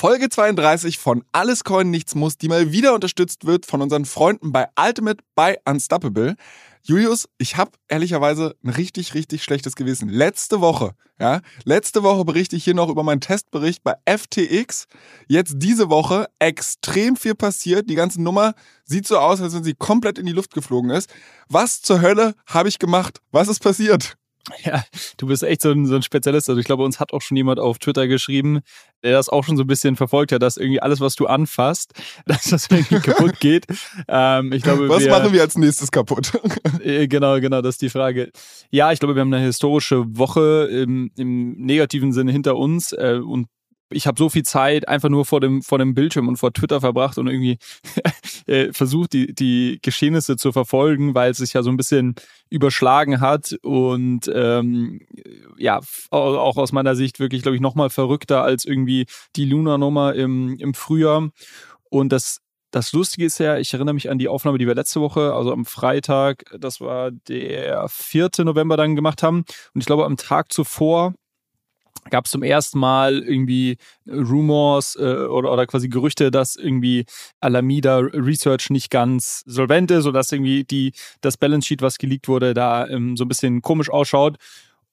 Folge 0.00 0.30
32 0.30 0.96
von 0.96 1.24
Alles 1.30 1.62
Coin 1.62 1.90
Nichts 1.90 2.14
Muss, 2.14 2.38
die 2.38 2.48
mal 2.48 2.72
wieder 2.72 2.94
unterstützt 2.94 3.44
wird 3.44 3.66
von 3.66 3.82
unseren 3.82 4.06
Freunden 4.06 4.50
bei 4.50 4.66
Ultimate 4.74 5.22
by 5.34 5.56
Unstoppable. 5.66 6.36
Julius, 6.82 7.28
ich 7.36 7.58
habe 7.58 7.72
ehrlicherweise 7.86 8.56
ein 8.64 8.70
richtig, 8.70 9.12
richtig 9.12 9.44
schlechtes 9.44 9.76
Gewissen. 9.76 10.08
Letzte 10.08 10.62
Woche, 10.62 10.92
ja, 11.18 11.42
letzte 11.64 12.02
Woche 12.02 12.24
berichte 12.24 12.56
ich 12.56 12.64
hier 12.64 12.72
noch 12.72 12.88
über 12.88 13.02
meinen 13.02 13.20
Testbericht 13.20 13.82
bei 13.84 13.92
FTX. 14.06 14.86
Jetzt 15.28 15.56
diese 15.58 15.90
Woche 15.90 16.28
extrem 16.38 17.16
viel 17.16 17.34
passiert. 17.34 17.90
Die 17.90 17.94
ganze 17.94 18.22
Nummer 18.22 18.54
sieht 18.86 19.06
so 19.06 19.18
aus, 19.18 19.42
als 19.42 19.54
wenn 19.54 19.64
sie 19.64 19.74
komplett 19.74 20.16
in 20.16 20.24
die 20.24 20.32
Luft 20.32 20.54
geflogen 20.54 20.88
ist. 20.88 21.10
Was 21.50 21.82
zur 21.82 22.00
Hölle 22.00 22.34
habe 22.46 22.70
ich 22.70 22.78
gemacht? 22.78 23.20
Was 23.32 23.48
ist 23.48 23.60
passiert? 23.60 24.16
Ja, 24.64 24.84
du 25.18 25.26
bist 25.26 25.42
echt 25.42 25.62
so 25.62 25.70
ein, 25.70 25.86
so 25.86 25.94
ein 25.94 26.02
Spezialist. 26.02 26.48
Also 26.48 26.58
ich 26.58 26.66
glaube, 26.66 26.82
uns 26.82 26.98
hat 26.98 27.12
auch 27.12 27.20
schon 27.20 27.36
jemand 27.36 27.60
auf 27.60 27.78
Twitter 27.78 28.08
geschrieben, 28.08 28.60
der 29.02 29.12
das 29.12 29.28
auch 29.28 29.44
schon 29.44 29.56
so 29.56 29.64
ein 29.64 29.66
bisschen 29.66 29.96
verfolgt 29.96 30.32
hat, 30.32 30.42
dass 30.42 30.56
irgendwie 30.56 30.80
alles, 30.80 31.00
was 31.00 31.14
du 31.14 31.26
anfasst, 31.26 31.92
dass 32.26 32.44
das 32.44 32.68
irgendwie 32.70 33.00
kaputt 33.00 33.38
geht. 33.40 33.66
Ähm, 34.08 34.52
ich 34.52 34.62
glaube, 34.62 34.88
was 34.88 35.04
wir, 35.04 35.10
machen 35.10 35.32
wir 35.32 35.42
als 35.42 35.56
nächstes 35.56 35.90
kaputt? 35.90 36.32
Äh, 36.82 37.08
genau, 37.08 37.38
genau, 37.40 37.60
das 37.60 37.74
ist 37.74 37.82
die 37.82 37.90
Frage. 37.90 38.30
Ja, 38.70 38.90
ich 38.92 39.00
glaube, 39.00 39.14
wir 39.14 39.20
haben 39.20 39.32
eine 39.32 39.44
historische 39.44 40.04
Woche 40.16 40.68
im, 40.70 41.10
im 41.16 41.52
negativen 41.52 42.12
Sinne 42.12 42.32
hinter 42.32 42.56
uns 42.56 42.92
äh, 42.92 43.20
und 43.22 43.48
ich 43.90 44.06
habe 44.06 44.18
so 44.18 44.28
viel 44.28 44.44
Zeit 44.44 44.88
einfach 44.88 45.08
nur 45.08 45.24
vor 45.24 45.40
dem, 45.40 45.62
vor 45.62 45.78
dem 45.78 45.94
Bildschirm 45.94 46.28
und 46.28 46.36
vor 46.36 46.52
Twitter 46.52 46.80
verbracht 46.80 47.18
und 47.18 47.26
irgendwie 47.26 47.58
äh, 48.46 48.72
versucht, 48.72 49.12
die, 49.12 49.34
die 49.34 49.78
Geschehnisse 49.82 50.36
zu 50.36 50.52
verfolgen, 50.52 51.14
weil 51.14 51.32
es 51.32 51.38
sich 51.38 51.52
ja 51.52 51.62
so 51.62 51.70
ein 51.70 51.76
bisschen 51.76 52.14
überschlagen 52.48 53.20
hat 53.20 53.56
und 53.62 54.30
ähm, 54.32 55.00
ja, 55.58 55.80
auch 56.10 56.56
aus 56.56 56.72
meiner 56.72 56.96
Sicht 56.96 57.20
wirklich, 57.20 57.42
glaube 57.42 57.56
ich, 57.56 57.60
nochmal 57.62 57.90
verrückter 57.90 58.42
als 58.42 58.64
irgendwie 58.64 59.06
die 59.36 59.44
Luna-Nummer 59.44 60.14
im, 60.14 60.56
im 60.58 60.74
Frühjahr. 60.74 61.30
Und 61.90 62.12
das 62.12 62.40
das 62.70 62.92
Lustige 62.92 63.26
ist 63.26 63.38
ja, 63.38 63.58
ich 63.58 63.74
erinnere 63.74 63.94
mich 63.94 64.10
an 64.10 64.18
die 64.18 64.28
Aufnahme, 64.28 64.58
die 64.58 64.66
wir 64.66 64.74
letzte 64.74 65.00
Woche, 65.00 65.34
also 65.34 65.52
am 65.52 65.64
Freitag, 65.64 66.44
das 66.56 66.80
war 66.80 67.10
der 67.10 67.88
4. 67.88 68.30
November 68.44 68.76
dann 68.76 68.94
gemacht 68.94 69.22
haben. 69.22 69.38
Und 69.74 69.80
ich 69.80 69.86
glaube, 69.86 70.04
am 70.04 70.16
Tag 70.16 70.52
zuvor 70.52 71.14
gab 72.08 72.24
es 72.24 72.30
zum 72.30 72.42
ersten 72.42 72.78
Mal 72.78 73.18
irgendwie 73.18 73.76
Rumors 74.08 74.96
äh, 74.96 75.26
oder, 75.26 75.52
oder 75.52 75.66
quasi 75.66 75.88
Gerüchte, 75.88 76.30
dass 76.30 76.56
irgendwie 76.56 77.04
Alameda 77.40 77.98
Research 77.98 78.70
nicht 78.70 78.90
ganz 78.90 79.42
solvent 79.46 79.90
ist 79.90 80.06
oder 80.06 80.20
dass 80.20 80.32
irgendwie 80.32 80.64
die, 80.64 80.92
das 81.20 81.36
Balance 81.36 81.66
Sheet, 81.66 81.82
was 81.82 81.98
geleakt 81.98 82.28
wurde, 82.28 82.54
da 82.54 82.86
ähm, 82.88 83.16
so 83.16 83.24
ein 83.24 83.28
bisschen 83.28 83.62
komisch 83.62 83.90
ausschaut. 83.90 84.38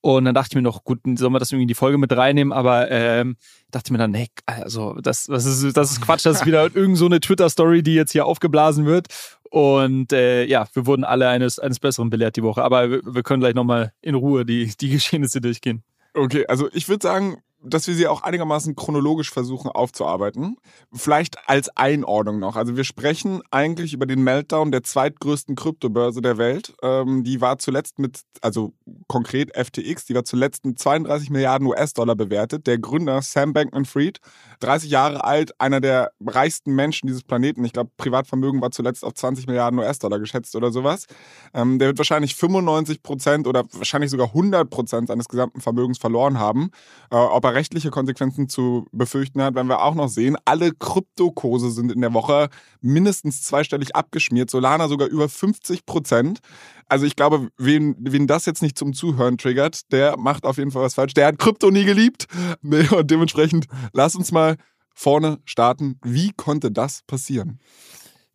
Und 0.02 0.26
dann 0.26 0.36
dachte 0.36 0.50
ich 0.52 0.56
mir 0.56 0.62
noch, 0.62 0.84
gut, 0.84 1.00
sollen 1.16 1.34
wir 1.34 1.40
das 1.40 1.52
irgendwie 1.52 1.64
in 1.64 1.68
die 1.68 1.74
Folge 1.74 1.98
mit 1.98 2.16
reinnehmen? 2.16 2.54
Aber 2.54 2.90
ähm, 2.92 3.36
dachte 3.72 3.92
mir 3.92 3.98
dann, 3.98 4.12
nee, 4.12 4.28
also 4.46 4.94
das, 5.02 5.26
das, 5.26 5.46
ist, 5.46 5.76
das 5.76 5.92
ist 5.92 6.02
Quatsch, 6.02 6.26
das 6.26 6.38
ist 6.38 6.46
wieder 6.46 6.64
irgend 6.76 6.98
so 6.98 7.08
eine 7.08 7.20
Twitter-Story, 7.20 7.84
die 7.84 7.96
jetzt 7.96 8.12
hier 8.12 8.26
aufgeblasen 8.26 8.86
wird. 8.86 9.08
Und 9.50 10.14
äh, 10.14 10.46
ja, 10.46 10.68
wir 10.74 10.86
wurden 10.86 11.04
alle 11.04 11.28
eines, 11.30 11.58
eines 11.58 11.80
Besseren 11.80 12.10
belehrt 12.10 12.36
die 12.36 12.44
Woche. 12.44 12.64
Aber 12.64 12.90
wir, 12.90 13.02
wir 13.04 13.24
können 13.24 13.40
gleich 13.40 13.56
nochmal 13.56 13.92
in 14.02 14.16
Ruhe 14.16 14.46
die, 14.46 14.72
die 14.80 14.90
Geschehnisse 14.90 15.42
durchgehen. 15.42 15.84
Okay, 16.18 16.46
also 16.48 16.68
ich 16.74 16.90
würde 16.90 17.04
sagen, 17.04 17.44
dass 17.64 17.88
wir 17.88 17.96
sie 17.96 18.08
auch 18.08 18.22
einigermaßen 18.22 18.76
chronologisch 18.76 19.32
versuchen 19.32 19.70
aufzuarbeiten. 19.70 20.58
Vielleicht 20.94 21.50
als 21.50 21.70
Einordnung 21.76 22.40
noch. 22.40 22.56
Also 22.56 22.78
wir 22.78 22.84
sprechen 22.84 23.42
eigentlich 23.52 23.94
über 23.94 24.06
den 24.06 24.24
Meltdown 24.24 24.72
der 24.72 24.84
zweitgrößten 24.84 25.56
Kryptobörse 25.56 26.22
der 26.22 26.38
Welt. 26.38 26.76
Ähm, 26.84 27.24
die 27.24 27.42
war 27.42 27.58
zuletzt 27.58 27.98
mit, 28.00 28.22
also 28.42 28.74
konkret 29.08 29.56
FTX, 29.56 30.06
die 30.06 30.14
war 30.14 30.24
zuletzt 30.24 30.66
mit 30.66 30.78
32 30.78 31.30
Milliarden 31.30 31.68
US-Dollar 31.68 32.16
bewertet. 32.16 32.68
Der 32.68 32.78
Gründer 32.78 33.22
Sam 33.22 33.54
Bankman-Fried, 33.54 34.20
30 34.60 34.90
Jahre 34.92 35.24
alt, 35.24 35.60
einer 35.60 35.82
der 35.82 36.12
reichsten 36.26 36.76
Menschen 36.76 37.08
dieses 37.08 37.24
Planeten. 37.24 37.66
Ich 37.66 37.74
glaube, 37.74 37.90
Privatvermögen 37.98 38.62
war 38.62 38.72
zuletzt 38.72 39.04
auf 39.04 39.16
20 39.16 39.48
Milliarden 39.48 39.80
US-Dollar 39.80 40.20
geschätzt 40.20 40.56
oder 40.56 40.72
sowas. 40.72 41.08
Ähm, 41.54 41.80
der 41.80 41.90
wird 41.90 41.98
wahrscheinlich 41.98 42.36
95 42.36 43.02
Prozent 43.02 43.48
oder 43.48 43.64
wahrscheinlich 43.72 44.12
sogar 44.12 44.28
100 44.28 44.70
Prozent 44.70 45.08
seines 45.08 45.28
gesamten 45.28 45.62
Vermögens 45.62 45.98
verloren 45.98 46.40
haben. 46.40 46.70
Äh, 47.10 47.16
ob 47.16 47.47
er 47.48 47.56
rechtliche 47.56 47.90
Konsequenzen 47.90 48.50
zu 48.50 48.86
befürchten 48.92 49.42
hat, 49.42 49.56
werden 49.56 49.68
wir 49.68 49.82
auch 49.82 49.96
noch 49.96 50.10
sehen. 50.10 50.38
Alle 50.46 50.72
Kryptokurse 50.72 51.72
sind 51.72 51.92
in 51.92 52.02
der 52.02 52.14
Woche 52.14 52.50
mindestens 52.82 53.42
zweistellig 53.42 53.96
abgeschmiert. 53.96 54.50
Solana 54.50 54.88
sogar 54.88 55.08
über 55.08 55.28
50 55.28 55.86
Prozent. 55.86 56.40
Also 56.88 57.06
ich 57.06 57.16
glaube, 57.16 57.50
wen, 57.58 57.96
wen 58.00 58.28
das 58.28 58.46
jetzt 58.46 58.62
nicht 58.62 58.78
zum 58.78 58.94
Zuhören 58.94 59.38
triggert, 59.38 59.92
der 59.92 60.18
macht 60.18 60.46
auf 60.46 60.58
jeden 60.58 60.72
Fall 60.72 60.84
was 60.84 60.94
falsch. 60.94 61.14
Der 61.14 61.28
hat 61.28 61.40
Krypto 61.40 61.72
nie 61.72 61.86
geliebt. 61.86 62.28
Und 62.64 63.12
dementsprechend 63.12 63.66
lass 63.94 64.16
uns 64.16 64.32
mal 64.32 64.58
vorne 64.94 65.40
starten. 65.46 66.00
Wie 66.04 66.32
konnte 66.34 66.72
das 66.72 67.02
passieren? 67.08 67.60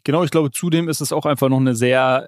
Genau, 0.05 0.25
ich 0.25 0.31
glaube, 0.31 0.51
zudem 0.51 0.89
ist 0.89 1.01
es 1.01 1.13
auch 1.13 1.27
einfach 1.27 1.49
noch 1.49 1.61
eine 1.61 1.77
sehr 1.77 2.27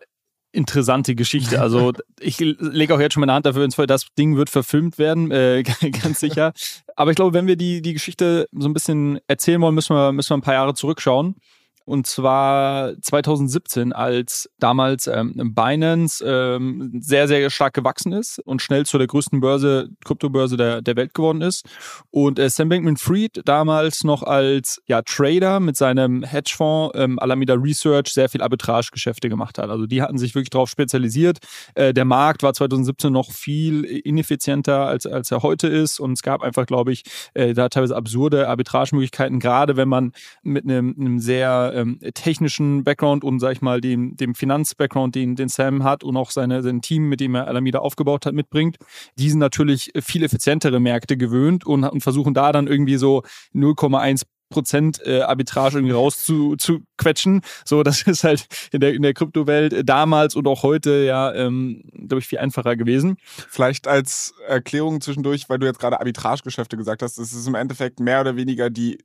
interessante 0.55 1.15
Geschichte. 1.15 1.61
Also 1.61 1.93
ich 2.21 2.39
lege 2.39 2.95
auch 2.95 3.01
jetzt 3.01 3.15
schon 3.15 3.21
meine 3.21 3.33
Hand 3.33 3.47
dafür 3.47 3.65
ins 3.65 3.75
Feuer, 3.75 3.87
das 3.87 4.07
Ding 4.17 4.37
wird 4.37 4.51
verfilmt 4.51 4.99
werden, 4.99 5.31
äh, 5.31 5.63
ganz 6.03 6.21
sicher. 6.21 6.53
Aber 6.97 7.11
ich 7.11 7.17
glaube, 7.17 7.35
wenn 7.35 7.47
wir 7.47 7.57
die, 7.57 7.83
die 7.83 7.93
Geschichte 7.93 8.49
so 8.53 8.69
ein 8.69 8.73
bisschen 8.73 9.19
erzählen 9.27 9.61
wollen, 9.61 9.75
müssen 9.75 9.97
wir, 9.97 10.13
müssen 10.13 10.31
wir 10.31 10.39
ein 10.39 10.43
paar 10.43 10.55
Jahre 10.55 10.75
zurückschauen. 10.75 11.37
Und 11.85 12.07
zwar 12.07 13.01
2017, 13.01 13.93
als 13.93 14.49
damals 14.59 15.07
ähm, 15.07 15.55
Binance 15.55 16.25
ähm, 16.27 16.99
sehr, 17.01 17.29
sehr 17.29 17.51
stark 17.51 17.75
gewachsen 17.75 18.13
ist 18.13 18.39
und 18.39 18.63
schnell 18.63 18.87
zu 18.87 18.97
der 18.97 19.07
größten 19.07 19.41
Börse, 19.41 19.91
Kryptobörse 20.05 20.57
der, 20.57 20.81
der 20.81 20.97
Welt 20.97 21.13
geworden 21.13 21.43
ist. 21.43 21.67
Und 22.11 22.39
äh, 22.39 22.49
Sam 22.49 22.71
Bankman-Fried 22.71 23.43
damals 23.45 24.03
noch 24.03 24.23
als 24.23 24.81
ja, 24.87 25.03
Trader 25.03 25.61
mit 25.61 25.77
seinem 25.77 26.23
Hedgefonds 26.23 26.97
ähm, 26.99 27.19
Alameda 27.19 27.55
Research 27.55 28.13
sehr 28.13 28.31
viel 28.31 28.41
Arbitragegeschäfte 28.41 29.29
gemacht 29.29 29.59
hat. 29.59 29.69
Also 29.69 29.87
die 29.87 30.01
hatten 30.01 30.17
sich 30.17 30.35
wirklich 30.35 30.51
darauf 30.51 30.71
spezialisiert. 30.71 31.39
Äh, 31.75 31.93
der 31.93 32.07
Markt 32.07 32.43
war 32.43 32.55
2017 32.55 33.13
noch 33.13 33.31
viel 33.31 33.85
ineffizienter, 33.85 34.87
als, 34.87 35.07
als 35.07 35.31
er 35.31 35.43
heute 35.43 35.69
ist. 35.69 36.01
Und 36.01 36.13
es 36.13 36.23
gab 36.23 36.43
einfach, 36.43 36.65
glaube 36.65 36.93
ich, 36.93 37.03
äh, 37.35 37.53
da 37.53 37.69
teilweise 37.69 37.97
absurde 37.97 38.49
Arbitragemöglichkeiten, 38.49 39.39
gerade 39.39 39.77
wenn 39.77 39.89
man 39.89 40.13
mit 40.43 40.65
einem, 40.65 40.95
einem 40.99 41.19
sehr 41.19 41.74
ähm, 41.75 41.99
technischen 42.15 42.85
Background 42.85 43.25
und, 43.25 43.41
sag 43.41 43.53
ich 43.53 43.63
mal, 43.63 43.81
dem, 43.81 44.17
dem 44.17 44.35
Finanz-Background, 44.35 45.15
den, 45.15 45.37
den 45.37 45.49
Sam 45.49 45.85
hat 45.85 46.05
und 46.05 46.17
auch 46.17 46.31
seine, 46.31 46.63
sein 46.63 46.81
Team, 46.81 47.09
mit 47.09 47.21
dem 47.21 47.35
er 47.35 47.49
Alameda 47.49 47.81
aufgebaut 47.81 48.27
hat, 48.27 48.35
mitbringt, 48.35 48.77
die 49.19 49.31
sind 49.31 49.39
natürlich 49.39 49.93
viel 50.01 50.23
effizientere 50.23 50.81
Märkte 50.81 51.17
gewöhnt 51.17 51.67
und, 51.67 51.85
und 51.85 52.03
versuchen 52.03 52.35
da 52.35 52.53
dann 52.53 52.67
irgendwie 52.67 52.97
so 52.97 53.23
0,1 53.55 54.23
Prozent 54.55 55.01
äh, 55.05 55.21
Arbitrage 55.23 55.79
irgendwie 55.79 55.95
rauszuquetschen. 55.95 57.41
So, 57.65 57.83
das 57.83 58.03
ist 58.03 58.23
halt 58.23 58.47
in 58.71 58.81
der, 58.81 58.95
in 58.95 59.03
der 59.03 59.15
Kryptowelt 59.15 59.89
damals 59.89 60.37
und 60.37 60.47
auch 60.47 60.63
heute 60.63 61.05
ja, 61.05 61.35
ähm, 61.35 61.83
glaube 61.93 62.21
ich, 62.21 62.29
viel 62.29 62.39
einfacher 62.39 62.77
gewesen. 62.77 63.17
Vielleicht 63.27 63.89
als 63.89 64.33
Erklärung 64.47 65.01
zwischendurch, 65.01 65.49
weil 65.49 65.59
du 65.59 65.67
jetzt 65.67 65.81
gerade 65.81 65.99
Arbitragegeschäfte 65.99 66.77
gesagt 66.77 67.03
hast, 67.03 67.19
es 67.19 67.33
ist 67.33 67.49
im 67.49 67.57
Endeffekt 67.57 67.99
mehr 67.99 68.21
oder 68.21 68.37
weniger 68.37 68.71
die 68.71 68.99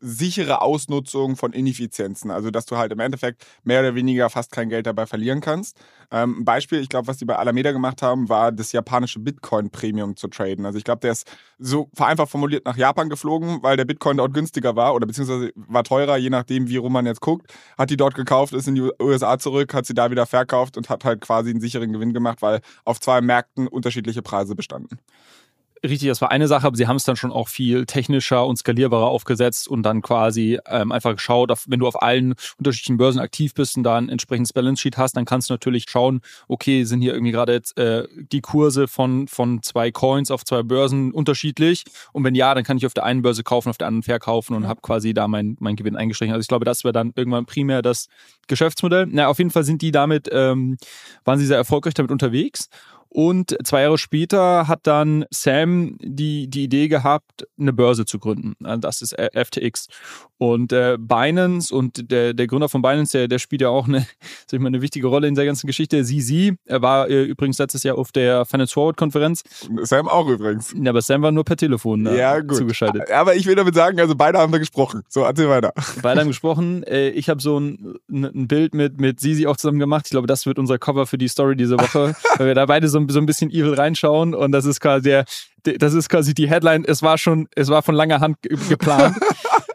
sichere 0.00 0.60
Ausnutzung 0.60 1.36
von 1.36 1.52
Ineffizienzen. 1.52 2.30
Also, 2.30 2.50
dass 2.50 2.66
du 2.66 2.76
halt 2.76 2.92
im 2.92 3.00
Endeffekt 3.00 3.46
mehr 3.64 3.80
oder 3.80 3.94
weniger 3.94 4.28
fast 4.28 4.52
kein 4.52 4.68
Geld 4.68 4.86
dabei 4.86 5.06
verlieren 5.06 5.40
kannst. 5.40 5.78
Ähm, 6.10 6.40
ein 6.40 6.44
Beispiel, 6.44 6.80
ich 6.80 6.90
glaube, 6.90 7.06
was 7.06 7.16
die 7.16 7.24
bei 7.24 7.36
Alameda 7.36 7.72
gemacht 7.72 8.02
haben, 8.02 8.28
war 8.28 8.52
das 8.52 8.72
japanische 8.72 9.20
Bitcoin-Premium 9.20 10.16
zu 10.16 10.28
traden. 10.28 10.66
Also, 10.66 10.76
ich 10.76 10.84
glaube, 10.84 11.00
der 11.00 11.12
ist 11.12 11.26
so 11.58 11.88
vereinfacht 11.94 12.30
formuliert 12.30 12.66
nach 12.66 12.76
Japan 12.76 13.08
geflogen, 13.08 13.62
weil 13.62 13.76
der 13.76 13.84
Bitcoin 13.84 14.18
dort 14.18 14.34
günstiger 14.34 14.76
war 14.76 14.81
oder 14.90 15.06
beziehungsweise 15.06 15.52
war 15.54 15.84
teurer, 15.84 16.16
je 16.16 16.30
nachdem, 16.30 16.68
wie 16.68 16.76
rum 16.76 16.92
man 16.92 17.06
jetzt 17.06 17.20
guckt. 17.20 17.52
Hat 17.78 17.90
die 17.90 17.96
dort 17.96 18.14
gekauft, 18.14 18.52
ist 18.52 18.68
in 18.68 18.74
die 18.74 18.90
USA 19.00 19.38
zurück, 19.38 19.72
hat 19.74 19.86
sie 19.86 19.94
da 19.94 20.10
wieder 20.10 20.26
verkauft 20.26 20.76
und 20.76 20.88
hat 20.90 21.04
halt 21.04 21.20
quasi 21.20 21.50
einen 21.50 21.60
sicheren 21.60 21.92
Gewinn 21.92 22.12
gemacht, 22.12 22.42
weil 22.42 22.60
auf 22.84 23.00
zwei 23.00 23.20
Märkten 23.20 23.68
unterschiedliche 23.68 24.22
Preise 24.22 24.54
bestanden. 24.54 24.98
Richtig, 25.82 26.08
das 26.08 26.20
war 26.20 26.30
eine 26.30 26.48
Sache, 26.48 26.66
aber 26.66 26.76
sie 26.76 26.86
haben 26.86 26.96
es 26.96 27.04
dann 27.04 27.16
schon 27.16 27.32
auch 27.32 27.48
viel 27.48 27.86
technischer 27.86 28.46
und 28.46 28.56
skalierbarer 28.56 29.06
aufgesetzt 29.06 29.68
und 29.68 29.82
dann 29.82 30.02
quasi 30.02 30.58
ähm, 30.66 30.92
einfach 30.92 31.12
geschaut, 31.12 31.52
wenn 31.66 31.80
du 31.80 31.86
auf 31.86 32.00
allen 32.02 32.34
unterschiedlichen 32.58 32.96
Börsen 32.96 33.20
aktiv 33.20 33.54
bist 33.54 33.76
und 33.76 33.82
da 33.82 33.96
ein 33.96 34.08
entsprechendes 34.08 34.52
Balance 34.52 34.80
Sheet 34.80 34.96
hast, 34.96 35.16
dann 35.16 35.24
kannst 35.24 35.50
du 35.50 35.54
natürlich 35.54 35.86
schauen, 35.88 36.20
okay, 36.48 36.84
sind 36.84 37.00
hier 37.00 37.12
irgendwie 37.12 37.32
gerade 37.32 37.52
jetzt 37.52 37.76
äh, 37.78 38.06
die 38.32 38.40
Kurse 38.40 38.88
von, 38.88 39.28
von 39.28 39.62
zwei 39.62 39.90
Coins 39.90 40.30
auf 40.30 40.44
zwei 40.44 40.62
Börsen 40.62 41.12
unterschiedlich? 41.12 41.84
Und 42.12 42.24
wenn 42.24 42.34
ja, 42.34 42.54
dann 42.54 42.64
kann 42.64 42.76
ich 42.76 42.86
auf 42.86 42.94
der 42.94 43.04
einen 43.04 43.22
Börse 43.22 43.42
kaufen, 43.42 43.68
auf 43.68 43.78
der 43.78 43.88
anderen 43.88 44.02
verkaufen 44.02 44.54
und 44.54 44.68
habe 44.68 44.80
quasi 44.80 45.14
da 45.14 45.28
mein, 45.28 45.56
mein 45.60 45.76
Gewinn 45.76 45.96
eingestrichen. 45.96 46.32
Also 46.32 46.42
ich 46.42 46.48
glaube, 46.48 46.64
das 46.64 46.84
wäre 46.84 46.92
dann 46.92 47.12
irgendwann 47.16 47.46
primär 47.46 47.82
das 47.82 48.08
Geschäftsmodell. 48.46 49.06
Na, 49.10 49.28
auf 49.28 49.38
jeden 49.38 49.50
Fall 49.50 49.64
sind 49.64 49.82
die 49.82 49.90
damit, 49.90 50.28
ähm, 50.32 50.76
waren 51.24 51.38
sie 51.38 51.46
sehr 51.46 51.56
erfolgreich 51.56 51.94
damit 51.94 52.12
unterwegs. 52.12 52.68
Und 53.14 53.58
zwei 53.62 53.82
Jahre 53.82 53.98
später 53.98 54.68
hat 54.68 54.86
dann 54.86 55.26
Sam 55.30 55.98
die, 56.00 56.48
die 56.48 56.64
Idee 56.64 56.88
gehabt, 56.88 57.46
eine 57.58 57.74
Börse 57.74 58.06
zu 58.06 58.18
gründen. 58.18 58.54
Das 58.80 59.02
ist 59.02 59.14
FTX. 59.14 59.88
Und 60.38 60.72
äh, 60.72 60.96
Binance 60.98 61.72
und 61.72 62.10
der, 62.10 62.32
der 62.32 62.46
Gründer 62.46 62.68
von 62.70 62.82
Binance, 62.82 63.16
der, 63.16 63.28
der 63.28 63.38
spielt 63.38 63.60
ja 63.60 63.68
auch 63.68 63.86
eine, 63.86 64.00
sag 64.46 64.54
ich 64.54 64.58
mal, 64.58 64.68
eine 64.68 64.80
wichtige 64.80 65.06
Rolle 65.06 65.28
in 65.28 65.34
der 65.34 65.44
ganzen 65.44 65.66
Geschichte. 65.66 66.02
ZZ, 66.02 66.54
er 66.64 66.82
war 66.82 67.08
äh, 67.08 67.22
übrigens 67.22 67.58
letztes 67.58 67.82
Jahr 67.82 67.98
auf 67.98 68.12
der 68.12 68.46
Finance 68.46 68.72
Forward 68.72 68.96
Konferenz. 68.96 69.42
Sam 69.82 70.08
auch 70.08 70.26
übrigens. 70.26 70.74
Ja, 70.76 70.90
aber 70.90 71.02
Sam 71.02 71.22
war 71.22 71.30
nur 71.30 71.44
per 71.44 71.56
Telefon 71.56 72.06
äh, 72.06 72.18
ja, 72.18 72.40
gut. 72.40 72.56
zugeschaltet. 72.56 73.10
Aber 73.10 73.36
ich 73.36 73.46
will 73.46 73.54
damit 73.54 73.74
sagen, 73.74 74.00
also 74.00 74.16
beide 74.16 74.38
haben 74.38 74.50
da 74.50 74.58
gesprochen. 74.58 75.02
So, 75.08 75.22
erzähl 75.22 75.48
weiter. 75.48 75.72
Beide 76.02 76.20
haben 76.22 76.28
gesprochen. 76.28 76.82
Äh, 76.84 77.10
ich 77.10 77.28
habe 77.28 77.40
so 77.40 77.60
ein, 77.60 77.94
ein 78.10 78.48
Bild 78.48 78.74
mit, 78.74 79.00
mit 79.00 79.20
Sisi 79.20 79.46
auch 79.46 79.56
zusammen 79.56 79.78
gemacht. 79.78 80.06
Ich 80.06 80.10
glaube, 80.10 80.26
das 80.26 80.46
wird 80.46 80.58
unser 80.58 80.78
Cover 80.78 81.06
für 81.06 81.18
die 81.18 81.28
Story 81.28 81.56
diese 81.56 81.78
Woche, 81.78 82.16
weil 82.38 82.48
wir 82.48 82.54
da 82.54 82.66
beide 82.66 82.88
so, 82.88 83.01
so 83.08 83.18
ein 83.18 83.26
bisschen 83.26 83.50
evil 83.50 83.74
reinschauen 83.74 84.34
und 84.34 84.52
das 84.52 84.64
ist 84.64 84.80
quasi 84.80 85.02
der, 85.02 85.24
das 85.78 85.94
ist 85.94 86.08
quasi 86.08 86.34
die 86.34 86.48
Headline. 86.48 86.84
Es 86.84 87.02
war 87.02 87.18
schon, 87.18 87.48
es 87.54 87.68
war 87.68 87.82
von 87.82 87.94
langer 87.94 88.20
Hand 88.20 88.38
geplant. 88.68 89.16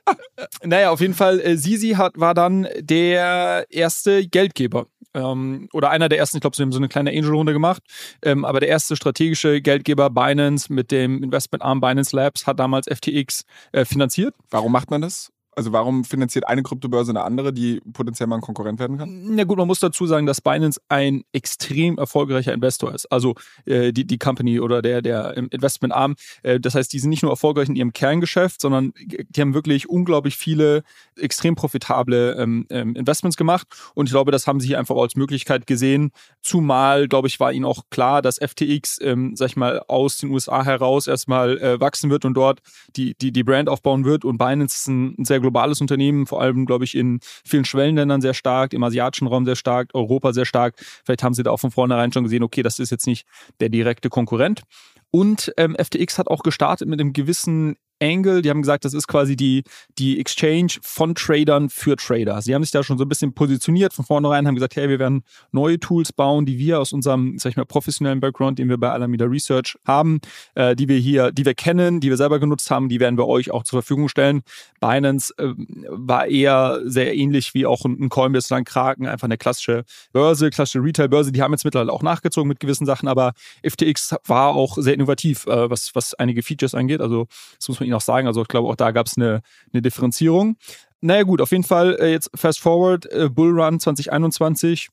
naja, 0.64 0.92
auf 0.92 1.02
jeden 1.02 1.14
Fall, 1.14 1.40
äh, 1.40 1.58
Sisi 1.58 1.92
hat, 1.92 2.20
war 2.20 2.34
dann 2.34 2.68
der 2.80 3.66
erste 3.70 4.28
Geldgeber. 4.28 4.88
Ähm, 5.14 5.70
oder 5.74 5.90
einer 5.90 6.10
der 6.10 6.20
ersten, 6.20 6.38
ich 6.38 6.42
glaube, 6.42 6.56
sie 6.56 6.64
haben 6.64 6.72
so 6.72 6.80
eine 6.80 6.90
kleine 6.90 7.12
Angel-Runde 7.12 7.54
gemacht. 7.54 7.82
Ähm, 8.22 8.46
aber 8.46 8.60
der 8.60 8.70
erste 8.70 8.96
strategische 8.96 9.62
Geldgeber 9.62 10.10
Binance 10.10 10.72
mit 10.72 10.92
dem 10.92 11.24
Investmentarm 11.24 11.82
Binance 11.82 12.16
Labs 12.16 12.46
hat 12.46 12.60
damals 12.60 12.88
FTX 12.88 13.44
äh, 13.72 13.86
finanziert. 13.86 14.36
Warum 14.50 14.72
macht 14.72 14.92
man 14.92 15.02
das? 15.02 15.32
Also 15.57 15.71
warum 15.71 16.04
finanziert 16.04 16.48
eine 16.48 16.62
Kryptobörse 16.62 17.09
eine 17.09 17.24
andere, 17.24 17.51
die 17.51 17.81
potenziell 17.92 18.27
mal 18.27 18.36
ein 18.36 18.42
Konkurrent 18.42 18.77
werden 18.80 19.00
kann? 19.00 19.24
Na 19.33 19.44
gut, 19.44 19.57
man 19.57 19.65
muss 19.65 19.80
dazu 19.80 20.06
sagen, 20.06 20.27
dass 20.27 20.39
Binance 20.39 20.80
ein 20.88 21.24
extrem 21.31 21.98
erfolgreicher 21.98 22.54
Investor 22.54 22.94
ist. 22.94 23.12
Also 23.12 23.33
äh, 23.65 23.92
die, 23.92 24.06
die 24.06 24.19
Company 24.19 24.59
oder 24.59 24.83
der, 24.83 25.01
der 25.01 25.36
Investmentarm. 25.36 26.13
Äh, 26.44 26.59
das 26.59 26.75
heißt, 26.75 26.94
die 26.94 27.00
sind 27.00 27.09
nicht 27.09 27.24
nur 27.24 27.31
erfolgreich 27.31 27.69
in 27.69 27.75
ihrem 27.75 27.92
Kerngeschäft, 27.92 28.62
sondern 28.62 28.94
die 28.98 29.42
haben 29.42 29.56
wirklich 29.56 29.89
unglaublich 29.89 30.38
viele 30.38 30.83
extrem 31.19 31.56
profitable 31.56 32.36
ähm, 32.38 32.68
ähm, 32.69 32.95
Investments 32.95 33.36
gemacht. 33.36 33.65
Und 33.95 34.06
ich 34.06 34.12
glaube, 34.12 34.30
das 34.30 34.45
haben 34.45 34.59
sie 34.59 34.68
hier 34.68 34.77
einfach 34.77 34.95
als 34.95 35.15
Möglichkeit 35.15 35.65
gesehen. 35.65 36.12
Zumal, 36.44 37.07
glaube 37.07 37.30
ich, 37.30 37.39
war 37.39 37.51
ihnen 37.51 37.65
auch 37.65 37.86
klar, 37.89 38.21
dass 38.21 38.38
FTX, 38.38 39.00
ähm, 39.01 39.36
sag 39.36 39.48
ich 39.48 39.56
mal, 39.56 39.81
aus 39.88 40.18
den 40.18 40.30
USA 40.30 40.63
heraus 40.63 41.07
erstmal 41.07 41.57
äh, 41.57 41.80
wachsen 41.80 42.12
wird 42.12 42.25
und 42.25 42.36
dort 42.36 42.59
die, 42.95 43.15
die, 43.18 43.31
die 43.31 43.44
Brand 43.44 43.69
aufbauen 43.69 44.06
wird. 44.06 44.24
Und 44.24 44.38
Binance 44.38 44.75
ist 44.75 44.88
ein, 44.88 45.15
ein 45.18 45.25
sehr 45.25 45.47
globales 45.48 45.80
Unternehmen, 45.80 46.26
vor 46.26 46.42
allem, 46.42 46.66
glaube 46.66 46.84
ich, 46.84 46.94
in 46.94 47.20
vielen 47.46 47.64
Schwellenländern 47.64 48.20
sehr 48.20 48.34
stark, 48.34 48.74
im 48.74 48.84
asiatischen 48.84 49.28
Raum 49.28 49.46
sehr 49.46 49.56
stark, 49.56 49.92
Europa 49.94 50.34
sehr 50.34 50.46
stark. 50.46 50.76
Vielleicht 51.06 51.24
haben 51.24 51.34
sie 51.34 51.44
da 51.44 51.52
auch 51.52 51.60
von 51.60 51.72
vornherein 51.72 52.12
schon 52.12 52.26
gesehen, 52.26 52.44
okay, 52.44 52.64
das 52.64 52.80
ist 52.80 52.92
jetzt 52.92 53.08
nicht 53.08 53.26
der 53.62 53.70
direkte 53.70 54.10
Konkurrent. 54.10 54.64
Und 55.10 55.54
ähm, 55.56 55.76
FTX 55.80 56.20
hat 56.20 56.28
auch 56.28 56.44
gestartet 56.44 56.90
mit 56.90 57.00
einem 57.00 57.14
gewissen 57.14 57.78
Angle. 58.02 58.42
Die 58.42 58.50
haben 58.50 58.62
gesagt, 58.62 58.86
das 58.86 58.94
ist 58.94 59.08
quasi 59.08 59.36
die, 59.36 59.64
die 59.98 60.20
Exchange 60.20 60.74
von 60.82 61.16
Tradern 61.16 61.70
für 61.70 61.96
Trader. 61.96 62.42
Sie 62.42 62.54
haben 62.54 62.64
sich 62.64 62.72
da 62.72 62.84
schon 62.84 62.98
so 62.98 63.06
ein 63.06 63.10
bisschen 63.10 63.34
positioniert 63.34 63.94
von 63.94 64.06
vornherein, 64.06 64.48
haben 64.48 64.56
gesagt, 64.56 64.76
hey, 64.76 64.90
wir 64.90 65.00
werden 65.00 65.24
neue 65.52 65.80
Tools 65.80 66.14
bauen, 66.14 66.46
die 66.46 66.58
wir 66.58 66.80
aus 66.80 66.94
unserem, 66.94 67.38
sag 67.40 67.52
ich 67.52 67.58
mal, 67.58 67.66
professionellen 67.66 68.20
Background, 68.20 68.60
den 68.60 68.70
wir 68.70 68.78
bei 68.78 68.92
Alameda 68.92 69.26
Research 69.26 69.78
haben, 69.86 70.20
äh, 70.56 70.76
die 70.76 70.88
wir 70.88 70.98
hier, 70.98 71.32
die 71.32 71.46
wir 71.46 71.54
kennen, 71.54 72.00
die 72.00 72.10
wir 72.10 72.18
selber 72.18 72.40
genutzt 72.40 72.70
haben, 72.72 72.90
die 72.90 73.00
werden 73.00 73.18
wir 73.18 73.28
euch 73.28 73.52
auch 73.52 73.64
zur 73.64 73.82
Verfügung 73.82 74.10
stellen. 74.10 74.42
Binance 74.80 75.34
äh, 75.38 75.54
war 75.90 76.28
eher 76.28 76.82
sehr 76.86 77.16
ähnlich 77.16 77.54
wie 77.54 77.66
auch 77.66 77.86
ein 77.86 78.10
Coinbase 78.10 78.48
oder 78.54 78.58
ein 78.58 78.66
Kraken, 78.66 79.08
einfach 79.08 79.26
eine 79.26 79.38
klassische 79.38 79.84
Börse, 80.14 80.50
klassische 80.50 80.84
Retail-Börse. 80.84 81.32
Die 81.32 81.42
haben 81.42 81.52
jetzt 81.52 81.66
mittlerweile 81.66 81.92
auch 81.92 82.04
nachgezogen 82.04 82.48
mit 82.48 82.60
gewissen 82.60 82.86
Sachen, 82.86 83.08
aber 83.08 83.34
FTX 83.64 84.16
war 84.26 84.56
auch 84.56 84.78
sehr 84.78 84.94
innovativ, 84.94 85.46
äh, 85.48 85.70
was, 85.70 85.92
was 85.94 86.14
einige 86.14 86.44
Features 86.44 86.76
angeht. 86.76 87.02
Also 87.02 87.28
das 87.58 87.68
muss 87.68 87.80
man 87.80 87.87
ihnen 87.88 87.95
auch 87.95 88.01
sagen. 88.01 88.28
Also 88.28 88.42
ich 88.42 88.48
glaube, 88.48 88.69
auch 88.69 88.75
da 88.75 88.92
gab 88.92 89.07
es 89.07 89.18
eine, 89.18 89.42
eine 89.74 89.81
Differenzierung. 89.81 90.57
Naja 91.01 91.24
gut, 91.24 91.42
auf 91.42 91.51
jeden 91.51 91.63
Fall 91.63 91.95
äh, 92.00 92.12
jetzt 92.12 92.30
fast 92.36 92.60
forward, 92.60 93.07
Bullrun 93.34 93.80
2021. 93.80 94.89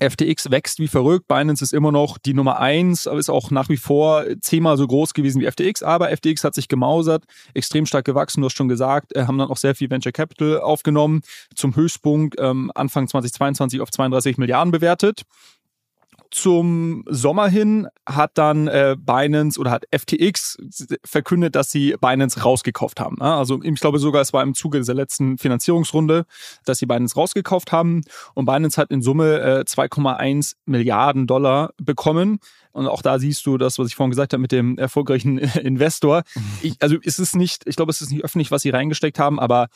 FTX 0.00 0.50
wächst 0.50 0.78
wie 0.78 0.88
verrückt. 0.88 1.26
Binance 1.28 1.62
ist 1.62 1.72
immer 1.72 1.92
noch 1.92 2.18
die 2.18 2.34
Nummer 2.34 2.58
eins, 2.58 3.06
aber 3.06 3.18
ist 3.18 3.30
auch 3.30 3.50
nach 3.50 3.68
wie 3.68 3.76
vor 3.76 4.24
zehnmal 4.40 4.76
so 4.76 4.86
groß 4.86 5.14
gewesen 5.14 5.40
wie 5.40 5.50
FTX. 5.50 5.82
Aber 5.82 6.14
FTX 6.14 6.44
hat 6.44 6.54
sich 6.54 6.68
gemausert, 6.68 7.24
extrem 7.54 7.86
stark 7.86 8.04
gewachsen, 8.04 8.40
du 8.40 8.46
hast 8.46 8.56
schon 8.56 8.68
gesagt, 8.68 9.14
äh, 9.14 9.26
haben 9.26 9.38
dann 9.38 9.48
auch 9.48 9.56
sehr 9.56 9.74
viel 9.74 9.90
Venture 9.90 10.12
Capital 10.12 10.60
aufgenommen. 10.60 11.22
Zum 11.54 11.74
Höchstpunkt 11.74 12.36
ähm, 12.38 12.70
Anfang 12.74 13.08
2022 13.08 13.80
auf 13.80 13.90
32 13.90 14.38
Milliarden 14.38 14.70
bewertet 14.70 15.22
zum 16.30 17.04
Sommer 17.08 17.48
hin 17.48 17.88
hat 18.06 18.32
dann 18.34 18.68
äh, 18.68 18.96
Binance 18.98 19.58
oder 19.58 19.70
hat 19.70 19.84
FTX 19.90 20.58
verkündet, 21.04 21.54
dass 21.54 21.70
sie 21.70 21.96
Binance 22.00 22.42
rausgekauft 22.42 23.00
haben. 23.00 23.16
Ne? 23.18 23.34
Also 23.34 23.62
ich 23.62 23.80
glaube 23.80 23.98
sogar, 23.98 24.22
es 24.22 24.32
war 24.32 24.42
im 24.42 24.54
Zuge 24.54 24.78
dieser 24.78 24.94
letzten 24.94 25.38
Finanzierungsrunde, 25.38 26.24
dass 26.64 26.78
sie 26.78 26.86
Binance 26.86 27.14
rausgekauft 27.14 27.72
haben. 27.72 28.02
Und 28.34 28.46
Binance 28.46 28.80
hat 28.80 28.90
in 28.90 29.02
Summe 29.02 29.40
äh, 29.40 29.64
2,1 29.66 30.54
Milliarden 30.66 31.26
Dollar 31.26 31.70
bekommen. 31.78 32.38
Und 32.72 32.86
auch 32.86 33.02
da 33.02 33.18
siehst 33.18 33.46
du 33.46 33.56
das, 33.56 33.78
was 33.78 33.88
ich 33.88 33.96
vorhin 33.96 34.10
gesagt 34.10 34.32
habe 34.32 34.40
mit 34.40 34.52
dem 34.52 34.78
erfolgreichen 34.78 35.38
Investor. 35.62 36.22
Ich, 36.62 36.76
also 36.80 36.96
es 37.02 37.18
ist 37.18 37.36
nicht, 37.36 37.62
ich 37.66 37.76
glaube, 37.76 37.90
es 37.90 38.00
ist 38.00 38.10
nicht 38.10 38.24
öffentlich, 38.24 38.50
was 38.50 38.62
sie 38.62 38.70
reingesteckt 38.70 39.18
haben, 39.18 39.40
aber 39.40 39.68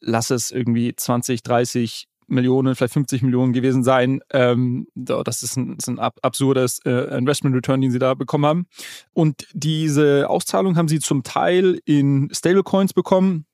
lass 0.00 0.30
es 0.30 0.50
irgendwie 0.50 0.94
20, 0.94 1.42
30 1.42 2.08
Millionen, 2.32 2.74
vielleicht 2.74 2.94
50 2.94 3.22
Millionen 3.22 3.52
gewesen 3.52 3.84
sein. 3.84 4.20
Ähm, 4.30 4.88
das 4.94 5.42
ist 5.42 5.56
ein, 5.56 5.76
ist 5.76 5.88
ein 5.88 5.98
absurdes 5.98 6.80
äh, 6.84 7.16
Investment 7.16 7.54
Return, 7.54 7.80
den 7.80 7.90
sie 7.90 7.98
da 7.98 8.14
bekommen 8.14 8.46
haben. 8.46 8.66
Und 9.12 9.46
diese 9.52 10.28
Auszahlung 10.28 10.76
haben 10.76 10.88
sie 10.88 10.98
zum 10.98 11.22
Teil 11.22 11.80
in 11.84 12.28
Stablecoins 12.32 12.92
bekommen 12.92 13.46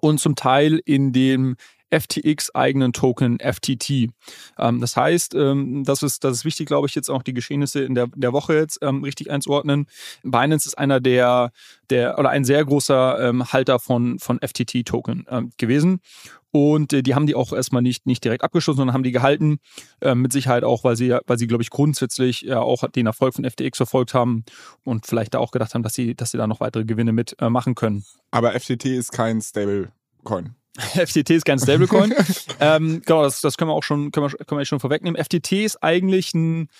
und 0.00 0.20
zum 0.20 0.34
Teil 0.34 0.80
in 0.84 1.12
dem 1.12 1.56
FTX-eigenen 1.90 2.92
Token 2.92 3.38
FTT. 3.40 4.10
Ähm, 4.58 4.80
das 4.80 4.96
heißt, 4.96 5.34
ähm, 5.34 5.84
das, 5.84 6.02
ist, 6.02 6.24
das 6.24 6.38
ist 6.38 6.44
wichtig, 6.44 6.66
glaube 6.66 6.86
ich, 6.86 6.94
jetzt 6.94 7.10
auch 7.10 7.22
die 7.22 7.32
Geschehnisse 7.32 7.82
in 7.82 7.94
der, 7.94 8.08
der 8.14 8.32
Woche 8.32 8.54
jetzt 8.54 8.78
ähm, 8.82 9.02
richtig 9.02 9.30
einzuordnen. 9.30 9.86
Binance 10.22 10.68
ist 10.68 10.78
einer 10.78 11.00
der, 11.00 11.50
der 11.90 12.18
oder 12.18 12.30
ein 12.30 12.44
sehr 12.44 12.64
großer 12.64 13.28
ähm, 13.28 13.52
Halter 13.52 13.78
von, 13.78 14.18
von 14.18 14.38
FTT-Token 14.38 15.26
ähm, 15.30 15.50
gewesen. 15.56 16.00
Und 16.58 16.92
äh, 16.92 17.04
die 17.04 17.14
haben 17.14 17.28
die 17.28 17.36
auch 17.36 17.52
erstmal 17.52 17.82
nicht, 17.82 18.04
nicht 18.04 18.24
direkt 18.24 18.42
abgeschlossen, 18.42 18.78
sondern 18.78 18.92
haben 18.92 19.04
die 19.04 19.12
gehalten. 19.12 19.60
Äh, 20.00 20.16
mit 20.16 20.32
Sicherheit 20.32 20.64
auch, 20.64 20.82
weil 20.82 20.96
sie, 20.96 21.16
weil 21.24 21.38
sie, 21.38 21.46
glaube 21.46 21.62
ich, 21.62 21.70
grundsätzlich 21.70 22.40
ja 22.40 22.58
auch 22.58 22.88
den 22.88 23.06
Erfolg 23.06 23.34
von 23.34 23.48
FTX 23.48 23.76
verfolgt 23.76 24.12
haben 24.12 24.44
und 24.82 25.06
vielleicht 25.06 25.34
da 25.34 25.38
auch 25.38 25.52
gedacht 25.52 25.74
haben, 25.74 25.84
dass 25.84 25.94
sie, 25.94 26.16
dass 26.16 26.32
sie 26.32 26.36
da 26.36 26.48
noch 26.48 26.58
weitere 26.58 26.84
Gewinne 26.84 27.12
mitmachen 27.12 27.72
äh, 27.72 27.74
können. 27.76 28.04
Aber 28.32 28.58
FTT 28.58 28.86
ist 28.86 29.12
kein 29.12 29.40
Stablecoin. 29.40 30.56
FTT 30.78 31.30
ist 31.30 31.44
kein 31.44 31.60
Stablecoin. 31.60 32.12
ähm, 32.60 33.02
genau, 33.06 33.22
das, 33.22 33.40
das 33.40 33.56
können 33.56 33.70
wir 33.70 33.74
auch 33.74 33.84
schon, 33.84 34.10
können 34.10 34.28
wir, 34.28 34.44
können 34.44 34.58
wir 34.58 34.64
schon 34.64 34.80
vorwegnehmen. 34.80 35.22
FTT 35.22 35.52
ist 35.52 35.80
eigentlich 35.80 36.34
ein 36.34 36.70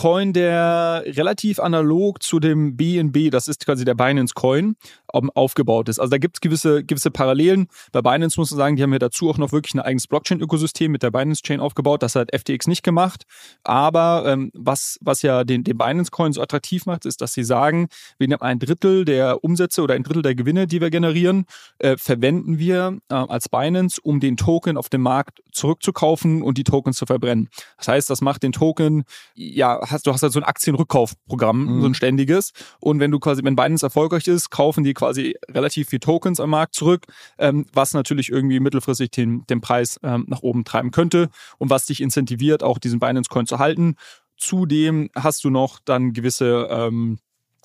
Coin, 0.00 0.32
der 0.32 1.04
relativ 1.04 1.60
analog 1.60 2.22
zu 2.22 2.40
dem 2.40 2.74
BNB, 2.74 3.30
das 3.30 3.48
ist 3.48 3.66
quasi 3.66 3.84
der 3.84 3.94
Binance 3.94 4.32
Coin, 4.32 4.76
aufgebaut 5.12 5.90
ist. 5.90 5.98
Also 5.98 6.12
da 6.12 6.16
gibt 6.16 6.36
es 6.36 6.40
gewisse, 6.40 6.84
gewisse 6.84 7.10
Parallelen. 7.10 7.66
Bei 7.92 8.00
Binance 8.00 8.40
muss 8.40 8.50
man 8.50 8.56
sagen, 8.56 8.76
die 8.76 8.82
haben 8.82 8.94
ja 8.94 8.98
dazu 8.98 9.28
auch 9.28 9.36
noch 9.36 9.52
wirklich 9.52 9.74
ein 9.74 9.80
eigenes 9.80 10.06
Blockchain-Ökosystem 10.06 10.90
mit 10.90 11.02
der 11.02 11.10
Binance 11.10 11.42
Chain 11.42 11.60
aufgebaut. 11.60 12.02
Das 12.02 12.14
hat 12.14 12.30
FTX 12.34 12.66
nicht 12.66 12.82
gemacht. 12.82 13.24
Aber 13.62 14.24
ähm, 14.26 14.50
was, 14.54 14.98
was 15.02 15.20
ja 15.20 15.44
den, 15.44 15.64
den 15.64 15.76
Binance 15.76 16.10
Coin 16.10 16.32
so 16.32 16.40
attraktiv 16.40 16.86
macht, 16.86 17.04
ist, 17.04 17.20
dass 17.20 17.34
sie 17.34 17.44
sagen, 17.44 17.88
wir 18.16 18.28
nehmen 18.28 18.40
ein 18.40 18.58
Drittel 18.58 19.04
der 19.04 19.44
Umsätze 19.44 19.82
oder 19.82 19.92
ein 19.92 20.02
Drittel 20.02 20.22
der 20.22 20.34
Gewinne, 20.34 20.66
die 20.66 20.80
wir 20.80 20.88
generieren, 20.88 21.44
äh, 21.78 21.98
verwenden 21.98 22.58
wir 22.58 22.96
äh, 23.10 23.14
als 23.14 23.50
Binance, 23.50 24.00
um 24.02 24.18
den 24.20 24.38
Token 24.38 24.78
auf 24.78 24.88
dem 24.88 25.02
Markt 25.02 25.42
zurückzukaufen 25.52 26.40
und 26.40 26.56
die 26.56 26.64
Tokens 26.64 26.96
zu 26.96 27.04
verbrennen. 27.04 27.50
Das 27.76 27.88
heißt, 27.88 28.08
das 28.08 28.22
macht 28.22 28.42
den 28.42 28.52
Token, 28.52 29.04
ja, 29.34 29.89
hast, 29.92 30.06
du 30.06 30.12
hast 30.12 30.22
halt 30.22 30.32
so 30.32 30.40
ein 30.40 30.44
Aktienrückkaufprogramm, 30.44 31.76
mhm. 31.76 31.80
so 31.80 31.86
ein 31.86 31.94
ständiges. 31.94 32.52
Und 32.80 33.00
wenn 33.00 33.10
du 33.10 33.18
quasi, 33.18 33.42
wenn 33.44 33.56
Binance 33.56 33.84
erfolgreich 33.84 34.26
ist, 34.26 34.50
kaufen 34.50 34.84
die 34.84 34.94
quasi 34.94 35.34
relativ 35.50 35.88
viel 35.88 36.00
Tokens 36.00 36.40
am 36.40 36.50
Markt 36.50 36.74
zurück, 36.74 37.06
ähm, 37.38 37.66
was 37.72 37.94
natürlich 37.94 38.30
irgendwie 38.30 38.60
mittelfristig 38.60 39.10
den, 39.10 39.46
den 39.48 39.60
Preis 39.60 39.98
ähm, 40.02 40.24
nach 40.28 40.42
oben 40.42 40.64
treiben 40.64 40.90
könnte 40.90 41.28
und 41.58 41.70
was 41.70 41.86
dich 41.86 42.00
incentiviert, 42.00 42.62
auch 42.62 42.78
diesen 42.78 43.00
Binance 43.00 43.28
Coin 43.28 43.46
zu 43.46 43.58
halten. 43.58 43.96
Zudem 44.36 45.10
hast 45.14 45.44
du 45.44 45.50
noch 45.50 45.80
dann 45.84 46.12
gewisse 46.12 46.68
ähm, 46.70 47.18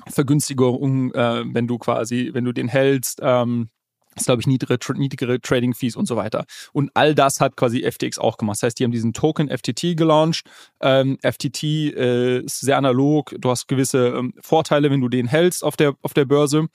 Vergünstigung, 0.07 1.13
äh, 1.13 1.43
wenn 1.45 1.67
du 1.67 1.77
quasi, 1.77 2.31
wenn 2.33 2.43
du 2.43 2.51
den 2.51 2.67
hältst, 2.67 3.19
ähm, 3.23 3.69
ist, 4.15 4.25
glaube 4.25 4.41
ich, 4.41 4.47
niedrigere, 4.47 4.97
niedrigere 4.97 5.39
Trading-Fees 5.39 5.95
und 5.95 6.07
so 6.07 6.15
weiter. 6.15 6.45
Und 6.73 6.91
all 6.93 7.13
das 7.15 7.41
hat 7.41 7.55
quasi 7.55 7.89
FTX 7.89 8.17
auch 8.17 8.37
gemacht. 8.37 8.57
Das 8.57 8.63
heißt, 8.63 8.79
die 8.79 8.83
haben 8.83 8.91
diesen 8.91 9.13
Token 9.13 9.49
FTT 9.49 9.97
gelauncht. 9.97 10.45
Ähm, 10.81 11.17
FTT 11.21 11.63
äh, 11.63 12.39
ist 12.39 12.61
sehr 12.61 12.77
analog. 12.77 13.35
Du 13.37 13.49
hast 13.49 13.67
gewisse 13.67 14.07
ähm, 14.07 14.33
Vorteile, 14.41 14.89
wenn 14.89 15.01
du 15.01 15.09
den 15.09 15.27
hältst 15.27 15.63
auf 15.63 15.75
der, 15.75 15.95
auf 16.01 16.13
der 16.13 16.25
Börse. 16.25 16.67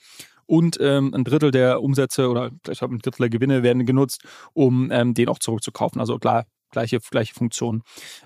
Und 0.45 0.77
ähm, 0.81 1.13
ein 1.13 1.23
Drittel 1.23 1.51
der 1.51 1.81
Umsätze 1.81 2.29
oder 2.29 2.51
vielleicht 2.63 2.83
ein 2.83 2.99
Drittel 2.99 3.21
der 3.21 3.29
Gewinne 3.29 3.63
werden 3.63 3.85
genutzt, 3.85 4.23
um 4.53 4.91
ähm, 4.91 5.13
den 5.13 5.29
auch 5.29 5.39
zurückzukaufen. 5.39 6.01
Also 6.01 6.19
klar, 6.19 6.45
gleiche, 6.71 6.99
gleiche 6.99 7.33
Funktion. 7.33 7.83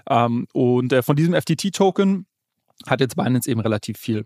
Ähm, 0.10 0.48
und 0.54 0.92
äh, 0.92 1.04
von 1.04 1.16
diesem 1.16 1.36
FTT-Token 1.36 2.26
hat 2.88 3.00
jetzt 3.00 3.16
Binance 3.16 3.50
eben 3.50 3.62
relativ 3.62 3.98
viel. 3.98 4.26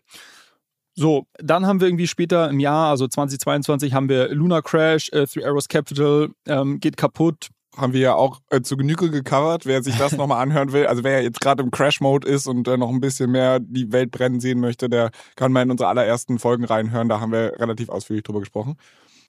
So, 1.00 1.28
dann 1.38 1.66
haben 1.66 1.80
wir 1.80 1.88
irgendwie 1.88 2.08
später 2.08 2.50
im 2.50 2.60
Jahr, 2.60 2.90
also 2.90 3.08
2022, 3.08 3.94
haben 3.94 4.10
wir 4.10 4.34
Luna 4.34 4.62
Crash, 4.62 5.08
äh, 5.14 5.26
Three 5.28 5.46
Arrows 5.46 5.70
Capital 5.70 6.28
ähm, 6.46 6.82
geht 6.82 6.98
kaputt. 6.98 7.48
Haben 7.78 7.94
wir 7.94 8.02
ja 8.02 8.16
auch 8.16 8.42
äh, 8.50 8.60
zu 8.60 8.76
Genüge 8.76 9.10
gecovert, 9.10 9.66
wer 9.66 9.82
sich 9.82 9.96
das 9.96 10.12
nochmal 10.18 10.42
anhören 10.44 10.74
will. 10.74 10.88
Also 10.88 11.06
wer 11.06 11.24
jetzt 11.24 11.40
gerade 11.40 11.64
im 11.64 11.72
Crash-Mode 11.72 12.28
ist 12.28 12.48
und 12.48 12.68
äh, 12.68 12.76
noch 12.76 12.90
ein 12.90 13.00
bisschen 13.00 13.32
mehr 13.32 13.62
die 13.62 13.94
Welt 13.94 14.12
brennen 14.12 14.42
sehen 14.42 14.60
möchte, 14.60 14.90
der 14.90 15.12
kann 15.38 15.54
mal 15.54 15.62
in 15.62 15.72
unsere 15.72 15.88
allerersten 15.88 16.38
Folgen 16.38 16.66
reinhören. 16.66 17.08
Da 17.08 17.22
haben 17.22 17.32
wir 17.32 17.54
relativ 17.62 17.88
ausführlich 17.88 18.24
drüber 18.24 18.42
gesprochen. 18.42 18.76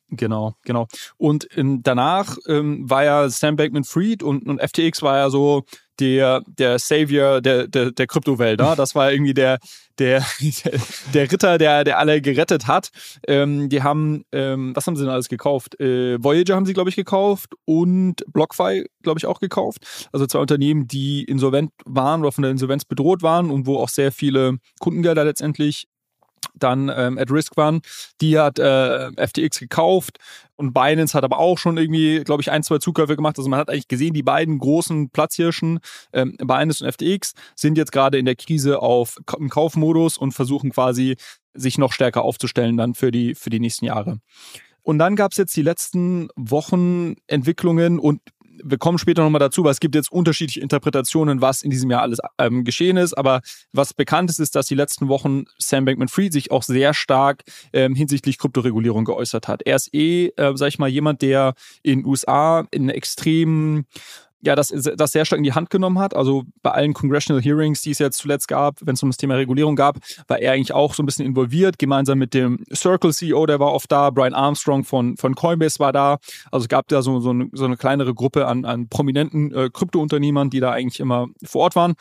Genau, 0.09 0.57
genau. 0.65 0.89
Und 1.19 1.45
in, 1.45 1.85
danach 1.85 2.37
ähm, 2.49 2.91
war 2.91 3.05
ja 3.05 3.29
Sam 3.29 3.55
Bankman-Fried 3.55 4.25
und, 4.25 4.49
und 4.49 4.61
FTX 4.61 5.03
war 5.03 5.19
ja 5.19 5.31
so 5.31 5.62
der, 6.00 6.43
der 6.47 6.81
Savior 6.81 7.41
der, 7.41 7.69
der, 7.69 7.93
der 7.93 8.07
Kryptowelt. 8.09 8.59
Ne? 8.59 8.75
Das 8.77 8.97
war 8.97 9.12
irgendwie 9.12 9.35
der, 9.35 9.59
der, 10.00 10.25
der 11.14 11.30
Ritter, 11.30 11.59
der, 11.59 11.85
der 11.85 11.99
alle 11.99 12.21
gerettet 12.21 12.66
hat. 12.66 12.90
Ähm, 13.28 13.69
die 13.69 13.83
haben, 13.83 14.25
ähm, 14.33 14.75
was 14.75 14.87
haben 14.87 14.97
sie 14.97 15.04
denn 15.04 15.12
alles 15.12 15.28
gekauft? 15.28 15.78
Äh, 15.78 16.23
Voyager 16.23 16.57
haben 16.57 16.66
sie, 16.66 16.73
glaube 16.73 16.90
ich, 16.90 16.97
gekauft 16.97 17.52
und 17.64 18.25
BlockFi, 18.33 18.87
glaube 19.02 19.19
ich, 19.19 19.26
auch 19.26 19.40
gekauft. 19.40 20.09
Also 20.12 20.26
zwei 20.26 20.40
Unternehmen, 20.40 20.88
die 20.88 21.25
insolvent 21.25 21.71
waren 21.85 22.23
oder 22.23 22.33
von 22.33 22.42
der 22.42 22.50
Insolvenz 22.50 22.85
bedroht 22.85 23.23
waren 23.23 23.50
und 23.50 23.66
wo 23.66 23.76
auch 23.76 23.88
sehr 23.88 24.11
viele 24.11 24.57
Kundengelder 24.80 25.25
letztendlich 25.25 25.87
dann 26.54 26.90
ähm, 26.94 27.18
at 27.18 27.30
risk 27.30 27.56
waren. 27.56 27.80
Die 28.20 28.38
hat 28.38 28.59
äh, 28.59 29.11
FTX 29.12 29.61
gekauft 29.61 30.18
und 30.56 30.73
Binance 30.75 31.14
hat 31.14 31.25
aber 31.25 31.38
auch 31.38 31.59
schon 31.59 31.76
irgendwie, 31.76 32.23
glaube 32.25 32.42
ich, 32.42 32.50
ein, 32.50 32.62
zwei 32.62 32.78
Zukäufe 32.78 33.16
gemacht. 33.16 33.38
Also 33.38 33.49
man 33.49 33.59
hat 33.59 33.70
eigentlich 33.70 33.88
gesehen, 33.88 34.14
die 34.14 34.23
beiden 34.23 34.59
großen 34.59 35.11
Platzhirschen, 35.11 35.80
ähm, 36.12 36.37
Binance 36.38 36.85
und 36.85 36.92
FTX, 36.92 37.35
sind 37.54 37.78
jetzt 37.78 37.92
gerade 37.92 38.18
in 38.18 38.26
der 38.26 38.37
Krise 38.37 38.80
auf 38.80 39.16
im 39.38 39.49
Kaufmodus 39.49 40.18
und 40.18 40.32
versuchen 40.32 40.70
quasi 40.70 41.16
sich 41.54 41.78
noch 41.78 41.92
stärker 41.92 42.23
aufzustellen 42.23 42.76
dann 42.76 42.94
für 42.94 43.11
die, 43.11 43.35
für 43.35 43.50
die 43.50 43.61
nächsten 43.61 43.87
Jahre. 43.87 44.20
Und 44.82 44.99
dann 44.99 45.16
gab 45.16 45.32
es 45.32 45.38
jetzt 45.38 45.56
die 45.56 45.62
letzten 45.62 46.28
Wochen 46.37 47.16
Entwicklungen 47.26 47.99
und 47.99 48.20
wir 48.62 48.79
kommen 48.79 48.99
später 48.99 49.23
nochmal 49.23 49.40
dazu, 49.40 49.64
weil 49.64 49.73
es 49.73 49.81
gibt 49.81 49.95
jetzt 49.95 50.12
unterschiedliche 50.12 50.61
Interpretationen, 50.61 51.40
was 51.40 51.62
in 51.62 51.71
diesem 51.71 51.90
Jahr 51.90 52.02
alles 52.02 52.19
ähm, 52.38 52.64
geschehen 52.64 52.97
ist. 52.97 53.14
Aber 53.14 53.40
was 53.73 53.95
bekannt 53.95 54.31
ist, 54.31 54.40
ist, 54.40 54.57
dass 54.57 54.67
die 54.67 54.75
letzten 54.75 55.09
Wochen 55.09 55.45
Sam 55.59 55.85
Bankman-Fried 55.85 56.33
sich 56.33 56.50
auch 56.50 56.62
sehr 56.62 56.95
stark 56.95 57.43
ähm, 57.73 57.95
hinsichtlich 57.95 58.38
Kryptoregulierung 58.38 59.05
geäußert 59.05 59.49
hat. 59.49 59.62
Er 59.62 59.76
ist 59.76 59.95
eh, 59.95 60.29
äh, 60.37 60.52
sag 60.57 60.69
ich 60.69 60.79
mal, 60.79 60.88
jemand, 60.88 61.23
der 61.23 61.55
in 61.83 62.05
USA 62.05 62.67
in 62.71 62.88
extremen 62.88 63.87
ja, 64.42 64.54
das, 64.54 64.68
das 64.68 65.12
sehr 65.12 65.25
stark 65.25 65.38
in 65.38 65.44
die 65.44 65.52
Hand 65.52 65.70
genommen 65.70 65.99
hat. 65.99 66.14
Also 66.14 66.44
bei 66.62 66.70
allen 66.70 66.94
Congressional 66.94 67.42
Hearings, 67.42 67.82
die 67.82 67.90
es 67.90 67.99
jetzt 67.99 68.18
zuletzt 68.18 68.49
gab, 68.49 68.76
wenn 68.80 68.94
es 68.94 69.02
um 69.02 69.11
das 69.11 69.16
Thema 69.16 69.35
Regulierung 69.35 69.76
gab, 69.76 69.99
war 70.28 70.38
er 70.38 70.52
eigentlich 70.52 70.73
auch 70.73 70.94
so 70.94 71.02
ein 71.02 71.06
bisschen 71.06 71.26
involviert, 71.26 71.78
gemeinsam 71.78 72.18
mit 72.18 72.35
dem 72.35 72.64
Circle 72.75 73.12
CEO, 73.12 73.47
der 73.47 73.61
war 73.61 73.73
oft 73.73 73.90
da, 73.92 74.11
Brian 74.11 74.35
Armstrong 74.35 74.85
von, 74.85 75.16
von 75.16 75.35
Coinbase 75.35 75.78
war 75.78 75.92
da. 75.92 76.18
Also 76.50 76.64
es 76.64 76.68
gab 76.68 76.88
da 76.88 77.02
so, 77.02 77.20
so, 77.20 77.30
eine, 77.30 77.49
so 77.52 77.64
eine 77.64 77.76
kleinere 77.76 78.14
Gruppe 78.14 78.47
an, 78.47 78.64
an 78.64 78.88
prominenten 78.88 79.54
äh, 79.54 79.70
Kryptounternehmern, 79.73 80.50
die 80.50 80.61
da 80.61 80.73
eigentlich 80.73 81.00
immer 81.00 81.28
vor 81.44 81.62
Ort 81.62 81.76
waren. 81.76 81.94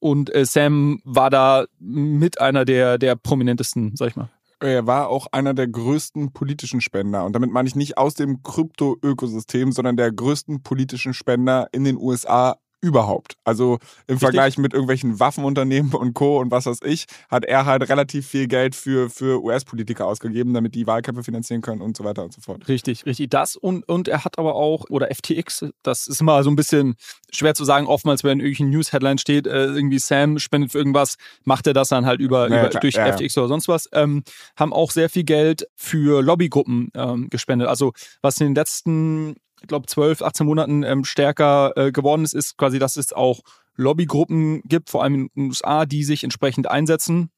Und 0.00 0.32
äh, 0.34 0.44
Sam 0.44 1.00
war 1.04 1.30
da 1.30 1.64
mit 1.80 2.40
einer 2.40 2.64
der, 2.64 2.98
der 2.98 3.16
prominentesten, 3.16 3.96
sag 3.96 4.08
ich 4.08 4.16
mal 4.16 4.30
er 4.60 4.86
war 4.86 5.08
auch 5.08 5.28
einer 5.32 5.54
der 5.54 5.68
größten 5.68 6.32
politischen 6.32 6.80
Spender. 6.80 7.24
Und 7.24 7.32
damit 7.32 7.50
meine 7.50 7.68
ich 7.68 7.76
nicht 7.76 7.98
aus 7.98 8.14
dem 8.14 8.42
Krypto-Ökosystem, 8.42 9.72
sondern 9.72 9.96
der 9.96 10.12
größten 10.12 10.62
politischen 10.62 11.14
Spender 11.14 11.68
in 11.72 11.84
den 11.84 11.96
USA 11.96 12.58
überhaupt. 12.80 13.34
Also 13.44 13.74
im 14.06 14.14
Richtig. 14.14 14.20
Vergleich 14.20 14.58
mit 14.58 14.72
irgendwelchen 14.72 15.18
Waffenunternehmen 15.18 15.92
und 15.94 16.14
Co. 16.14 16.38
und 16.38 16.50
was 16.50 16.66
weiß 16.66 16.80
ich, 16.84 17.06
hat 17.28 17.44
er 17.44 17.66
halt 17.66 17.88
relativ 17.88 18.26
viel 18.26 18.46
Geld 18.46 18.74
für, 18.74 19.10
für 19.10 19.42
US-Politiker 19.42 20.06
ausgegeben, 20.06 20.54
damit 20.54 20.74
die 20.74 20.86
Wahlkämpfe 20.86 21.24
finanzieren 21.24 21.60
können 21.60 21.82
und 21.82 21.96
so 21.96 22.04
weiter 22.04 22.22
und 22.22 22.32
so 22.32 22.40
fort. 22.40 22.68
Richtig, 22.68 23.04
richtig. 23.06 23.30
Das 23.30 23.56
und, 23.56 23.88
und 23.88 24.08
er 24.08 24.24
hat 24.24 24.38
aber 24.38 24.54
auch, 24.54 24.84
oder 24.90 25.08
FTX, 25.12 25.66
das 25.82 26.06
ist 26.06 26.20
immer 26.20 26.42
so 26.44 26.50
ein 26.50 26.56
bisschen 26.56 26.94
schwer 27.32 27.54
zu 27.54 27.64
sagen, 27.64 27.86
oftmals, 27.86 28.22
wenn 28.22 28.38
irgendwelchen 28.38 28.70
News-Headlines 28.70 29.20
steht, 29.20 29.46
äh, 29.46 29.66
irgendwie 29.66 29.98
Sam 29.98 30.38
spendet 30.38 30.72
für 30.72 30.78
irgendwas, 30.78 31.16
macht 31.44 31.66
er 31.66 31.72
das 31.72 31.88
dann 31.88 32.06
halt 32.06 32.20
über, 32.20 32.48
ja, 32.48 32.68
über 32.68 32.80
durch 32.80 32.94
ja, 32.94 33.12
FTX 33.12 33.34
ja. 33.34 33.42
oder 33.42 33.48
sonst 33.48 33.68
was, 33.68 33.88
ähm, 33.92 34.22
haben 34.56 34.72
auch 34.72 34.92
sehr 34.92 35.10
viel 35.10 35.24
Geld 35.24 35.66
für 35.74 36.22
Lobbygruppen 36.22 36.90
ähm, 36.94 37.28
gespendet. 37.28 37.68
Also 37.68 37.92
was 38.22 38.40
in 38.40 38.48
den 38.48 38.54
letzten 38.54 39.36
ich 39.60 39.68
glaube, 39.68 39.86
12, 39.86 40.22
18 40.22 40.46
Monaten 40.46 40.82
ähm, 40.82 41.04
stärker 41.04 41.72
äh, 41.76 41.92
geworden 41.92 42.24
ist, 42.24 42.34
ist 42.34 42.56
quasi, 42.56 42.78
dass 42.78 42.96
es 42.96 43.12
auch 43.12 43.40
Lobbygruppen 43.76 44.62
gibt, 44.64 44.90
vor 44.90 45.02
allem 45.02 45.14
in 45.14 45.30
den 45.34 45.46
USA, 45.48 45.86
die 45.86 46.04
sich 46.04 46.24
entsprechend 46.24 46.70
einsetzen 46.70 47.30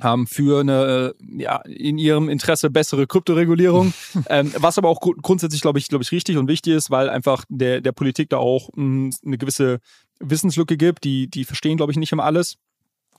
haben 0.00 0.26
für 0.26 0.60
eine 0.60 1.14
ja 1.36 1.58
in 1.58 1.98
ihrem 1.98 2.28
Interesse 2.28 2.68
bessere 2.70 3.06
Kryptoregulierung, 3.06 3.94
ähm, 4.28 4.52
was 4.58 4.76
aber 4.76 4.88
auch 4.88 5.00
gr 5.00 5.12
grundsätzlich 5.22 5.60
glaube 5.60 5.78
ich 5.78 5.88
glaube 5.88 6.02
ich 6.02 6.10
richtig 6.10 6.36
und 6.36 6.48
wichtig 6.48 6.74
ist, 6.74 6.90
weil 6.90 7.08
einfach 7.08 7.44
der 7.48 7.80
der 7.80 7.92
Politik 7.92 8.28
da 8.30 8.38
auch 8.38 8.70
mh, 8.74 8.82
hm, 8.82 9.10
eine 9.24 9.38
gewisse 9.38 9.78
Wissenslücke 10.18 10.76
gibt, 10.76 11.04
die 11.04 11.28
die 11.28 11.44
verstehen 11.44 11.76
glaube 11.76 11.92
ich 11.92 11.98
nicht 11.98 12.10
immer 12.10 12.24
alles 12.24 12.56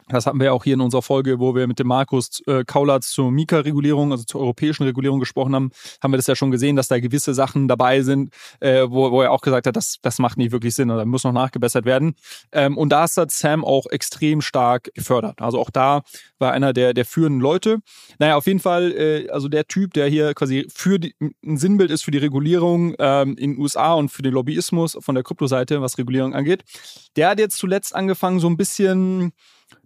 das 0.08 0.28
hatten 0.28 0.40
wir 0.40 0.54
auch 0.54 0.64
hier 0.64 0.76
in 0.76 0.82
unserer 0.82 1.02
Folge, 1.02 1.40
wo 1.40 1.56
wir 1.56 1.66
mit 1.68 1.80
dem 1.80 1.88
Markus 1.88 2.42
äh, 2.46 2.64
Kaulatz 2.64 3.10
zur 3.10 3.32
Mika-Regulierung, 3.32 4.12
also 4.12 4.24
zur 4.24 4.42
europäischen 4.42 4.84
Regulierung 4.84 5.20
gesprochen 5.20 5.56
haben, 5.56 5.72
haben 6.02 6.14
wir 6.14 6.18
das 6.18 6.28
ja 6.28 6.36
schon 6.36 6.52
gesehen, 6.52 6.76
dass 6.76 6.88
da 6.88 7.00
gewisse 7.00 7.34
Sachen 7.34 7.68
dabei 7.68 8.02
sind, 8.02 8.32
äh, 8.60 8.86
wo, 8.88 9.12
wo 9.12 9.22
er 9.24 9.32
auch 9.32 9.42
gesagt 9.42 9.66
hat, 9.66 9.76
das, 9.76 9.98
das 10.04 10.20
macht 10.20 10.38
nicht 10.38 10.52
wirklich 10.52 10.76
Sinn 10.76 10.92
oder 10.92 11.06
muss 11.06 11.24
noch 11.24 11.32
nachgebessert 11.32 11.86
werden. 11.86 12.16
Ähm, 12.52 12.78
und 12.78 12.90
da 12.90 13.08
hat 13.08 13.32
Sam 13.32 13.66
auch 13.66 13.88
extrem 13.88 14.42
stark 14.42 14.92
gefördert. 14.94 15.42
Also 15.42 15.60
auch 15.60 15.72
da 15.72 16.04
war 16.38 16.52
einer 16.52 16.74
der, 16.74 16.94
der 16.94 17.06
führenden 17.06 17.42
Leute. 17.42 17.80
Naja, 18.20 18.36
auf 18.36 18.46
jeden 18.46 18.60
Fall, 18.60 18.92
äh, 18.92 19.30
also 19.30 19.48
der 19.48 19.66
Typ, 19.66 19.94
der 19.94 20.08
hier 20.08 20.34
quasi 20.36 20.68
für 20.74 21.00
die, 21.00 21.16
ein 21.44 21.58
Sinnbild 21.58 21.90
ist 21.90 22.04
für 22.04 22.12
die 22.12 22.20
Regulierung 22.20 22.94
ähm, 23.00 23.36
in 23.38 23.54
den 23.54 23.60
USA 23.60 23.94
und 23.94 24.10
für 24.10 24.22
den 24.22 24.34
Lobbyismus 24.34 24.98
von 25.00 25.16
der 25.16 25.24
Kryptoseite, 25.24 25.82
was 25.82 25.98
Regulierung 25.98 26.36
angeht, 26.36 26.64
der 27.16 27.30
hat 27.30 27.40
jetzt 27.40 27.58
zuletzt 27.58 27.96
angefangen, 27.96 28.40
so 28.40 28.48
ein 28.48 28.58
bisschen 28.58 29.34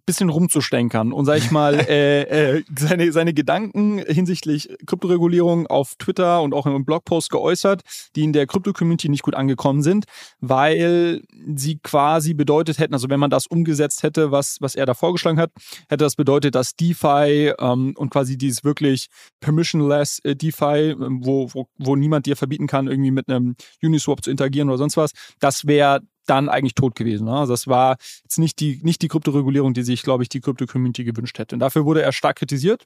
bisschen 0.06 0.30
rumzustänkern 0.30 1.14
und, 1.14 1.26
sag 1.26 1.38
ich 1.38 1.52
mal, 1.52 1.74
äh, 1.90 2.58
äh, 2.58 2.64
seine, 2.78 3.12
seine 3.12 3.34
Gedanken 3.34 4.00
hinsichtlich 4.00 4.70
Kryptoregulierung 4.86 5.68
auf 5.68 5.96
Twitter 5.98 6.42
und 6.42 6.54
auch 6.54 6.66
im 6.66 6.86
Blogpost 6.86 7.30
geäußert, 7.30 7.82
die 8.16 8.24
in 8.24 8.34
der 8.34 8.48
Krypto-Community 8.48 9.10
nicht 9.10 9.24
gut 9.24 9.36
angekommen 9.36 9.84
sind, 9.84 10.06
weil 10.40 11.22
sie 11.56 11.80
quasi 11.80 12.34
bedeutet 12.34 12.80
hätten, 12.80 12.94
also 12.94 13.10
wenn 13.10 13.20
man 13.20 13.30
das 13.30 13.48
umgesetzt 13.48 14.04
hätte, 14.04 14.32
was, 14.32 14.58
was 14.60 14.76
er 14.76 14.86
da 14.86 14.94
vorgeschlagen 14.94 15.40
hat, 15.40 15.52
hätte 15.90 16.04
das 16.04 16.16
bedeutet, 16.16 16.56
dass 16.56 16.76
DeFi 16.76 17.54
ähm, 17.60 17.94
und 17.96 18.10
quasi 18.10 18.38
dieses 18.38 18.64
wirklich 18.64 19.08
permissionless 19.40 20.20
äh, 20.24 20.36
DeFi, 20.36 20.96
ähm, 21.00 21.20
wo, 21.24 21.50
wo, 21.54 21.68
wo 21.78 21.96
niemand 21.96 22.26
dir 22.26 22.36
verbieten 22.36 22.68
kann, 22.68 22.88
irgendwie 22.88 23.12
mit 23.12 23.30
einem 23.30 23.56
Uniswap 23.82 24.24
zu 24.24 24.32
interagieren 24.32 24.70
oder 24.70 24.78
sonst 24.78 24.98
was, 24.98 25.12
das 25.40 25.68
wäre 25.68 26.02
dann 26.30 26.50
eigentlich 26.50 26.76
tot 26.76 26.96
gewesen. 26.96 27.26
Ne? 27.26 27.34
Also 27.34 27.54
das 27.54 27.68
war 27.68 27.98
jetzt 28.24 28.38
nicht 28.38 28.60
die, 28.60 28.80
nicht 28.84 29.02
die 29.02 29.08
Kryptoregulierung, 29.08 29.74
die 29.74 29.84
sich, 29.84 30.04
glaube 30.04 30.24
ich, 30.24 30.30
die 30.30 30.42
Krypto-Community 30.42 31.04
gewünscht 31.04 31.38
hätte. 31.40 31.56
Und 31.56 31.60
dafür 31.60 31.86
wurde 31.86 32.02
er 32.02 32.12
stark 32.12 32.38
kritisiert. 32.38 32.86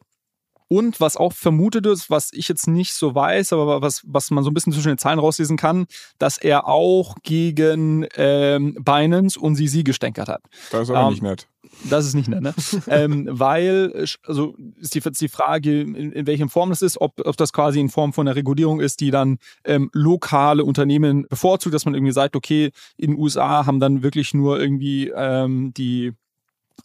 Und 0.68 1.00
was 1.00 1.18
auch 1.18 1.34
vermutet 1.34 1.86
ist, 1.86 2.10
was 2.10 2.32
ich 2.34 2.48
jetzt 2.48 2.68
nicht 2.68 2.94
so 2.94 3.14
weiß, 3.14 3.54
aber 3.54 3.82
was, 3.82 4.02
was 4.06 4.32
man 4.32 4.44
so 4.44 4.50
ein 4.50 4.54
bisschen 4.54 4.74
zwischen 4.74 4.88
den 4.90 4.98
Zahlen 4.98 5.20
rauslesen 5.20 5.58
kann, 5.58 5.86
dass 6.18 6.38
er 6.38 6.68
auch 6.68 7.16
gegen 7.22 8.08
ähm, 8.16 8.76
Binance 8.84 9.40
und 9.40 9.58
CZ 9.58 9.84
gestänkert 9.84 10.30
hat. 10.30 10.42
Das 10.72 10.84
ist 10.84 10.90
aber 10.90 11.08
ähm, 11.08 11.10
nicht 11.10 11.22
nett. 11.22 11.48
Das 11.90 12.06
ist 12.06 12.14
nicht 12.14 12.30
nett, 12.30 12.42
ne? 12.42 12.54
ähm, 12.88 13.28
weil, 13.30 14.06
also 14.26 14.56
ist 14.80 14.96
die, 14.96 15.02
die 15.02 15.28
Frage, 15.28 15.82
in, 15.82 16.12
in 16.12 16.28
welcher 16.28 16.48
Form 16.50 16.70
das 16.70 16.82
ist, 16.82 17.00
ob, 17.00 17.20
ob 17.26 17.38
das 17.38 17.54
quasi 17.54 17.80
in 17.80 17.90
Form 17.90 18.14
von 18.14 18.28
einer 18.28 18.36
Regulierung 18.36 18.80
ist, 18.80 19.00
die 19.00 19.12
dann 19.12 19.38
ähm, 19.66 19.90
lokale 19.94 20.64
Unternehmen 20.64 21.28
bevorzugt, 21.28 21.74
dass 21.74 21.86
man 21.86 21.94
irgendwie 21.94 22.14
sagt, 22.14 22.36
okay, 22.36 22.72
in 22.98 23.12
den 23.12 23.20
USA 23.20 23.66
haben 23.66 23.80
dann 23.80 24.04
wirklich 24.04 24.34
nur 24.34 24.60
irgendwie 24.60 25.10
ähm, 25.16 25.74
die 25.76 26.14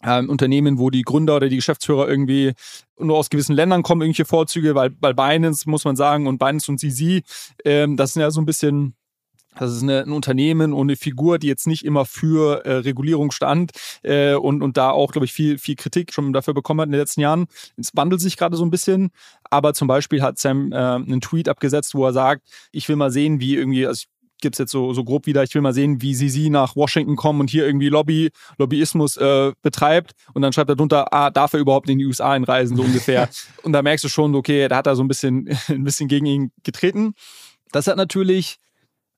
ähm, 0.03 0.29
Unternehmen, 0.29 0.79
wo 0.79 0.89
die 0.89 1.01
Gründer 1.01 1.35
oder 1.37 1.49
die 1.49 1.57
Geschäftsführer 1.57 2.07
irgendwie 2.07 2.53
nur 2.97 3.17
aus 3.17 3.29
gewissen 3.29 3.55
Ländern 3.55 3.83
kommen, 3.83 4.01
irgendwelche 4.01 4.25
Vorzüge, 4.25 4.75
weil 4.75 4.89
bei 4.89 5.13
Binance 5.13 5.69
muss 5.69 5.85
man 5.85 5.95
sagen 5.95 6.27
und 6.27 6.37
Binance 6.37 6.71
und 6.71 6.79
CZ, 6.79 7.23
ähm, 7.65 7.97
das 7.97 8.13
sind 8.13 8.21
ja 8.21 8.31
so 8.31 8.41
ein 8.41 8.45
bisschen 8.45 8.95
Das 9.59 9.73
ist 9.73 9.83
eine, 9.83 10.03
ein 10.03 10.11
Unternehmen 10.11 10.71
und 10.71 10.87
eine 10.87 10.95
Figur, 10.95 11.37
die 11.37 11.47
jetzt 11.47 11.67
nicht 11.67 11.83
immer 11.83 12.05
für 12.05 12.65
äh, 12.65 12.75
Regulierung 12.75 13.31
stand 13.31 13.71
äh, 14.03 14.33
und, 14.35 14.63
und 14.63 14.77
da 14.77 14.91
auch, 14.91 15.11
glaube 15.11 15.25
ich, 15.25 15.33
viel, 15.33 15.57
viel 15.57 15.75
Kritik 15.75 16.13
schon 16.13 16.31
dafür 16.31 16.53
bekommen 16.53 16.79
hat 16.79 16.87
in 16.87 16.93
den 16.93 17.01
letzten 17.01 17.21
Jahren. 17.21 17.47
Es 17.75 17.91
wandelt 17.93 18.21
sich 18.21 18.37
gerade 18.37 18.55
so 18.55 18.63
ein 18.63 18.71
bisschen, 18.71 19.11
aber 19.43 19.73
zum 19.73 19.89
Beispiel 19.89 20.21
hat 20.21 20.37
Sam 20.37 20.71
äh, 20.71 20.75
einen 20.75 21.19
Tweet 21.19 21.49
abgesetzt, 21.49 21.93
wo 21.93 22.05
er 22.05 22.13
sagt, 22.13 22.47
ich 22.71 22.87
will 22.87 22.95
mal 22.95 23.11
sehen, 23.11 23.41
wie 23.41 23.55
irgendwie, 23.55 23.85
also 23.85 24.05
gibt 24.41 24.55
es 24.55 24.59
jetzt 24.59 24.71
so, 24.71 24.93
so 24.93 25.03
grob 25.03 25.25
wieder, 25.25 25.43
ich 25.43 25.53
will 25.53 25.61
mal 25.61 25.73
sehen, 25.73 26.01
wie 26.01 26.15
sie 26.15 26.29
sie 26.29 26.49
nach 26.49 26.77
Washington 26.77 27.17
kommen 27.17 27.41
und 27.41 27.49
hier 27.49 27.65
irgendwie 27.65 27.89
Lobby, 27.89 28.29
Lobbyismus 28.57 29.17
äh, 29.17 29.51
betreibt. 29.61 30.13
Und 30.33 30.41
dann 30.41 30.53
schreibt 30.53 30.69
er 30.69 30.77
drunter, 30.77 31.13
ah, 31.13 31.29
darf 31.29 31.53
er 31.53 31.59
überhaupt 31.59 31.89
in 31.89 31.99
die 31.99 32.05
USA 32.05 32.31
einreisen, 32.31 32.77
so 32.77 32.83
ungefähr. 32.83 33.29
und 33.63 33.73
da 33.73 33.81
merkst 33.81 34.05
du 34.05 34.09
schon, 34.09 34.35
okay, 34.35 34.69
da 34.69 34.77
hat 34.77 34.87
er 34.87 34.95
so 34.95 35.03
ein 35.03 35.07
bisschen, 35.07 35.49
ein 35.67 35.83
bisschen 35.83 36.07
gegen 36.07 36.25
ihn 36.25 36.51
getreten. 36.63 37.13
Das 37.71 37.87
hat 37.87 37.97
natürlich 37.97 38.57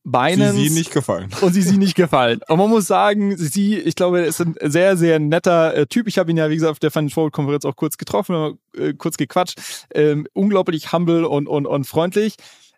Binance. 0.03 0.55
Sie, 0.55 0.70
sie 0.70 0.74
nicht 0.74 0.91
gefallen. 0.91 1.29
Und 1.41 1.53
sie 1.53 1.62
sie 1.62 1.77
nicht 1.77 1.96
gefallen. 1.96 2.39
Und 2.48 2.58
man 2.58 2.70
muss 2.70 2.88
sagen, 2.88 3.38
sie, 3.38 3.77
ich 3.77 3.96
glaube, 3.96 4.22
ist 4.22 4.41
ein 4.41 4.55
sehr, 4.62 4.98
sehr 4.98 5.20
netter 5.20 5.75
äh, 5.75 5.86
Typ. 5.86 6.08
Ich 6.08 6.17
habe 6.17 6.31
ihn 6.31 6.38
ja, 6.38 6.50
wie 6.50 6.55
gesagt, 6.55 6.72
auf 6.72 6.79
der 6.79 6.91
Financial 6.91 7.15
Forward 7.15 7.34
Konferenz 7.34 7.65
auch 7.65 7.75
kurz 7.75 7.98
getroffen, 7.98 8.58
äh, 8.75 8.93
kurz 8.93 9.17
gequatscht. 9.17 9.86
Ähm, 9.93 10.27
unglaublich 10.34 10.91
humble 10.91 11.25
und, 11.25 11.48
und, 11.48 11.65
und 11.65 11.86
freundlich. 11.86 12.36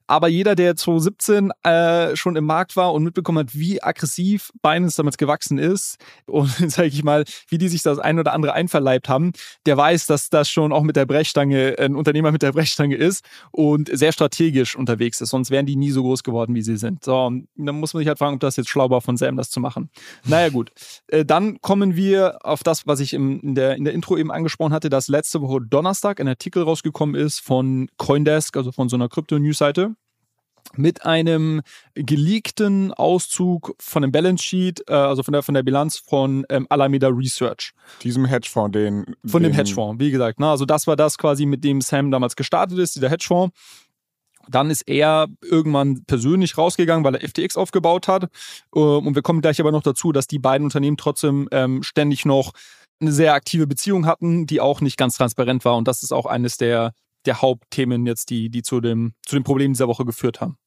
Aber 0.08 0.28
jeder, 0.28 0.56
der 0.56 0.76
2017 0.76 1.52
äh, 1.64 2.16
schon 2.16 2.36
im 2.36 2.46
Markt 2.46 2.76
war 2.76 2.94
und 2.94 3.04
mitbekommen 3.04 3.40
hat, 3.40 3.54
wie 3.54 3.82
aggressiv 3.82 4.52
Binance 4.62 4.98
damals 4.98 5.18
gewachsen 5.18 5.58
ist 5.58 5.98
und 6.26 6.50
sage 6.72 6.90
ich 6.90 7.04
mal, 7.04 7.24
wie 7.48 7.58
die 7.58 7.70
sich 7.70 7.84
das 7.84 8.00
ein 8.00 8.20
oder 8.20 8.34
andere 8.34 8.54
einverleibt 8.54 9.08
haben, 9.08 9.32
der 9.66 9.78
weiß, 9.78 10.08
dass 10.08 10.30
das 10.30 10.50
schon 10.50 10.74
auch 10.74 10.84
mit 10.84 10.96
der 10.96 11.06
Brechstange 11.06 11.76
ein 11.80 11.96
Unternehmer 11.96 12.32
mit 12.32 12.42
der 12.42 12.52
Brechstange 12.52 12.96
ist 12.96 13.26
und 13.52 13.90
sehr 13.92 14.12
strategisch 14.12 14.76
unterwegs 14.76 15.22
ist. 15.22 15.30
Sonst 15.30 15.52
wären 15.52 15.66
die 15.66 15.76
nie 15.76 15.92
so 15.92 16.04
groß 16.04 16.24
geworden, 16.24 16.54
wie 16.56 16.62
sie 16.62 16.78
sind. 16.78 17.04
So, 17.04 17.32
dann 17.56 17.80
muss 17.80 17.94
man 17.94 18.02
sich 18.02 18.08
halt 18.08 18.20
fragen, 18.20 18.36
ob 18.36 18.40
das 18.42 18.58
jetzt 18.58 18.70
schlau 18.70 18.90
war 18.90 19.02
von 19.02 19.18
Sam, 19.18 19.38
das 19.38 19.50
zu 19.50 19.60
machen. 19.60 19.90
Naja, 20.26 20.50
gut. 20.50 20.72
Äh, 21.08 21.26
dann 21.26 21.62
kommen 21.62 21.96
wir 21.96 22.46
auf 22.46 22.64
das, 22.64 22.86
was 22.88 23.00
ich 23.00 23.14
im, 23.14 23.40
in, 23.40 23.56
der, 23.56 23.76
in 23.76 23.86
der 23.86 23.94
Intro 23.94 24.18
eben 24.18 24.32
angesprochen 24.32 24.74
hatte, 24.74 24.90
dass 24.90 25.08
letzte 25.08 25.42
Woche 25.42 25.62
Donnerstag 25.62 26.20
ein 26.20 26.28
Artikel 26.28 26.64
rausgekommen 26.64 27.16
ist 27.16 27.40
von 27.40 27.90
Coindesk, 27.98 28.58
also 28.58 28.72
von 28.72 28.90
so 28.90 28.96
einer 28.96 29.10
Krypto-News-Seite 29.10 29.93
mit 30.78 31.06
einem 31.06 31.62
geleakten 31.96 32.94
Auszug 32.94 33.76
von 33.80 34.02
dem 34.02 34.12
Balance 34.12 34.44
Sheet, 34.44 34.84
äh, 34.88 34.94
also 34.94 35.24
von 35.24 35.34
der, 35.34 35.44
von 35.44 35.56
der 35.56 35.64
Bilanz 35.64 35.98
von 35.98 36.46
ähm, 36.50 36.68
Alameda 36.70 37.08
Research. 37.08 37.74
Diesem 38.02 38.26
Hedgefonds, 38.26 38.74
den. 38.74 39.16
Von 39.26 39.44
den 39.44 39.52
dem 39.52 39.56
Hedgefonds, 39.56 40.00
wie 40.00 40.12
gesagt. 40.12 40.40
Ne? 40.40 40.48
Also, 40.48 40.66
das 40.66 40.88
war 40.88 40.96
das 40.96 41.18
quasi, 41.18 41.46
mit 41.46 41.64
dem 41.64 41.82
Sam 41.82 42.12
damals 42.12 42.36
gestartet 42.36 42.78
ist, 42.80 42.96
dieser 42.96 43.10
Hedgefonds. 43.10 43.56
Dann 44.50 44.70
ist 44.70 44.82
er 44.88 45.28
irgendwann 45.42 46.04
persönlich 46.06 46.58
rausgegangen, 46.58 47.06
weil 47.06 47.16
er 47.16 47.28
FTX 47.28 47.56
aufgebaut 47.56 48.08
hat. 48.08 48.24
Ähm, 48.76 49.08
und 49.08 49.16
wir 49.16 49.22
kommen 49.22 49.42
gleich 49.42 49.60
aber 49.60 49.72
noch 49.72 49.84
dazu, 49.84 50.12
dass 50.12 50.28
die 50.28 50.40
beiden 50.40 50.66
Unternehmen 50.66 50.98
trotzdem 50.98 51.48
ähm, 51.52 51.84
ständig 51.84 52.26
noch 52.26 52.52
eine 53.00 53.12
sehr 53.12 53.34
aktive 53.34 53.68
Beziehung 53.68 54.06
hatten, 54.06 54.46
die 54.46 54.62
auch 54.62 54.82
nicht 54.82 54.98
ganz 54.98 55.18
transparent 55.18 55.66
war. 55.66 55.76
Und 55.78 55.88
das 55.88 56.04
ist 56.04 56.12
auch 56.12 56.26
eines 56.26 56.58
der, 56.58 56.94
der 57.26 57.42
Hauptthemen 57.42 58.06
jetzt, 58.06 58.30
die, 58.30 58.50
die 58.50 58.64
zu 58.64 58.82
dem, 58.82 59.14
zu 59.26 59.36
dem 59.36 59.44
Problem 59.44 59.74
dieser 59.74 59.88
Woche 59.88 60.06
geführt 60.06 60.42
haben. 60.42 60.58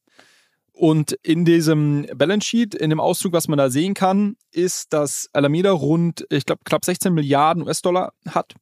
Und 0.77 1.13
in 1.23 1.47
diesem 1.47 2.07
Balance 2.15 2.47
Sheet, 2.47 2.75
in 2.75 2.91
dem 2.91 3.01
Auszug, 3.01 3.33
was 3.33 3.49
man 3.49 3.57
da 3.57 3.71
sehen 3.71 3.95
kann, 3.95 4.37
ist, 4.53 4.93
dass 4.93 5.27
Alameda 5.33 5.73
rund, 5.73 6.27
ich 6.29 6.45
glaube, 6.45 6.65
knapp 6.65 6.85
16 6.85 7.15
Milliarden 7.15 7.63
US-Dollar 7.63 8.13
hat, 8.29 8.53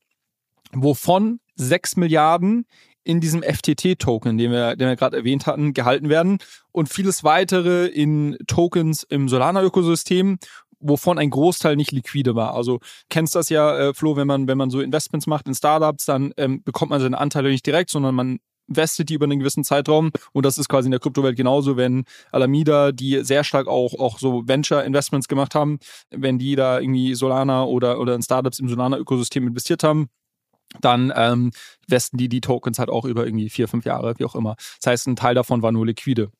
wovon 0.72 1.40
6 1.56 1.96
Milliarden 1.96 2.66
in 3.02 3.20
diesem 3.20 3.42
FTT-Token, 3.42 4.38
den 4.38 4.52
wir, 4.52 4.76
den 4.76 4.86
wir 4.86 4.94
gerade 4.94 5.16
erwähnt 5.16 5.48
hatten, 5.48 5.74
gehalten 5.74 6.08
werden 6.08 6.38
und 6.70 6.88
vieles 6.88 7.24
weitere 7.24 7.86
in 7.86 8.38
Tokens 8.46 9.02
im 9.02 9.28
Solana-Ökosystem, 9.28 10.38
wovon 10.78 11.18
ein 11.18 11.30
Großteil 11.30 11.74
nicht 11.74 11.90
liquide 11.90 12.36
war. 12.36 12.54
Also 12.54 12.78
kennst 13.08 13.34
das 13.34 13.48
ja, 13.48 13.76
äh, 13.76 13.92
Flo, 13.92 14.14
wenn 14.14 14.28
man, 14.28 14.46
wenn 14.46 14.56
man 14.58 14.70
so 14.70 14.80
Investments 14.80 15.26
macht 15.26 15.48
in 15.48 15.54
Startups, 15.56 16.04
dann 16.04 16.32
ähm, 16.36 16.62
bekommt 16.62 16.90
man 16.90 17.00
seine 17.00 17.18
Anteile 17.18 17.50
nicht 17.50 17.66
direkt, 17.66 17.90
sondern 17.90 18.14
man 18.14 18.38
vestet 18.66 19.08
die 19.08 19.14
über 19.14 19.24
einen 19.24 19.38
gewissen 19.38 19.64
Zeitraum. 19.64 20.10
Und 20.32 20.46
das 20.46 20.58
ist 20.58 20.68
quasi 20.68 20.86
in 20.86 20.90
der 20.90 21.00
Kryptowelt 21.00 21.36
genauso, 21.36 21.76
wenn 21.76 22.04
Alameda, 22.32 22.92
die 22.92 23.24
sehr 23.24 23.44
stark 23.44 23.66
auch, 23.66 23.94
auch 23.98 24.18
so 24.18 24.46
Venture-Investments 24.46 25.28
gemacht 25.28 25.54
haben, 25.54 25.78
wenn 26.10 26.38
die 26.38 26.56
da 26.56 26.80
irgendwie 26.80 27.14
Solana 27.14 27.64
oder, 27.64 28.00
oder 28.00 28.14
in 28.14 28.22
Startups 28.22 28.58
im 28.58 28.68
Solana-Ökosystem 28.68 29.46
investiert 29.46 29.82
haben, 29.82 30.08
dann 30.80 31.12
ähm, 31.14 31.52
westen 31.88 32.16
die 32.16 32.28
die 32.28 32.40
Tokens 32.40 32.78
halt 32.78 32.90
auch 32.90 33.04
über 33.04 33.24
irgendwie 33.26 33.50
vier, 33.50 33.68
fünf 33.68 33.84
Jahre, 33.84 34.14
wie 34.18 34.24
auch 34.24 34.34
immer. 34.34 34.56
Das 34.80 34.90
heißt, 34.90 35.06
ein 35.06 35.16
Teil 35.16 35.34
davon 35.34 35.62
war 35.62 35.72
nur 35.72 35.86
liquide. 35.86 36.30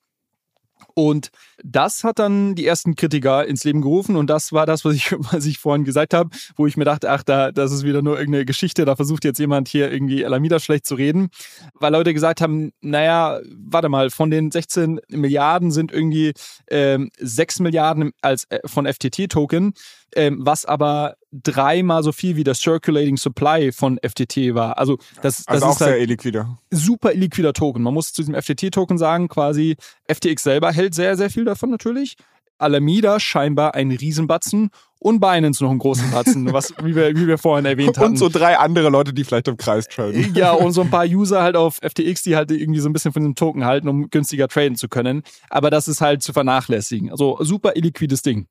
Und 0.94 1.30
das 1.62 2.04
hat 2.04 2.18
dann 2.18 2.54
die 2.54 2.66
ersten 2.66 2.94
Kritiker 2.94 3.46
ins 3.46 3.64
Leben 3.64 3.80
gerufen. 3.80 4.16
Und 4.16 4.28
das 4.28 4.52
war 4.52 4.66
das, 4.66 4.84
was 4.84 4.94
ich, 4.94 5.12
was 5.18 5.46
ich 5.46 5.58
vorhin 5.58 5.84
gesagt 5.84 6.14
habe, 6.14 6.30
wo 6.56 6.66
ich 6.66 6.76
mir 6.76 6.84
dachte, 6.84 7.10
ach, 7.10 7.22
da, 7.22 7.52
das 7.52 7.72
ist 7.72 7.84
wieder 7.84 8.02
nur 8.02 8.18
irgendeine 8.18 8.44
Geschichte, 8.44 8.84
da 8.84 8.96
versucht 8.96 9.24
jetzt 9.24 9.38
jemand 9.38 9.68
hier 9.68 9.90
irgendwie 9.90 10.24
Alameda 10.24 10.58
schlecht 10.60 10.86
zu 10.86 10.94
reden, 10.94 11.28
weil 11.74 11.92
Leute 11.92 12.14
gesagt 12.14 12.40
haben, 12.40 12.72
naja, 12.80 13.40
warte 13.56 13.88
mal, 13.88 14.10
von 14.10 14.30
den 14.30 14.50
16 14.50 15.00
Milliarden 15.08 15.70
sind 15.70 15.92
irgendwie 15.92 16.32
ähm, 16.70 17.10
6 17.18 17.60
Milliarden 17.60 18.12
als 18.20 18.44
äh, 18.50 18.60
von 18.66 18.86
FTT-Token, 18.86 19.74
ähm, 20.16 20.38
was 20.40 20.64
aber 20.64 21.16
dreimal 21.32 22.02
so 22.02 22.12
viel 22.12 22.36
wie 22.36 22.44
der 22.44 22.54
Circulating 22.54 23.16
Supply 23.16 23.72
von 23.72 23.98
FTT 23.98 24.54
war. 24.54 24.78
Also 24.78 24.98
das, 25.22 25.44
das 25.44 25.48
also 25.48 25.66
ist 25.66 25.72
auch 25.72 25.78
sehr 25.78 25.88
halt 25.88 26.02
illiquider. 26.02 26.58
super 26.70 27.12
illiquider 27.12 27.52
Token. 27.52 27.82
Man 27.82 27.94
muss 27.94 28.12
zu 28.12 28.22
diesem 28.22 28.34
FTT-Token 28.34 28.98
sagen, 28.98 29.28
quasi 29.28 29.76
FTX 30.08 30.42
selber 30.42 30.72
hält 30.72 30.94
sehr, 30.94 31.16
sehr 31.16 31.30
viel 31.30 31.44
davon 31.44 31.70
natürlich. 31.70 32.16
Alameda 32.58 33.18
scheinbar 33.20 33.74
ein 33.74 33.90
Riesenbatzen 33.90 34.70
und 34.98 35.20
Binance 35.20 35.62
noch 35.62 35.70
einen 35.70 35.78
großen 35.78 36.10
Batzen, 36.10 36.52
was, 36.52 36.72
wie 36.82 36.94
wir, 36.94 37.14
wie 37.16 37.26
wir 37.26 37.36
vorhin 37.36 37.66
erwähnt 37.66 37.98
hatten. 37.98 38.12
Und 38.12 38.16
so 38.16 38.28
drei 38.28 38.58
andere 38.58 38.88
Leute, 38.88 39.12
die 39.12 39.24
vielleicht 39.24 39.48
im 39.48 39.56
Kreis 39.56 39.86
traden. 39.86 40.34
Ja, 40.34 40.52
und 40.52 40.72
so 40.72 40.80
ein 40.80 40.90
paar 40.90 41.04
User 41.06 41.42
halt 41.42 41.56
auf 41.56 41.76
FTX, 41.82 42.22
die 42.22 42.36
halt 42.36 42.50
irgendwie 42.50 42.80
so 42.80 42.88
ein 42.88 42.92
bisschen 42.92 43.12
von 43.12 43.22
dem 43.22 43.34
Token 43.34 43.64
halten, 43.64 43.88
um 43.88 44.08
günstiger 44.08 44.48
traden 44.48 44.76
zu 44.76 44.88
können. 44.88 45.22
Aber 45.50 45.70
das 45.70 45.88
ist 45.88 46.00
halt 46.00 46.22
zu 46.22 46.32
vernachlässigen. 46.32 47.10
Also 47.10 47.38
super 47.40 47.76
illiquides 47.76 48.22
Ding. 48.22 48.46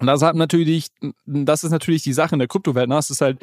Und 0.00 0.06
das 0.06 0.22
hat 0.22 0.36
natürlich, 0.36 0.88
das 1.26 1.64
ist 1.64 1.70
natürlich 1.70 2.02
die 2.02 2.12
Sache 2.12 2.34
in 2.34 2.38
der 2.38 2.48
Kryptowelt. 2.48 2.88
Ne? 2.88 2.94
Das 2.94 3.10
ist 3.10 3.20
halt, 3.20 3.38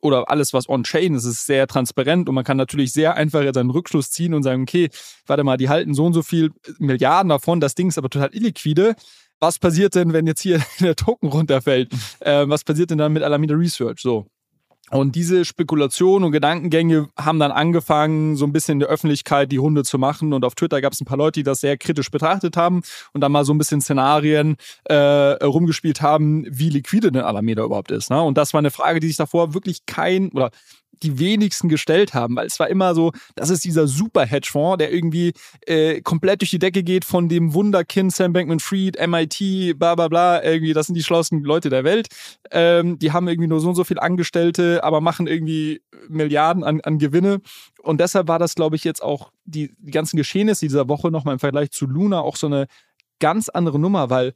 oder 0.00 0.30
alles, 0.30 0.52
was 0.52 0.68
on-chain 0.68 1.14
ist, 1.14 1.24
ist 1.24 1.46
sehr 1.46 1.66
transparent 1.66 2.28
und 2.28 2.34
man 2.34 2.44
kann 2.44 2.56
natürlich 2.56 2.92
sehr 2.92 3.14
einfach 3.14 3.42
jetzt 3.42 3.56
einen 3.56 3.70
Rückschluss 3.70 4.10
ziehen 4.10 4.34
und 4.34 4.42
sagen, 4.42 4.62
okay, 4.62 4.88
warte 5.26 5.44
mal, 5.44 5.56
die 5.56 5.68
halten 5.68 5.94
so 5.94 6.06
und 6.06 6.14
so 6.14 6.22
viel 6.22 6.52
Milliarden 6.78 7.28
davon, 7.28 7.60
das 7.60 7.74
Ding 7.74 7.88
ist 7.88 7.98
aber 7.98 8.08
total 8.08 8.34
illiquide. 8.34 8.94
Was 9.40 9.58
passiert 9.58 9.94
denn, 9.94 10.12
wenn 10.12 10.26
jetzt 10.26 10.42
hier 10.42 10.60
der 10.80 10.96
Token 10.96 11.28
runterfällt? 11.28 11.92
Äh, 12.20 12.48
was 12.48 12.64
passiert 12.64 12.90
denn 12.90 12.98
dann 12.98 13.12
mit 13.12 13.22
Alameda 13.22 13.54
Research? 13.54 14.00
So. 14.00 14.26
Und 14.90 15.14
diese 15.14 15.44
Spekulationen 15.44 16.24
und 16.24 16.32
Gedankengänge 16.32 17.08
haben 17.16 17.38
dann 17.38 17.52
angefangen, 17.52 18.36
so 18.36 18.44
ein 18.44 18.52
bisschen 18.52 18.74
in 18.74 18.80
der 18.80 18.88
Öffentlichkeit 18.88 19.52
die 19.52 19.56
Runde 19.56 19.84
zu 19.84 19.98
machen. 19.98 20.32
Und 20.32 20.44
auf 20.44 20.54
Twitter 20.56 20.80
gab 20.80 20.92
es 20.92 21.00
ein 21.00 21.04
paar 21.04 21.16
Leute, 21.16 21.40
die 21.40 21.44
das 21.44 21.60
sehr 21.60 21.78
kritisch 21.78 22.10
betrachtet 22.10 22.56
haben 22.56 22.82
und 23.12 23.20
dann 23.20 23.30
mal 23.30 23.44
so 23.44 23.54
ein 23.54 23.58
bisschen 23.58 23.80
Szenarien 23.80 24.56
äh, 24.84 24.94
rumgespielt 24.94 26.02
haben, 26.02 26.44
wie 26.48 26.70
liquide 26.70 27.12
denn 27.12 27.22
Alameda 27.22 27.62
überhaupt 27.62 27.92
ist. 27.92 28.10
Ne? 28.10 28.20
Und 28.20 28.36
das 28.36 28.52
war 28.52 28.58
eine 28.58 28.70
Frage, 28.70 29.00
die 29.00 29.06
sich 29.06 29.16
davor 29.16 29.54
wirklich 29.54 29.86
kein 29.86 30.30
oder 30.30 30.50
die 31.02 31.18
wenigsten 31.18 31.68
gestellt 31.68 32.14
haben, 32.14 32.36
weil 32.36 32.46
es 32.46 32.58
war 32.58 32.68
immer 32.68 32.94
so, 32.94 33.12
das 33.34 33.50
ist 33.50 33.64
dieser 33.64 33.86
super 33.86 34.24
Hedgefonds, 34.24 34.78
der 34.78 34.92
irgendwie 34.92 35.32
äh, 35.66 36.00
komplett 36.02 36.42
durch 36.42 36.50
die 36.50 36.58
Decke 36.58 36.82
geht 36.82 37.04
von 37.04 37.28
dem 37.28 37.54
Wunderkind 37.54 38.12
Sam 38.12 38.32
Bankman-Fried, 38.32 38.98
MIT, 39.06 39.78
bla 39.78 39.94
bla 39.94 40.08
bla, 40.08 40.42
irgendwie, 40.42 40.72
das 40.72 40.86
sind 40.86 40.94
die 40.94 41.02
schlauesten 41.02 41.42
Leute 41.42 41.70
der 41.70 41.84
Welt. 41.84 42.08
Ähm, 42.50 42.98
die 42.98 43.12
haben 43.12 43.28
irgendwie 43.28 43.48
nur 43.48 43.60
so 43.60 43.68
und 43.68 43.74
so 43.74 43.84
viel 43.84 43.98
Angestellte, 43.98 44.84
aber 44.84 45.00
machen 45.00 45.26
irgendwie 45.26 45.82
Milliarden 46.08 46.64
an, 46.64 46.80
an 46.80 46.98
Gewinne. 46.98 47.40
Und 47.82 48.00
deshalb 48.00 48.28
war 48.28 48.38
das, 48.38 48.54
glaube 48.54 48.76
ich, 48.76 48.84
jetzt 48.84 49.02
auch 49.02 49.32
die, 49.44 49.74
die 49.78 49.92
ganzen 49.92 50.16
Geschehnisse 50.16 50.66
dieser 50.66 50.88
Woche 50.88 51.10
nochmal 51.10 51.34
im 51.34 51.40
Vergleich 51.40 51.70
zu 51.70 51.86
Luna 51.86 52.20
auch 52.20 52.36
so 52.36 52.46
eine 52.46 52.66
ganz 53.20 53.48
andere 53.48 53.78
Nummer, 53.78 54.10
weil 54.10 54.34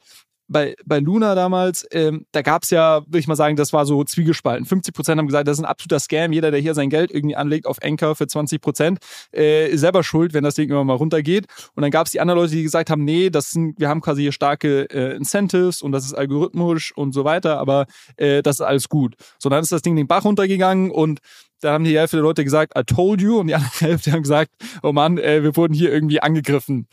bei, 0.55 0.77
bei 0.87 1.01
Luna 1.01 1.35
damals, 1.35 1.85
ähm, 1.91 2.27
da 2.31 2.41
gab 2.41 2.63
es 2.63 2.71
ja, 2.71 3.05
würde 3.07 3.19
ich 3.19 3.27
mal 3.27 3.35
sagen, 3.35 3.57
das 3.57 3.73
war 3.73 3.85
so 3.87 4.05
zwiegespalten. 4.05 4.65
50 4.65 4.95
Prozent 4.95 5.19
haben 5.19 5.27
gesagt, 5.27 5.49
das 5.49 5.59
ist 5.59 5.65
ein 5.65 5.69
absoluter 5.69 5.99
Scam. 5.99 6.33
Jeder, 6.33 6.53
der 6.53 6.61
hier 6.61 6.75
sein 6.75 6.91
Geld 6.91 7.11
irgendwie 7.11 7.35
anlegt 7.35 7.67
auf 7.67 7.79
Anchor 7.83 8.15
für 8.15 8.29
20 8.29 8.61
Prozent, 8.61 8.99
äh, 9.35 9.69
ist 9.69 9.81
selber 9.81 10.05
schuld, 10.05 10.33
wenn 10.33 10.45
das 10.45 10.55
Ding 10.55 10.71
immer 10.71 10.85
mal 10.85 10.95
runtergeht. 10.95 11.47
Und 11.75 11.83
dann 11.83 11.91
gab 11.91 12.07
es 12.07 12.13
die 12.13 12.21
anderen 12.21 12.39
Leute, 12.39 12.53
die 12.55 12.63
gesagt 12.63 12.89
haben, 12.89 13.05
nee, 13.05 13.31
das 13.31 13.51
sind, 13.51 13.81
wir 13.81 13.89
haben 13.89 14.01
quasi 14.01 14.23
hier 14.23 14.31
starke 14.31 14.89
äh, 14.91 15.17
Incentives 15.17 15.83
und 15.83 15.91
das 15.91 16.05
ist 16.05 16.15
algorithmisch 16.15 16.97
und 16.97 17.13
so 17.13 17.25
weiter, 17.25 17.59
aber 17.59 17.87
äh, 18.17 18.41
das 18.41 18.61
ist 18.61 18.61
alles 18.61 18.89
gut. 18.89 19.17
So, 19.41 19.49
dann 19.49 19.61
ist 19.61 19.73
das 19.73 19.83
Ding 19.83 19.97
den 19.97 20.07
Bach 20.07 20.25
runtergegangen 20.25 20.93
und 20.93 21.19
da 21.63 21.73
haben 21.73 21.83
die 21.83 21.99
Hälfte 21.99 22.19
der 22.19 22.23
Leute 22.23 22.45
gesagt, 22.45 22.79
I 22.79 22.85
told 22.85 23.21
you, 23.21 23.41
und 23.41 23.49
die 23.49 23.57
andere 23.57 23.71
Hälfte 23.81 24.13
haben 24.13 24.23
gesagt, 24.23 24.53
oh 24.85 24.93
Mann, 24.93 25.19
äh, 25.19 25.43
wir 25.43 25.57
wurden 25.57 25.75
hier 25.75 25.93
irgendwie 25.93 26.21
angegriffen. 26.21 26.87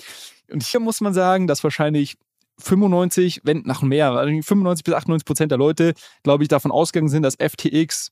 Und 0.52 0.63
hier 0.63 0.80
muss 0.80 1.00
man 1.00 1.13
sagen, 1.13 1.45
dass 1.45 1.63
wahrscheinlich 1.63 2.17
95, 2.62 3.41
wenn 3.43 3.63
nach 3.63 3.82
mehr, 3.82 4.13
95 4.13 4.84
bis 4.84 4.93
98 4.93 5.26
Prozent 5.26 5.52
der 5.52 5.58
Leute, 5.58 5.93
glaube 6.24 6.43
ich, 6.43 6.50
davon 6.50 6.71
ausgegangen 6.71 7.10
sind, 7.10 7.24
dass 7.24 7.36
FTX 7.36 8.12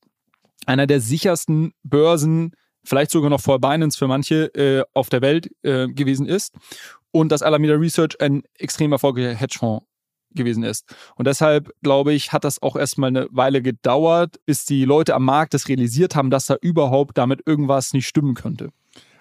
einer 0.66 0.88
der 0.88 1.02
sichersten 1.02 1.74
Börsen 1.84 2.54
vielleicht 2.84 3.12
sogar 3.12 3.30
noch 3.30 3.42
vor 3.42 3.60
Binance 3.60 3.98
für 3.98 4.08
manche 4.08 4.54
äh, 4.56 4.84
auf 4.94 5.10
der 5.10 5.22
Welt 5.22 5.50
äh, 5.64 5.88
gewesen 5.88 6.26
ist 6.26 6.54
und 7.12 7.32
dass 7.32 7.42
Alameda 7.42 7.76
Research 7.76 8.20
ein 8.22 8.44
extrem 8.58 8.92
erfolgreicher 8.92 9.36
Hedgefonds 9.36 9.86
gewesen 10.32 10.64
ist. 10.64 10.86
Und 11.16 11.26
deshalb, 11.26 11.72
glaube 11.82 12.14
ich, 12.14 12.32
hat 12.32 12.44
das 12.44 12.62
auch 12.62 12.76
erstmal 12.76 13.10
eine 13.10 13.28
Weile 13.32 13.62
gedauert, 13.62 14.40
bis 14.46 14.66
die 14.66 14.86
Leute 14.86 15.16
am 15.16 15.26
Markt 15.26 15.54
das 15.54 15.68
realisiert 15.68 16.16
haben, 16.16 16.30
dass 16.30 16.46
da 16.46 16.56
überhaupt 16.62 17.18
damit 17.18 17.42
irgendwas 17.46 17.94
nicht 17.94 18.08
stimmen 18.08 18.36
könnte. 18.36 18.70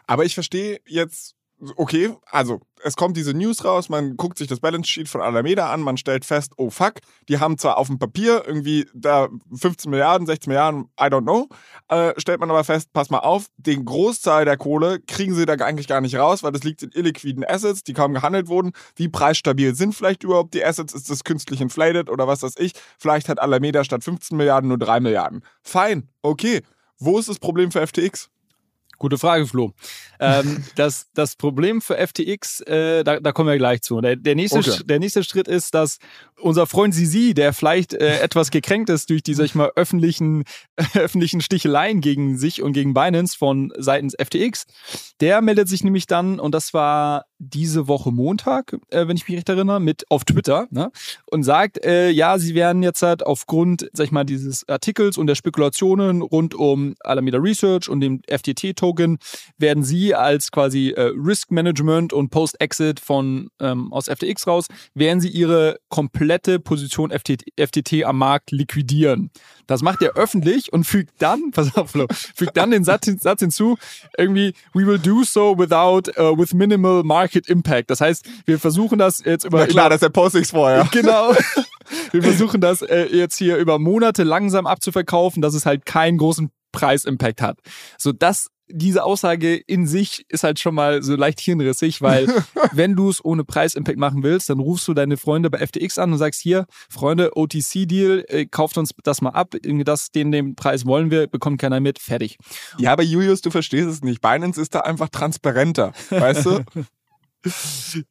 Aber 0.07 0.25
ich 0.25 0.35
verstehe 0.35 0.81
jetzt 0.87 1.35
okay, 1.77 2.14
also 2.31 2.61
es 2.85 2.97
kommt 2.97 3.16
diese 3.16 3.35
News 3.35 3.64
raus, 3.64 3.88
man 3.88 4.16
guckt 4.16 4.38
sich 4.38 4.47
das 4.47 4.61
Balance 4.61 4.88
Sheet 4.88 5.09
von 5.09 5.21
Alameda 5.21 5.73
an, 5.73 5.81
man 5.81 5.97
stellt 5.97 6.25
fest, 6.25 6.53
oh 6.57 6.71
fuck, 6.71 6.94
die 7.29 7.40
haben 7.40 7.59
zwar 7.59 7.77
auf 7.79 7.88
dem 7.88 7.99
Papier 7.99 8.44
irgendwie 8.47 8.87
da 8.94 9.29
15 9.53 9.90
Milliarden, 9.90 10.27
16 10.27 10.51
Milliarden, 10.51 10.85
I 11.01 11.05
don't 11.05 11.23
know, 11.23 11.49
äh, 11.88 12.12
stellt 12.18 12.40
man 12.40 12.51
aber 12.51 12.62
fest, 12.64 12.92
pass 12.92 13.11
mal 13.11 13.18
auf, 13.18 13.47
den 13.57 13.85
Großteil 13.85 14.44
der 14.44 14.57
Kohle 14.57 15.01
kriegen 15.01 15.35
sie 15.35 15.47
da 15.47 15.55
eigentlich 15.55 15.88
gar 15.88 16.01
nicht 16.01 16.16
raus, 16.16 16.42
weil 16.42 16.53
das 16.53 16.62
liegt 16.62 16.83
in 16.83 16.92
illiquiden 16.92 17.44
Assets, 17.44 17.83
die 17.83 17.94
kaum 17.94 18.14
gehandelt 18.14 18.49
wurden. 18.49 18.73
Wie 18.94 19.09
preisstabil 19.09 19.75
sind 19.75 19.94
vielleicht 19.94 20.23
überhaupt 20.23 20.55
die 20.55 20.64
Assets? 20.64 20.94
Ist 20.94 21.11
das 21.11 21.25
künstlich 21.25 21.61
inflated 21.61 22.09
oder 22.11 22.29
was 22.29 22.42
weiß 22.42 22.55
ich? 22.59 22.73
Vielleicht 22.99 23.29
hat 23.29 23.40
Alameda 23.40 23.85
statt 23.85 24.05
15 24.05 24.37
Milliarden 24.37 24.68
nur 24.68 24.79
3 24.79 25.01
Milliarden. 25.01 25.42
Fein, 25.62 26.09
okay. 26.23 26.62
Wo 26.99 27.18
ist 27.18 27.29
das 27.29 27.38
Problem 27.38 27.71
für 27.71 27.87
FTX? 27.87 28.29
Gute 28.99 29.17
Frage, 29.17 29.47
Flo. 29.47 29.73
Ähm, 30.19 30.65
das, 30.75 31.07
das 31.15 31.37
Problem 31.37 31.81
für 31.81 31.97
FTX, 31.97 32.61
äh, 32.63 33.05
da, 33.05 33.21
da 33.21 33.33
kommen 33.33 33.49
wir 33.49 33.57
gleich 33.57 33.83
zu. 33.83 34.01
Der, 34.01 34.17
der, 34.17 34.35
nächste, 34.35 34.59
okay. 34.59 34.81
der 34.85 34.99
nächste 34.99 35.23
Schritt 35.23 35.47
ist, 35.47 35.75
dass 35.75 35.99
unser 36.41 36.67
Freund 36.67 36.95
Sisi, 36.95 37.33
der 37.33 37.53
vielleicht 37.53 37.95
äh, 37.95 38.19
etwas 38.23 38.51
gekränkt 38.51 38.91
ist 38.91 39.11
durch 39.11 39.23
die, 39.23 39.35
sag 39.35 39.45
ich 39.45 39.55
mal, 39.55 39.71
öffentlichen, 39.77 40.45
öffentlichen 40.95 41.41
Sticheleien 41.41 42.01
gegen 42.01 42.37
sich 42.37 42.61
und 42.63 42.73
gegen 42.73 42.93
Binance 42.93 43.37
von 43.39 43.73
seitens 43.77 44.17
FTX, 44.21 44.67
der 45.21 45.41
meldet 45.43 45.69
sich 45.69 45.85
nämlich 45.85 46.07
dann, 46.07 46.41
und 46.41 46.53
das 46.53 46.75
war 46.75 47.27
diese 47.38 47.87
Woche 47.87 48.11
Montag, 48.11 48.77
äh, 48.90 49.07
wenn 49.07 49.16
ich 49.16 49.29
mich 49.29 49.38
recht 49.38 49.48
erinnere, 49.48 49.81
mit 49.81 50.05
auf 50.11 50.24
Twitter 50.24 50.66
ne? 50.70 50.90
und 51.27 51.44
sagt, 51.44 51.85
äh, 51.85 52.11
ja, 52.11 52.38
sie 52.38 52.55
werden 52.55 52.83
jetzt 52.83 53.03
halt 53.03 53.24
aufgrund, 53.24 53.88
sag 53.92 54.07
ich 54.07 54.12
mal, 54.12 54.24
dieses 54.24 54.68
Artikels 54.68 55.16
und 55.18 55.29
der 55.29 55.37
Spekulationen 55.37 56.20
rund 56.20 56.55
um 56.55 56.96
Alameda 57.01 57.38
Research 57.38 57.88
und 57.88 58.01
dem 58.01 58.22
FTT-Token, 58.29 59.18
werden 59.57 59.85
sie 59.85 60.14
als 60.14 60.51
quasi 60.51 60.90
äh, 60.90 61.12
Risk 61.14 61.51
Management 61.53 62.12
und 62.12 62.31
Post-Exit 62.31 62.98
von 62.98 63.51
ähm, 63.61 63.92
aus 63.92 64.07
FTX 64.07 64.46
raus, 64.46 64.66
werden 64.94 65.20
sie 65.20 65.29
ihre 65.29 65.79
komplette 65.88 66.59
Position 66.59 67.11
FTT, 67.11 67.44
FTT 67.57 68.05
am 68.05 68.18
Markt 68.18 68.51
liquidieren. 68.51 69.31
Das 69.68 69.83
macht 69.83 70.03
er 70.03 70.14
öffentlich 70.16 70.72
und 70.72 70.85
fügt 70.85 71.12
dann, 71.18 71.51
pass 71.53 71.77
auf, 71.77 71.92
Flo, 71.92 72.07
fügt 72.11 72.57
dann 72.57 72.72
den 72.72 72.83
Satz, 72.83 73.07
Satz 73.20 73.40
hinzu, 73.40 73.77
irgendwie, 74.16 74.55
we 74.72 74.85
will 74.85 74.98
do 74.98 75.22
so 75.22 75.57
without, 75.57 76.11
uh, 76.18 76.37
with 76.37 76.53
minimal 76.53 77.05
market 77.05 77.28
impact. 77.35 77.91
Das 77.91 78.01
heißt, 78.01 78.27
wir 78.47 78.59
versuchen 78.59 78.99
das 78.99 79.23
jetzt 79.25 79.45
über. 79.45 79.59
Na 79.59 79.67
klar, 79.67 79.87
über, 79.87 79.95
das 79.95 80.03
er 80.03 80.11
poste 80.11 80.38
ich's 80.38 80.51
vorher. 80.51 80.88
Genau. 80.99 81.33
Wir 82.12 82.23
versuchen 82.23 82.61
das 82.61 82.83
äh, 82.83 83.07
jetzt 83.07 83.37
hier 83.38 83.57
über 83.57 83.79
Monate 83.79 84.23
langsam 84.23 84.67
abzuverkaufen, 84.67 85.41
dass 85.41 85.55
es 85.55 85.64
halt 85.64 85.87
keinen 85.87 86.19
großen 86.19 86.51
Preisimpact 86.73 87.41
hat. 87.41 87.59
So, 87.99 88.12
das 88.12 88.49
diese 88.71 89.05
Aussage 89.05 89.57
in 89.57 89.87
sich 89.87 90.25
ist 90.29 90.45
halt 90.45 90.59
schon 90.61 90.75
mal 90.75 91.03
so 91.03 91.17
leicht 91.17 91.41
hirnrissig, 91.41 92.03
weil 92.03 92.27
wenn 92.73 92.95
du 92.95 93.09
es 93.09 93.25
ohne 93.25 93.45
Preisimpact 93.45 93.99
machen 93.99 94.23
willst, 94.23 94.51
dann 94.51 94.61
rufst 94.61 94.87
du 94.88 94.95
deine 94.95 95.17
Freunde 95.17 95.51
bei 95.51 95.67
FTX 95.67 95.99
an 95.99 96.12
und 96.12 96.19
sagst 96.19 96.41
hier, 96.41 96.67
Freunde, 96.91 97.37
OTC-Deal, 97.37 98.25
äh, 98.29 98.47
kauft 98.47 98.79
uns 98.79 98.91
das 99.03 99.23
mal 99.23 99.31
ab, 99.31 99.55
das, 99.62 100.11
den, 100.11 100.33
den 100.33 100.55
Preis 100.55 100.87
wollen 100.87 101.11
wir, 101.11 101.27
bekommt 101.27 101.61
keiner 101.61 101.81
mit, 101.81 101.99
fertig. 101.99 102.37
Ja, 102.79 102.93
aber 102.93 103.03
Julius, 103.03 103.41
du 103.41 103.51
verstehst 103.51 103.88
es 103.88 104.03
nicht. 104.03 104.21
Binance 104.21 104.61
ist 104.61 104.75
da 104.75 104.81
einfach 104.81 105.09
transparenter, 105.09 105.93
weißt 106.11 106.47
du? 106.47 106.64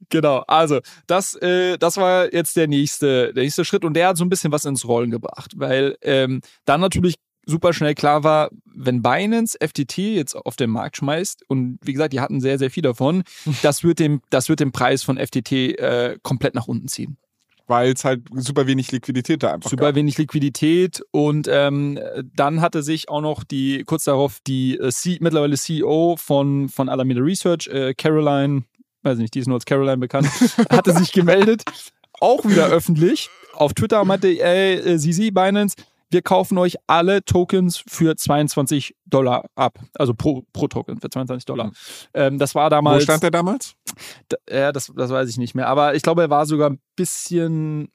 genau, 0.09 0.43
also 0.47 0.79
das, 1.05 1.35
äh, 1.35 1.77
das 1.77 1.97
war 1.97 2.33
jetzt 2.33 2.55
der 2.55 2.67
nächste, 2.67 3.33
der 3.33 3.43
nächste 3.43 3.65
Schritt 3.65 3.85
und 3.85 3.93
der 3.93 4.09
hat 4.09 4.17
so 4.17 4.25
ein 4.25 4.29
bisschen 4.29 4.51
was 4.51 4.65
ins 4.65 4.87
Rollen 4.87 5.11
gebracht, 5.11 5.53
weil 5.55 5.97
ähm, 6.01 6.41
dann 6.65 6.81
natürlich 6.81 7.15
super 7.47 7.73
schnell 7.73 7.95
klar 7.95 8.23
war, 8.23 8.49
wenn 8.65 9.01
Binance 9.01 9.57
FTT 9.59 9.97
jetzt 9.97 10.35
auf 10.35 10.55
den 10.55 10.69
Markt 10.69 10.97
schmeißt, 10.97 11.43
und 11.47 11.79
wie 11.81 11.93
gesagt, 11.93 12.13
die 12.13 12.19
hatten 12.19 12.41
sehr, 12.41 12.59
sehr 12.59 12.69
viel 12.69 12.83
davon, 12.83 13.23
das 13.63 13.83
wird 13.83 13.99
den, 13.99 14.21
das 14.29 14.49
wird 14.49 14.59
den 14.59 14.71
Preis 14.71 15.03
von 15.03 15.17
FTT 15.17 15.51
äh, 15.51 16.17
komplett 16.21 16.53
nach 16.53 16.67
unten 16.67 16.87
ziehen. 16.87 17.17
Weil 17.69 17.91
es 17.91 18.05
halt 18.05 18.21
super 18.33 18.65
wenig 18.65 18.93
Liquidität 18.93 19.43
da 19.43 19.53
einfach 19.53 19.69
Super 19.69 19.87
gab. 19.87 19.95
wenig 19.95 20.17
Liquidität 20.17 21.01
und 21.11 21.49
ähm, 21.51 21.99
dann 22.33 22.61
hatte 22.61 22.81
sich 22.81 23.09
auch 23.09 23.19
noch 23.19 23.43
die, 23.43 23.83
kurz 23.83 24.05
darauf, 24.05 24.39
die 24.47 24.77
äh, 24.77 24.89
C, 24.89 25.17
mittlerweile 25.19 25.57
CEO 25.57 26.15
von, 26.17 26.69
von 26.69 26.87
Alameda 26.87 27.19
Research, 27.19 27.67
äh, 27.67 27.93
Caroline, 27.93 28.63
weiß 29.07 29.17
nicht, 29.17 29.33
die 29.33 29.39
ist 29.39 29.47
nur 29.47 29.55
als 29.55 29.65
Caroline 29.65 29.97
bekannt, 29.97 30.27
hatte 30.69 30.93
sich 30.93 31.11
gemeldet, 31.11 31.63
auch 32.19 32.45
wieder 32.45 32.67
öffentlich 32.67 33.29
auf 33.57 33.73
Twitter 33.73 34.03
meinte, 34.05 34.27
ey, 34.27 34.75
äh, 34.75 34.97
Sisi, 34.97 35.31
Binance, 35.31 35.75
wir 36.09 36.21
kaufen 36.21 36.57
euch 36.57 36.77
alle 36.87 37.23
Tokens 37.25 37.83
für 37.87 38.15
22 38.15 38.95
Dollar 39.05 39.45
ab. 39.55 39.79
Also 39.95 40.13
pro, 40.13 40.43
pro 40.53 40.67
Token 40.67 40.99
für 40.99 41.09
22 41.09 41.45
Dollar. 41.45 41.67
Mhm. 41.67 41.73
Ähm, 42.13 42.39
das 42.39 42.55
war 42.55 42.69
damals. 42.69 43.01
Wo 43.01 43.03
stand 43.03 43.23
der 43.23 43.31
damals? 43.31 43.75
Da, 44.29 44.37
ja, 44.49 44.71
das, 44.71 44.91
das 44.95 45.09
weiß 45.09 45.29
ich 45.29 45.37
nicht 45.37 45.53
mehr. 45.53 45.67
Aber 45.67 45.95
ich 45.95 46.03
glaube, 46.03 46.21
er 46.21 46.29
war 46.29 46.45
sogar 46.45 46.69
ein 46.69 46.79
bisschen 46.95 47.89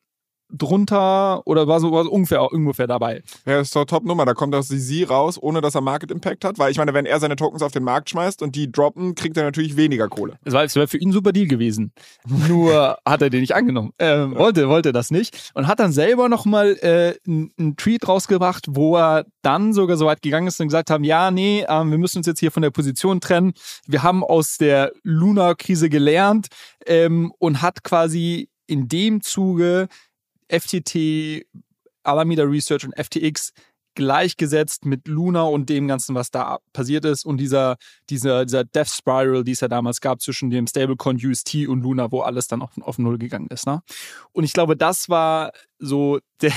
drunter 0.52 1.46
oder 1.46 1.66
war 1.66 1.80
so 1.80 1.92
war 1.92 2.10
ungefähr, 2.10 2.52
ungefähr 2.52 2.86
dabei. 2.86 3.22
Ja, 3.46 3.58
das 3.58 3.68
ist 3.68 3.76
doch 3.76 3.84
Top-Nummer. 3.84 4.24
Da 4.24 4.34
kommt 4.34 4.54
auch 4.54 4.62
sie 4.62 5.02
raus, 5.04 5.38
ohne 5.40 5.60
dass 5.60 5.74
er 5.74 5.80
Market 5.80 6.10
Impact 6.10 6.44
hat. 6.44 6.58
Weil 6.58 6.70
ich 6.70 6.78
meine, 6.78 6.94
wenn 6.94 7.06
er 7.06 7.18
seine 7.20 7.36
Tokens 7.36 7.62
auf 7.62 7.72
den 7.72 7.84
Markt 7.84 8.10
schmeißt 8.10 8.42
und 8.42 8.54
die 8.54 8.70
droppen, 8.70 9.14
kriegt 9.14 9.36
er 9.36 9.44
natürlich 9.44 9.76
weniger 9.76 10.08
Kohle. 10.08 10.38
Das 10.44 10.54
war, 10.54 10.62
wäre 10.62 10.88
für 10.88 10.98
ihn 10.98 11.08
ein 11.08 11.12
super 11.12 11.32
Deal 11.32 11.46
gewesen. 11.46 11.92
Nur 12.26 12.98
hat 13.06 13.22
er 13.22 13.30
den 13.30 13.40
nicht 13.40 13.54
angenommen. 13.54 13.92
Ähm, 13.98 14.36
wollte, 14.36 14.68
wollte 14.68 14.92
das 14.92 15.10
nicht. 15.10 15.52
Und 15.54 15.66
hat 15.66 15.80
dann 15.80 15.92
selber 15.92 16.28
nochmal 16.28 16.76
äh, 16.80 17.14
einen 17.26 17.76
Tweet 17.76 18.06
rausgebracht, 18.06 18.66
wo 18.68 18.96
er 18.96 19.24
dann 19.42 19.72
sogar 19.72 19.96
so 19.96 20.06
weit 20.06 20.22
gegangen 20.22 20.46
ist 20.46 20.60
und 20.60 20.68
gesagt 20.68 20.90
haben, 20.90 21.04
ja, 21.04 21.30
nee, 21.30 21.64
ähm, 21.68 21.90
wir 21.90 21.98
müssen 21.98 22.18
uns 22.18 22.26
jetzt 22.26 22.40
hier 22.40 22.50
von 22.50 22.62
der 22.62 22.70
Position 22.70 23.20
trennen. 23.20 23.52
Wir 23.86 24.02
haben 24.02 24.22
aus 24.22 24.56
der 24.58 24.92
Luna-Krise 25.02 25.88
gelernt 25.88 26.48
ähm, 26.86 27.32
und 27.38 27.62
hat 27.62 27.82
quasi 27.84 28.48
in 28.66 28.88
dem 28.88 29.20
Zuge 29.20 29.88
FTT, 30.52 31.46
Alameda 32.02 32.44
Research 32.44 32.84
und 32.84 32.94
FTX 32.96 33.52
gleichgesetzt 33.94 34.84
mit 34.86 35.06
Luna 35.06 35.42
und 35.42 35.68
dem 35.68 35.86
Ganzen, 35.86 36.14
was 36.14 36.30
da 36.30 36.58
passiert 36.72 37.04
ist 37.04 37.24
und 37.24 37.38
dieser, 37.38 37.76
dieser, 38.08 38.44
dieser 38.44 38.64
Death 38.64 38.88
Spiral, 38.88 39.44
die 39.44 39.52
es 39.52 39.60
ja 39.60 39.68
damals 39.68 40.00
gab 40.00 40.20
zwischen 40.20 40.50
dem 40.50 40.66
Stablecoin 40.66 41.20
UST 41.22 41.66
und 41.68 41.82
Luna, 41.82 42.10
wo 42.10 42.20
alles 42.20 42.48
dann 42.48 42.62
auf, 42.62 42.70
auf 42.80 42.98
Null 42.98 43.18
gegangen 43.18 43.48
ist. 43.48 43.66
Ne? 43.66 43.82
Und 44.32 44.44
ich 44.44 44.52
glaube, 44.52 44.76
das 44.76 45.08
war 45.08 45.52
so 45.78 46.20
der, 46.40 46.52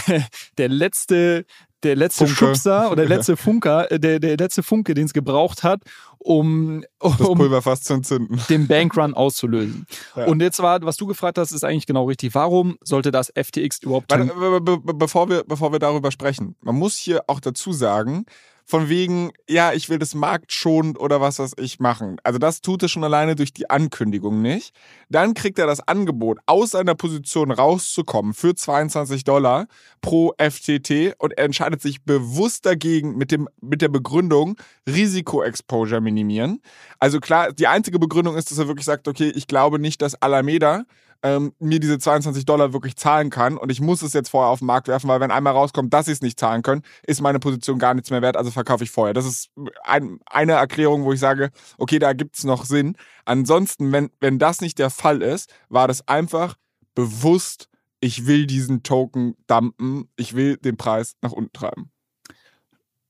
der 0.58 0.70
letzte, 0.70 1.46
der 1.86 1.96
letzte 1.96 2.26
Funke. 2.28 2.36
Schubser 2.36 2.92
oder 2.92 3.06
der 3.06 3.10
letzte 3.18 3.38
Funker, 3.38 3.92
äh, 3.92 4.00
der, 4.00 4.20
der 4.20 4.38
letzte 4.38 4.64
Funke, 4.64 4.94
den 4.94 5.06
es 5.06 5.14
gebraucht 5.14 5.64
hat, 5.64 5.82
um, 6.18 6.84
um 7.00 7.16
das 7.18 7.28
Pulver 7.28 7.62
fast 7.62 7.86
zu 7.86 7.94
entzünden. 7.94 8.42
den 8.50 8.68
Bankrun 8.68 9.14
auszulösen. 9.14 9.86
Ja. 10.16 10.26
Und 10.26 10.42
jetzt 10.42 10.60
war, 10.60 10.82
was 10.82 10.98
du 10.98 11.06
gefragt 11.06 11.38
hast, 11.38 11.52
ist 11.52 11.64
eigentlich 11.64 11.86
genau 11.86 12.06
richtig. 12.06 12.34
Warum 12.34 12.78
sollte 12.84 13.12
das 13.12 13.32
FTX 13.36 13.80
überhaupt 13.84 14.12
Warte, 14.12 14.26
be 14.62 14.80
be 14.80 14.94
bevor, 14.94 15.30
wir, 15.30 15.44
bevor 15.44 15.72
wir 15.72 15.80
darüber 15.80 16.12
sprechen, 16.12 16.56
man 16.62 16.76
muss 16.76 16.98
hier 16.98 17.24
auch 17.28 17.40
dazu 17.40 17.72
sagen, 17.72 18.26
von 18.66 18.90
wegen, 18.90 19.32
ja, 19.48 19.74
ich 19.74 19.90
will 19.90 20.00
das 20.00 20.16
marktschonend 20.16 21.00
oder 21.00 21.22
was 21.22 21.38
weiß 21.38 21.54
ich 21.58 21.80
machen. 21.80 22.18
Also 22.24 22.40
das 22.40 22.62
tut 22.62 22.82
er 22.82 22.90
schon 22.90 23.04
alleine 23.04 23.36
durch 23.36 23.54
die 23.54 23.70
Ankündigung 23.70 24.42
nicht. 24.42 24.76
Dann 25.08 25.36
kriegt 25.36 25.60
er 25.60 25.68
das 25.68 25.88
Angebot, 25.88 26.40
aus 26.48 26.72
seiner 26.72 26.96
Position 26.96 27.52
rauszukommen 27.52 28.34
für 28.34 28.56
22 28.56 29.24
Dollar 29.24 29.68
pro 30.02 30.34
FTT 30.40 31.14
und 31.20 31.38
er 31.38 31.46
entscheidet 31.46 31.82
sich 31.82 32.04
bewusst 32.04 32.66
dagegen 32.66 33.18
mit, 33.18 33.32
dem, 33.32 33.48
mit 33.62 33.84
der 33.84 33.90
Begründung 33.90 34.58
Risikoexposure 34.88 36.02
minimieren. 36.02 36.60
Also 37.00 37.20
klar, 37.20 37.54
die 37.54 37.68
einzige 37.68 38.00
Begründung 38.00 38.36
ist, 38.36 38.50
dass 38.50 38.58
er 38.58 38.68
wirklich 38.68 38.86
sagt, 38.86 39.08
okay, 39.08 39.32
ich 39.36 39.46
glaube 39.46 39.78
nicht, 39.78 40.02
dass 40.02 40.20
Alameda 40.22 40.86
ähm, 41.24 41.54
mir 41.60 41.80
diese 41.80 41.98
22 41.98 42.46
Dollar 42.46 42.74
wirklich 42.74 42.96
zahlen 42.96 43.30
kann 43.30 43.58
und 43.58 43.72
ich 43.72 43.82
muss 43.82 44.02
es 44.02 44.14
jetzt 44.14 44.30
vorher 44.30 44.50
auf 44.50 44.60
den 44.60 44.68
Markt 44.68 44.88
werfen, 44.88 45.08
weil 45.08 45.20
wenn 45.20 45.32
einmal 45.32 45.54
rauskommt, 45.54 45.94
dass 45.94 46.06
sie 46.06 46.12
es 46.12 46.22
nicht 46.22 46.40
zahlen 46.40 46.62
können, 46.62 46.84
ist 47.04 47.22
meine 47.22 47.40
Position 47.40 47.80
gar 47.80 47.94
nichts 47.94 48.10
mehr 48.10 48.22
wert, 48.22 48.38
also 48.38 48.52
verkaufe 48.52 48.84
ich 48.84 48.92
vorher. 48.92 49.14
Das 49.14 49.26
ist 49.26 49.50
ein, 49.84 50.20
eine 50.26 50.54
Erklärung, 50.54 51.04
wo 51.04 51.14
ich 51.14 51.20
sage, 51.20 51.52
okay, 51.78 52.00
da 52.00 52.14
gibt 52.14 52.38
es 52.38 52.44
noch 52.44 52.66
Sinn. 52.66 52.96
Ansonsten, 53.26 53.92
wenn, 53.92 54.12
wenn 54.20 54.40
das 54.40 54.62
nicht 54.62 54.80
der 54.80 54.90
Fall 54.90 55.22
ist, 55.22 55.54
war 55.70 55.88
das 55.88 56.08
einfach 56.08 56.56
bewusst, 56.94 57.70
ich 58.00 58.28
will 58.28 58.46
diesen 58.46 58.84
Token 58.84 59.36
dumpen, 59.48 60.10
ich 60.16 60.36
will 60.36 60.58
den 60.58 60.78
Preis 60.78 61.16
nach 61.22 61.32
unten 61.32 61.54
treiben. 61.54 61.92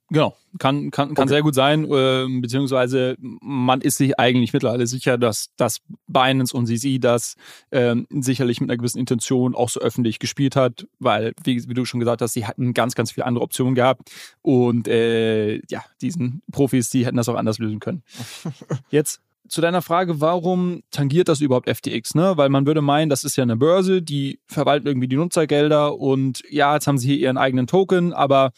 Genau, 0.10 0.36
kann, 0.60 0.91
kann, 0.91 1.15
kann 1.15 1.24
okay. 1.24 1.30
sehr 1.30 1.41
gut 1.41 1.56
sein, 1.56 1.86
äh, 1.91 2.28
beziehungsweise 2.39 3.15
man 3.20 3.82
ist 3.82 3.98
sich 3.98 4.20
eigentlich 4.20 4.54
mittlerweile 4.54 4.86
sicher, 4.86 5.18
dass, 5.18 5.50
dass 5.58 5.82
Binance 6.06 6.56
und 6.56 6.68
CZ 6.68 7.00
das 7.04 7.36
ähm, 7.72 8.06
sicherlich 8.12 8.62
mit 8.62 8.70
einer 8.70 8.78
gewissen 8.78 9.00
Intention 9.00 9.56
auch 9.56 9.70
so 9.70 9.80
öffentlich 9.80 10.20
gespielt 10.20 10.56
hat, 10.56 10.88
weil, 11.00 11.34
wie, 11.44 11.68
wie, 11.68 11.74
du 11.74 11.86
schon 11.86 12.00
gesagt 12.00 12.22
hast, 12.22 12.34
sie 12.34 12.46
hatten 12.46 12.76
ganz, 12.76 12.94
ganz 12.94 13.13
viele 13.13 13.26
andere 13.26 13.44
Optionen 13.44 13.74
gehabt 13.74 14.12
und 14.44 14.88
äh, 14.88 15.56
ja, 15.70 15.84
diesen 16.02 16.44
Profis, 16.52 16.91
die 16.91 17.08
hätten 17.08 17.18
das 17.18 17.28
auch 17.28 17.36
anders 17.36 17.58
lösen 17.58 17.80
können. 17.80 18.04
Jetzt 18.91 19.22
zu 19.48 19.62
deiner 19.62 19.82
Frage, 19.82 20.22
warum 20.22 20.82
tangiert 20.91 21.30
das 21.30 21.41
überhaupt 21.41 21.70
FTX? 21.70 22.15
Ne? 22.15 22.34
Weil 22.36 22.50
man 22.50 22.65
würde 22.65 22.82
meinen, 22.82 23.10
das 23.10 23.24
ist 23.24 23.36
ja 23.38 23.44
eine 23.44 23.58
Börse, 23.58 24.02
die 24.02 24.39
verwalten 24.48 24.88
irgendwie 24.88 25.08
die 25.08 25.18
Nutzergelder 25.18 25.98
und 25.98 26.44
ja, 26.50 26.76
jetzt 26.76 26.88
haben 26.88 26.98
sie 26.98 27.08
hier 27.08 27.18
ihren 27.18 27.38
eigenen 27.38 27.68
Token, 27.68 28.13
aber 28.13 28.52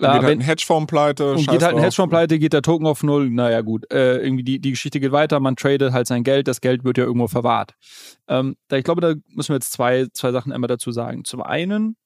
ja, 0.00 0.14
geht 0.14 0.22
halt 0.22 0.38
ein 0.38 0.40
Hedgefonds 0.40 0.86
pleite. 0.86 1.32
Und 1.32 1.48
geht 1.48 1.62
halt 1.62 1.76
ein 1.76 1.82
Hedgefonds 1.82 2.10
pleite, 2.10 2.38
geht 2.38 2.52
der 2.52 2.62
Token 2.62 2.86
auf 2.86 3.02
Null. 3.02 3.30
Naja, 3.30 3.60
gut. 3.60 3.90
Äh, 3.92 4.18
irgendwie 4.18 4.42
die, 4.42 4.58
die 4.58 4.70
Geschichte 4.70 5.00
geht 5.00 5.12
weiter, 5.12 5.40
man 5.40 5.56
tradet 5.56 5.92
halt 5.92 6.06
sein 6.06 6.24
Geld, 6.24 6.48
das 6.48 6.60
Geld 6.60 6.84
wird 6.84 6.98
ja 6.98 7.04
irgendwo 7.04 7.28
verwahrt. 7.28 7.74
Ähm, 8.28 8.56
da, 8.68 8.76
ich 8.76 8.84
glaube, 8.84 9.00
da 9.00 9.14
müssen 9.28 9.50
wir 9.50 9.56
jetzt 9.56 9.72
zwei, 9.72 10.06
zwei 10.12 10.32
Sachen 10.32 10.52
einmal 10.52 10.68
dazu 10.68 10.92
sagen. 10.92 11.24
Zum 11.24 11.42
einen 11.42 11.96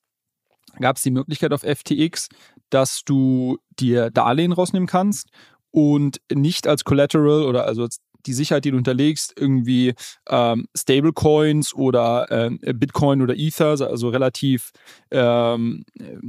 gab 0.80 0.96
es 0.96 1.02
die 1.02 1.10
Möglichkeit 1.10 1.52
auf 1.52 1.62
FTX, 1.62 2.28
dass 2.70 3.02
du 3.04 3.58
dir 3.78 4.10
Darlehen 4.10 4.52
rausnehmen 4.52 4.88
kannst 4.88 5.30
und 5.70 6.20
nicht 6.32 6.66
als 6.66 6.84
Collateral 6.84 7.42
oder 7.42 7.66
also 7.66 7.82
als 7.82 7.98
die 8.26 8.32
Sicherheit, 8.32 8.64
die 8.64 8.70
du 8.70 8.76
hinterlegst, 8.76 9.34
irgendwie 9.38 9.94
ähm, 10.28 10.66
Stablecoins 10.76 11.74
oder 11.74 12.30
äh, 12.30 12.72
Bitcoin 12.72 13.22
oder 13.22 13.34
Ether, 13.36 13.80
also 13.80 14.08
relativ 14.08 14.72
ähm, 15.10 15.84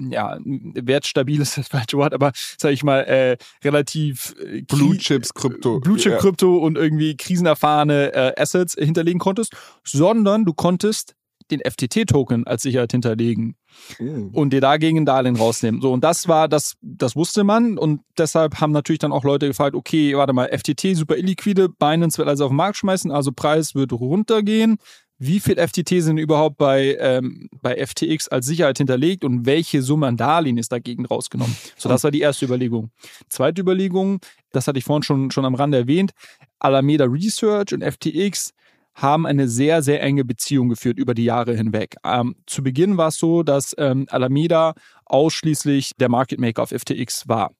ja, 0.09 0.37
wertstabil 0.43 1.41
ist 1.41 1.57
das 1.57 1.67
falsche 1.67 1.97
Wort, 1.97 2.13
aber 2.13 2.31
sag 2.57 2.71
ich 2.71 2.83
mal, 2.83 3.01
äh, 3.01 3.37
relativ 3.63 4.35
äh, 4.39 4.61
Blue 4.61 4.97
Chips 4.97 5.33
Krypto. 5.33 5.79
Blue 5.79 5.97
Chip 5.97 6.17
Krypto 6.19 6.57
und 6.57 6.77
irgendwie 6.77 7.17
krisenerfahrene 7.17 8.13
äh, 8.13 8.41
Assets 8.41 8.75
hinterlegen 8.75 9.19
konntest, 9.19 9.55
sondern 9.83 10.45
du 10.45 10.53
konntest 10.53 11.15
den 11.51 11.61
FTT-Token 11.61 12.45
als 12.45 12.63
Sicherheit 12.63 12.91
hinterlegen 12.91 13.55
mhm. 13.99 14.29
und 14.33 14.51
dir 14.53 14.61
dagegen 14.61 14.99
ein 14.99 15.05
Darlehen 15.05 15.35
rausnehmen. 15.35 15.81
So, 15.81 15.91
und 15.91 16.03
das 16.03 16.27
war, 16.27 16.47
das, 16.47 16.75
das 16.81 17.15
wusste 17.15 17.43
man 17.43 17.77
und 17.77 18.01
deshalb 18.17 18.59
haben 18.59 18.71
natürlich 18.71 18.99
dann 18.99 19.11
auch 19.11 19.23
Leute 19.23 19.47
gefragt, 19.47 19.75
okay, 19.75 20.15
warte 20.15 20.33
mal, 20.33 20.49
FTT 20.49 20.95
super 20.95 21.17
illiquide, 21.17 21.69
Binance 21.69 22.17
wird 22.17 22.27
also 22.27 22.45
auf 22.45 22.51
den 22.51 22.57
Markt 22.57 22.77
schmeißen, 22.77 23.11
also 23.11 23.31
Preis 23.31 23.75
wird 23.75 23.93
runtergehen. 23.93 24.77
Wie 25.19 25.39
viel 25.39 25.55
FTT 25.55 26.03
sind 26.03 26.19
überhaupt 26.19 26.57
bei, 26.57 26.95
ähm, 26.99 27.49
bei 27.63 27.83
FTX 27.83 28.27
als 28.27 28.45
Sicherheit 28.45 28.77
hinterlegt 28.77 29.23
und 29.23 29.47
welche 29.47 29.81
Summe 29.81 30.05
an 30.05 30.15
Darlehen 30.15 30.59
ist 30.59 30.71
dagegen 30.71 31.07
rausgenommen? 31.07 31.55
So, 31.75 31.89
das 31.89 32.03
war 32.03 32.11
die 32.11 32.21
erste 32.21 32.45
Überlegung. 32.45 32.91
Zweite 33.27 33.61
Überlegung, 33.61 34.19
das 34.51 34.67
hatte 34.67 34.77
ich 34.77 34.85
vorhin 34.85 35.01
schon, 35.01 35.31
schon 35.31 35.45
am 35.45 35.55
Rande 35.55 35.79
erwähnt, 35.79 36.11
Alameda 36.59 37.05
Research 37.05 37.73
und 37.73 37.83
FTX 37.83 38.53
haben 38.97 39.25
eine 39.25 39.47
sehr, 39.47 39.81
sehr 39.83 40.01
enge 40.01 40.25
Beziehung 40.25 40.69
geführt 40.69 40.97
über 40.97 41.13
die 41.13 41.23
Jahre 41.23 41.55
hinweg. 41.55 41.95
Ähm, 42.03 42.35
zu 42.47 42.63
Beginn 42.63 42.97
war 42.97 43.09
es 43.09 43.17
so, 43.17 43.43
dass 43.43 43.75
ähm, 43.77 44.07
Alameda 44.09 44.73
ausschließlich 45.05 45.91
der 45.99 46.09
Market 46.09 46.39
Maker 46.39 46.63
auf 46.63 46.69
FTX 46.71 47.27
war 47.27 47.51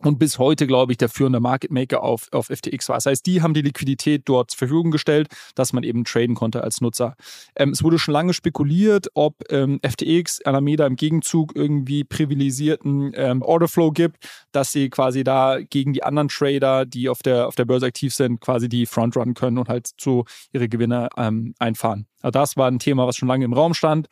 und 0.00 0.18
bis 0.18 0.38
heute, 0.38 0.66
glaube 0.66 0.92
ich, 0.92 0.98
der 0.98 1.08
führende 1.08 1.40
Market 1.40 1.70
Maker 1.70 2.02
auf, 2.02 2.28
auf 2.32 2.46
FTX 2.46 2.88
war. 2.88 2.96
Das 2.96 3.06
heißt, 3.06 3.26
die 3.26 3.42
haben 3.42 3.54
die 3.54 3.62
Liquidität 3.62 4.22
dort 4.26 4.50
zur 4.50 4.58
Verfügung 4.58 4.90
gestellt, 4.90 5.28
dass 5.54 5.72
man 5.72 5.82
eben 5.82 6.04
traden 6.04 6.34
konnte 6.34 6.62
als 6.62 6.80
Nutzer. 6.80 7.16
Ähm, 7.56 7.70
es 7.70 7.82
wurde 7.82 7.98
schon 7.98 8.12
lange 8.12 8.34
spekuliert, 8.34 9.08
ob 9.14 9.36
ähm, 9.50 9.80
FTX 9.82 10.42
Alameda 10.42 10.86
im 10.86 10.96
Gegenzug 10.96 11.54
irgendwie 11.54 12.04
privilegierten 12.04 13.12
ähm, 13.14 13.42
Orderflow 13.42 13.92
gibt, 13.92 14.16
dass 14.52 14.72
sie 14.72 14.90
quasi 14.90 15.24
da 15.24 15.58
gegen 15.60 15.92
die 15.92 16.02
anderen 16.02 16.28
Trader, 16.28 16.84
die 16.84 17.08
auf 17.08 17.22
der, 17.22 17.48
auf 17.48 17.54
der 17.54 17.64
Börse 17.64 17.86
aktiv 17.86 18.14
sind, 18.14 18.40
quasi 18.40 18.68
die 18.68 18.86
Frontrun 18.86 19.34
können 19.34 19.58
und 19.58 19.68
halt 19.68 19.90
so 19.98 20.24
ihre 20.52 20.68
Gewinne 20.68 21.08
ähm, 21.16 21.54
einfahren. 21.58 22.06
Also 22.20 22.30
das 22.30 22.56
war 22.56 22.70
ein 22.70 22.78
Thema, 22.78 23.06
was 23.06 23.16
schon 23.16 23.28
lange 23.28 23.44
im 23.44 23.52
Raum 23.52 23.74
stand. 23.74 24.08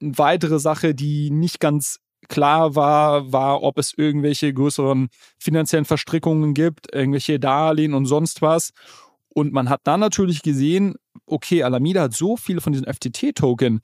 Eine 0.00 0.16
weitere 0.18 0.58
Sache, 0.60 0.94
die 0.94 1.30
nicht 1.30 1.58
ganz 1.58 1.98
klar 2.28 2.74
war, 2.74 3.32
war, 3.32 3.62
ob 3.62 3.78
es 3.78 3.92
irgendwelche 3.96 4.52
größeren 4.52 5.08
finanziellen 5.38 5.84
Verstrickungen 5.84 6.54
gibt, 6.54 6.94
irgendwelche 6.94 7.38
Darlehen 7.38 7.94
und 7.94 8.06
sonst 8.06 8.42
was. 8.42 8.70
Und 9.28 9.52
man 9.52 9.68
hat 9.68 9.80
dann 9.84 10.00
natürlich 10.00 10.42
gesehen, 10.42 10.94
okay, 11.26 11.62
Alameda 11.62 12.02
hat 12.02 12.14
so 12.14 12.36
viele 12.36 12.60
von 12.60 12.72
diesen 12.72 12.86
FTT-Token, 12.86 13.80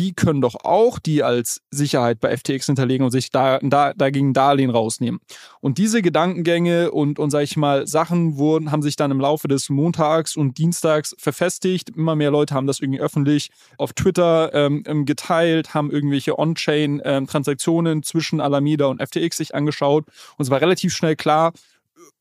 die 0.00 0.14
können 0.14 0.40
doch 0.40 0.54
auch 0.64 0.98
die 0.98 1.22
als 1.22 1.60
Sicherheit 1.70 2.20
bei 2.20 2.34
FTX 2.34 2.64
hinterlegen 2.64 3.04
und 3.04 3.10
sich 3.10 3.30
da, 3.30 3.58
da, 3.60 3.92
dagegen 3.92 4.32
Darlehen 4.32 4.70
rausnehmen. 4.70 5.20
Und 5.60 5.76
diese 5.76 6.00
Gedankengänge 6.00 6.90
und, 6.90 7.18
und 7.18 7.28
sag 7.28 7.42
ich 7.42 7.58
mal, 7.58 7.86
Sachen 7.86 8.38
wurden, 8.38 8.72
haben 8.72 8.80
sich 8.80 8.96
dann 8.96 9.10
im 9.10 9.20
Laufe 9.20 9.46
des 9.46 9.68
Montags 9.68 10.36
und 10.36 10.56
Dienstags 10.56 11.14
verfestigt. 11.18 11.90
Immer 11.90 12.16
mehr 12.16 12.30
Leute 12.30 12.54
haben 12.54 12.66
das 12.66 12.80
irgendwie 12.80 13.00
öffentlich 13.00 13.50
auf 13.76 13.92
Twitter 13.92 14.54
ähm, 14.54 14.84
ähm 14.86 15.04
geteilt, 15.04 15.74
haben 15.74 15.90
irgendwelche 15.90 16.38
On-Chain-Transaktionen 16.38 17.98
ähm, 17.98 18.02
zwischen 18.02 18.40
Alameda 18.40 18.86
und 18.86 19.02
FTX 19.06 19.36
sich 19.36 19.54
angeschaut. 19.54 20.06
Und 20.38 20.44
es 20.44 20.50
war 20.50 20.62
relativ 20.62 20.94
schnell 20.94 21.14
klar, 21.14 21.52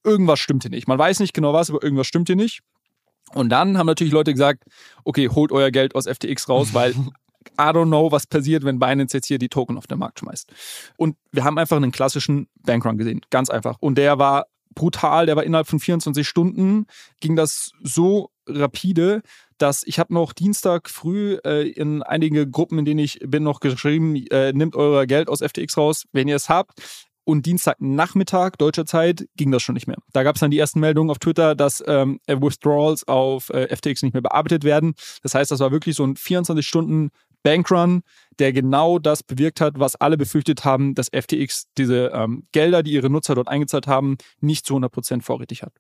irgendwas 0.04 0.40
stimmt 0.40 0.64
hier 0.64 0.72
nicht. 0.72 0.90
Man 0.90 1.00
weiß 1.00 1.22
nicht 1.22 1.34
genau 1.34 1.54
was, 1.54 1.70
aber 1.70 1.82
irgendwas 1.82 2.08
stimmt 2.08 2.28
hier 2.28 2.36
nicht. 2.36 2.60
Und 3.34 3.48
dann 3.50 3.78
haben 3.78 3.88
natürlich 3.88 4.12
Leute 4.12 4.34
gesagt, 4.34 4.66
okay, 5.06 5.30
holt 5.30 5.54
euer 5.54 5.72
Geld 5.72 5.96
aus 5.96 6.08
FTX 6.08 6.50
raus, 6.50 6.74
weil 6.74 6.94
I 7.60 7.72
don't 7.72 7.88
know, 7.88 8.12
was 8.12 8.28
passiert, 8.28 8.64
wenn 8.64 8.80
Binance 8.80 9.16
jetzt 9.16 9.28
hier 9.28 9.40
die 9.40 9.50
Token 9.50 9.78
auf 9.78 9.88
den 9.88 10.00
Markt 10.00 10.20
schmeißt. 10.20 10.52
Und 10.98 11.16
wir 11.32 11.44
haben 11.44 11.58
einfach 11.58 11.78
einen 11.78 11.92
klassischen 11.92 12.48
Bankrun 12.64 12.98
gesehen, 12.98 13.22
ganz 13.30 13.50
einfach. 13.50 13.78
Und 13.80 13.98
der 13.98 14.20
war 14.20 14.46
brutal, 14.76 15.26
der 15.26 15.36
war 15.36 15.44
innerhalb 15.44 15.68
von 15.68 15.80
24 15.80 16.28
Stunden, 16.28 16.86
ging 17.20 17.36
das 17.36 17.72
so 17.84 18.32
rapide, 18.48 19.22
dass 19.58 19.84
ich 19.84 20.00
habe 20.00 20.14
noch 20.14 20.34
Dienstag 20.34 20.90
früh 20.90 21.38
äh, 21.46 21.70
in 21.70 22.02
einige 22.02 22.50
Gruppen, 22.50 22.80
in 22.80 22.86
denen 22.86 23.00
ich 23.00 23.20
bin, 23.26 23.44
noch 23.44 23.60
geschrieben, 23.60 24.16
äh, 24.28 24.54
nimmt 24.54 24.76
euer 24.76 25.06
Geld 25.06 25.28
aus 25.28 25.42
FTX 25.42 25.78
raus, 25.78 26.06
wenn 26.14 26.28
ihr 26.28 26.36
es 26.36 26.50
habt. 26.50 26.82
Und 27.26 27.46
Dienstagnachmittag 27.46 28.56
deutscher 28.58 28.88
Zeit 28.88 29.28
ging 29.36 29.52
das 29.52 29.62
schon 29.62 29.76
nicht 29.76 29.86
mehr. 29.86 29.98
Da 30.14 30.24
gab 30.24 30.36
es 30.36 30.40
dann 30.40 30.50
die 30.50 30.58
ersten 30.58 30.80
Meldungen 30.80 31.12
auf 31.12 31.20
Twitter, 31.20 31.54
dass 31.54 31.84
ähm, 31.86 32.20
Withdrawals 32.26 33.08
auf 33.08 33.52
äh, 33.52 33.68
FTX 33.76 34.02
nicht 34.02 34.14
mehr 34.14 34.24
bearbeitet 34.24 34.64
werden. 34.64 34.96
Das 35.22 35.36
heißt, 35.36 35.52
das 35.52 35.60
war 35.60 35.72
wirklich 35.72 35.96
so 35.96 36.04
ein 36.06 36.16
24 36.16 36.66
Stunden 36.66 37.12
Bankrun, 37.44 38.02
der 38.40 38.54
genau 38.54 39.00
das 39.00 39.24
bewirkt 39.24 39.62
hat, 39.62 39.80
was 39.80 39.96
alle 39.96 40.18
befürchtet 40.18 40.66
haben, 40.66 40.96
dass 40.96 41.08
FTX 41.08 41.68
diese 41.78 42.12
ähm, 42.14 42.48
Gelder, 42.52 42.84
die 42.84 42.92
ihre 42.92 43.10
Nutzer 43.10 43.36
dort 43.36 43.48
eingezahlt 43.48 43.88
haben, 43.88 44.18
nicht 44.40 44.66
zu 44.66 44.76
100% 44.76 45.22
vorrätig 45.22 45.64
hat. 45.64 45.74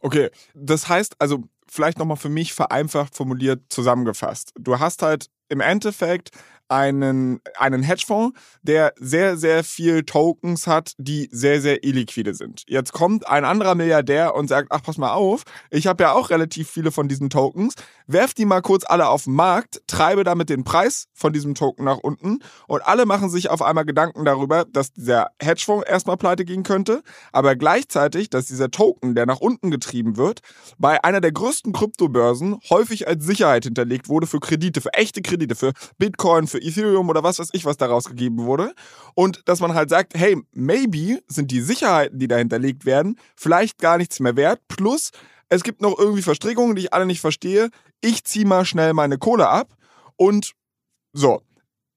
Okay, 0.00 0.30
das 0.54 0.88
heißt 0.88 1.16
also, 1.18 1.44
vielleicht 1.66 1.98
nochmal 1.98 2.16
für 2.16 2.28
mich 2.28 2.52
vereinfacht 2.52 3.16
formuliert 3.16 3.62
zusammengefasst. 3.68 4.52
Du 4.58 4.78
hast 4.78 5.02
halt 5.02 5.30
im 5.48 5.60
Endeffekt 5.60 6.30
einen, 6.68 7.40
einen 7.58 7.82
Hedgefonds, 7.82 8.38
der 8.62 8.92
sehr, 8.98 9.36
sehr 9.36 9.64
viel 9.64 10.04
Tokens 10.04 10.66
hat, 10.66 10.92
die 10.98 11.28
sehr, 11.30 11.60
sehr 11.60 11.84
illiquide 11.84 12.34
sind. 12.34 12.62
Jetzt 12.66 12.92
kommt 12.92 13.28
ein 13.28 13.44
anderer 13.44 13.74
Milliardär 13.74 14.34
und 14.34 14.48
sagt, 14.48 14.68
ach, 14.70 14.82
pass 14.82 14.98
mal 14.98 15.12
auf, 15.12 15.42
ich 15.70 15.86
habe 15.86 16.04
ja 16.04 16.12
auch 16.12 16.30
relativ 16.30 16.70
viele 16.70 16.90
von 16.90 17.08
diesen 17.08 17.30
Tokens, 17.30 17.74
werf 18.06 18.34
die 18.34 18.44
mal 18.44 18.62
kurz 18.62 18.84
alle 18.86 19.08
auf 19.08 19.24
den 19.24 19.34
Markt, 19.34 19.82
treibe 19.86 20.24
damit 20.24 20.48
den 20.48 20.64
Preis 20.64 21.06
von 21.12 21.32
diesem 21.32 21.54
Token 21.54 21.84
nach 21.84 21.98
unten 21.98 22.40
und 22.66 22.82
alle 22.86 23.06
machen 23.06 23.28
sich 23.28 23.50
auf 23.50 23.62
einmal 23.62 23.84
Gedanken 23.84 24.24
darüber, 24.24 24.64
dass 24.64 24.92
dieser 24.92 25.28
Hedgefonds 25.40 25.86
erstmal 25.88 26.16
pleite 26.16 26.44
gehen 26.44 26.62
könnte, 26.62 27.02
aber 27.32 27.56
gleichzeitig, 27.56 28.30
dass 28.30 28.46
dieser 28.46 28.70
Token, 28.70 29.14
der 29.14 29.26
nach 29.26 29.40
unten 29.40 29.70
getrieben 29.70 30.16
wird, 30.16 30.40
bei 30.78 31.02
einer 31.04 31.20
der 31.20 31.32
größten 31.32 31.72
Kryptobörsen 31.72 32.58
häufig 32.70 33.06
als 33.06 33.24
Sicherheit 33.24 33.64
hinterlegt 33.64 34.08
wurde 34.08 34.26
für 34.26 34.40
Kredite, 34.40 34.80
für 34.80 34.92
echte 34.94 35.22
Kredite, 35.22 35.54
für 35.54 35.72
Bitcoin, 35.98 36.46
für 36.54 36.62
Ethereum 36.62 37.08
oder 37.08 37.24
was 37.24 37.40
weiß 37.40 37.48
ich, 37.52 37.64
was 37.64 37.76
daraus 37.76 38.04
gegeben 38.04 38.38
wurde. 38.38 38.74
Und 39.14 39.42
dass 39.46 39.60
man 39.60 39.74
halt 39.74 39.90
sagt, 39.90 40.14
hey, 40.14 40.40
maybe 40.52 41.20
sind 41.26 41.50
die 41.50 41.60
Sicherheiten, 41.60 42.18
die 42.18 42.28
da 42.28 42.36
hinterlegt 42.36 42.84
werden, 42.86 43.18
vielleicht 43.36 43.78
gar 43.78 43.98
nichts 43.98 44.20
mehr 44.20 44.36
wert. 44.36 44.60
Plus, 44.68 45.10
es 45.48 45.64
gibt 45.64 45.82
noch 45.82 45.98
irgendwie 45.98 46.22
Verstrickungen, 46.22 46.76
die 46.76 46.82
ich 46.82 46.92
alle 46.92 47.06
nicht 47.06 47.20
verstehe. 47.20 47.70
Ich 48.00 48.24
ziehe 48.24 48.46
mal 48.46 48.64
schnell 48.64 48.92
meine 48.92 49.18
Kohle 49.18 49.48
ab 49.48 49.76
und 50.16 50.52
so. 51.12 51.42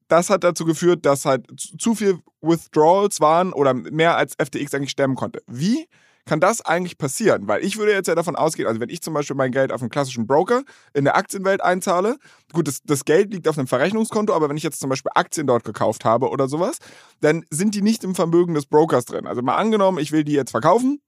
Das 0.07 0.29
hat 0.29 0.43
dazu 0.43 0.65
geführt, 0.65 1.05
dass 1.05 1.25
halt 1.25 1.45
zu 1.77 1.93
viel 1.93 2.19
Withdrawals 2.41 3.19
waren 3.19 3.53
oder 3.53 3.73
mehr 3.73 4.17
als 4.17 4.35
FTX 4.35 4.73
eigentlich 4.73 4.91
stemmen 4.91 5.15
konnte. 5.15 5.43
Wie? 5.47 5.87
Kann 6.27 6.39
das 6.39 6.61
eigentlich 6.61 6.97
passieren? 6.97 7.47
Weil 7.47 7.63
ich 7.63 7.77
würde 7.77 7.93
jetzt 7.93 8.07
ja 8.07 8.15
davon 8.15 8.35
ausgehen, 8.35 8.67
also 8.67 8.79
wenn 8.79 8.89
ich 8.89 9.01
zum 9.01 9.13
Beispiel 9.13 9.35
mein 9.35 9.51
Geld 9.51 9.71
auf 9.71 9.81
einen 9.81 9.89
klassischen 9.89 10.27
Broker 10.27 10.63
in 10.93 11.05
der 11.05 11.15
Aktienwelt 11.15 11.61
einzahle, 11.61 12.17
gut, 12.53 12.67
das, 12.67 12.83
das 12.83 13.05
Geld 13.05 13.33
liegt 13.33 13.47
auf 13.47 13.57
einem 13.57 13.67
Verrechnungskonto, 13.67 14.33
aber 14.33 14.49
wenn 14.49 14.57
ich 14.57 14.63
jetzt 14.63 14.79
zum 14.79 14.89
Beispiel 14.89 15.11
Aktien 15.15 15.47
dort 15.47 15.63
gekauft 15.63 16.05
habe 16.05 16.29
oder 16.29 16.47
sowas, 16.47 16.77
dann 17.21 17.45
sind 17.49 17.73
die 17.73 17.81
nicht 17.81 18.03
im 18.03 18.13
Vermögen 18.13 18.53
des 18.53 18.65
Brokers 18.65 19.05
drin. 19.05 19.25
Also 19.25 19.41
mal 19.41 19.55
angenommen, 19.55 19.97
ich 19.97 20.11
will 20.11 20.23
die 20.23 20.33
jetzt 20.33 20.51
verkaufen 20.51 21.01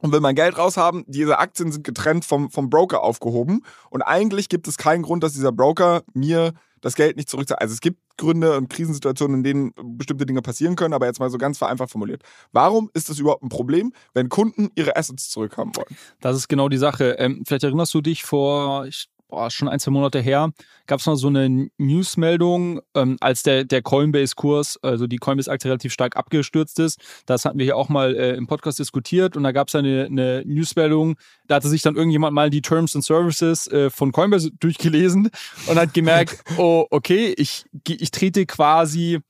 und 0.00 0.12
will 0.12 0.20
mein 0.20 0.34
Geld 0.34 0.56
raushaben. 0.56 1.04
Diese 1.06 1.38
Aktien 1.38 1.72
sind 1.72 1.84
getrennt 1.84 2.24
vom, 2.24 2.50
vom 2.50 2.70
Broker 2.70 3.02
aufgehoben 3.02 3.64
und 3.90 4.02
eigentlich 4.02 4.48
gibt 4.48 4.68
es 4.68 4.76
keinen 4.76 5.02
Grund, 5.02 5.22
dass 5.22 5.32
dieser 5.32 5.52
Broker 5.52 6.02
mir 6.14 6.52
das 6.80 6.94
Geld 6.94 7.16
nicht 7.16 7.28
zurückzahlt. 7.28 7.60
Also 7.60 7.72
es 7.74 7.80
gibt 7.80 7.98
Gründe 8.16 8.56
und 8.56 8.68
Krisensituationen, 8.68 9.38
in 9.38 9.42
denen 9.44 9.96
bestimmte 9.96 10.26
Dinge 10.26 10.42
passieren 10.42 10.76
können, 10.76 10.94
aber 10.94 11.06
jetzt 11.06 11.20
mal 11.20 11.30
so 11.30 11.38
ganz 11.38 11.58
vereinfacht 11.58 11.90
formuliert. 11.90 12.22
Warum 12.52 12.90
ist 12.94 13.08
das 13.08 13.18
überhaupt 13.18 13.42
ein 13.42 13.48
Problem, 13.48 13.92
wenn 14.14 14.28
Kunden 14.28 14.70
ihre 14.74 14.96
Assets 14.96 15.30
zurückhaben 15.30 15.74
wollen? 15.76 15.96
Das 16.20 16.36
ist 16.36 16.48
genau 16.48 16.68
die 16.68 16.78
Sache. 16.78 17.16
Ähm, 17.18 17.42
vielleicht 17.46 17.64
erinnerst 17.64 17.94
du 17.94 18.00
dich 18.00 18.24
vor, 18.24 18.86
ich 18.86 19.08
boah, 19.30 19.50
schon 19.50 19.68
ein, 19.68 19.80
zwei 19.80 19.92
Monate 19.92 20.20
her, 20.20 20.50
gab 20.86 21.00
es 21.00 21.06
mal 21.06 21.16
so 21.16 21.28
eine 21.28 21.68
Newsmeldung, 21.78 22.80
ähm, 22.94 23.16
als 23.20 23.42
der, 23.42 23.64
der 23.64 23.82
Coinbase-Kurs, 23.82 24.78
also 24.82 25.06
die 25.06 25.18
Coinbase-Aktie 25.18 25.70
relativ 25.70 25.92
stark 25.92 26.16
abgestürzt 26.16 26.78
ist. 26.78 27.00
Das 27.26 27.44
hatten 27.44 27.58
wir 27.58 27.64
hier 27.64 27.76
auch 27.76 27.88
mal 27.88 28.14
äh, 28.16 28.34
im 28.34 28.46
Podcast 28.46 28.78
diskutiert 28.78 29.36
und 29.36 29.44
da 29.44 29.52
gab 29.52 29.68
es 29.68 29.74
eine, 29.74 30.06
eine 30.06 30.42
Newsmeldung, 30.44 31.16
da 31.46 31.56
hatte 31.56 31.68
sich 31.68 31.82
dann 31.82 31.96
irgendjemand 31.96 32.34
mal 32.34 32.50
die 32.50 32.62
Terms 32.62 32.94
and 32.94 33.04
Services 33.04 33.66
äh, 33.68 33.90
von 33.90 34.12
Coinbase 34.12 34.50
durchgelesen 34.58 35.30
und 35.66 35.78
hat 35.78 35.94
gemerkt, 35.94 36.42
oh, 36.58 36.86
okay, 36.90 37.34
ich, 37.36 37.64
ich 37.86 38.10
trete 38.10 38.46
quasi 38.46 39.20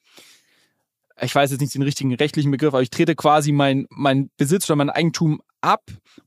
ich 1.23 1.35
weiß 1.35 1.51
jetzt 1.51 1.61
nicht 1.61 1.75
den 1.75 1.83
richtigen 1.83 2.15
rechtlichen 2.15 2.51
Begriff, 2.51 2.73
aber 2.73 2.83
ich 2.83 2.89
trete 2.89 3.15
quasi 3.15 3.53
mein, 3.53 3.87
mein 3.91 4.31
Besitz 4.39 4.71
oder 4.71 4.77
mein 4.77 4.89
Eigentum 4.89 5.43
ab 5.61 5.83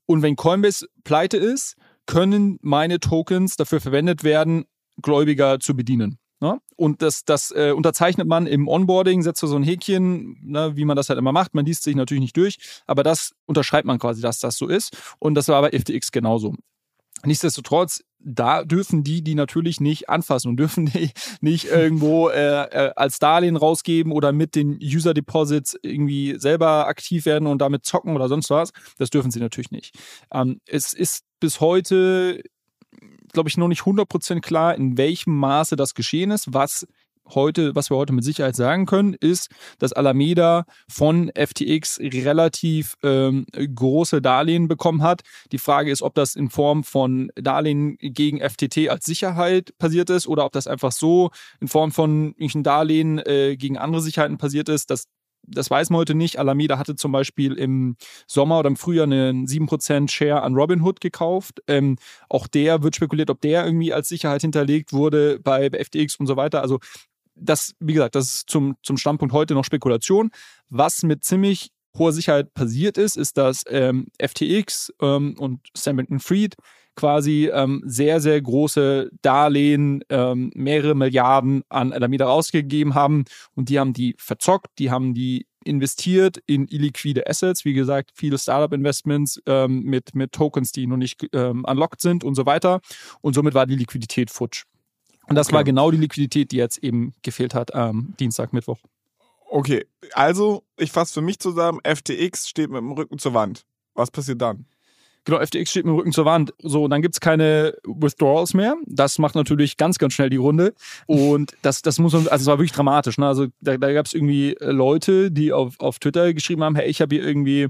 und 0.06 0.22
wenn 0.22 0.36
Coinbase 0.36 0.88
pleite 1.04 1.38
ist, 1.38 1.76
können 2.06 2.58
meine 2.62 3.00
Tokens 3.00 3.56
dafür 3.56 3.82
verwendet 3.82 4.24
werden, 4.24 4.66
Gläubiger 5.02 5.60
zu 5.60 5.76
bedienen. 5.76 6.20
Ne? 6.40 6.60
Und 6.76 7.02
das, 7.02 7.24
das 7.24 7.52
äh, 7.52 7.72
unterzeichnet 7.72 8.28
man 8.28 8.48
im 8.48 8.68
Onboarding, 8.68 9.22
setzt 9.22 9.40
so 9.40 9.56
ein 9.56 9.64
Häkchen, 9.64 10.38
ne, 10.44 10.76
wie 10.76 10.84
man 10.84 10.98
das 10.98 11.08
halt 11.08 11.18
immer 11.18 11.32
macht. 11.32 11.54
Man 11.54 11.66
liest 11.66 11.84
sich 11.84 11.96
natürlich 11.96 12.22
nicht 12.22 12.36
durch, 12.36 12.58
aber 12.86 13.02
das 13.02 13.32
unterschreibt 13.46 13.86
man 13.86 13.98
quasi, 13.98 14.22
dass 14.22 14.40
das 14.40 14.58
so 14.58 14.68
ist. 14.68 14.98
Und 15.20 15.36
das 15.36 15.48
war 15.48 15.62
bei 15.62 15.72
FTX 15.72 16.12
genauso. 16.12 16.56
Nichtsdestotrotz, 17.26 18.04
da 18.24 18.64
dürfen 18.64 19.04
die 19.04 19.22
die 19.22 19.36
natürlich 19.36 19.80
nicht 19.80 20.10
anfassen 20.10 20.50
und 20.50 20.58
dürfen 20.58 20.86
die 20.94 21.12
nicht 21.42 21.66
irgendwo 21.66 22.30
äh, 22.30 22.64
äh, 22.64 22.94
als 22.96 23.20
Darlehen 23.20 23.58
rausgeben 23.58 24.12
oder 24.12 24.32
mit 24.32 24.56
den 24.56 24.80
User 24.82 25.14
Deposits 25.14 25.78
irgendwie 25.82 26.36
selber 26.38 26.88
aktiv 26.88 27.26
werden 27.26 27.48
und 27.48 27.60
damit 27.60 27.86
zocken 27.86 28.16
oder 28.16 28.28
sonst 28.28 28.50
was. 28.50 28.72
Das 28.98 29.10
dürfen 29.10 29.32
sie 29.32 29.40
natürlich 29.40 29.72
nicht. 29.72 29.96
Ähm, 30.32 30.60
es 30.66 30.94
ist 30.94 31.24
bis 31.40 31.60
heute, 31.60 32.42
glaube 33.34 33.50
ich, 33.50 33.58
noch 33.58 33.68
nicht 33.68 33.82
100% 33.82 34.42
klar, 34.42 34.76
in 34.76 34.98
welchem 34.98 35.38
Maße 35.38 35.76
das 35.76 35.94
geschehen 35.94 36.32
ist. 36.32 36.54
Was 36.54 36.88
heute, 37.30 37.76
was 37.76 37.90
wir 37.90 37.98
heute 37.98 38.14
mit 38.14 38.24
Sicherheit 38.24 38.56
sagen 38.56 38.86
können, 38.86 39.14
ist, 39.14 39.50
dass 39.80 39.94
Alameda 39.94 40.66
von 40.90 41.32
FTX 41.36 42.00
relativ 42.00 42.96
ähm, 43.04 43.46
große 43.54 44.22
Darlehen 44.22 44.68
bekommen 44.68 45.02
hat. 45.02 45.22
Die 45.52 45.58
Frage 45.58 45.92
ist, 45.92 46.02
ob 46.02 46.16
das 46.16 46.36
in 46.36 46.50
Form 46.50 46.84
von 46.84 47.32
Darlehen 47.36 47.98
gegen 48.00 48.40
FTT 48.40 48.90
als 48.90 49.06
Sicherheit 49.06 49.78
passiert 49.78 50.10
ist 50.10 50.28
oder 50.28 50.46
ob 50.46 50.52
das 50.52 50.68
einfach 50.68 50.92
so 50.92 51.32
in 51.60 51.68
Form 51.68 51.92
von 51.92 52.28
irgendwelchen 52.28 52.64
Darlehen 52.64 53.20
äh, 53.20 53.56
gegen 53.58 53.78
andere 53.78 54.02
Sicherheiten 54.02 54.38
passiert 54.38 54.70
ist. 54.70 54.90
Das 54.90 55.06
das 55.46 55.70
weiß 55.70 55.90
man 55.90 56.00
heute 56.00 56.16
nicht. 56.16 56.40
Alameda 56.40 56.78
hatte 56.78 56.96
zum 56.96 57.12
Beispiel 57.12 57.54
im 57.54 57.96
Sommer 58.28 58.60
oder 58.60 58.70
im 58.70 58.78
Frühjahr 58.78 59.06
einen 59.06 59.46
7% 59.46 60.10
Share 60.10 60.42
an 60.42 60.56
Robinhood 60.56 61.02
gekauft. 61.02 61.62
Ähm, 61.68 61.98
auch 62.30 62.48
der 62.48 62.84
wird 62.84 62.96
spekuliert, 62.96 63.30
ob 63.30 63.42
der 63.42 63.66
irgendwie 63.66 63.94
als 63.94 64.08
Sicherheit 64.08 64.42
hinterlegt 64.42 64.94
wurde 64.94 65.40
bei, 65.40 65.70
bei 65.70 65.84
FTX 65.84 66.16
und 66.16 66.28
so 66.28 66.38
weiter. 66.38 66.62
Also 66.62 66.80
das, 67.36 67.74
wie 67.80 67.94
gesagt, 67.94 68.16
das 68.16 68.36
ist 68.36 68.50
zum, 68.50 68.76
zum 68.84 68.98
Standpunkt 68.98 69.34
heute 69.34 69.54
noch 69.54 69.66
Spekulation. 69.66 70.32
Was 70.70 71.04
mit 71.04 71.24
ziemlich 71.24 71.72
hoher 71.98 72.12
Sicherheit 72.12 72.54
passiert 72.54 72.98
ist, 72.98 73.18
ist, 73.18 73.38
dass 73.38 73.64
ähm, 73.70 74.08
FTX 74.20 74.94
ähm, 75.02 75.36
und 75.38 75.60
Sam 75.76 75.98
Bankman-Fried 75.98 76.56
quasi 76.96 77.50
ähm, 77.52 77.82
sehr, 77.86 78.20
sehr 78.20 78.40
große 78.42 79.10
Darlehen, 79.22 80.04
ähm, 80.10 80.52
mehrere 80.56 80.96
Milliarden 80.96 81.64
an 81.70 81.92
Alameda 81.92 82.26
rausgegeben 82.26 82.94
haben 82.94 83.26
und 83.56 83.70
die 83.70 83.80
haben 83.80 83.94
die 83.94 84.16
verzockt, 84.18 84.68
die 84.78 84.92
haben 84.92 85.14
die 85.14 85.48
investiert 85.66 86.38
in 86.46 86.68
illiquide 86.68 87.26
Assets, 87.28 87.66
wie 87.66 87.74
gesagt, 87.74 88.12
viele 88.14 88.38
Startup-Investments 88.38 89.42
ähm, 89.46 89.84
mit, 89.84 90.14
mit 90.14 90.34
Tokens, 90.34 90.72
die 90.72 90.88
noch 90.88 90.98
nicht 90.98 91.26
ähm, 91.34 91.64
unlocked 91.66 92.02
sind 92.02 92.24
und 92.24 92.36
so 92.36 92.46
weiter. 92.46 92.82
Und 93.22 93.34
somit 93.34 93.54
war 93.54 93.66
die 93.66 93.78
Liquidität 93.78 94.30
futsch. 94.30 94.66
Und 95.28 95.36
das 95.36 95.48
okay. 95.48 95.56
war 95.56 95.64
genau 95.64 95.92
die 95.92 95.98
Liquidität, 95.98 96.52
die 96.52 96.58
jetzt 96.58 96.84
eben 96.84 97.14
gefehlt 97.22 97.54
hat 97.54 97.74
am 97.74 98.14
Dienstag, 98.20 98.54
Mittwoch. 98.54 98.80
Okay, 99.50 99.86
also 100.14 100.64
ich 100.78 100.92
fasse 100.92 101.14
für 101.14 101.22
mich 101.22 101.40
zusammen, 101.40 101.80
FTX 101.84 102.50
steht 102.50 102.70
mit 102.70 102.80
dem 102.80 102.92
Rücken 102.92 103.20
zur 103.20 103.34
Wand. 103.34 103.66
Was 103.94 104.10
passiert 104.10 104.42
dann? 104.42 104.66
Genau, 105.26 105.40
FTX 105.40 105.70
steht 105.70 105.86
mit 105.86 105.94
dem 105.94 105.98
Rücken 105.98 106.12
zur 106.12 106.26
Wand. 106.26 106.54
So, 106.60 106.88
dann 106.88 107.02
gibt 107.02 107.16
es 107.16 107.22
keine 107.22 107.78
Withdrawals 107.86 108.54
mehr. 108.54 108.76
Das 108.86 109.20
macht 109.20 109.36
natürlich 109.36 109.78
ganz, 109.78 109.98
ganz 109.98 110.14
schnell 110.14 110.30
die 110.30 110.38
Runde. 110.38 110.74
Und 111.06 111.56
das, 111.62 111.82
das 111.82 112.00
muss 112.00 112.14
man, 112.14 112.28
also 112.28 112.44
es 112.44 112.48
war 112.48 112.58
wirklich 112.58 112.74
dramatisch. 112.74 113.18
Ne? 113.18 113.28
Also 113.28 113.48
da, 113.62 113.78
da 113.78 113.94
gab 113.94 114.06
es 114.06 114.14
irgendwie 114.14 114.54
äh, 114.56 114.72
Leute, 114.72 115.32
die 115.32 115.54
auf, 115.54 115.80
auf 115.80 116.00
Twitter 116.00 116.34
geschrieben 116.34 116.64
haben, 116.64 116.76
hey, 116.76 116.90
ich 116.90 117.00
habe 117.00 117.16
hier 117.16 117.26
irgendwie 117.26 117.68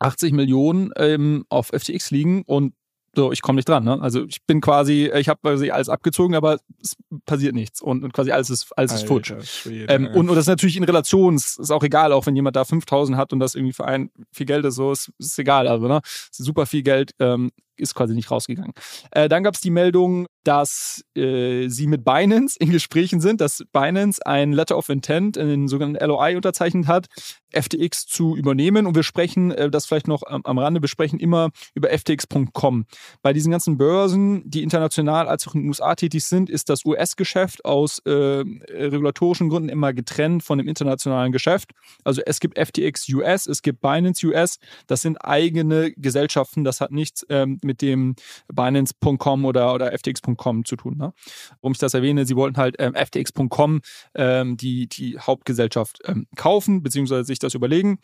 80 0.00 0.32
Millionen 0.32 0.90
ähm, 0.96 1.44
auf 1.48 1.68
FTX 1.68 2.10
liegen 2.10 2.42
und 2.42 2.72
so, 3.18 3.32
ich 3.32 3.42
komme 3.42 3.56
nicht 3.56 3.68
dran. 3.68 3.82
Ne? 3.82 4.00
Also 4.00 4.24
ich 4.26 4.46
bin 4.46 4.60
quasi, 4.60 5.10
ich 5.12 5.28
habe 5.28 5.40
quasi 5.40 5.70
alles 5.70 5.88
abgezogen, 5.88 6.36
aber 6.36 6.58
es 6.80 6.96
passiert 7.26 7.52
nichts 7.52 7.82
und, 7.82 8.04
und 8.04 8.12
quasi 8.12 8.30
alles 8.30 8.48
ist, 8.48 8.70
alles 8.78 8.92
ist 8.92 9.08
futsch. 9.08 9.32
Ähm, 9.66 10.06
und, 10.06 10.28
und 10.30 10.36
das 10.36 10.44
ist 10.44 10.46
natürlich 10.46 10.76
in 10.76 10.84
Relation, 10.84 11.34
es 11.34 11.58
ist 11.58 11.72
auch 11.72 11.82
egal, 11.82 12.12
auch 12.12 12.26
wenn 12.26 12.36
jemand 12.36 12.54
da 12.54 12.64
5000 12.64 13.18
hat 13.18 13.32
und 13.32 13.40
das 13.40 13.56
irgendwie 13.56 13.72
für 13.72 13.86
einen 13.86 14.10
viel 14.30 14.46
Geld 14.46 14.64
ist, 14.64 14.76
so 14.76 14.92
ist, 14.92 15.10
ist 15.18 15.36
egal. 15.36 15.66
Also, 15.66 15.88
ne? 15.88 16.00
Ist 16.04 16.44
super 16.44 16.64
viel 16.64 16.84
Geld, 16.84 17.10
ähm, 17.18 17.50
ist 17.78 17.94
quasi 17.94 18.14
nicht 18.14 18.30
rausgegangen. 18.30 18.72
Äh, 19.10 19.28
dann 19.28 19.42
gab 19.42 19.54
es 19.54 19.60
die 19.60 19.70
Meldung, 19.70 20.26
dass 20.44 21.04
äh, 21.14 21.68
sie 21.68 21.86
mit 21.86 22.04
Binance 22.04 22.56
in 22.58 22.70
Gesprächen 22.70 23.20
sind, 23.20 23.40
dass 23.40 23.62
Binance 23.72 24.24
ein 24.24 24.52
Letter 24.52 24.78
of 24.78 24.88
Intent, 24.88 25.36
einen 25.36 25.68
sogenannten 25.68 26.02
LOI 26.06 26.36
unterzeichnet 26.36 26.86
hat, 26.86 27.06
FTX 27.52 28.06
zu 28.06 28.36
übernehmen. 28.36 28.86
Und 28.86 28.94
wir 28.94 29.02
sprechen, 29.02 29.50
äh, 29.50 29.70
das 29.70 29.86
vielleicht 29.86 30.08
noch 30.08 30.22
am, 30.26 30.42
am 30.44 30.58
Rande 30.58 30.80
besprechen, 30.80 31.18
immer 31.18 31.50
über 31.74 31.90
FTX.com. 31.90 32.86
Bei 33.22 33.32
diesen 33.32 33.50
ganzen 33.50 33.76
Börsen, 33.76 34.42
die 34.48 34.62
international 34.62 35.28
als 35.28 35.46
auch 35.46 35.54
in 35.54 35.62
den 35.62 35.68
USA 35.68 35.94
tätig 35.94 36.24
sind, 36.24 36.48
ist 36.48 36.68
das 36.68 36.84
US-Geschäft 36.84 37.64
aus 37.64 37.98
äh, 38.00 38.10
regulatorischen 38.10 39.48
Gründen 39.48 39.68
immer 39.68 39.92
getrennt 39.92 40.42
von 40.42 40.58
dem 40.58 40.68
internationalen 40.68 41.32
Geschäft. 41.32 41.72
Also 42.04 42.22
es 42.24 42.40
gibt 42.40 42.58
FTX 42.58 43.08
US, 43.10 43.46
es 43.46 43.62
gibt 43.62 43.80
Binance 43.80 44.26
US. 44.26 44.58
Das 44.86 45.02
sind 45.02 45.16
eigene 45.18 45.92
Gesellschaften. 45.92 46.64
Das 46.64 46.80
hat 46.80 46.90
nichts 46.90 47.26
ähm, 47.28 47.58
mit 47.68 47.82
dem 47.82 48.16
Binance.com 48.52 49.44
oder, 49.44 49.74
oder 49.74 49.96
FTX.com 49.96 50.64
zu 50.64 50.76
tun. 50.76 50.96
Ne? 50.96 51.12
Warum 51.60 51.72
ich 51.72 51.78
das 51.78 51.94
erwähne, 51.94 52.26
sie 52.26 52.34
wollten 52.34 52.56
halt 52.56 52.76
ähm, 52.78 52.94
FTX.com 52.94 53.82
ähm, 54.14 54.56
die, 54.56 54.88
die 54.88 55.18
Hauptgesellschaft 55.18 56.00
ähm, 56.06 56.26
kaufen, 56.34 56.82
beziehungsweise 56.82 57.24
sich 57.24 57.38
das 57.38 57.54
überlegen. 57.54 57.98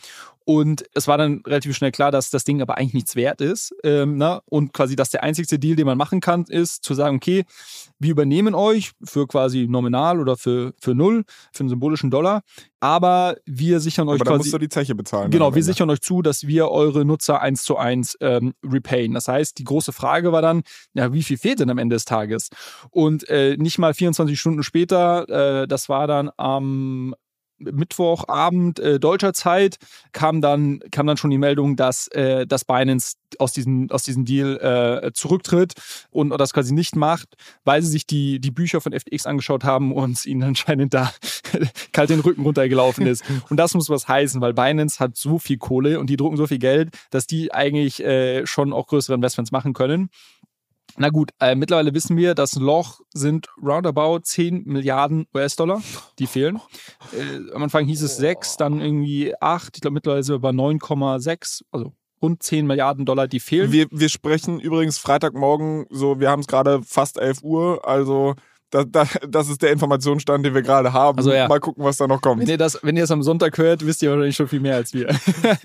Und 0.44 0.84
es 0.94 1.08
war 1.08 1.16
dann 1.16 1.42
relativ 1.46 1.74
schnell 1.74 1.92
klar, 1.92 2.10
dass 2.10 2.30
das 2.30 2.44
Ding 2.44 2.60
aber 2.60 2.76
eigentlich 2.76 2.94
nichts 2.94 3.16
wert 3.16 3.40
ist. 3.40 3.74
Ähm, 3.82 4.18
ne? 4.18 4.42
Und 4.46 4.72
quasi, 4.72 4.94
dass 4.94 5.10
der 5.10 5.22
einzigste 5.22 5.58
Deal, 5.58 5.76
den 5.76 5.86
man 5.86 5.96
machen 5.96 6.20
kann, 6.20 6.44
ist 6.44 6.84
zu 6.84 6.94
sagen, 6.94 7.16
okay, 7.16 7.44
wir 7.98 8.10
übernehmen 8.10 8.54
euch 8.54 8.92
für 9.02 9.26
quasi 9.26 9.66
nominal 9.68 10.20
oder 10.20 10.36
für, 10.36 10.74
für 10.78 10.94
null, 10.94 11.24
für 11.52 11.60
einen 11.60 11.70
symbolischen 11.70 12.10
Dollar, 12.10 12.42
aber 12.80 13.36
wir 13.46 13.80
sichern 13.80 14.08
euch 14.08 14.20
aber 14.20 14.32
quasi. 14.32 14.38
musst 14.40 14.52
du 14.52 14.58
die 14.58 14.68
Zeche 14.68 14.94
bezahlen. 14.94 15.30
Genau, 15.30 15.54
wir 15.54 15.62
sichern 15.64 15.88
euch 15.88 16.02
zu, 16.02 16.20
dass 16.20 16.46
wir 16.46 16.68
eure 16.68 17.06
Nutzer 17.06 17.40
eins 17.40 17.62
zu 17.62 17.78
eins 17.78 18.14
ähm, 18.20 18.52
repayen. 18.62 19.14
Das 19.14 19.26
heißt, 19.26 19.56
die 19.56 19.64
große 19.64 19.92
Frage 19.92 20.32
war 20.32 20.42
dann, 20.42 20.62
ja, 20.92 21.10
wie 21.14 21.22
viel 21.22 21.38
fehlt 21.38 21.60
denn 21.60 21.70
am 21.70 21.78
Ende 21.78 21.96
des 21.96 22.04
Tages? 22.04 22.50
Und 22.90 23.26
äh, 23.30 23.56
nicht 23.56 23.78
mal 23.78 23.94
24 23.94 24.38
Stunden 24.38 24.62
später, 24.62 25.62
äh, 25.62 25.66
das 25.66 25.88
war 25.88 26.06
dann 26.06 26.30
am 26.36 27.14
Mittwochabend 27.72 28.78
äh, 28.78 29.00
deutscher 29.00 29.32
Zeit 29.32 29.76
kam 30.12 30.40
dann, 30.40 30.80
kam 30.90 31.06
dann 31.06 31.16
schon 31.16 31.30
die 31.30 31.38
Meldung, 31.38 31.76
dass, 31.76 32.08
äh, 32.08 32.46
dass 32.46 32.64
Binance 32.64 33.16
aus 33.38 33.52
diesem, 33.52 33.90
aus 33.90 34.02
diesem 34.02 34.24
Deal 34.24 35.02
äh, 35.04 35.12
zurücktritt 35.12 35.74
und, 36.10 36.30
das 36.38 36.52
quasi 36.52 36.74
nicht 36.74 36.96
macht, 36.96 37.36
weil 37.64 37.82
sie 37.82 37.88
sich 37.88 38.06
die, 38.06 38.40
die 38.40 38.50
Bücher 38.50 38.80
von 38.80 38.92
FTX 38.92 39.26
angeschaut 39.26 39.64
haben 39.64 39.92
und 39.92 40.12
es 40.12 40.26
ihnen 40.26 40.42
anscheinend 40.42 40.94
da 40.94 41.12
kalt 41.92 42.10
den 42.10 42.20
Rücken 42.20 42.42
runtergelaufen 42.42 43.06
ist. 43.06 43.24
Und 43.48 43.56
das 43.56 43.74
muss 43.74 43.88
was 43.88 44.08
heißen, 44.08 44.40
weil 44.40 44.54
Binance 44.54 44.98
hat 44.98 45.16
so 45.16 45.38
viel 45.38 45.58
Kohle 45.58 45.98
und 46.00 46.10
die 46.10 46.16
drucken 46.16 46.36
so 46.36 46.46
viel 46.46 46.58
Geld, 46.58 46.90
dass 47.10 47.26
die 47.26 47.52
eigentlich 47.52 48.02
äh, 48.02 48.46
schon 48.46 48.72
auch 48.72 48.86
größere 48.86 49.14
Investments 49.14 49.52
machen 49.52 49.72
können. 49.72 50.10
Na 50.96 51.08
gut, 51.08 51.30
äh, 51.40 51.54
mittlerweile 51.54 51.92
wissen 51.92 52.16
wir, 52.16 52.34
das 52.34 52.54
Loch 52.54 53.00
sind 53.12 53.48
roundabout 53.60 54.20
10 54.20 54.64
Milliarden 54.64 55.26
US-Dollar, 55.34 55.82
die 56.18 56.26
fehlen. 56.26 56.60
Äh, 57.12 57.52
am 57.52 57.64
Anfang 57.64 57.84
hieß 57.86 58.02
es 58.02 58.16
6, 58.16 58.56
dann 58.56 58.80
irgendwie 58.80 59.34
8. 59.40 59.76
Ich 59.76 59.80
glaube, 59.80 59.94
mittlerweile 59.94 60.22
sind 60.22 60.36
wir 60.36 60.40
bei 60.40 60.50
9,6, 60.50 61.62
also 61.72 61.92
rund 62.22 62.42
10 62.42 62.66
Milliarden 62.66 63.04
Dollar, 63.06 63.26
die 63.26 63.40
fehlen. 63.40 63.72
Wir, 63.72 63.86
wir 63.90 64.08
sprechen 64.08 64.60
übrigens 64.60 64.98
Freitagmorgen, 64.98 65.86
so 65.90 66.20
wir 66.20 66.30
haben 66.30 66.40
es 66.40 66.46
gerade 66.46 66.82
fast 66.82 67.18
11 67.18 67.42
Uhr, 67.42 67.86
also 67.86 68.34
Das, 68.70 68.86
das, 68.90 69.18
das 69.28 69.48
ist 69.48 69.62
der 69.62 69.70
Informationsstand, 69.70 70.44
den 70.44 70.54
wir 70.54 70.62
gerade 70.62 70.92
haben. 70.92 71.18
Also 71.18 71.32
ja. 71.32 71.46
Mal 71.46 71.60
gucken, 71.60 71.84
was 71.84 71.96
da 71.96 72.06
noch 72.06 72.20
kommt. 72.20 72.42
Wenn 72.42 72.48
ihr 72.48 72.58
das, 72.58 72.80
wenn 72.82 72.96
ihr 72.96 73.04
es 73.04 73.10
am 73.10 73.22
Sonntag 73.22 73.56
hört, 73.58 73.86
wisst 73.86 74.02
ihr 74.02 74.10
wahrscheinlich 74.10 74.36
schon 74.36 74.48
viel 74.48 74.60
mehr 74.60 74.76
als 74.76 74.92
wir. 74.92 75.08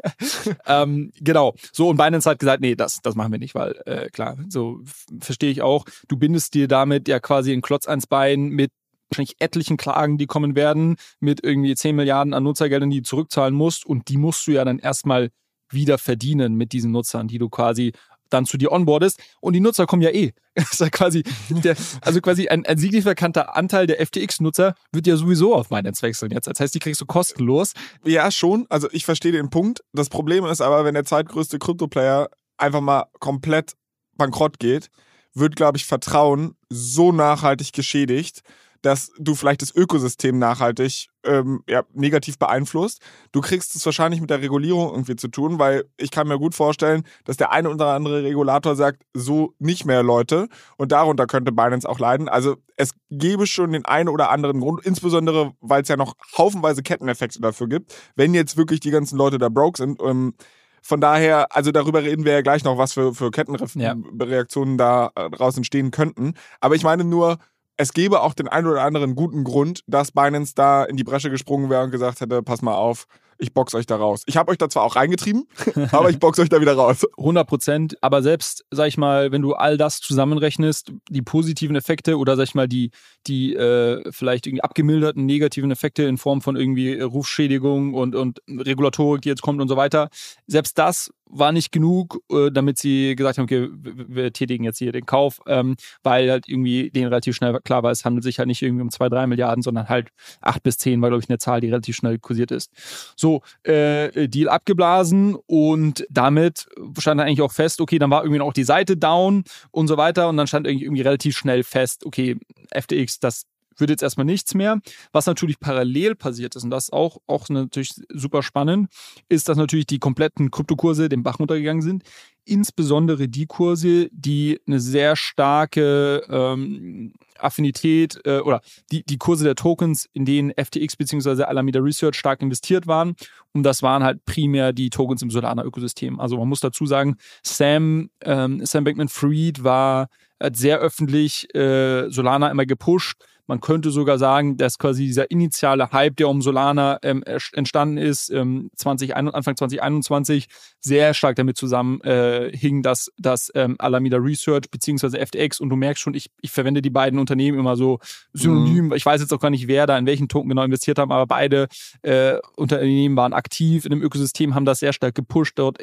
ähm, 0.68 1.12
genau. 1.20 1.56
So, 1.72 1.90
und 1.90 1.98
Binance 1.98 2.30
hat 2.30 2.40
gesagt, 2.40 2.62
nee, 2.62 2.76
das, 2.76 3.00
das 3.02 3.16
machen 3.16 3.32
wir 3.32 3.40
nicht, 3.40 3.56
weil 3.56 3.82
äh, 3.86 4.10
klar, 4.10 4.38
so 4.50 4.82
verstehe 5.20 5.50
ich 5.50 5.62
auch. 5.62 5.86
Du 6.08 6.18
bindest 6.18 6.54
dir 6.54 6.68
damit 6.68 7.08
ja 7.08 7.20
quasi 7.20 7.52
einen 7.52 7.62
Klotz 7.62 7.88
ans 7.88 8.06
Bein 8.06 8.50
mit 8.50 8.72
wahrscheinlich 9.10 9.36
etlichen 9.40 9.78
Klagen, 9.78 10.18
die 10.18 10.28
kommen 10.28 10.56
werden, 10.56 10.96
mit 11.20 11.44
irgendwie 11.44 11.76
10 11.76 11.96
Milliarden 11.96 12.34
an 12.34 12.44
Nutzergeldern, 12.44 12.90
die 12.90 13.02
du 13.02 13.08
zurückzahlen 13.08 13.56
musst. 13.56 13.86
Und 13.86 14.08
die 14.10 14.18
musst 14.18 14.46
du 14.48 14.52
ja 14.52 14.64
dann 14.66 14.80
erstmal 14.80 15.30
wieder 15.72 15.98
verdienen 15.98 16.56
mit 16.56 16.72
diesen 16.74 16.92
Nutzern, 16.92 17.28
die 17.28 17.38
du 17.38 17.50
quasi 17.50 17.94
dann 18.30 18.46
zu 18.46 18.58
dir 18.58 18.72
onboardest. 18.72 19.20
Und 19.42 19.54
die 19.54 19.60
Nutzer 19.60 19.86
kommen 19.86 20.02
ja 20.02 20.10
eh. 20.10 20.34
Das 20.56 20.74
ist 20.74 20.82
ja 20.82 20.90
quasi 20.90 21.24
der, 21.50 21.76
also 22.02 22.20
quasi 22.20 22.50
ein, 22.50 22.66
ein 22.66 22.78
signifikanter 22.78 23.56
Anteil 23.56 23.88
der 23.88 24.06
FTX-Nutzer 24.06 24.76
wird 24.92 25.08
ja 25.08 25.16
sowieso 25.16 25.56
auf 25.56 25.70
Binance 25.70 26.02
wechseln 26.02 26.32
jetzt. 26.32 26.48
Das 26.48 26.60
heißt, 26.60 26.76
die 26.76 26.80
kriegst 26.80 27.00
du 27.00 27.06
kostenlos. 27.06 27.74
Ja, 28.04 28.30
schon. 28.30 28.66
Also 28.70 28.90
ich 28.92 29.06
verstehe 29.06 29.32
den 29.32 29.50
Punkt. 29.50 29.82
Das 29.94 30.10
Problem 30.10 30.46
ist 30.46 30.60
aber, 30.62 30.84
wenn 30.84 30.96
der 30.96 31.06
zweitgrößte 31.06 31.60
Krypto-Player 31.60 32.30
einfach 32.58 32.82
mal 32.82 33.06
komplett 33.20 33.74
bankrott 34.18 34.60
geht, 34.60 34.90
wird, 35.34 35.56
glaube 35.56 35.78
ich, 35.78 35.86
Vertrauen 35.86 36.56
so 36.70 37.12
nachhaltig 37.12 37.72
geschädigt, 37.72 38.42
dass 38.82 39.12
du 39.18 39.36
vielleicht 39.36 39.62
das 39.62 39.76
Ökosystem 39.76 40.40
nachhaltig 40.40 41.08
ähm, 41.24 41.64
ja, 41.68 41.84
negativ 41.94 42.38
beeinflusst. 42.40 43.02
Du 43.32 43.42
kriegst 43.42 43.76
es 43.76 43.86
wahrscheinlich 43.86 44.22
mit 44.22 44.30
der 44.30 44.42
Regulierung 44.42 44.92
irgendwie 44.92 45.16
zu 45.16 45.28
tun, 45.28 45.60
weil 45.60 45.86
ich 45.98 46.12
kann 46.12 46.28
mir 46.28 46.40
gut 46.40 46.56
vorstellen, 46.56 47.04
dass 47.26 47.38
der 47.38 47.52
eine 47.52 47.70
oder 47.70 47.88
andere 47.88 48.24
Regulator 48.24 48.76
sagt, 48.76 49.04
so 49.14 49.54
nicht 49.60 49.86
mehr 49.86 50.04
Leute 50.04 50.48
und 50.78 50.92
darunter 50.92 51.28
könnte 51.28 51.52
Binance 51.52 51.88
auch 51.88 52.00
leiden. 52.00 52.30
Also 52.30 52.56
es 52.78 52.92
gäbe 53.10 53.48
schon 53.48 53.74
den 53.74 53.86
einen 53.86 54.10
oder 54.10 54.30
anderen 54.30 54.62
Grund, 54.62 54.86
insbesondere 54.86 55.54
weil 55.60 55.82
es 55.82 55.90
ja 55.90 55.98
noch 55.98 56.16
haufenweise 56.38 56.84
Ketteneffekte 56.84 57.42
dafür 57.42 57.68
gibt, 57.68 57.94
wenn 58.16 58.34
jetzt 58.34 58.56
wirklich 58.58 58.80
die 58.80 58.92
ganzen 58.92 59.18
Leute 59.18 59.38
da 59.38 59.50
broke 59.50 59.78
sind. 59.78 60.02
Ähm, 60.02 60.34
von 60.82 61.02
daher, 61.02 61.56
also 61.56 61.72
darüber 61.72 62.04
reden 62.04 62.26
wir 62.26 62.34
ja 62.34 62.42
gleich 62.42 62.64
noch, 62.64 62.78
was 62.78 62.94
für, 62.94 63.14
für 63.14 63.32
Kettenreaktionen 63.32 64.80
ja. 64.80 65.12
da 65.16 65.28
äh, 65.30 65.56
entstehen 65.56 65.92
könnten. 65.92 66.34
Aber 66.62 66.76
ich 66.76 66.84
meine 66.84 67.04
nur, 67.04 67.38
es 67.80 67.94
gäbe 67.94 68.22
auch 68.22 68.34
den 68.34 68.50
einen 68.50 68.68
oder 68.68 68.84
anderen 68.84 69.16
guten 69.16 69.46
Grund, 69.46 69.84
dass 69.88 70.12
Binance 70.12 70.54
da 70.54 70.84
in 70.84 70.98
die 70.98 71.06
Bresche 71.06 71.30
gesprungen 71.30 71.70
wäre 71.70 71.82
und 71.86 71.92
gesagt 71.92 72.20
hätte, 72.20 72.44
pass 72.44 72.62
mal 72.62 72.76
auf, 72.76 73.08
ich 73.38 73.54
box 73.54 73.74
euch 73.74 73.86
da 73.86 73.96
raus. 73.96 74.24
Ich 74.26 74.36
habe 74.36 74.52
euch 74.52 74.58
da 74.58 74.70
zwar 74.70 74.84
auch 74.84 74.98
reingetrieben, 74.98 75.48
aber 75.94 76.10
ich 76.10 76.20
box 76.20 76.40
euch 76.40 76.50
da 76.50 76.60
wieder 76.60 76.74
raus. 76.74 77.08
100 77.18 77.48
Prozent. 77.48 77.98
Aber 78.02 78.22
selbst, 78.22 78.66
sag 78.70 78.90
ich 78.90 78.98
mal, 78.98 79.32
wenn 79.32 79.42
du 79.42 79.54
all 79.54 79.78
das 79.78 80.02
zusammenrechnest, 80.02 80.92
die 81.10 81.22
positiven 81.22 81.78
Effekte 81.78 82.18
oder 82.18 82.36
sag 82.36 82.44
ich 82.44 82.56
mal 82.56 82.68
die, 82.68 82.92
die 83.28 83.56
äh, 83.56 84.04
vielleicht 84.12 84.46
irgendwie 84.46 84.64
abgemilderten 84.64 85.26
negativen 85.26 85.72
Effekte 85.72 86.04
in 86.04 86.18
Form 86.18 86.42
von 86.42 86.58
irgendwie 86.58 87.00
Rufschädigung 87.00 87.94
und, 87.94 88.14
und 88.14 88.42
Regulatorik, 88.50 89.22
die 89.22 89.30
jetzt 89.30 89.42
kommt 89.42 89.62
und 89.62 89.70
so 89.70 89.78
weiter, 89.78 90.10
selbst 90.48 90.78
das 90.78 91.10
war 91.30 91.52
nicht 91.52 91.72
genug, 91.72 92.22
äh, 92.32 92.52
damit 92.52 92.78
sie 92.78 93.16
gesagt 93.16 93.38
haben, 93.38 93.46
okay, 93.46 93.70
wir 93.72 94.34
tätigen 94.34 94.64
jetzt 94.64 94.80
hier 94.80 94.92
den 94.92 95.06
Kauf, 95.06 95.40
ähm, 95.48 95.76
weil 96.04 96.30
halt 96.30 96.48
irgendwie 96.48 96.90
denen 96.90 97.08
relativ 97.08 97.36
schnell 97.36 97.60
klar 97.64 97.84
war, 97.84 97.92
es 97.92 98.04
handelt 98.04 98.24
sich 98.24 98.40
halt 98.40 98.48
nicht 98.48 98.62
irgendwie 98.62 98.82
um 98.82 98.92
zwei, 98.92 99.10
drei 99.10 99.28
Milliarden, 99.28 99.62
sondern 99.62 99.88
halt 99.88 100.10
acht 100.42 100.64
bis 100.64 100.78
zehn 100.78 101.02
war, 101.02 101.10
glaube 101.10 101.24
ich, 101.24 101.30
eine 101.30 101.38
Zahl, 101.38 101.62
die 101.62 101.68
relativ 101.68 101.96
schnell 101.96 102.18
kursiert 102.20 102.52
ist. 102.52 102.72
So, 103.16 103.42
äh, 103.64 104.28
Deal 104.28 104.50
abgeblasen 104.50 105.38
und 105.46 106.06
damit 106.10 106.68
stand 106.98 107.20
dann 107.20 107.28
eigentlich 107.28 107.42
auch 107.42 107.52
fest, 107.52 107.80
okay, 107.82 108.00
dann 108.00 108.10
war 108.10 108.24
irgendwie 108.24 108.42
auch 108.42 108.54
die 108.54 108.64
Seite 108.64 108.98
down 108.98 109.44
und 109.72 109.88
so 109.88 109.98
weiter 109.98 110.30
und 110.30 110.38
dann 110.38 110.48
stand 110.48 110.68
irgendwie, 110.68 110.86
irgendwie 110.86 111.04
relativ 111.04 111.38
schnell 111.38 111.64
fest, 111.64 112.06
okay, 112.06 112.38
FTX, 112.74 113.20
das 113.20 113.46
wird 113.80 113.90
jetzt 113.90 114.04
erstmal 114.04 114.26
nichts 114.26 114.54
mehr. 114.54 114.80
Was 115.12 115.26
natürlich 115.26 115.60
parallel 115.60 116.16
passiert 116.16 116.56
ist, 116.56 116.64
und 116.64 116.70
das 116.70 116.86
ist 116.86 116.94
auch, 116.94 117.18
auch 117.28 117.50
natürlich 117.50 117.94
super 118.10 118.44
spannend, 118.44 118.90
ist, 119.30 119.50
dass 119.50 119.58
natürlich 119.58 119.88
die 119.88 120.00
kompletten 120.00 120.52
Kryptokurse 120.52 121.10
den 121.10 121.24
Bach 121.24 121.40
runtergegangen 121.40 121.82
sind. 121.82 122.04
Insbesondere 122.46 123.28
die 123.28 123.46
Kurse, 123.46 124.10
die 124.12 124.60
eine 124.66 124.80
sehr 124.80 125.16
starke 125.16 126.24
ähm, 126.30 127.14
Affinität 127.38 128.20
äh, 128.26 128.40
oder 128.40 128.62
die, 128.92 129.04
die 129.04 129.18
Kurse 129.18 129.44
der 129.44 129.56
Tokens, 129.56 130.10
in 130.14 130.26
denen 130.26 130.52
FTX 130.52 130.98
bzw. 130.98 131.44
Alameda 131.44 131.80
Research 131.80 132.16
stark 132.16 132.42
investiert 132.42 132.88
waren. 132.88 133.16
Und 133.54 133.64
das 133.64 133.84
waren 133.84 134.04
halt 134.04 134.26
primär 134.26 134.74
die 134.74 134.90
Tokens 134.90 135.22
im 135.22 135.30
Solana-Ökosystem. 135.30 136.20
Also 136.20 136.38
man 136.38 136.48
muss 136.48 136.60
dazu 136.60 136.86
sagen, 136.86 137.18
Sam, 137.44 138.10
ähm, 138.22 138.66
Sam 138.66 138.84
Bankman-Fried 138.84 139.64
war 139.64 140.08
hat 140.42 140.56
sehr 140.56 140.80
öffentlich 140.80 141.54
äh, 141.54 142.10
Solana 142.10 142.50
immer 142.50 142.66
gepusht 142.66 143.22
man 143.50 143.62
könnte 143.62 143.90
sogar 143.90 144.20
sagen, 144.20 144.58
dass 144.58 144.78
quasi 144.78 145.06
dieser 145.06 145.32
initiale 145.32 145.92
Hype, 145.92 146.16
der 146.18 146.30
um 146.30 146.44
Solana 146.44 147.00
ähm, 147.02 147.24
entstanden 147.54 147.98
ist, 147.98 148.30
ähm, 148.30 148.70
20, 148.76 149.16
Anfang 149.16 149.58
2021, 149.58 150.48
sehr 150.80 151.16
stark 151.16 151.36
damit 151.36 151.58
zusammenhing, 151.58 152.80
äh, 152.80 152.82
dass, 152.84 153.12
dass 153.18 153.52
ähm, 153.56 153.76
Alameda 153.80 154.18
Research 154.18 154.70
bzw. 154.70 155.26
FTX 155.26 155.60
und 155.62 155.70
du 155.70 155.76
merkst 155.76 156.04
schon, 156.04 156.14
ich, 156.14 156.30
ich 156.42 156.52
verwende 156.52 156.84
die 156.84 156.92
beiden 156.92 157.18
Unternehmen 157.18 157.58
immer 157.58 157.76
so 157.76 157.98
synonym. 158.34 158.86
Mhm. 158.86 158.94
Ich 158.94 159.04
weiß 159.04 159.20
jetzt 159.20 159.34
auch 159.34 159.40
gar 159.40 159.50
nicht, 159.50 159.68
wer 159.68 159.88
da 159.88 159.98
in 159.98 160.06
welchen 160.06 160.28
Token 160.28 160.50
genau 160.50 160.62
investiert 160.62 161.00
haben, 161.00 161.12
aber 161.12 161.26
beide 161.26 161.70
äh, 162.04 162.36
Unternehmen 162.56 163.16
waren 163.16 163.34
aktiv 163.34 163.84
in 163.84 163.90
dem 163.90 164.04
Ökosystem, 164.04 164.54
haben 164.54 164.66
das 164.66 164.80
sehr 164.80 164.94
stark 164.94 165.16
gepusht. 165.16 165.58
Dort, 165.58 165.80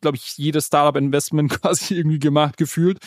glaube 0.00 0.16
ich, 0.16 0.38
jedes 0.38 0.66
Startup-Investment 0.66 1.50
quasi 1.62 1.96
irgendwie 1.96 2.20
gemacht, 2.20 2.56
gefühlt. 2.56 2.98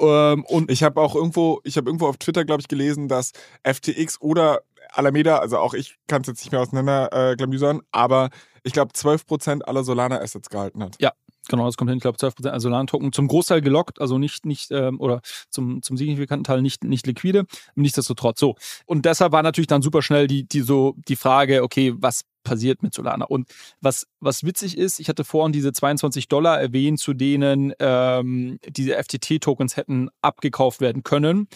Ähm, 0.00 0.44
und 0.46 0.72
ich 0.72 0.82
habe 0.82 1.00
auch 1.00 1.14
irgendwo, 1.14 1.60
ich 1.62 1.76
habe 1.76 1.88
irgendwo 1.88 2.08
auf 2.08 2.16
Twitter, 2.16 2.44
glaube 2.44 2.62
ich, 2.62 2.66
gelesen, 2.66 3.06
dass 3.06 3.30
FTX 3.62 4.20
oder 4.20 4.62
Alameda, 4.92 5.38
also 5.38 5.58
auch 5.58 5.74
ich 5.74 5.96
kann 6.08 6.22
es 6.22 6.28
jetzt 6.28 6.40
nicht 6.40 6.52
mehr 6.52 6.60
auseinanderklamüsern, 6.60 7.78
äh, 7.78 7.82
aber 7.92 8.30
ich 8.62 8.72
glaube 8.72 8.92
12% 8.92 9.62
aller 9.62 9.84
Solana-Assets 9.84 10.50
gehalten 10.50 10.82
hat. 10.82 10.96
Ja, 11.00 11.12
Genau, 11.48 11.66
das 11.66 11.76
kommt 11.76 11.90
hin, 11.90 11.96
ich 11.96 12.02
glaube 12.02 12.18
12% 12.18 12.46
also 12.48 12.68
Solana-Token 12.68 13.12
zum 13.12 13.26
Großteil 13.26 13.60
gelockt, 13.60 14.00
also 14.00 14.18
nicht, 14.18 14.46
nicht 14.46 14.70
ähm, 14.70 15.00
oder 15.00 15.20
zum, 15.48 15.82
zum 15.82 15.96
signifikanten 15.96 16.44
Teil 16.44 16.62
nicht, 16.62 16.84
nicht 16.84 17.06
liquide, 17.06 17.46
nichtsdestotrotz 17.74 18.38
so. 18.38 18.54
Und 18.86 19.04
deshalb 19.04 19.32
war 19.32 19.42
natürlich 19.42 19.66
dann 19.66 19.82
super 19.82 20.02
schnell 20.02 20.26
die, 20.26 20.46
die, 20.46 20.60
so, 20.60 20.94
die 21.08 21.16
Frage, 21.16 21.64
okay, 21.64 21.94
was 21.96 22.22
passiert 22.44 22.82
mit 22.82 22.94
Solana? 22.94 23.24
Und 23.24 23.48
was, 23.80 24.06
was 24.20 24.44
witzig 24.44 24.78
ist, 24.78 25.00
ich 25.00 25.08
hatte 25.08 25.24
vorhin 25.24 25.52
diese 25.52 25.72
22 25.72 26.28
Dollar 26.28 26.60
erwähnt, 26.60 27.00
zu 27.00 27.14
denen 27.14 27.72
ähm, 27.80 28.58
diese 28.68 29.02
FTT-Tokens 29.02 29.76
hätten 29.76 30.08
abgekauft 30.20 30.80
werden 30.80 31.02
können. 31.02 31.48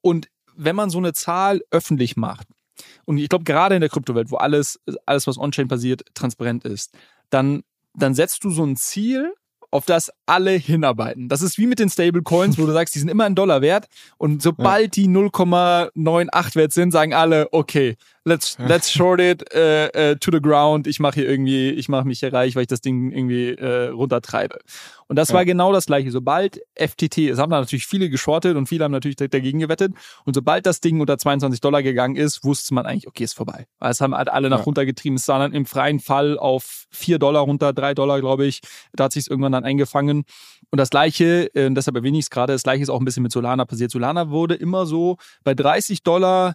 Und 0.00 0.28
wenn 0.56 0.76
man 0.76 0.90
so 0.90 0.98
eine 0.98 1.12
Zahl 1.12 1.62
öffentlich 1.70 2.16
macht, 2.16 2.46
und 3.04 3.18
ich 3.18 3.28
glaube, 3.28 3.44
gerade 3.44 3.74
in 3.74 3.80
der 3.80 3.90
Kryptowelt, 3.90 4.30
wo 4.30 4.36
alles, 4.36 4.80
alles, 5.06 5.26
was 5.26 5.38
on-chain 5.38 5.68
passiert, 5.68 6.04
transparent 6.14 6.64
ist, 6.64 6.92
dann, 7.30 7.62
dann 7.94 8.14
setzt 8.14 8.42
du 8.44 8.50
so 8.50 8.64
ein 8.64 8.76
Ziel, 8.76 9.32
auf 9.74 9.86
das 9.86 10.12
alle 10.24 10.52
hinarbeiten. 10.52 11.28
Das 11.28 11.42
ist 11.42 11.58
wie 11.58 11.66
mit 11.66 11.80
den 11.80 11.90
Stablecoins, 11.90 12.58
wo 12.58 12.64
du 12.64 12.70
sagst, 12.70 12.94
die 12.94 13.00
sind 13.00 13.08
immer 13.08 13.24
ein 13.24 13.34
Dollar 13.34 13.60
wert 13.60 13.88
und 14.18 14.40
sobald 14.40 14.94
die 14.94 15.08
0,98 15.08 16.54
wert 16.54 16.72
sind, 16.72 16.92
sagen 16.92 17.12
alle, 17.12 17.48
okay, 17.50 17.96
let's, 18.24 18.56
let's 18.64 18.92
short 18.92 19.20
it 19.20 19.42
uh, 19.52 19.88
uh, 19.98 20.14
to 20.14 20.30
the 20.30 20.40
ground. 20.40 20.86
Ich 20.86 21.00
mache 21.00 21.16
hier 21.16 21.28
irgendwie, 21.28 21.70
ich 21.70 21.88
mache 21.88 22.06
mich 22.06 22.20
hier 22.20 22.32
reich, 22.32 22.54
weil 22.54 22.62
ich 22.62 22.68
das 22.68 22.82
Ding 22.82 23.10
irgendwie 23.10 23.56
uh, 23.60 23.92
runtertreibe. 23.96 24.60
Und 25.08 25.16
das 25.16 25.28
ja. 25.28 25.34
war 25.34 25.44
genau 25.44 25.72
das 25.72 25.86
gleiche. 25.86 26.10
Sobald 26.10 26.60
FTT, 26.76 27.18
es 27.18 27.38
haben 27.38 27.50
da 27.50 27.60
natürlich 27.60 27.86
viele 27.86 28.10
geschortet 28.10 28.56
und 28.56 28.66
viele 28.66 28.84
haben 28.84 28.92
natürlich 28.92 29.16
dagegen 29.16 29.58
gewettet. 29.58 29.92
Und 30.24 30.34
sobald 30.34 30.66
das 30.66 30.80
Ding 30.80 31.00
unter 31.00 31.18
22 31.18 31.60
Dollar 31.60 31.82
gegangen 31.82 32.16
ist, 32.16 32.44
wusste 32.44 32.74
man 32.74 32.86
eigentlich, 32.86 33.06
okay, 33.08 33.24
ist 33.24 33.34
vorbei. 33.34 33.66
Es 33.80 34.00
haben 34.00 34.14
halt 34.14 34.28
alle 34.28 34.50
nach 34.50 34.58
ja. 34.58 34.64
runtergetrieben. 34.64 35.16
Es 35.16 35.28
war 35.28 35.38
dann 35.38 35.52
im 35.52 35.66
freien 35.66 36.00
Fall 36.00 36.38
auf 36.38 36.86
4 36.90 37.18
Dollar 37.18 37.42
runter, 37.42 37.72
3 37.72 37.94
Dollar, 37.94 38.20
glaube 38.20 38.46
ich. 38.46 38.60
Da 38.92 39.04
hat 39.04 39.12
sich 39.12 39.30
irgendwann 39.30 39.52
dann 39.52 39.64
eingefangen. 39.64 40.24
Und 40.70 40.78
das 40.78 40.90
Gleiche, 40.90 41.54
äh, 41.54 41.70
deshalb 41.70 41.96
erwähne 41.96 42.18
ich 42.18 42.24
es 42.24 42.30
gerade, 42.30 42.52
das 42.52 42.62
Gleiche 42.62 42.82
ist 42.82 42.88
auch 42.88 43.00
ein 43.00 43.04
bisschen 43.04 43.22
mit 43.22 43.32
Solana 43.32 43.64
passiert. 43.64 43.90
Solana 43.90 44.30
wurde 44.30 44.54
immer 44.54 44.86
so 44.86 45.16
bei 45.44 45.54
30 45.54 46.02
Dollar 46.02 46.54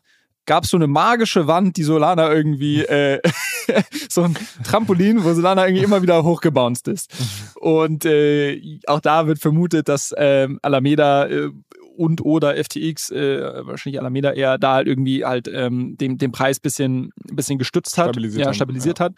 gab 0.50 0.64
es 0.64 0.72
so 0.72 0.78
eine 0.78 0.88
magische 0.88 1.46
Wand, 1.46 1.78
die 1.78 1.84
Solana 1.84 2.34
irgendwie, 2.34 2.82
äh, 2.82 3.22
so 4.10 4.24
ein 4.24 4.36
Trampolin, 4.64 5.24
wo 5.24 5.32
Solana 5.32 5.68
irgendwie 5.68 5.84
immer 5.84 6.02
wieder 6.02 6.24
hochgebounced 6.24 6.88
ist. 6.88 7.14
Und 7.60 8.04
äh, 8.04 8.80
auch 8.88 9.00
da 9.00 9.28
wird 9.28 9.38
vermutet, 9.38 9.88
dass 9.88 10.12
ähm, 10.18 10.58
Alameda 10.64 11.28
äh, 11.28 11.52
und 12.00 12.24
oder 12.24 12.56
FTX, 12.56 13.12
äh, 13.12 13.66
wahrscheinlich 13.66 14.00
Alameda 14.00 14.32
eher 14.32 14.58
da 14.58 14.76
halt 14.76 14.88
irgendwie 14.88 15.26
halt 15.26 15.50
ähm, 15.54 15.98
den, 15.98 16.18
den 16.18 16.32
Preis 16.32 16.62
bisschen, 16.62 17.12
bisschen 17.30 17.58
gestützt 17.58 17.98
hat, 17.98 18.06
stabilisiert, 18.06 18.46
ja, 18.46 18.54
stabilisiert 18.54 19.00
ja. 19.00 19.06
hat. 19.06 19.14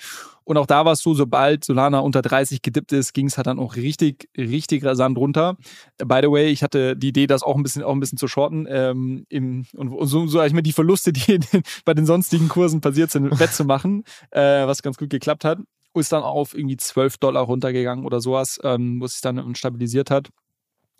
Und 0.45 0.57
auch 0.57 0.65
da 0.65 0.83
war 0.83 0.93
es 0.93 1.01
so, 1.01 1.13
sobald 1.13 1.63
Solana 1.63 1.99
unter 1.99 2.23
30 2.23 2.63
gedippt 2.63 2.91
ist, 2.91 3.13
ging 3.13 3.27
es 3.27 3.37
halt 3.37 3.45
dann 3.45 3.59
auch 3.59 3.75
richtig, 3.75 4.29
richtig 4.35 4.83
rasant 4.83 5.15
runter. 5.15 5.57
By 5.99 6.21
the 6.23 6.31
way, 6.31 6.49
ich 6.49 6.63
hatte 6.63 6.97
die 6.97 7.09
Idee, 7.09 7.27
das 7.27 7.43
auch 7.43 7.55
ein 7.55 7.61
bisschen, 7.61 7.83
auch 7.83 7.93
ein 7.93 7.99
bisschen 7.99 8.17
zu 8.17 8.27
shorten 8.27 8.65
ähm, 8.67 9.27
im, 9.29 9.65
und, 9.75 10.07
so, 10.07 10.25
so 10.25 10.41
ich 10.41 10.53
mir 10.53 10.63
die 10.63 10.73
Verluste, 10.73 11.13
die 11.13 11.37
den, 11.37 11.61
bei 11.85 11.93
den 11.93 12.07
sonstigen 12.07 12.49
Kursen 12.49 12.81
passiert 12.81 13.11
sind, 13.11 13.29
wettzumachen, 13.39 14.03
äh, 14.31 14.65
was 14.65 14.81
ganz 14.81 14.97
gut 14.97 15.11
geklappt 15.11 15.45
hat. 15.45 15.59
Ist 15.93 16.11
dann 16.11 16.23
auf 16.23 16.57
irgendwie 16.57 16.77
12 16.77 17.19
Dollar 17.19 17.43
runtergegangen 17.43 18.05
oder 18.05 18.21
sowas, 18.21 18.59
ähm, 18.63 18.99
wo 18.99 19.05
es 19.05 19.13
sich 19.13 19.21
dann 19.21 19.53
stabilisiert 19.53 20.09
hat. 20.09 20.29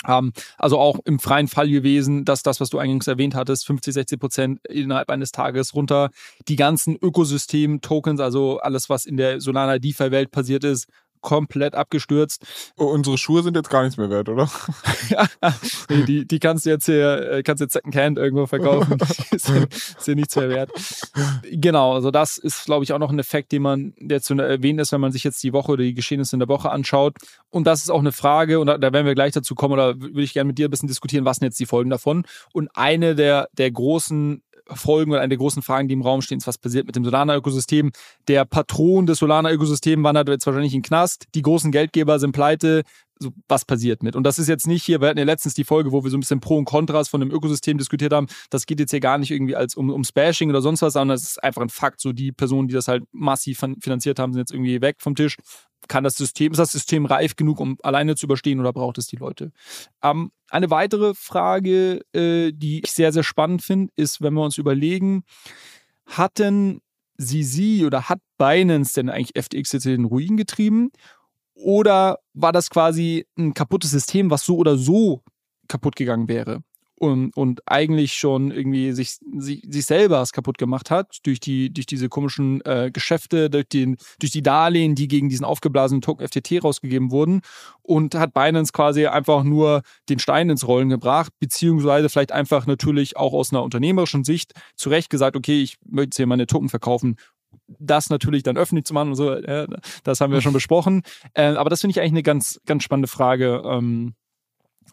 Ähm, 0.08 0.34
also 0.58 0.80
auch 0.80 1.00
im 1.06 1.20
freien 1.20 1.48
Fall 1.48 1.70
gewesen, 1.70 2.26
dass 2.26 2.44
das, 2.44 2.60
was 2.60 2.70
du 2.70 2.80
eingangs 2.80 3.08
erwähnt 3.08 3.36
hattest, 3.36 3.66
50, 3.68 3.94
60 3.94 4.20
Prozent 4.20 4.68
innerhalb 4.68 5.10
eines 5.10 5.32
Tages 5.32 5.76
runter. 5.76 6.10
Die 6.48 6.56
ganzen 6.56 6.96
Ökosystem-Tokens, 6.96 8.20
also 8.20 8.60
alles, 8.60 8.90
was 8.90 9.06
in 9.06 9.18
der 9.18 9.42
Solana 9.42 9.80
DeFi-Welt 9.80 10.32
passiert 10.32 10.64
ist, 10.64 10.88
komplett 11.22 11.76
abgestürzt. 11.76 12.46
Oh, 12.78 12.86
unsere 12.86 13.18
Schuhe 13.18 13.44
sind 13.44 13.56
jetzt 13.56 13.70
gar 13.70 13.84
nichts 13.84 13.98
mehr 13.98 14.10
wert, 14.10 14.30
oder? 14.30 14.50
ja, 15.10 15.28
nee, 15.90 16.04
die, 16.04 16.28
die 16.28 16.40
kannst 16.40 16.66
du 16.66 16.72
jetzt 16.72 16.86
hier, 16.86 17.32
äh, 17.32 17.44
kannst 17.44 17.62
jetzt 17.62 17.74
Secondhand 17.74 18.18
irgendwo 18.18 18.46
verkaufen. 18.46 18.98
Die 19.32 19.38
sind, 19.38 19.74
sind 19.98 20.16
nichts 20.18 20.36
mehr 20.36 20.50
wert. 20.50 20.72
Genau, 21.52 21.94
also 21.94 22.12
das 22.12 22.38
ist, 22.38 22.66
glaube 22.66 22.84
ich, 22.84 22.94
auch 22.94 23.00
noch 23.00 23.12
ein 23.12 23.20
Effekt, 23.20 23.52
den 23.52 23.62
man, 23.62 23.94
der 24.00 24.22
zu 24.22 24.34
erwähnen 24.36 24.80
ist, 24.80 24.92
wenn 24.92 25.02
man 25.02 25.12
sich 25.12 25.24
jetzt 25.24 25.42
die 25.44 25.54
Woche 25.54 25.74
oder 25.74 25.84
die 25.84 25.94
Geschehnisse 25.94 26.36
in 26.36 26.40
der 26.40 26.50
Woche 26.50 26.72
anschaut. 26.72 27.16
Und 27.50 27.66
das 27.66 27.82
ist 27.82 27.90
auch 27.90 28.00
eine 28.00 28.12
Frage, 28.12 28.60
und 28.60 28.68
da, 28.68 28.78
da 28.78 28.94
werden 28.94 29.06
wir 29.06 29.16
gleich 29.16 29.34
dazu 29.34 29.56
kommen, 29.56 29.74
oder 29.74 30.00
würde 30.00 30.22
ich 30.22 30.34
gerne 30.34 30.48
mit 30.48 30.58
dir 30.58 30.68
ein 30.68 30.72
bisschen 30.72 30.88
diskutieren, 30.88 31.26
was 31.26 31.38
sind 31.38 31.46
jetzt 31.46 31.60
die 31.60 31.66
Folgen 31.66 31.90
davon? 31.90 32.26
Und 32.54 32.70
eine 32.76 33.16
der, 33.16 33.50
der 33.54 33.72
großen 33.72 34.42
Folgen 34.76 35.12
oder 35.12 35.22
eine 35.22 35.30
der 35.30 35.38
großen 35.38 35.62
Fragen, 35.62 35.88
die 35.88 35.94
im 35.94 36.02
Raum 36.02 36.22
stehen, 36.22 36.38
ist, 36.38 36.48
was 36.48 36.58
passiert 36.58 36.86
mit 36.86 36.96
dem 36.96 37.04
Solana-Ökosystem. 37.04 37.92
Der 38.28 38.46
Patron 38.46 39.06
des 39.06 39.20
Solana-Ökosystems 39.20 40.04
wandert 40.04 40.30
jetzt 40.30 40.46
wahrscheinlich 40.46 40.74
in 40.74 40.80
den 40.80 40.88
Knast. 40.88 41.26
Die 41.36 41.42
großen 41.42 41.72
Geldgeber 41.72 42.20
sind 42.20 42.32
pleite. 42.32 42.84
So, 43.20 43.32
was 43.48 43.66
passiert 43.66 44.02
mit? 44.02 44.16
Und 44.16 44.24
das 44.24 44.40
ist 44.40 44.48
jetzt 44.48 44.66
nicht 44.66 44.84
hier, 44.84 45.00
wir 45.00 45.10
hatten 45.10 45.20
ja 45.20 45.26
letztens 45.26 45.54
die 45.54 45.64
Folge, 45.64 45.92
wo 45.92 46.04
wir 46.04 46.10
so 46.10 46.18
ein 46.18 46.22
bisschen 46.22 46.40
Pro 46.40 46.58
und 46.58 46.66
Kontras 46.66 47.08
von 47.08 47.20
dem 47.20 47.30
Ökosystem 47.30 47.78
diskutiert 47.78 48.14
haben. 48.14 48.26
Das 48.50 48.66
geht 48.66 48.80
jetzt 48.80 48.90
hier 48.90 49.00
gar 49.00 49.20
nicht 49.20 49.30
irgendwie 49.30 49.56
als 49.56 49.76
um, 49.76 49.92
ums 49.92 50.12
Bashing 50.12 50.50
oder 50.50 50.62
sonst 50.64 50.82
was, 50.82 50.94
sondern 50.94 51.16
es 51.16 51.24
ist 51.24 51.44
einfach 51.44 51.62
ein 51.62 51.70
Fakt. 51.70 52.02
So 52.02 52.14
die 52.14 52.32
Personen, 52.32 52.68
die 52.68 52.74
das 52.74 52.88
halt 52.88 53.04
massiv 53.12 53.60
finanziert 53.80 54.18
haben, 54.18 54.34
sind 54.34 54.40
jetzt 54.40 54.52
irgendwie 54.52 54.82
weg 54.82 54.96
vom 55.00 55.14
Tisch 55.14 55.38
kann 55.88 56.04
das 56.04 56.16
System, 56.16 56.52
ist 56.52 56.58
das 56.58 56.72
System 56.72 57.06
reif 57.06 57.36
genug, 57.36 57.60
um 57.60 57.78
alleine 57.84 58.16
zu 58.16 58.26
überstehen 58.26 58.60
oder 58.60 58.74
braucht 58.74 58.98
es 58.98 59.08
die 59.08 59.18
Leute? 59.18 59.52
Ähm, 60.02 60.32
eine 60.50 60.70
weitere 60.70 61.14
Frage, 61.14 62.02
äh, 62.14 62.52
die 62.54 62.82
ich 62.84 62.92
sehr, 62.92 63.12
sehr 63.12 63.24
spannend 63.24 63.62
finde, 63.62 63.92
ist, 63.96 64.22
wenn 64.22 64.34
wir 64.34 64.44
uns 64.44 64.58
überlegen, 64.58 65.24
hatten 66.06 66.82
sie 67.18 67.44
sie 67.44 67.86
oder 67.86 68.10
hat 68.10 68.20
Binance 68.38 68.94
denn 68.96 69.10
eigentlich 69.10 69.42
FTX 69.42 69.72
jetzt 69.72 69.86
in 69.86 69.92
den 69.92 70.06
Ruin 70.06 70.38
getrieben? 70.38 70.92
Oder 71.54 72.20
war 72.34 72.52
das 72.52 72.70
quasi 72.70 73.28
ein 73.38 73.54
kaputtes 73.54 73.92
System, 73.92 74.32
was 74.32 74.44
so 74.44 74.58
oder 74.58 74.78
so 74.78 75.24
kaputt 75.68 75.96
gegangen 75.96 76.28
wäre? 76.28 76.64
Und, 77.02 77.36
und 77.36 77.62
eigentlich 77.66 78.14
schon 78.14 78.52
irgendwie 78.52 78.92
sich, 78.92 79.18
sich, 79.40 79.66
sich 79.68 79.86
selber 79.86 80.24
kaputt 80.32 80.60
gemacht 80.60 80.92
hat 80.92 81.18
durch 81.24 81.40
die 81.40 81.74
durch 81.74 81.88
diese 81.88 82.10
komischen 82.10 82.62
äh, 82.64 82.92
Geschäfte, 82.94 83.50
durch, 83.50 83.70
den, 83.70 83.98
durch 84.20 84.32
die 84.32 84.44
Darlehen, 84.44 84.94
die 84.94 85.08
gegen 85.08 85.28
diesen 85.28 85.44
aufgeblasenen 85.44 86.02
Token 86.02 86.28
FTT 86.28 86.64
rausgegeben 86.64 87.10
wurden 87.10 87.42
und 87.82 88.14
hat 88.14 88.36
Binance 88.36 88.72
quasi 88.72 89.08
einfach 89.08 89.42
nur 89.42 89.82
den 90.10 90.20
Stein 90.20 90.52
ins 90.52 90.68
Rollen 90.68 90.90
gebracht, 90.90 91.34
beziehungsweise 91.40 92.08
vielleicht 92.08 92.34
einfach 92.34 92.68
natürlich 92.68 93.18
auch 93.18 93.34
aus 93.34 93.52
einer 93.52 93.64
unternehmerischen 93.64 94.24
Sicht 94.24 94.54
zurecht 94.76 95.10
gesagt, 95.10 95.36
okay, 95.36 95.60
ich 95.60 95.78
möchte 95.84 96.10
jetzt 96.10 96.18
hier 96.18 96.28
meine 96.28 96.46
Token 96.46 96.70
verkaufen 96.70 97.16
das 97.68 98.10
natürlich 98.10 98.44
dann 98.44 98.58
öffentlich 98.58 98.86
zu 98.86 98.94
machen 98.94 99.10
und 99.10 99.16
so, 99.16 99.32
äh, 99.32 99.68
das 100.04 100.22
haben 100.22 100.32
wir 100.32 100.42
schon 100.42 100.54
besprochen. 100.54 101.02
Äh, 101.34 101.56
aber 101.56 101.70
das 101.70 101.82
finde 101.82 101.92
ich 101.92 102.00
eigentlich 102.00 102.12
eine 102.12 102.24
ganz, 102.24 102.62
ganz 102.66 102.84
spannende 102.84 103.10
Frage. 103.10 103.62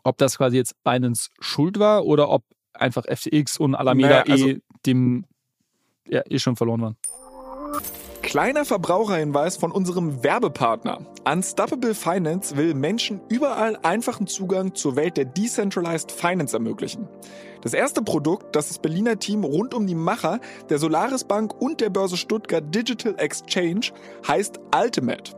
Ob 0.05 0.19
das 0.19 0.39
quasi 0.39 0.57
jetzt 0.57 0.75
Binance 0.85 1.31
Schuld 1.41 1.79
war 1.79 2.05
oder 2.05 2.29
ob 2.31 2.45
einfach 2.75 3.05
FTX 3.05 3.59
und 3.59 3.75
Alameda 3.75 4.09
naja, 4.09 4.25
also 4.29 4.49
eh 4.49 4.61
dem 4.87 5.25
ja, 6.07 6.23
eh 6.29 6.39
schon 6.39 6.57
verloren 6.57 6.81
waren. 6.81 6.97
Kleiner 8.23 8.67
Verbraucherhinweis 8.67 9.57
von 9.57 9.73
unserem 9.73 10.23
Werbepartner. 10.23 10.99
Unstoppable 11.25 11.95
Finance 11.95 12.57
will 12.57 12.75
Menschen 12.75 13.21
überall 13.31 13.79
einfachen 13.83 14.27
Zugang 14.27 14.75
zur 14.75 14.97
Welt 14.97 15.17
der 15.17 15.25
Decentralized 15.25 16.13
Finance 16.13 16.55
ermöglichen. 16.55 17.09
Das 17.63 17.73
erste 17.73 18.03
Produkt, 18.03 18.55
das 18.55 18.69
das 18.69 18.81
Berliner 18.81 19.19
Team 19.19 19.45
rund 19.45 19.73
um 19.73 19.87
die 19.87 19.95
Macher 19.95 20.41
der 20.69 20.79
Solaris 20.79 21.25
Bank 21.25 21.55
und 21.61 21.81
der 21.81 21.91
Börse 21.91 22.17
Stuttgart 22.17 22.63
Digital 22.75 23.15
Exchange 23.19 23.93
heißt 24.27 24.61
Ultimate. 24.75 25.38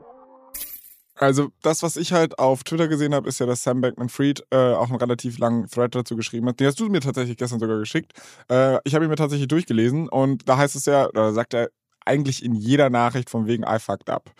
Also 1.21 1.51
das, 1.61 1.83
was 1.83 1.97
ich 1.97 2.13
halt 2.13 2.39
auf 2.39 2.63
Twitter 2.63 2.87
gesehen 2.87 3.13
habe, 3.13 3.29
ist 3.29 3.39
ja, 3.39 3.45
dass 3.45 3.61
Sam 3.61 3.79
Bankman-Fried 3.79 4.43
äh, 4.49 4.73
auch 4.73 4.89
einen 4.89 4.97
relativ 4.97 5.37
langen 5.37 5.67
Thread 5.67 5.93
dazu 5.93 6.15
geschrieben 6.15 6.47
hat. 6.47 6.59
Den 6.59 6.65
hast 6.65 6.79
du 6.79 6.89
mir 6.89 6.99
tatsächlich 6.99 7.37
gestern 7.37 7.59
sogar 7.59 7.77
geschickt. 7.77 8.13
Äh, 8.49 8.79
ich 8.85 8.95
habe 8.95 9.05
ihn 9.05 9.09
mir 9.09 9.17
tatsächlich 9.17 9.47
durchgelesen 9.47 10.09
und 10.09 10.49
da 10.49 10.57
heißt 10.57 10.75
es 10.75 10.87
ja, 10.87 11.07
oder 11.07 11.31
sagt 11.31 11.53
er 11.53 11.69
eigentlich 12.07 12.43
in 12.43 12.55
jeder 12.55 12.89
Nachricht 12.89 13.29
von 13.29 13.45
wegen 13.45 13.61
I 13.61 13.77
fucked 13.77 14.09
up. 14.09 14.31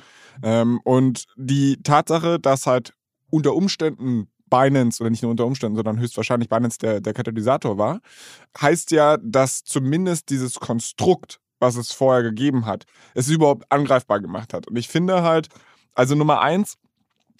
Ähm, 0.41 0.81
und 0.83 1.25
die 1.35 1.77
Tatsache, 1.83 2.39
dass 2.39 2.65
halt 2.65 2.93
unter 3.29 3.53
Umständen 3.53 4.27
Binance, 4.49 5.01
oder 5.01 5.11
nicht 5.11 5.21
nur 5.21 5.29
unter 5.29 5.45
Umständen, 5.45 5.75
sondern 5.75 5.99
höchstwahrscheinlich 5.99 6.49
Binance 6.49 6.79
der, 6.79 6.99
der 6.99 7.13
Katalysator 7.13 7.77
war, 7.77 7.99
heißt 8.59 8.89
ja, 8.89 9.17
dass 9.17 9.63
zumindest 9.63 10.31
dieses 10.31 10.55
Konstrukt, 10.55 11.39
was 11.59 11.75
es 11.75 11.91
vorher 11.91 12.23
gegeben 12.23 12.65
hat, 12.65 12.85
es 13.13 13.29
überhaupt 13.29 13.71
angreifbar 13.71 14.19
gemacht 14.19 14.55
hat. 14.55 14.67
Und 14.67 14.77
ich 14.77 14.87
finde 14.87 15.21
halt, 15.21 15.47
also 15.95 16.15
Nummer 16.15 16.41
eins, 16.41 16.77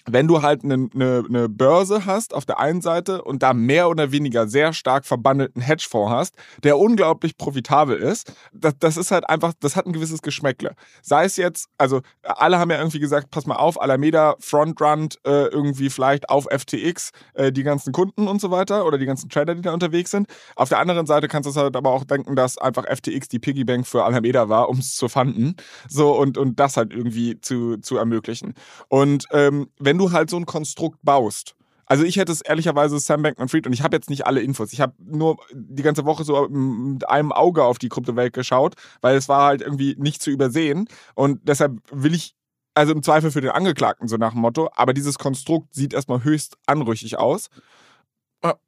wenn 0.08 0.28
du 0.28 0.42
halt 0.42 0.64
eine, 0.64 0.88
eine, 0.94 1.24
eine, 1.28 1.48
Börse 1.48 2.06
hast 2.06 2.34
auf 2.34 2.44
der 2.44 2.58
einen 2.58 2.80
Seite 2.80 3.22
und 3.22 3.42
da 3.42 3.52
mehr 3.52 3.88
oder 3.88 4.12
weniger 4.12 4.48
sehr 4.48 4.72
stark 4.72 5.04
verbandelten 5.04 5.62
Hedgefonds 5.62 6.12
hast, 6.12 6.34
der 6.62 6.78
unglaublich 6.78 7.36
profitabel 7.36 7.96
ist, 7.96 8.32
das, 8.52 8.74
das 8.78 8.96
ist 8.96 9.10
halt 9.10 9.28
einfach, 9.28 9.52
das 9.60 9.76
hat 9.76 9.86
ein 9.86 9.92
gewisses 9.92 10.22
Geschmäckle. 10.22 10.74
Sei 11.02 11.24
es 11.24 11.36
jetzt, 11.36 11.68
also 11.78 12.00
alle 12.22 12.58
haben 12.58 12.70
ja 12.70 12.78
irgendwie 12.78 13.00
gesagt, 13.00 13.30
pass 13.30 13.46
mal 13.46 13.56
auf, 13.56 13.80
Alameda 13.80 14.36
frontrunnt 14.40 15.18
äh, 15.24 15.46
irgendwie 15.46 15.90
vielleicht 15.90 16.28
auf 16.28 16.46
FTX 16.50 17.10
äh, 17.34 17.52
die 17.52 17.62
ganzen 17.62 17.92
Kunden 17.92 18.28
und 18.28 18.40
so 18.40 18.50
weiter 18.50 18.86
oder 18.86 18.98
die 18.98 19.06
ganzen 19.06 19.28
Trader, 19.28 19.54
die 19.54 19.62
da 19.62 19.72
unterwegs 19.72 20.10
sind. 20.10 20.26
Auf 20.56 20.68
der 20.68 20.78
anderen 20.78 21.06
Seite 21.06 21.28
kannst 21.28 21.48
du 21.48 21.54
halt 21.60 21.76
aber 21.76 21.90
auch 21.90 22.04
denken, 22.04 22.36
dass 22.36 22.58
einfach 22.58 22.84
FTX 22.86 23.28
die 23.28 23.38
Piggybank 23.38 23.86
für 23.86 24.04
Alameda 24.04 24.48
war, 24.48 24.68
um 24.68 24.78
es 24.78 24.94
zu 24.94 25.08
fanden. 25.08 25.56
So 25.88 26.16
und, 26.16 26.38
und 26.38 26.58
das 26.58 26.76
halt 26.76 26.92
irgendwie 26.92 27.40
zu, 27.40 27.76
zu 27.78 27.96
ermöglichen. 27.96 28.54
Und 28.88 29.26
ähm, 29.32 29.68
wenn 29.78 29.91
wenn 29.92 29.98
du 29.98 30.10
halt 30.10 30.30
so 30.30 30.38
ein 30.38 30.46
Konstrukt 30.46 31.00
baust, 31.02 31.54
also 31.84 32.02
ich 32.02 32.16
hätte 32.16 32.32
es 32.32 32.40
ehrlicherweise 32.40 32.98
Sam 32.98 33.20
Bankman-Fried 33.20 33.66
und 33.66 33.74
ich 33.74 33.82
habe 33.82 33.94
jetzt 33.94 34.08
nicht 34.08 34.26
alle 34.26 34.40
Infos. 34.40 34.72
Ich 34.72 34.80
habe 34.80 34.94
nur 34.98 35.36
die 35.52 35.82
ganze 35.82 36.06
Woche 36.06 36.24
so 36.24 36.48
mit 36.48 37.06
einem 37.10 37.30
Auge 37.30 37.62
auf 37.62 37.78
die 37.78 37.90
Kryptowelt 37.90 38.32
geschaut, 38.32 38.76
weil 39.02 39.16
es 39.18 39.28
war 39.28 39.44
halt 39.44 39.60
irgendwie 39.60 39.94
nicht 39.98 40.22
zu 40.22 40.30
übersehen 40.30 40.88
und 41.14 41.46
deshalb 41.46 41.82
will 41.90 42.14
ich 42.14 42.34
also 42.72 42.94
im 42.94 43.02
Zweifel 43.02 43.30
für 43.30 43.42
den 43.42 43.50
Angeklagten 43.50 44.08
so 44.08 44.16
nach 44.16 44.32
dem 44.32 44.40
Motto, 44.40 44.70
aber 44.74 44.94
dieses 44.94 45.18
Konstrukt 45.18 45.74
sieht 45.74 45.92
erstmal 45.92 46.24
höchst 46.24 46.56
anrüchig 46.64 47.18
aus. 47.18 47.50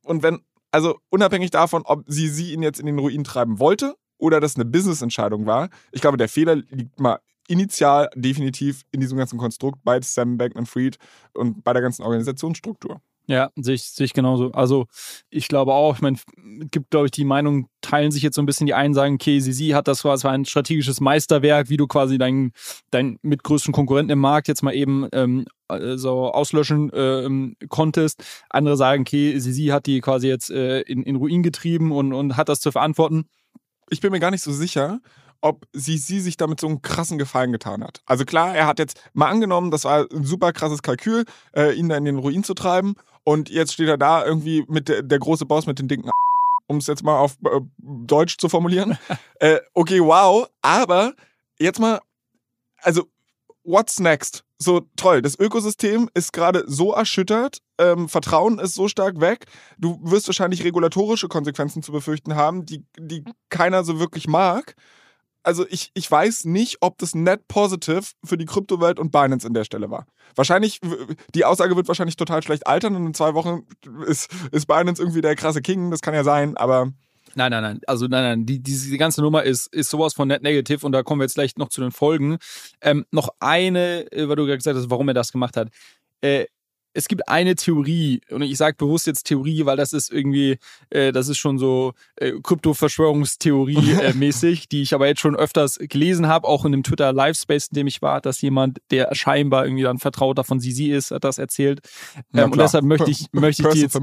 Und 0.03 0.22
wenn 0.22 0.41
also 0.72 0.99
unabhängig 1.09 1.51
davon, 1.51 1.85
ob 1.87 2.05
sie 2.07 2.29
sie 2.29 2.53
ihn 2.53 2.62
jetzt 2.62 2.81
in 2.81 2.85
den 2.85 2.99
Ruin 2.99 3.25
treiben 3.25 3.59
wollte 3.59 3.95
oder 4.18 4.41
das 4.41 4.57
eine 4.57 4.66
Business-Entscheidung 4.66 5.47
war, 5.47 5.70
ich 5.91 6.03
glaube, 6.03 6.18
der 6.18 6.29
Fehler 6.29 6.57
liegt 6.57 7.01
mal 7.01 7.20
initial 7.49 8.09
definitiv 8.15 8.83
in 8.93 9.01
diesem 9.01 9.19
ganzen 9.19 9.39
Konstrukt 9.39 9.81
bei 9.85 10.01
Sam 10.01 10.39
Bankman-Fried 10.39 10.99
und 11.35 11.63
bei 11.65 11.73
der 11.73 11.83
ganzen 11.83 12.03
Organisationsstruktur. 12.03 13.01
Ja, 13.27 13.51
sehe 13.57 13.75
ich, 13.75 13.85
sehe 13.85 14.05
ich 14.05 14.13
genauso. 14.13 14.53
Also 14.53 14.87
ich 15.31 15.49
glaube 15.49 15.73
auch, 15.73 15.95
ich 15.95 16.03
meine, 16.03 16.19
gibt, 16.71 16.91
glaube 16.91 17.07
ich, 17.07 17.11
die 17.11 17.25
Meinung, 17.25 17.69
teilen 17.81 18.11
sich 18.11 18.23
jetzt 18.23 18.37
so 18.37 18.43
ein 18.43 18.47
bisschen 18.47 18.67
die 18.67 18.75
einen, 18.75 18.93
sagen, 18.93 19.15
okay, 19.15 19.41
sie 19.41 19.75
hat 19.75 19.89
das 19.89 20.05
war, 20.05 20.15
es 20.15 20.25
war 20.25 20.33
ein 20.33 20.45
strategisches 20.45 21.01
Meisterwerk, 21.01 21.71
wie 21.71 21.79
du 21.79 21.87
quasi 21.87 22.19
deinen 22.19 22.53
dein 22.91 23.19
mitgrößten 23.23 23.73
Konkurrenten 23.73 24.13
im 24.13 24.19
Markt 24.19 24.49
jetzt 24.49 24.63
mal 24.63 24.75
eben 24.75 25.09
ähm, 25.13 25.47
äh, 25.69 25.97
so 25.97 26.33
auslöschen 26.33 26.93
äh, 26.93 27.67
konntest. 27.69 28.23
Andere 28.51 28.77
sagen, 28.77 29.03
okay, 29.03 29.39
sie 29.39 29.73
hat 29.73 29.87
die 29.87 30.03
quasi 30.03 30.29
jetzt 30.29 30.51
äh, 30.51 30.81
in, 30.83 31.03
in 31.03 31.17
Ruin 31.17 31.43
getrieben 31.43 31.93
und, 31.93 32.13
und 32.13 32.37
hat 32.37 32.51
das 32.51 32.61
zu 32.61 32.73
verantworten. 32.73 33.25
Ich 33.89 34.01
bin 34.01 34.13
mir 34.13 34.21
gar 34.21 34.33
nicht 34.33 34.43
so 34.43 34.53
sicher, 34.53 35.01
ob 35.45 35.67
sie, 35.75 35.99
sie 35.99 36.21
sich 36.21 36.39
damit 36.39 36.59
so 36.59 36.67
einen 36.67 36.81
krassen 36.81 37.19
Gefallen 37.19 37.53
getan 37.53 37.85
hat. 37.85 38.01
Also 38.07 38.25
klar, 38.25 38.57
er 38.57 38.67
hat 38.67 38.79
jetzt 38.79 38.99
mal 39.13 39.29
angenommen, 39.29 39.71
das 39.71 39.85
war 39.85 40.07
ein 40.11 40.25
super 40.25 40.55
krasses 40.55 40.81
Kalkül, 40.81 41.27
äh, 41.55 41.75
ihn 41.75 41.91
da 41.91 41.99
in 41.99 42.07
den 42.07 42.19
Ruin 42.19 42.45
zu 42.45 42.55
treiben. 42.55 42.95
Und 43.25 43.51
jetzt 43.51 43.75
steht 43.75 43.89
er 43.89 43.99
da 43.99 44.25
irgendwie 44.25 44.65
mit 44.69 44.89
der, 44.89 45.03
der 45.03 45.19
große 45.19 45.45
Boss 45.45 45.67
mit 45.67 45.79
den 45.79 45.87
dicken 45.87 46.11
um 46.67 46.79
es 46.79 46.87
jetzt 46.87 47.05
mal 47.05 47.19
auf 47.19 47.37
äh, 47.45 47.61
Deutsch 47.77 48.39
zu 48.39 48.49
formulieren. 48.49 48.97
äh, 49.39 49.61
okay, 49.75 50.01
wow, 50.01 50.49
aber 50.63 51.13
jetzt 51.59 51.79
mal, 51.79 52.01
also, 52.81 53.07
what's 53.65 54.01
next? 54.01 54.45
So 54.57 54.81
toll, 54.97 55.21
das 55.21 55.39
Ökosystem 55.39 56.09
ist 56.15 56.33
gerade 56.33 56.65
so 56.67 56.95
erschüttert, 56.95 57.59
ähm, 57.77 58.09
Vertrauen 58.09 58.59
ist 58.59 58.75
so 58.75 58.89
stark 58.89 59.21
weg, 59.21 59.45
du 59.77 60.01
wirst 60.03 60.27
wahrscheinlich 60.27 60.65
regulatorische 60.65 61.29
Konsequenzen 61.29 61.83
zu 61.83 61.93
befürchten 61.93 62.35
haben, 62.35 62.65
die, 62.65 62.83
die 62.99 63.25
keiner 63.51 63.85
so 63.85 64.01
wirklich 64.01 64.27
mag 64.27 64.75
also 65.45 65.67
ich, 65.69 65.91
ich 65.95 66.11
weiß 66.11 66.47
nicht, 66.47 66.79
ob 66.81 66.99
das 66.99 67.15
net 67.15 67.47
positive 67.49 68.03
für 68.25 68.37
die 68.37 68.47
Kryptowelt 68.47 68.99
und 68.99 69.13
Binance 69.13 69.47
in 69.47 69.55
der 69.55 69.65
Stelle 69.65 69.91
war. 69.91 70.07
Wahrscheinlich, 70.35 70.81
die 71.35 71.45
Aussage 71.45 71.77
wird 71.77 71.87
wahrscheinlich 71.87 72.17
total 72.17 72.43
schlecht 72.43 72.67
altern 72.67 72.97
und 72.97 73.07
in 73.07 73.15
zwei 73.15 73.35
Wochen 73.35 73.67
ist, 74.07 74.31
ist 74.51 74.67
Binance 74.67 75.01
irgendwie 75.01 75.21
der 75.21 75.37
krasse 75.37 75.63
King, 75.63 75.91
das 75.91 76.01
kann 76.01 76.15
ja 76.15 76.25
sein, 76.25 76.57
aber. 76.57 76.93
Nein, 77.37 77.51
nein, 77.51 77.63
nein. 77.63 77.81
Also 77.87 78.07
nein, 78.07 78.23
nein. 78.23 78.47
Die, 78.47 78.63
diese 78.63 78.97
ganze 78.97 79.21
Nummer 79.21 79.43
ist, 79.43 79.67
ist 79.75 79.91
sowas 79.91 80.15
von 80.15 80.29
net 80.29 80.43
negative 80.43 80.87
und 80.87 80.93
da 80.93 81.03
kommen 81.03 81.21
wir 81.21 81.25
jetzt 81.25 81.35
gleich 81.35 81.57
noch 81.57 81.69
zu 81.69 81.81
den 81.81 81.91
Folgen. 81.91 82.39
Ähm, 82.81 83.05
noch 83.11 83.29
eine, 83.41 84.11
äh, 84.13 84.29
weil 84.29 84.37
du 84.37 84.45
gerade 84.45 84.59
gesagt 84.59 84.77
hast, 84.77 84.91
warum 84.91 85.09
er 85.09 85.15
das 85.15 85.33
gemacht 85.33 85.57
hat. 85.57 85.69
Äh, 86.21 86.47
es 86.95 87.09
gibt 87.09 87.29
eine 87.29 87.57
Theorie, 87.57 88.21
und 88.31 88.41
ich 88.43 88.57
sage 88.57 88.77
bewusst 88.79 89.09
jetzt 89.09 89.25
Theorie, 89.25 89.67
weil 89.67 89.77
das 89.77 89.93
ist 89.93 90.13
irgendwie, 90.13 90.59
äh, 90.91 91.11
das 91.11 91.27
ist 91.29 91.39
schon 91.39 91.59
so 91.59 91.95
äh, 92.17 92.35
Krypto-Verschwörungstheorie-mäßig, 92.41 94.63
äh, 94.65 94.67
die 94.71 94.83
ich 94.83 94.95
aber 94.95 95.09
jetzt 95.09 95.21
schon 95.21 95.35
öfters 95.35 95.81
gelesen 95.81 96.29
habe, 96.29 96.47
auch 96.47 96.65
in 96.65 96.71
dem 96.71 96.85
Twitter-Livespace, 96.85 97.71
in 97.73 97.75
dem 97.75 97.89
ich 97.89 98.01
war, 98.01 98.21
dass 98.21 98.41
jemand, 98.41 98.79
der 98.93 99.13
scheinbar 99.13 99.67
irgendwie 99.67 99.83
dann 99.83 99.99
Vertrauter 99.99 100.45
von 100.45 100.61
Sisi 100.61 100.93
ist, 100.93 101.11
hat 101.11 101.25
das 101.25 101.39
erzählt. 101.39 101.81
Ähm, 102.33 102.53
und 102.53 102.61
deshalb 102.61 102.85
möchte 102.85 103.11
ich, 103.11 103.27
möchte 103.33 103.63
ich 103.63 103.69
die 103.75 103.81
jetzt, 103.81 103.95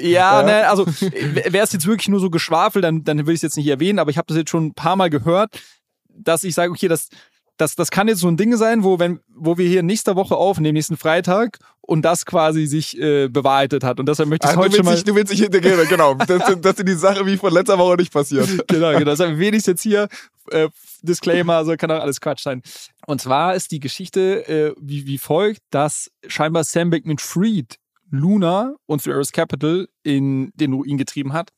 Ja, 0.00 0.40
ja. 0.40 0.42
Ne, 0.42 0.68
also 0.68 0.84
wäre 0.86 1.64
es 1.64 1.72
jetzt 1.72 1.86
wirklich 1.86 2.08
nur 2.08 2.18
so 2.18 2.30
geschwafelt, 2.30 2.84
dann, 2.84 3.04
dann 3.04 3.18
würde 3.18 3.32
ich 3.32 3.38
es 3.38 3.42
jetzt 3.42 3.56
nicht 3.56 3.68
erwähnen, 3.68 4.00
aber 4.00 4.10
ich 4.10 4.18
habe 4.18 4.26
das 4.26 4.36
jetzt 4.36 4.50
schon 4.50 4.66
ein 4.66 4.74
paar 4.74 4.96
Mal 4.96 5.08
gehört, 5.08 5.60
dass 6.08 6.42
ich 6.42 6.54
sage, 6.54 6.72
okay, 6.72 6.88
das 6.88 7.10
das, 7.56 7.74
das 7.74 7.90
kann 7.90 8.08
jetzt 8.08 8.20
so 8.20 8.28
ein 8.28 8.36
Ding 8.36 8.56
sein, 8.56 8.84
wo, 8.84 8.98
wenn, 8.98 9.20
wo 9.28 9.58
wir 9.58 9.68
hier 9.68 9.82
nächste 9.82 10.16
Woche 10.16 10.36
aufnehmen, 10.36 10.74
nächsten 10.74 10.96
Freitag, 10.96 11.58
und 11.80 12.02
das 12.02 12.26
quasi 12.26 12.66
sich 12.66 12.98
äh, 13.00 13.28
bewahrheitet 13.28 13.84
hat. 13.84 14.00
Und 14.00 14.08
deshalb 14.08 14.28
möchte 14.28 14.48
ich 14.48 14.54
ah, 14.54 14.56
heute 14.56 14.76
schon 14.76 14.84
mal... 14.84 14.94
Nicht, 14.94 15.08
du 15.08 15.14
willst 15.14 15.32
dich 15.32 15.40
hintergehen, 15.40 15.78
genau. 15.88 16.14
dass, 16.14 16.60
dass 16.60 16.76
dir 16.76 16.84
die 16.84 16.94
Sache 16.94 17.24
wie 17.26 17.36
von 17.36 17.52
letzter 17.52 17.78
Woche 17.78 17.96
nicht 17.96 18.12
passiert. 18.12 18.48
genau, 18.68 18.92
genau. 18.92 19.04
Deshalb 19.04 19.38
will 19.38 19.54
ich 19.54 19.66
jetzt 19.66 19.82
hier, 19.82 20.08
äh, 20.50 20.68
Disclaimer, 21.02 21.54
also 21.54 21.76
kann 21.76 21.90
auch 21.90 22.00
alles 22.00 22.20
Quatsch 22.20 22.42
sein. 22.42 22.62
Und 23.06 23.20
zwar 23.20 23.54
ist 23.54 23.70
die 23.70 23.80
Geschichte 23.80 24.48
äh, 24.48 24.74
wie, 24.80 25.06
wie 25.06 25.18
folgt, 25.18 25.60
dass 25.70 26.10
scheinbar 26.26 26.64
Sam 26.64 26.90
Bankman-Fried 26.90 27.76
Luna 28.10 28.74
und 28.86 29.06
Arrows 29.06 29.32
Capital 29.32 29.88
in 30.02 30.52
den 30.54 30.72
Ruin 30.72 30.96
getrieben 30.96 31.32
hat, 31.32 31.50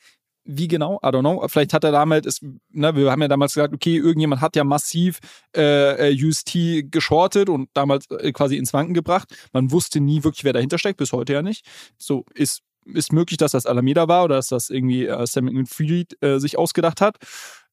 wie 0.49 0.67
genau? 0.67 0.99
I 1.03 1.09
don't 1.09 1.21
know. 1.21 1.47
Vielleicht 1.47 1.75
hat 1.75 1.85
er 1.85 1.93
damals, 1.93 2.27
ist, 2.27 2.43
ne, 2.71 2.97
wir 2.97 3.11
haben 3.11 3.21
ja 3.21 3.29
damals 3.29 3.53
gesagt, 3.53 3.75
okay, 3.75 3.97
irgendjemand 3.97 4.41
hat 4.41 4.57
ja 4.57 4.65
massiv 4.65 5.19
äh, 5.55 6.11
äh 6.11 6.25
UST 6.25 6.91
geschortet 6.91 7.51
und 7.51 7.69
damals 7.75 8.11
äh, 8.11 8.33
quasi 8.33 8.57
ins 8.57 8.73
Wanken 8.73 8.95
gebracht. 8.95 9.29
Man 9.53 9.71
wusste 9.71 10.01
nie 10.01 10.25
wirklich, 10.25 10.45
wer 10.45 10.55
dahinter 10.55 10.79
steckt, 10.79 10.97
bis 10.97 11.13
heute 11.13 11.35
ja 11.35 11.43
nicht. 11.43 11.67
So 11.99 12.25
ist, 12.35 12.63
ist 12.87 13.13
möglich, 13.13 13.37
dass 13.37 13.53
das 13.53 13.67
Alameda 13.67 14.09
war 14.09 14.25
oder 14.25 14.37
dass 14.37 14.49
das 14.49 14.71
irgendwie 14.71 15.07
äh, 15.07 15.27
Sam 15.27 15.67
Fried 15.67 16.17
äh, 16.23 16.39
sich 16.39 16.59
ausgedacht 16.59 17.03
hat. 17.03 17.17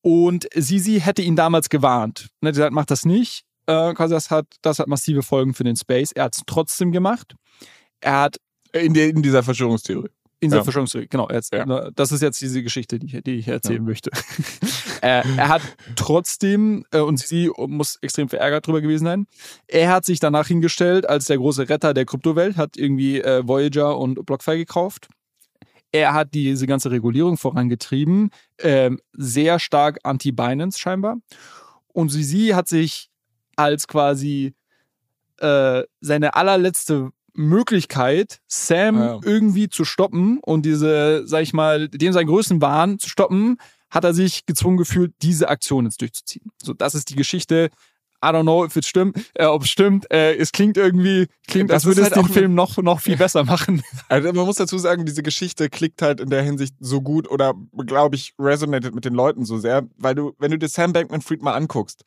Und 0.01 0.47
Sisi 0.53 0.99
hätte 0.99 1.21
ihn 1.21 1.37
damals 1.37 1.69
gewarnt. 1.69 2.27
Ne, 2.41 2.51
der 2.51 2.71
macht 2.71 2.91
das 2.91 3.05
nicht. 3.05 3.43
Äh, 3.67 3.93
quasi 3.93 4.13
das 4.13 4.29
hat, 4.29 4.47
das 4.61 4.79
hat 4.79 4.87
massive 4.87 5.23
Folgen 5.23 5.53
für 5.53 5.63
den 5.63 5.77
Space. 5.77 6.11
Er 6.11 6.25
hat 6.25 6.35
es 6.35 6.41
trotzdem 6.45 6.91
gemacht. 6.91 7.35
Er 8.01 8.19
hat 8.21 8.37
in, 8.73 8.93
der, 8.93 9.09
in 9.09 9.21
dieser 9.21 9.43
Verschwörungstheorie. 9.43 10.09
Insel 10.39 10.57
ja. 10.57 10.63
Verschwörungstheorie, 10.63 11.07
genau. 11.07 11.29
Jetzt, 11.29 11.53
ja. 11.53 11.89
Das 11.91 12.11
ist 12.11 12.21
jetzt 12.21 12.41
diese 12.41 12.61
Geschichte, 12.61 12.99
die, 12.99 13.21
die 13.21 13.35
ich 13.35 13.47
erzählen 13.47 13.81
ja. 13.81 13.83
möchte. 13.83 14.11
er, 15.01 15.25
er, 15.37 15.49
hat 15.49 15.61
trotzdem, 15.95 16.85
äh, 16.91 16.99
und 16.99 17.19
sie 17.19 17.49
muss 17.57 17.97
extrem 18.01 18.29
verärgert 18.29 18.67
drüber 18.67 18.81
gewesen 18.81 19.05
sein, 19.05 19.27
er 19.67 19.91
hat 19.91 20.05
sich 20.05 20.19
danach 20.19 20.47
hingestellt 20.47 21.07
als 21.07 21.25
der 21.25 21.37
große 21.37 21.69
Retter 21.69 21.93
der 21.93 22.05
Kryptowelt, 22.05 22.57
hat 22.57 22.77
irgendwie 22.77 23.21
äh, 23.21 23.47
Voyager 23.47 23.97
und 23.97 24.25
BlockFi 24.25 24.57
gekauft. 24.57 25.07
Er 25.91 26.13
hat 26.13 26.33
diese 26.33 26.67
ganze 26.67 26.91
Regulierung 26.91 27.37
vorangetrieben, 27.37 28.29
äh, 28.57 28.91
sehr 29.13 29.59
stark 29.59 29.99
anti-Binance 30.03 30.77
scheinbar. 30.77 31.17
Und 31.87 32.09
sie 32.09 32.53
hat 32.53 32.67
sich 32.67 33.09
als 33.55 33.87
quasi 33.87 34.53
äh, 35.37 35.83
seine 36.01 36.35
allerletzte 36.35 37.11
Möglichkeit, 37.35 38.39
Sam 38.47 38.97
ja. 38.97 39.19
irgendwie 39.23 39.69
zu 39.69 39.85
stoppen 39.85 40.39
und 40.41 40.65
diese, 40.65 41.27
sag 41.27 41.43
ich 41.43 41.53
mal, 41.53 41.89
dem 41.89 42.13
seinen 42.13 42.27
größten 42.27 42.61
Wahn 42.61 42.99
zu 42.99 43.09
stoppen, 43.09 43.57
hat 43.89 44.03
er 44.03 44.13
sich 44.13 44.45
gezwungen 44.45 44.77
gefühlt, 44.77 45.13
diese 45.21 45.49
Aktion 45.49 45.85
jetzt 45.85 46.01
durchzuziehen. 46.01 46.51
So, 46.61 46.73
das 46.73 46.95
ist 46.95 47.09
die 47.09 47.15
Geschichte. 47.15 47.69
I 48.23 48.29
don't 48.29 48.43
know, 48.43 48.65
if 48.65 48.75
es 48.75 48.87
stimmt, 48.87 49.17
äh, 49.35 49.45
ob 49.45 49.63
es 49.63 49.69
stimmt. 49.69 50.09
Äh, 50.11 50.35
es 50.35 50.51
klingt 50.51 50.77
irgendwie, 50.77 51.27
klingt, 51.47 51.69
das 51.69 51.75
als 51.75 51.85
würde 51.85 52.01
es 52.01 52.11
halt 52.11 52.25
den 52.25 52.33
Film 52.33 52.55
noch, 52.55 52.77
noch 52.77 52.99
viel 52.99 53.17
besser 53.17 53.43
machen. 53.43 53.83
Also 54.09 54.31
man 54.33 54.45
muss 54.45 54.55
dazu 54.55 54.77
sagen, 54.77 55.05
diese 55.05 55.21
Geschichte 55.21 55.69
klickt 55.69 56.01
halt 56.01 56.19
in 56.19 56.29
der 56.29 56.41
Hinsicht 56.41 56.75
so 56.79 57.01
gut 57.01 57.29
oder, 57.29 57.53
glaube 57.85 58.15
ich, 58.15 58.33
resonated 58.39 58.95
mit 58.95 59.05
den 59.05 59.13
Leuten 59.13 59.45
so 59.45 59.57
sehr, 59.57 59.87
weil 59.97 60.15
du, 60.15 60.33
wenn 60.39 60.51
du 60.51 60.57
dir 60.57 60.67
Sam 60.67 60.93
Bankman-Fried 60.93 61.41
mal 61.41 61.53
anguckst, 61.53 62.05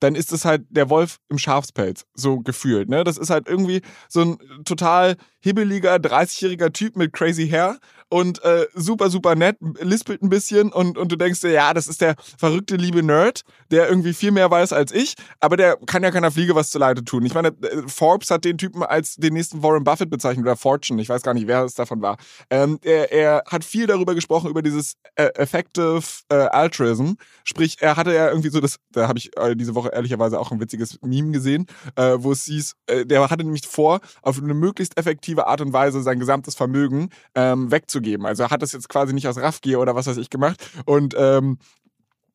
dann 0.00 0.14
ist 0.14 0.32
es 0.32 0.44
halt 0.44 0.64
der 0.70 0.90
Wolf 0.90 1.20
im 1.28 1.38
Schafspelz, 1.38 2.06
so 2.14 2.40
gefühlt. 2.40 2.88
Ne? 2.88 3.04
Das 3.04 3.18
ist 3.18 3.30
halt 3.30 3.48
irgendwie 3.48 3.82
so 4.08 4.22
ein 4.22 4.38
total 4.64 5.16
hibbeliger, 5.40 5.96
30-jähriger 5.96 6.72
Typ 6.72 6.96
mit 6.96 7.12
crazy 7.12 7.48
Hair 7.48 7.78
und 8.10 8.42
äh, 8.44 8.66
super, 8.74 9.08
super 9.08 9.34
nett, 9.36 9.56
lispelt 9.80 10.22
ein 10.22 10.28
bisschen 10.28 10.72
und, 10.72 10.98
und 10.98 11.10
du 11.10 11.16
denkst 11.16 11.40
dir, 11.40 11.52
ja, 11.52 11.72
das 11.72 11.86
ist 11.86 12.00
der 12.00 12.16
verrückte, 12.38 12.76
liebe 12.76 13.02
Nerd, 13.02 13.42
der 13.70 13.88
irgendwie 13.88 14.12
viel 14.12 14.32
mehr 14.32 14.50
weiß 14.50 14.72
als 14.72 14.92
ich, 14.92 15.14
aber 15.38 15.56
der 15.56 15.76
kann 15.86 16.02
ja 16.02 16.10
keiner 16.10 16.30
Fliege 16.30 16.54
was 16.54 16.70
zuleide 16.70 17.04
tun. 17.04 17.24
Ich 17.24 17.34
meine, 17.34 17.48
äh, 17.48 17.82
Forbes 17.86 18.30
hat 18.30 18.44
den 18.44 18.58
Typen 18.58 18.82
als 18.82 19.14
den 19.14 19.32
nächsten 19.32 19.62
Warren 19.62 19.84
Buffett 19.84 20.10
bezeichnet 20.10 20.44
oder 20.44 20.56
Fortune, 20.56 21.00
ich 21.00 21.08
weiß 21.08 21.22
gar 21.22 21.34
nicht, 21.34 21.46
wer 21.46 21.64
es 21.64 21.74
davon 21.74 22.02
war. 22.02 22.16
Ähm, 22.50 22.78
er, 22.82 23.12
er 23.12 23.42
hat 23.46 23.64
viel 23.64 23.86
darüber 23.86 24.14
gesprochen, 24.14 24.50
über 24.50 24.62
dieses 24.62 24.96
äh, 25.14 25.26
Effective 25.36 26.02
äh, 26.28 26.34
Altruism, 26.34 27.12
sprich, 27.44 27.76
er 27.80 27.96
hatte 27.96 28.12
ja 28.12 28.28
irgendwie 28.28 28.50
so 28.50 28.60
das, 28.60 28.76
da 28.90 29.06
habe 29.06 29.20
ich 29.20 29.36
äh, 29.38 29.54
diese 29.54 29.76
Woche 29.76 29.90
ehrlicherweise 29.92 30.40
auch 30.40 30.50
ein 30.50 30.60
witziges 30.60 30.98
Meme 31.00 31.30
gesehen, 31.30 31.66
äh, 31.94 32.16
wo 32.18 32.32
es 32.32 32.44
hieß, 32.44 32.74
äh, 32.88 33.06
der 33.06 33.30
hatte 33.30 33.44
nämlich 33.44 33.68
vor, 33.68 34.00
auf 34.22 34.42
eine 34.42 34.54
möglichst 34.54 34.98
effektive 34.98 35.46
Art 35.46 35.60
und 35.60 35.72
Weise 35.72 36.02
sein 36.02 36.18
gesamtes 36.18 36.56
Vermögen 36.56 37.10
ähm, 37.36 37.70
wegzugeben 37.70 37.99
auszugeben. 38.00 38.26
Also 38.26 38.44
er 38.44 38.50
hat 38.50 38.62
das 38.62 38.72
jetzt 38.72 38.88
quasi 38.88 39.12
nicht 39.12 39.28
aus 39.28 39.38
Raffgier 39.38 39.80
oder 39.80 39.94
was 39.94 40.06
weiß 40.06 40.16
ich 40.16 40.30
gemacht. 40.30 40.60
Und 40.84 41.14
ähm, 41.16 41.58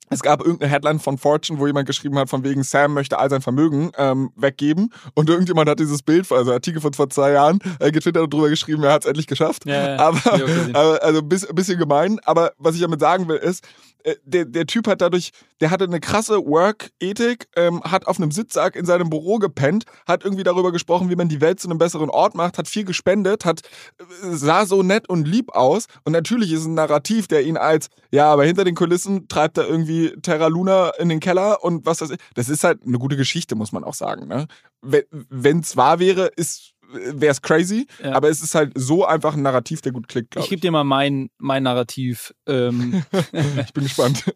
es 0.10 0.22
gab 0.22 0.42
irgendeine 0.42 0.72
Headline 0.72 1.00
von 1.00 1.18
Fortune, 1.18 1.60
wo 1.60 1.68
jemand 1.68 1.88
geschrieben 1.88 2.18
hat, 2.20 2.30
von 2.30 2.44
wegen 2.44 2.64
Sam 2.64 2.94
möchte 2.94 3.18
all 3.18 3.30
sein 3.30 3.42
Vermögen 3.42 3.92
ähm, 3.98 4.32
weggeben. 4.36 4.94
Und 5.14 5.30
irgendjemand 5.30 5.70
hat 5.70 5.80
dieses 5.80 6.04
Bild, 6.04 6.32
also 6.32 6.52
Artikel 6.52 6.82
von 6.82 6.94
vor 6.94 7.10
zwei 7.10 7.32
Jahren, 7.32 7.60
äh, 7.80 7.92
getwittert 7.92 8.24
und 8.24 8.34
drüber 8.34 8.50
geschrieben, 8.50 8.84
er 8.84 8.94
hat 8.94 9.04
es 9.04 9.08
endlich 9.08 9.28
geschafft. 9.28 9.66
Ja, 9.66 9.96
ja. 9.96 10.00
Aber, 10.00 10.20
aber, 10.74 11.04
also 11.04 11.22
ein 11.22 11.56
bisschen 11.56 11.80
gemein. 11.80 12.20
Aber 12.26 12.54
was 12.58 12.76
ich 12.76 12.82
damit 12.82 13.00
sagen 13.00 13.28
will, 13.28 13.38
ist, 13.38 13.66
äh, 14.06 14.16
der, 14.24 14.46
der 14.46 14.68
Typ 14.68 14.88
hat 14.88 15.02
dadurch, 15.02 15.32
der 15.60 15.72
hatte 15.72 15.86
eine 15.86 16.00
krasse 16.00 16.38
Work-Ethik, 16.38 17.48
ähm, 17.56 17.82
hat 17.84 18.06
auf 18.08 18.18
einem 18.18 18.32
Sitzsack 18.32 18.76
in 18.76 18.86
seinem 18.86 19.10
Büro 19.10 19.40
gepennt, 19.40 19.86
hat 20.08 20.24
irgendwie 20.24 20.44
darüber 20.44 20.72
gesprochen, 20.72 21.10
wie 21.10 21.16
man 21.16 21.28
die 21.28 21.42
Welt 21.42 21.60
zu 21.60 21.68
einem 21.68 21.80
besseren 21.80 22.12
Ort 22.12 22.36
macht, 22.36 22.58
hat 22.60 22.68
viel 22.68 22.86
gespendet, 22.86 23.46
hat, 23.46 23.62
äh, 24.00 24.04
sah 24.36 24.66
so 24.68 24.84
nett 24.84 25.10
und 25.10 25.28
lieb 25.28 25.52
aus. 25.54 25.88
Und 26.04 26.14
natürlich 26.14 26.52
ist 26.52 26.66
ein 26.66 26.76
Narrativ, 26.76 27.28
der 27.28 27.44
ihn 27.44 27.58
als, 27.58 27.88
ja, 28.12 28.32
aber 28.32 28.46
hinter 28.46 28.64
den 28.64 28.76
Kulissen 28.76 29.28
treibt 29.28 29.58
er 29.58 29.68
irgendwie 29.68 29.95
Terra 30.22 30.48
Luna 30.48 30.92
in 31.00 31.10
den 31.10 31.20
Keller 31.20 31.64
und 31.64 31.86
was 31.86 32.00
das 32.00 32.12
ist. 32.12 32.20
Das 32.34 32.50
ist 32.50 32.64
halt 32.64 32.84
eine 32.86 33.00
gute 33.00 33.18
Geschichte, 33.18 33.56
muss 33.56 33.72
man 33.72 33.84
auch 33.84 33.94
sagen. 33.94 34.28
Ne? 34.28 34.48
Wenn 34.82 35.60
es 35.60 35.76
wahr 35.78 36.00
wäre, 36.00 36.28
ist 36.36 36.76
wäre 36.92 37.32
es 37.32 37.42
crazy, 37.42 37.88
ja. 38.04 38.14
aber 38.14 38.30
es 38.30 38.42
ist 38.42 38.56
halt 38.56 38.72
so 38.76 39.06
einfach 39.06 39.34
ein 39.34 39.42
Narrativ, 39.42 39.82
der 39.82 39.92
gut 39.92 40.08
klickt. 40.08 40.36
Ich, 40.36 40.44
ich 40.44 40.50
gebe 40.50 40.62
dir 40.62 40.72
mal 40.72 40.84
mein, 40.84 41.30
mein 41.38 41.64
Narrativ. 41.64 42.34
Ähm, 42.46 43.04
ich 43.62 43.74
bin 43.74 43.84
gespannt. 43.84 44.36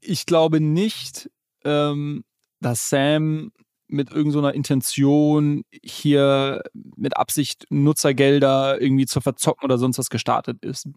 Ich 0.00 0.26
glaube 0.26 0.60
nicht, 0.60 1.30
ähm, 1.64 2.24
dass 2.60 2.90
Sam 2.90 3.52
mit 3.88 4.10
irgendeiner 4.10 4.48
so 4.48 4.54
Intention 4.54 5.64
hier 5.82 6.62
mit 6.96 7.16
Absicht 7.16 7.66
Nutzergelder 7.70 8.80
irgendwie 8.80 9.06
zu 9.06 9.20
verzocken 9.20 9.64
oder 9.64 9.78
sonst 9.78 9.98
was 9.98 10.10
gestartet 10.10 10.64
ist. 10.64 10.88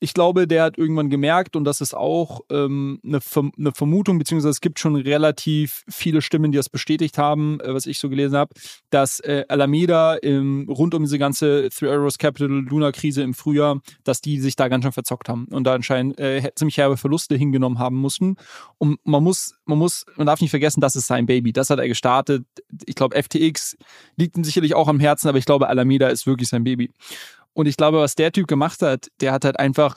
Ich 0.00 0.14
glaube, 0.14 0.48
der 0.48 0.64
hat 0.64 0.78
irgendwann 0.78 1.10
gemerkt, 1.10 1.56
und 1.56 1.64
das 1.64 1.82
ist 1.82 1.94
auch 1.94 2.40
ähm, 2.50 3.00
eine, 3.04 3.20
eine, 3.58 3.72
Vermutung, 3.72 4.18
beziehungsweise 4.18 4.50
es 4.50 4.62
gibt 4.62 4.78
schon 4.78 4.96
relativ 4.96 5.84
viele 5.88 6.22
Stimmen, 6.22 6.52
die 6.52 6.56
das 6.56 6.70
bestätigt 6.70 7.18
haben, 7.18 7.60
äh, 7.60 7.74
was 7.74 7.84
ich 7.84 7.98
so 7.98 8.08
gelesen 8.08 8.36
habe, 8.36 8.54
dass 8.88 9.20
äh, 9.20 9.44
Alameda 9.48 10.14
im, 10.14 10.66
rund 10.68 10.94
um 10.94 11.02
diese 11.02 11.18
ganze 11.18 11.68
Three 11.68 11.90
Arrows 11.90 12.16
Capital 12.16 12.48
Luna 12.48 12.92
Krise 12.92 13.22
im 13.22 13.34
Frühjahr, 13.34 13.80
dass 14.02 14.22
die 14.22 14.40
sich 14.40 14.56
da 14.56 14.68
ganz 14.68 14.84
schön 14.84 14.92
verzockt 14.92 15.28
haben 15.28 15.44
und 15.50 15.64
da 15.64 15.74
anscheinend 15.74 16.18
äh, 16.18 16.50
ziemlich 16.54 16.78
herbe 16.78 16.96
Verluste 16.96 17.36
hingenommen 17.36 17.78
haben 17.78 17.96
mussten. 17.96 18.36
Und 18.78 18.98
man 19.04 19.22
muss, 19.22 19.54
man 19.66 19.76
muss, 19.76 20.06
man 20.16 20.26
darf 20.26 20.40
nicht 20.40 20.50
vergessen, 20.50 20.80
das 20.80 20.96
ist 20.96 21.08
sein 21.08 21.26
Baby. 21.26 21.52
Das 21.52 21.68
hat 21.68 21.78
er 21.78 21.88
gestartet. 21.88 22.46
Ich 22.86 22.94
glaube, 22.94 23.22
FTX 23.22 23.76
liegt 24.16 24.38
ihm 24.38 24.44
sicherlich 24.44 24.74
auch 24.74 24.88
am 24.88 24.98
Herzen, 24.98 25.28
aber 25.28 25.36
ich 25.36 25.44
glaube, 25.44 25.68
Alameda 25.68 26.08
ist 26.08 26.26
wirklich 26.26 26.48
sein 26.48 26.64
Baby. 26.64 26.90
Und 27.52 27.66
ich 27.66 27.76
glaube, 27.76 27.98
was 27.98 28.14
der 28.14 28.32
Typ 28.32 28.46
gemacht 28.46 28.82
hat, 28.82 29.08
der 29.20 29.32
hat 29.32 29.44
halt 29.44 29.58
einfach 29.58 29.96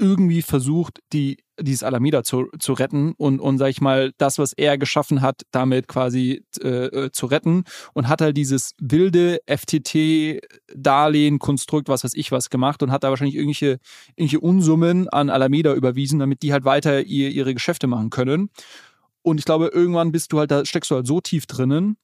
irgendwie 0.00 0.40
versucht, 0.40 1.00
die, 1.12 1.36
dieses 1.60 1.82
Alameda 1.82 2.24
zu, 2.24 2.48
zu 2.58 2.72
retten 2.72 3.12
und, 3.18 3.38
und, 3.38 3.58
sag 3.58 3.68
ich 3.68 3.82
mal, 3.82 4.12
das, 4.16 4.38
was 4.38 4.54
er 4.54 4.78
geschaffen 4.78 5.20
hat, 5.20 5.42
damit 5.50 5.88
quasi 5.88 6.42
äh, 6.62 6.86
äh 6.86 7.12
zu 7.12 7.26
retten 7.26 7.64
und 7.92 8.08
hat 8.08 8.22
halt 8.22 8.36
dieses 8.36 8.72
wilde 8.80 9.40
FTT-Darlehen, 9.46 11.38
Konstrukt, 11.38 11.88
was 11.88 12.02
weiß 12.02 12.14
ich 12.14 12.32
was 12.32 12.48
gemacht 12.48 12.82
und 12.82 12.90
hat 12.90 13.04
da 13.04 13.10
wahrscheinlich 13.10 13.36
irgendwelche, 13.36 13.78
irgendwelche 14.16 14.40
Unsummen 14.40 15.08
an 15.10 15.28
Alameda 15.28 15.74
überwiesen, 15.74 16.18
damit 16.18 16.42
die 16.42 16.52
halt 16.52 16.64
weiter 16.64 17.02
ihr, 17.02 17.28
ihre 17.28 17.52
Geschäfte 17.52 17.86
machen 17.86 18.08
können. 18.08 18.48
Und 19.22 19.38
ich 19.38 19.44
glaube, 19.44 19.66
irgendwann 19.66 20.12
bist 20.12 20.32
du 20.32 20.38
halt, 20.38 20.50
da 20.50 20.64
steckst 20.64 20.90
du 20.90 20.94
halt 20.94 21.06
so 21.06 21.20
tief 21.20 21.44
drinnen, 21.44 21.98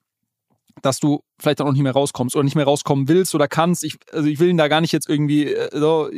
dass 0.83 1.01
du 1.01 1.23
vielleicht 1.39 1.61
auch 1.61 1.67
noch 1.67 1.73
nicht 1.73 1.83
mehr 1.83 1.93
rauskommst 1.93 2.35
oder 2.35 2.45
nicht 2.45 2.55
mehr 2.55 2.65
rauskommen 2.65 3.09
willst 3.09 3.35
oder 3.35 3.49
kannst. 3.49 3.85
Ich, 3.85 3.99
also 4.13 4.29
ich 4.29 4.39
will 4.41 4.49
ihn 4.49 4.57
da 4.57 4.69
gar 4.69 4.81
nicht 4.81 4.93
jetzt 4.93 5.09
irgendwie 5.09 5.53
äh, 5.53 5.69
so, 5.73 6.11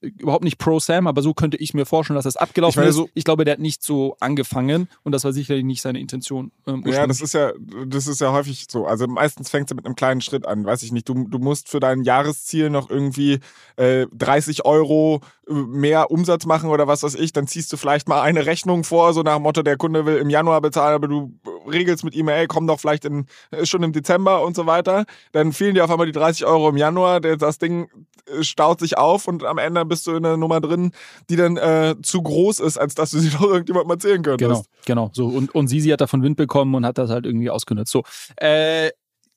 überhaupt 0.00 0.44
nicht 0.44 0.58
pro 0.58 0.78
Sam, 0.78 1.06
aber 1.06 1.22
so 1.22 1.34
könnte 1.34 1.56
ich 1.56 1.74
mir 1.74 1.86
vorstellen, 1.86 2.16
dass 2.16 2.24
das 2.24 2.36
abgelaufen 2.36 2.82
ich 2.82 2.90
ist. 2.90 2.94
So 2.94 3.08
ich 3.14 3.24
glaube, 3.24 3.44
der 3.44 3.54
hat 3.54 3.60
nicht 3.60 3.82
so 3.82 4.16
angefangen 4.20 4.88
und 5.02 5.12
das 5.12 5.24
war 5.24 5.32
sicherlich 5.32 5.64
nicht 5.64 5.82
seine 5.82 6.00
Intention. 6.00 6.52
Ähm, 6.66 6.82
ja, 6.86 7.06
das 7.06 7.20
ist 7.20 7.34
ja, 7.34 7.52
das 7.86 8.06
ist 8.06 8.20
ja 8.20 8.32
häufig 8.32 8.66
so. 8.70 8.86
Also 8.86 9.06
meistens 9.06 9.50
fängt 9.50 9.70
es 9.70 9.74
mit 9.74 9.84
einem 9.84 9.96
kleinen 9.96 10.20
Schritt 10.20 10.46
an, 10.46 10.64
weiß 10.64 10.82
ich 10.82 10.92
nicht. 10.92 11.08
Du, 11.08 11.26
du 11.28 11.38
musst 11.38 11.68
für 11.68 11.80
dein 11.80 12.02
Jahresziel 12.02 12.70
noch 12.70 12.90
irgendwie 12.90 13.40
äh, 13.76 14.06
30 14.12 14.64
Euro 14.64 15.20
äh, 15.48 15.52
mehr 15.52 16.10
Umsatz 16.10 16.46
machen 16.46 16.70
oder 16.70 16.86
was 16.86 17.02
weiß 17.02 17.14
ich, 17.14 17.32
dann 17.32 17.46
ziehst 17.46 17.72
du 17.72 17.76
vielleicht 17.76 18.08
mal 18.08 18.20
eine 18.20 18.46
Rechnung 18.46 18.84
vor, 18.84 19.12
so 19.12 19.22
nach 19.22 19.36
dem 19.36 19.42
Motto, 19.42 19.62
der 19.62 19.76
Kunde 19.76 20.06
will 20.06 20.16
im 20.16 20.30
Januar 20.30 20.60
bezahlen, 20.60 20.94
aber 20.94 21.08
du 21.08 21.38
regelst 21.70 22.04
mit 22.04 22.14
ihm, 22.14 22.28
ey, 22.28 22.46
komm 22.46 22.66
doch 22.66 22.80
vielleicht 22.80 23.04
in, 23.04 23.26
äh, 23.50 23.64
schon 23.76 23.82
im 23.82 23.92
Dezember 23.92 24.42
und 24.42 24.56
so 24.56 24.66
weiter. 24.66 25.04
Dann 25.32 25.52
fehlen 25.52 25.74
dir 25.74 25.84
auf 25.84 25.90
einmal 25.90 26.06
die 26.06 26.12
30 26.12 26.46
Euro 26.46 26.68
im 26.68 26.76
Januar. 26.76 27.20
Das 27.20 27.58
Ding 27.58 27.88
äh, 28.26 28.42
staut 28.42 28.80
sich 28.80 28.96
auf 28.96 29.28
und 29.28 29.44
am 29.44 29.58
Ende 29.58 29.84
bist 29.84 30.06
du 30.06 30.12
in 30.12 30.24
einer 30.24 30.36
Nummer 30.36 30.60
drin, 30.60 30.92
die 31.28 31.36
dann 31.36 31.56
äh, 31.56 31.94
zu 32.02 32.22
groß 32.22 32.60
ist, 32.60 32.78
als 32.78 32.94
dass 32.94 33.10
du 33.10 33.18
sie 33.18 33.30
doch 33.30 33.42
irgendjemandem 33.42 33.90
erzählen 33.90 34.22
könntest. 34.22 34.68
Genau, 34.86 35.10
genau. 35.10 35.10
So. 35.12 35.26
Und, 35.26 35.54
und 35.54 35.68
Sisi 35.68 35.90
hat 35.90 36.00
davon 36.00 36.22
Wind 36.22 36.36
bekommen 36.36 36.74
und 36.74 36.86
hat 36.86 36.98
das 36.98 37.10
halt 37.10 37.26
irgendwie 37.26 37.50
ausgenutzt. 37.50 37.92
So. 37.92 38.02
Äh, 38.36 38.90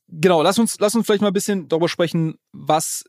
genau, 0.07 0.41
lass 0.41 0.57
uns, 0.57 0.77
lass 0.79 0.95
uns 0.95 1.05
vielleicht 1.05 1.21
mal 1.21 1.27
ein 1.27 1.33
bisschen 1.33 1.67
darüber 1.67 1.89
sprechen, 1.89 2.35
was 2.53 3.03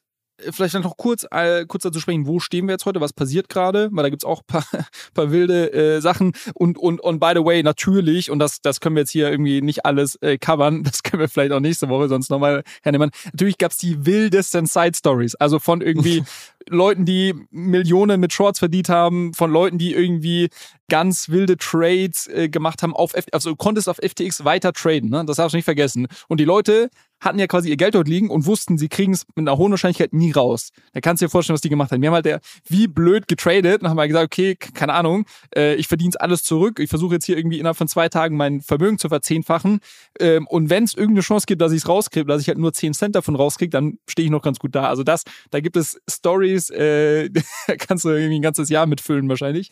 vielleicht 0.51 0.75
noch 0.75 0.97
kurz, 0.97 1.27
äh, 1.31 1.65
kurz 1.67 1.83
dazu 1.83 2.01
sprechen, 2.01 2.27
wo 2.27 2.41
stehen 2.41 2.67
wir 2.67 2.73
jetzt 2.73 2.87
heute, 2.87 3.01
was 3.01 3.13
passiert 3.13 3.49
gerade, 3.49 3.89
weil 3.93 4.03
da 4.03 4.11
gibt's 4.11 4.25
auch 4.25 4.43
paar, 4.47 4.65
paar 5.15 5.31
wilde 5.31 5.73
äh, 5.73 6.01
Sachen 6.01 6.33
und, 6.55 6.79
und, 6.79 7.01
und 7.01 7.21
by 7.21 7.33
the 7.35 7.45
way, 7.45 7.63
natürlich, 7.63 8.31
und 8.31 8.39
das, 8.39 8.61
das 8.63 8.81
können 8.81 8.97
wir 8.97 9.03
jetzt 9.03 9.11
hier 9.11 9.31
irgendwie 9.31 9.61
nicht 9.63 9.85
alles 9.85 10.17
äh, 10.17 10.39
covern, 10.39 10.83
das 10.85 11.03
können 11.03 11.21
wir 11.21 11.29
vielleicht 11.29 11.53
auch 11.53 11.61
nächste 11.61 11.89
Woche 11.89 12.09
sonst 12.09 12.31
nochmal 12.31 12.63
hernehmen. 12.83 13.11
Natürlich 13.27 13.59
gab's 13.59 13.79
die 13.79 14.07
wildesten 14.07 14.67
Side 14.67 14.97
Stories, 14.97 15.35
also 15.35 15.59
von 15.59 15.81
irgendwie 15.81 16.25
Leuten, 16.69 17.05
die 17.05 17.35
Millionen 17.51 18.21
mit 18.21 18.33
Shorts 18.33 18.59
verdient 18.59 18.89
haben, 18.89 19.35
von 19.35 19.51
Leuten, 19.51 19.79
die 19.79 19.95
irgendwie 19.95 20.51
ganz 20.89 21.29
wilde 21.29 21.57
Trades 21.57 22.27
äh, 22.27 22.49
gemacht 22.49 22.83
haben 22.83 22.95
auf 22.95 23.15
F 23.15 23.27
also 23.33 23.51
du 23.51 23.57
konntest 23.57 23.89
auf 23.89 23.97
FTX 23.97 24.45
weiter 24.45 24.73
traden, 24.73 25.09
ne? 25.09 25.25
Das 25.25 25.37
darfst 25.37 25.55
du 25.55 25.57
nicht 25.57 25.65
vergessen. 25.65 26.09
Und 26.29 26.41
die 26.41 26.45
Leute 26.45 26.91
hatten 27.21 27.39
ja 27.39 27.47
quasi 27.47 27.69
ihr 27.69 27.77
Geld 27.77 27.95
dort 27.95 28.09
liegen 28.09 28.31
und 28.31 28.47
wussten, 28.47 28.79
sie 28.79 28.89
kriegen 28.89 29.13
es 29.13 29.27
mit 29.35 29.47
einer 29.47 29.59
hohen 29.59 29.71
Wahrscheinlichkeit 29.71 30.13
nie 30.13 30.33
raus. 30.33 30.71
Da 30.93 31.01
kannst 31.01 31.21
du 31.21 31.27
dir 31.27 31.31
vorstellen, 31.31 31.55
was 31.55 31.61
die 31.61 31.69
gemacht 31.69 31.93
haben. 31.93 32.01
Wir 32.01 32.09
haben 32.09 32.15
halt 32.15 32.25
der, 32.25 32.41
wie 32.67 32.89
blöd 32.89 33.29
getradet 33.29 33.83
und 33.83 33.89
haben 33.89 33.99
halt 33.99 34.09
gesagt, 34.09 34.25
okay, 34.25 34.57
keine 34.57 34.95
Ahnung, 34.95 35.27
äh, 35.55 35.75
ich 35.75 35.89
verdiene 35.89 36.11
alles 36.19 36.43
zurück. 36.43 36.79
Ich 36.79 36.89
versuche 36.89 37.15
jetzt 37.15 37.27
hier 37.27 37.37
irgendwie 37.37 37.59
innerhalb 37.59 37.77
von 37.77 37.89
zwei 37.89 38.09
Tagen 38.09 38.37
mein 38.37 38.61
Vermögen 38.61 38.99
zu 38.99 39.09
verzehnfachen. 39.09 39.81
Ähm, 40.19 40.47
und 40.47 40.71
wenn 40.71 40.85
es 40.85 40.95
irgendeine 40.95 41.21
Chance 41.21 41.47
gibt, 41.47 41.61
dass 41.61 41.73
ich 41.73 41.79
es 41.79 41.89
rauskriege, 41.89 42.27
dass 42.27 42.41
ich 42.41 42.49
halt 42.49 42.59
nur 42.59 42.73
10 42.73 42.95
Cent 42.95 43.15
davon 43.15 43.37
rauskriege, 43.37 43.71
dann 43.71 43.99
stehe 44.09 44.25
ich 44.25 44.33
noch 44.33 44.43
ganz 44.43 44.59
gut 44.59 44.75
da. 44.75 44.89
Also 44.89 45.03
das, 45.03 45.25
da 45.51 45.61
gibt 45.61 45.77
es 45.77 46.01
Stories, 46.09 46.71
äh, 46.71 47.29
da 47.67 47.77
kannst 47.77 48.05
du 48.05 48.09
irgendwie 48.09 48.39
ein 48.39 48.43
ganzes 48.43 48.71
Jahr 48.71 48.87
mitfüllen 48.87 49.29
wahrscheinlich. 49.29 49.71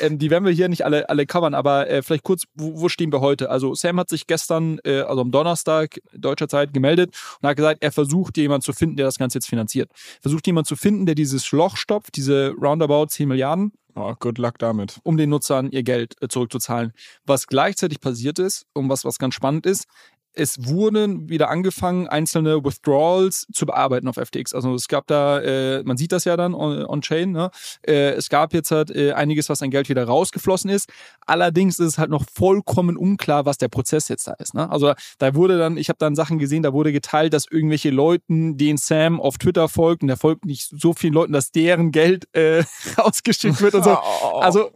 Ähm, 0.00 0.18
die 0.18 0.30
werden 0.30 0.44
wir 0.44 0.52
hier 0.52 0.68
nicht 0.68 0.84
alle, 0.84 1.08
alle 1.08 1.26
covern, 1.26 1.54
aber 1.54 1.88
äh, 1.88 2.02
vielleicht 2.02 2.24
kurz, 2.24 2.44
wo, 2.54 2.80
wo 2.80 2.88
stehen 2.88 3.12
wir 3.12 3.20
heute? 3.20 3.50
Also 3.50 3.74
Sam 3.74 3.98
hat 3.98 4.10
sich 4.10 4.26
gestern, 4.26 4.78
äh, 4.84 5.00
also 5.00 5.22
am 5.22 5.30
Donnerstag 5.30 6.00
deutscher 6.12 6.48
Zeit 6.48 6.72
gemeldet 6.74 6.89
gemeldet 6.90 7.14
und 7.40 7.48
hat 7.48 7.56
gesagt, 7.56 7.82
er 7.82 7.92
versucht 7.92 8.36
jemanden 8.36 8.62
zu 8.62 8.72
finden, 8.72 8.96
der 8.96 9.06
das 9.06 9.18
Ganze 9.18 9.38
jetzt 9.38 9.48
finanziert. 9.48 9.90
Versucht 10.20 10.46
jemanden 10.46 10.66
zu 10.66 10.76
finden, 10.76 11.06
der 11.06 11.14
dieses 11.14 11.50
Loch 11.52 11.76
stopft, 11.76 12.16
diese 12.16 12.54
roundabout 12.60 13.06
10 13.06 13.28
Milliarden. 13.28 13.72
Oh, 13.96 14.14
good 14.18 14.38
luck 14.38 14.58
damit. 14.58 15.00
Um 15.02 15.16
den 15.16 15.30
Nutzern 15.30 15.70
ihr 15.70 15.82
Geld 15.82 16.14
äh, 16.20 16.28
zurückzuzahlen. 16.28 16.92
Was 17.26 17.46
gleichzeitig 17.46 18.00
passiert 18.00 18.38
ist 18.38 18.66
und 18.72 18.88
was, 18.88 19.04
was 19.04 19.18
ganz 19.18 19.34
spannend 19.34 19.66
ist, 19.66 19.86
es 20.34 20.66
wurden 20.66 21.28
wieder 21.28 21.50
angefangen, 21.50 22.08
einzelne 22.08 22.64
Withdrawals 22.64 23.46
zu 23.52 23.66
bearbeiten 23.66 24.08
auf 24.08 24.16
FTX. 24.16 24.54
Also 24.54 24.74
es 24.74 24.88
gab 24.88 25.06
da, 25.06 25.40
äh, 25.40 25.82
man 25.82 25.96
sieht 25.96 26.12
das 26.12 26.24
ja 26.24 26.36
dann 26.36 26.54
on-chain, 26.54 27.36
on 27.36 27.42
ne? 27.42 27.50
äh, 27.86 28.10
es 28.12 28.28
gab 28.28 28.54
jetzt 28.54 28.70
halt 28.70 28.94
äh, 28.94 29.12
einiges, 29.12 29.48
was 29.48 29.62
an 29.62 29.70
Geld 29.70 29.88
wieder 29.88 30.04
rausgeflossen 30.04 30.70
ist. 30.70 30.88
Allerdings 31.26 31.78
ist 31.78 31.86
es 31.86 31.98
halt 31.98 32.10
noch 32.10 32.24
vollkommen 32.32 32.96
unklar, 32.96 33.44
was 33.44 33.58
der 33.58 33.68
Prozess 33.68 34.08
jetzt 34.08 34.26
da 34.28 34.32
ist. 34.34 34.54
Ne? 34.54 34.70
Also 34.70 34.94
da 35.18 35.34
wurde 35.34 35.58
dann, 35.58 35.76
ich 35.76 35.88
habe 35.88 35.98
dann 35.98 36.14
Sachen 36.14 36.38
gesehen, 36.38 36.62
da 36.62 36.72
wurde 36.72 36.92
geteilt, 36.92 37.34
dass 37.34 37.46
irgendwelche 37.50 37.90
Leuten, 37.90 38.56
den 38.56 38.76
Sam 38.76 39.20
auf 39.20 39.38
Twitter 39.38 39.68
folgt, 39.68 40.02
und 40.02 40.08
der 40.08 40.16
folgt 40.16 40.44
nicht 40.44 40.70
so 40.70 40.92
vielen 40.92 41.14
Leuten, 41.14 41.32
dass 41.32 41.50
deren 41.50 41.90
Geld 41.90 42.28
äh, 42.34 42.62
rausgeschickt 42.98 43.60
wird 43.60 43.74
und 43.74 43.84
so. 43.84 43.98
Also 44.40 44.70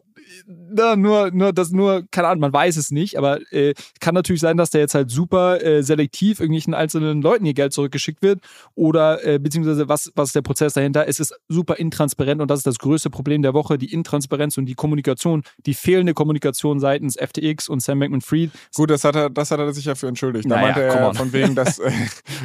na, 0.47 0.97
nur, 0.97 1.31
nur, 1.31 1.53
das 1.53 1.71
nur, 1.71 2.05
keine 2.11 2.29
Ahnung, 2.29 2.41
man 2.41 2.53
weiß 2.53 2.77
es 2.77 2.91
nicht, 2.91 3.17
aber 3.17 3.41
äh, 3.53 3.75
kann 4.01 4.15
natürlich 4.15 4.41
sein, 4.41 4.57
dass 4.57 4.71
der 4.71 4.83
jetzt 4.83 4.95
halt 4.95 5.11
super 5.11 5.63
äh, 5.63 5.83
selektiv 5.83 6.41
irgendwelchen 6.41 6.75
einzelnen 6.75 7.23
Leuten 7.23 7.47
ihr 7.47 7.55
Geld 7.55 7.73
zurückgeschickt 7.73 8.23
wird 8.23 8.41
oder 8.75 9.25
äh, 9.25 9.39
beziehungsweise 9.39 9.89
was, 9.89 10.13
was 10.15 10.31
ist 10.31 10.35
der 10.35 10.43
Prozess 10.43 10.75
dahinter? 10.75 11.09
Es 11.09 11.21
ist 11.21 11.35
super 11.49 11.77
intransparent 11.77 12.43
und 12.43 12.51
das 12.51 12.61
ist 12.61 12.67
das 12.67 12.79
größte 12.79 13.11
Problem 13.11 13.43
der 13.43 13.55
Woche, 13.55 13.79
die 13.79 13.93
Intransparenz 13.93 14.59
und 14.59 14.67
die 14.67 14.75
Kommunikation, 14.75 15.43
die 15.65 15.75
fehlende 15.75 16.13
Kommunikation 16.15 16.79
seitens 16.79 17.17
FTX 17.17 17.69
und 17.69 17.81
Sam 17.81 18.01
Bankman-Fried. 18.01 18.51
Gut, 18.75 18.91
das 18.91 19.05
hat 19.05 19.17
er, 19.17 19.31
das 19.31 19.51
hat 19.51 19.61
er 19.61 19.73
sich 19.73 19.87
ja 19.87 19.95
für 19.95 20.09
entschuldigt. 20.09 20.51
Da 20.51 20.57
naja, 20.57 20.67
meinte 20.67 20.83
er 20.83 21.15
von 21.15 21.33
wegen, 21.33 21.55
dass, 21.55 21.79
äh, 21.79 21.91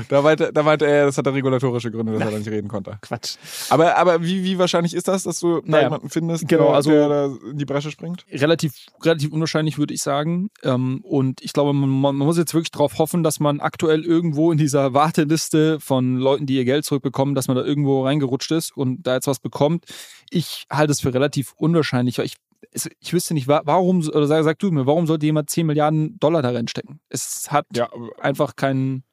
da, 0.08 0.22
meinte, 0.22 0.52
da 0.54 0.64
meinte 0.64 0.86
er, 0.86 1.08
das 1.08 1.18
hat 1.18 1.26
er 1.26 1.34
regulatorische 1.34 1.92
Gründe, 1.92 2.14
dass 2.14 2.22
er 2.22 2.32
da 2.32 2.38
nicht 2.38 2.50
reden 2.50 2.68
konnte. 2.68 2.98
Quatsch. 3.02 3.36
Aber, 3.70 3.98
aber 3.98 4.24
wie, 4.24 4.44
wie 4.44 4.58
wahrscheinlich 4.58 4.94
ist 4.94 5.08
das, 5.08 5.24
dass 5.24 5.40
du 5.40 5.62
naja, 5.66 5.86
jemanden 5.86 6.10
findest, 6.10 6.48
genau, 6.48 6.68
der, 6.68 6.76
also, 6.76 6.92
der 6.92 7.10
da 7.10 7.26
in 7.52 7.58
die 7.58 7.66
Bresche 7.66 7.89
springt? 7.92 8.26
Relativ, 8.32 8.74
relativ 9.04 9.32
unwahrscheinlich, 9.32 9.78
würde 9.78 9.94
ich 9.94 10.02
sagen. 10.02 10.50
Ähm, 10.64 11.02
und 11.04 11.42
ich 11.42 11.54
glaube, 11.54 11.74
man, 11.74 11.90
man, 11.90 12.16
muss 12.16 12.38
jetzt 12.38 12.54
wirklich 12.54 12.72
darauf 12.72 12.98
hoffen, 12.98 13.24
dass 13.24 13.40
man 13.40 13.60
aktuell 13.60 14.04
irgendwo 14.04 14.52
in 14.52 14.58
dieser 14.58 14.94
Warteliste 14.94 15.80
von 15.80 16.18
Leuten, 16.18 16.46
die 16.46 16.56
ihr 16.56 16.66
Geld 16.66 16.86
zurückbekommen, 16.86 17.36
dass 17.36 17.48
man 17.48 17.58
da 17.58 17.64
irgendwo 17.64 18.04
reingerutscht 18.04 18.52
ist 18.52 18.76
und 18.76 19.06
da 19.06 19.16
jetzt 19.16 19.28
was 19.28 19.40
bekommt. 19.40 19.86
Ich 20.30 20.66
halte 20.72 20.92
es 20.92 21.02
für 21.02 21.14
relativ 21.14 21.54
unwahrscheinlich, 21.58 22.18
weil 22.18 22.26
ich 22.26 22.36
ich 23.00 23.14
wüsste 23.14 23.34
nicht, 23.34 23.48
warum, 23.48 24.00
oder 24.08 24.28
sag, 24.28 24.44
sag 24.44 24.60
du 24.60 24.70
mir, 24.70 24.86
warum 24.86 25.08
sollte 25.08 25.26
jemand 25.26 25.50
10 25.50 25.66
Milliarden 25.66 26.20
Dollar 26.20 26.42
da 26.42 26.52
reinstecken? 26.52 27.00
Es 27.10 27.52
hat 27.52 27.66
ja, 27.74 27.90
einfach 28.20 28.56
keinen 28.56 29.04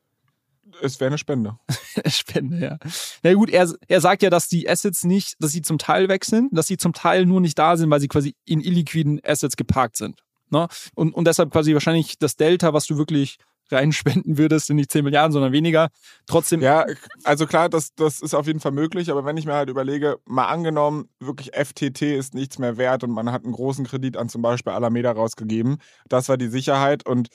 es 0.82 1.00
wäre 1.00 1.08
eine 1.08 1.18
Spende. 1.18 1.58
Spende, 2.06 2.58
ja. 2.58 2.78
Na 3.22 3.34
gut, 3.34 3.50
er, 3.50 3.72
er 3.88 4.00
sagt 4.00 4.22
ja, 4.22 4.30
dass 4.30 4.48
die 4.48 4.68
Assets 4.68 5.04
nicht, 5.04 5.34
dass 5.40 5.52
sie 5.52 5.62
zum 5.62 5.78
Teil 5.78 6.08
weg 6.08 6.24
sind, 6.24 6.56
dass 6.56 6.66
sie 6.66 6.76
zum 6.76 6.92
Teil 6.92 7.26
nur 7.26 7.40
nicht 7.40 7.58
da 7.58 7.76
sind, 7.76 7.90
weil 7.90 8.00
sie 8.00 8.08
quasi 8.08 8.34
in 8.44 8.60
illiquiden 8.60 9.20
Assets 9.24 9.56
geparkt 9.56 9.96
sind. 9.96 10.20
Ne? 10.50 10.68
Und, 10.94 11.14
und 11.14 11.26
deshalb 11.26 11.50
quasi 11.50 11.74
wahrscheinlich 11.74 12.18
das 12.18 12.36
Delta, 12.36 12.72
was 12.72 12.86
du 12.86 12.98
wirklich 12.98 13.38
reinspenden 13.70 14.38
würdest, 14.38 14.66
sind 14.66 14.76
nicht 14.76 14.90
10 14.90 15.04
Milliarden, 15.04 15.32
sondern 15.32 15.52
weniger. 15.52 15.88
Trotzdem. 16.26 16.60
Ja, 16.60 16.86
also 17.24 17.46
klar, 17.46 17.68
das, 17.68 17.94
das 17.94 18.20
ist 18.20 18.34
auf 18.34 18.46
jeden 18.46 18.60
Fall 18.60 18.72
möglich, 18.72 19.10
aber 19.10 19.24
wenn 19.24 19.36
ich 19.36 19.46
mir 19.46 19.54
halt 19.54 19.70
überlege, 19.70 20.18
mal 20.24 20.46
angenommen, 20.46 21.08
wirklich 21.20 21.52
FTT 21.54 22.02
ist 22.02 22.34
nichts 22.34 22.58
mehr 22.58 22.76
wert 22.76 23.04
und 23.04 23.10
man 23.10 23.32
hat 23.32 23.44
einen 23.44 23.52
großen 23.52 23.86
Kredit 23.86 24.16
an 24.16 24.28
zum 24.28 24.42
Beispiel 24.42 24.72
Alameda 24.72 25.12
rausgegeben, 25.12 25.78
das 26.08 26.28
war 26.28 26.36
die 26.36 26.48
Sicherheit 26.48 27.06
und 27.06 27.28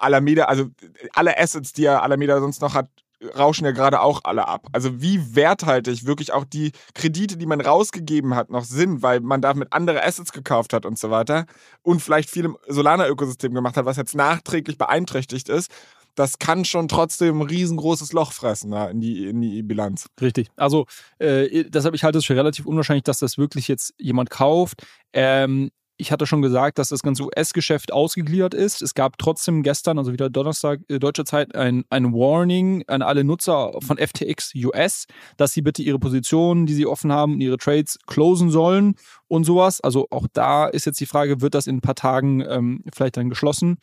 Alameda, 0.00 0.44
also 0.44 0.66
alle 1.14 1.38
Assets, 1.38 1.72
die 1.72 1.82
ja 1.82 2.00
Alameda 2.00 2.40
sonst 2.40 2.60
noch 2.60 2.74
hat, 2.74 2.88
rauschen 3.36 3.64
ja 3.64 3.72
gerade 3.72 4.00
auch 4.00 4.20
alle 4.24 4.48
ab. 4.48 4.66
Also 4.72 5.00
wie 5.00 5.34
werthaltig 5.34 6.06
wirklich 6.06 6.32
auch 6.32 6.44
die 6.44 6.72
Kredite, 6.94 7.36
die 7.36 7.46
man 7.46 7.60
rausgegeben 7.60 8.34
hat, 8.34 8.50
noch 8.50 8.64
sind, 8.64 9.02
weil 9.02 9.20
man 9.20 9.40
damit 9.40 9.72
andere 9.72 10.04
Assets 10.04 10.32
gekauft 10.32 10.72
hat 10.72 10.86
und 10.86 10.98
so 10.98 11.10
weiter 11.10 11.46
und 11.82 12.00
vielleicht 12.00 12.30
viel 12.30 12.44
im 12.44 12.58
Solana-Ökosystem 12.68 13.54
gemacht 13.54 13.76
hat, 13.76 13.84
was 13.84 13.96
jetzt 13.96 14.14
nachträglich 14.14 14.78
beeinträchtigt 14.78 15.48
ist. 15.48 15.70
das 16.14 16.38
kann 16.38 16.64
schon 16.64 16.88
trotzdem 16.88 17.40
ein 17.40 17.48
riesengroßes 17.48 18.12
Loch 18.12 18.32
fressen 18.32 18.70
na, 18.70 18.88
in, 18.88 19.00
die, 19.00 19.26
in 19.26 19.40
die 19.40 19.62
Bilanz. 19.62 20.06
Richtig. 20.20 20.48
Also 20.56 20.86
äh, 21.18 21.64
deshalb, 21.64 21.94
ich 21.94 22.04
halte 22.04 22.18
es 22.18 22.24
für 22.24 22.36
relativ 22.36 22.66
unwahrscheinlich, 22.66 23.04
dass 23.04 23.18
das 23.18 23.36
wirklich 23.36 23.68
jetzt 23.68 23.94
jemand 23.98 24.30
kauft. 24.30 24.86
Ähm, 25.12 25.70
ich 25.96 26.10
hatte 26.10 26.26
schon 26.26 26.42
gesagt, 26.42 26.78
dass 26.78 26.88
das 26.88 27.02
ganze 27.02 27.24
US-Geschäft 27.24 27.92
ausgegliedert 27.92 28.52
ist. 28.52 28.82
Es 28.82 28.94
gab 28.94 29.16
trotzdem 29.18 29.62
gestern, 29.62 29.98
also 29.98 30.12
wieder 30.12 30.28
Donnerstag 30.28 30.80
äh, 30.88 30.98
deutscher 30.98 31.24
Zeit, 31.24 31.54
ein, 31.54 31.84
ein 31.90 32.12
Warning 32.12 32.84
an 32.88 33.02
alle 33.02 33.22
Nutzer 33.22 33.72
von 33.80 33.98
FTX 33.98 34.54
US, 34.56 35.06
dass 35.36 35.52
sie 35.52 35.62
bitte 35.62 35.82
ihre 35.82 35.98
Positionen, 35.98 36.66
die 36.66 36.74
sie 36.74 36.86
offen 36.86 37.12
haben, 37.12 37.40
ihre 37.40 37.58
Trades 37.58 37.98
closen 38.06 38.50
sollen 38.50 38.96
und 39.28 39.44
sowas. 39.44 39.80
Also 39.80 40.08
auch 40.10 40.26
da 40.32 40.66
ist 40.66 40.86
jetzt 40.86 41.00
die 41.00 41.06
Frage, 41.06 41.40
wird 41.40 41.54
das 41.54 41.66
in 41.66 41.76
ein 41.76 41.80
paar 41.80 41.94
Tagen 41.94 42.40
ähm, 42.40 42.84
vielleicht 42.92 43.16
dann 43.16 43.30
geschlossen? 43.30 43.78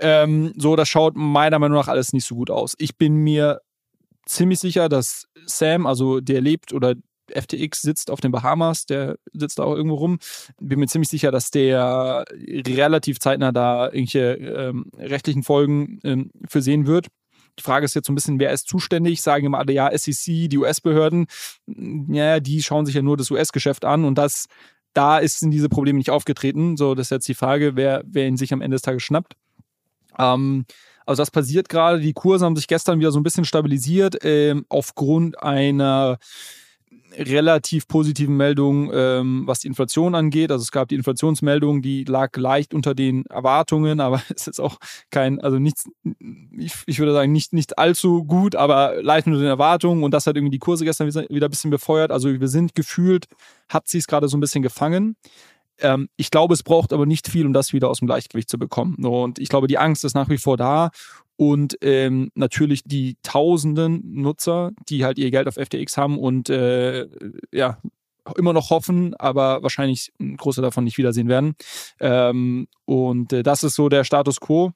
Ähm, 0.00 0.52
so, 0.56 0.76
das 0.76 0.88
schaut 0.88 1.16
meiner 1.16 1.58
Meinung 1.58 1.78
nach 1.78 1.88
alles 1.88 2.12
nicht 2.12 2.26
so 2.26 2.34
gut 2.34 2.50
aus. 2.50 2.74
Ich 2.78 2.96
bin 2.96 3.14
mir 3.16 3.60
ziemlich 4.26 4.60
sicher, 4.60 4.88
dass 4.88 5.28
Sam, 5.46 5.86
also 5.86 6.20
der 6.20 6.42
lebt 6.42 6.74
oder 6.74 6.94
FTX 7.32 7.82
sitzt 7.82 8.10
auf 8.10 8.20
den 8.20 8.32
Bahamas, 8.32 8.86
der 8.86 9.16
sitzt 9.32 9.58
da 9.58 9.64
auch 9.64 9.74
irgendwo 9.74 9.96
rum. 9.96 10.18
Bin 10.60 10.78
mir 10.78 10.86
ziemlich 10.86 11.08
sicher, 11.08 11.30
dass 11.30 11.50
der 11.50 12.24
relativ 12.30 13.20
zeitnah 13.20 13.52
da 13.52 13.86
irgendwelche 13.86 14.34
ähm, 14.34 14.90
rechtlichen 14.96 15.42
Folgen 15.42 16.00
ähm, 16.04 16.30
für 16.48 16.62
sehen 16.62 16.86
wird. 16.86 17.08
Die 17.58 17.62
Frage 17.62 17.84
ist 17.84 17.94
jetzt 17.94 18.06
so 18.06 18.12
ein 18.12 18.14
bisschen, 18.14 18.38
wer 18.38 18.52
ist 18.52 18.68
zuständig? 18.68 19.20
Sagen 19.20 19.46
immer 19.46 19.58
alle, 19.58 19.72
ja, 19.72 19.90
SEC, 19.96 20.48
die 20.48 20.58
US-Behörden, 20.58 21.26
ja, 22.08 22.40
die 22.40 22.62
schauen 22.62 22.86
sich 22.86 22.94
ja 22.94 23.02
nur 23.02 23.16
das 23.16 23.30
US-Geschäft 23.30 23.84
an 23.84 24.04
und 24.04 24.16
das, 24.16 24.46
da 24.94 25.18
ist, 25.18 25.40
sind 25.40 25.50
diese 25.50 25.68
Probleme 25.68 25.98
nicht 25.98 26.10
aufgetreten. 26.10 26.76
So, 26.76 26.94
das 26.94 27.06
ist 27.06 27.10
jetzt 27.10 27.28
die 27.28 27.34
Frage, 27.34 27.74
wer, 27.74 28.02
wer 28.06 28.28
ihn 28.28 28.36
sich 28.36 28.52
am 28.52 28.60
Ende 28.60 28.76
des 28.76 28.82
Tages 28.82 29.02
schnappt. 29.02 29.34
Ähm, 30.18 30.66
also 31.08 31.22
das 31.22 31.30
passiert 31.30 31.68
gerade. 31.68 32.00
Die 32.00 32.12
Kurse 32.12 32.44
haben 32.44 32.54
sich 32.54 32.68
gestern 32.68 33.00
wieder 33.00 33.10
so 33.10 33.18
ein 33.18 33.22
bisschen 33.22 33.44
stabilisiert 33.44 34.18
ähm, 34.22 34.66
aufgrund 34.68 35.42
einer 35.42 36.18
relativ 37.16 37.88
positiven 37.88 38.36
Meldungen, 38.36 38.90
ähm, 38.92 39.42
was 39.46 39.60
die 39.60 39.68
Inflation 39.68 40.14
angeht. 40.14 40.50
Also 40.50 40.62
es 40.62 40.72
gab 40.72 40.88
die 40.88 40.94
Inflationsmeldung, 40.94 41.82
die 41.82 42.04
lag 42.04 42.36
leicht 42.36 42.74
unter 42.74 42.94
den 42.94 43.24
Erwartungen, 43.26 44.00
aber 44.00 44.22
es 44.34 44.46
ist 44.46 44.60
auch 44.60 44.78
kein, 45.10 45.40
also 45.40 45.58
nichts, 45.58 45.88
ich, 46.56 46.74
ich 46.86 46.98
würde 46.98 47.12
sagen, 47.12 47.32
nicht, 47.32 47.52
nicht 47.52 47.78
allzu 47.78 48.24
gut, 48.24 48.54
aber 48.54 49.02
leicht 49.02 49.26
unter 49.26 49.38
den 49.38 49.48
Erwartungen 49.48 50.02
und 50.02 50.12
das 50.12 50.26
hat 50.26 50.36
irgendwie 50.36 50.56
die 50.56 50.58
Kurse 50.58 50.84
gestern 50.84 51.08
wieder 51.08 51.46
ein 51.46 51.50
bisschen 51.50 51.70
befeuert. 51.70 52.10
Also 52.10 52.28
wir 52.40 52.48
sind 52.48 52.74
gefühlt, 52.74 53.26
hat 53.68 53.88
sie 53.88 53.98
es 53.98 54.06
gerade 54.06 54.28
so 54.28 54.36
ein 54.36 54.40
bisschen 54.40 54.62
gefangen. 54.62 55.16
Ähm, 55.80 56.08
ich 56.16 56.30
glaube, 56.30 56.54
es 56.54 56.62
braucht 56.62 56.92
aber 56.92 57.06
nicht 57.06 57.28
viel, 57.28 57.46
um 57.46 57.52
das 57.52 57.72
wieder 57.72 57.88
aus 57.88 58.00
dem 58.00 58.06
Gleichgewicht 58.06 58.48
zu 58.48 58.58
bekommen. 58.58 59.04
Und 59.04 59.38
ich 59.38 59.48
glaube, 59.48 59.68
die 59.68 59.78
Angst 59.78 60.04
ist 60.04 60.14
nach 60.14 60.28
wie 60.28 60.38
vor 60.38 60.56
da. 60.56 60.90
Und 61.40 61.78
ähm, 61.82 62.32
natürlich 62.34 62.82
die 62.82 63.16
tausenden 63.22 64.02
Nutzer, 64.12 64.72
die 64.88 65.04
halt 65.04 65.18
ihr 65.18 65.30
Geld 65.30 65.46
auf 65.46 65.54
FTX 65.54 65.96
haben 65.96 66.18
und 66.18 66.50
äh, 66.50 67.06
ja, 67.52 67.78
immer 68.36 68.52
noch 68.52 68.70
hoffen, 68.70 69.14
aber 69.14 69.62
wahrscheinlich 69.62 70.12
ein 70.18 70.36
Großteil 70.36 70.64
davon 70.64 70.82
nicht 70.82 70.98
wiedersehen 70.98 71.28
werden. 71.28 71.54
Ähm, 72.00 72.66
und 72.86 73.32
äh, 73.32 73.44
das 73.44 73.62
ist 73.62 73.76
so 73.76 73.88
der 73.88 74.02
Status 74.02 74.40
quo. 74.40 74.72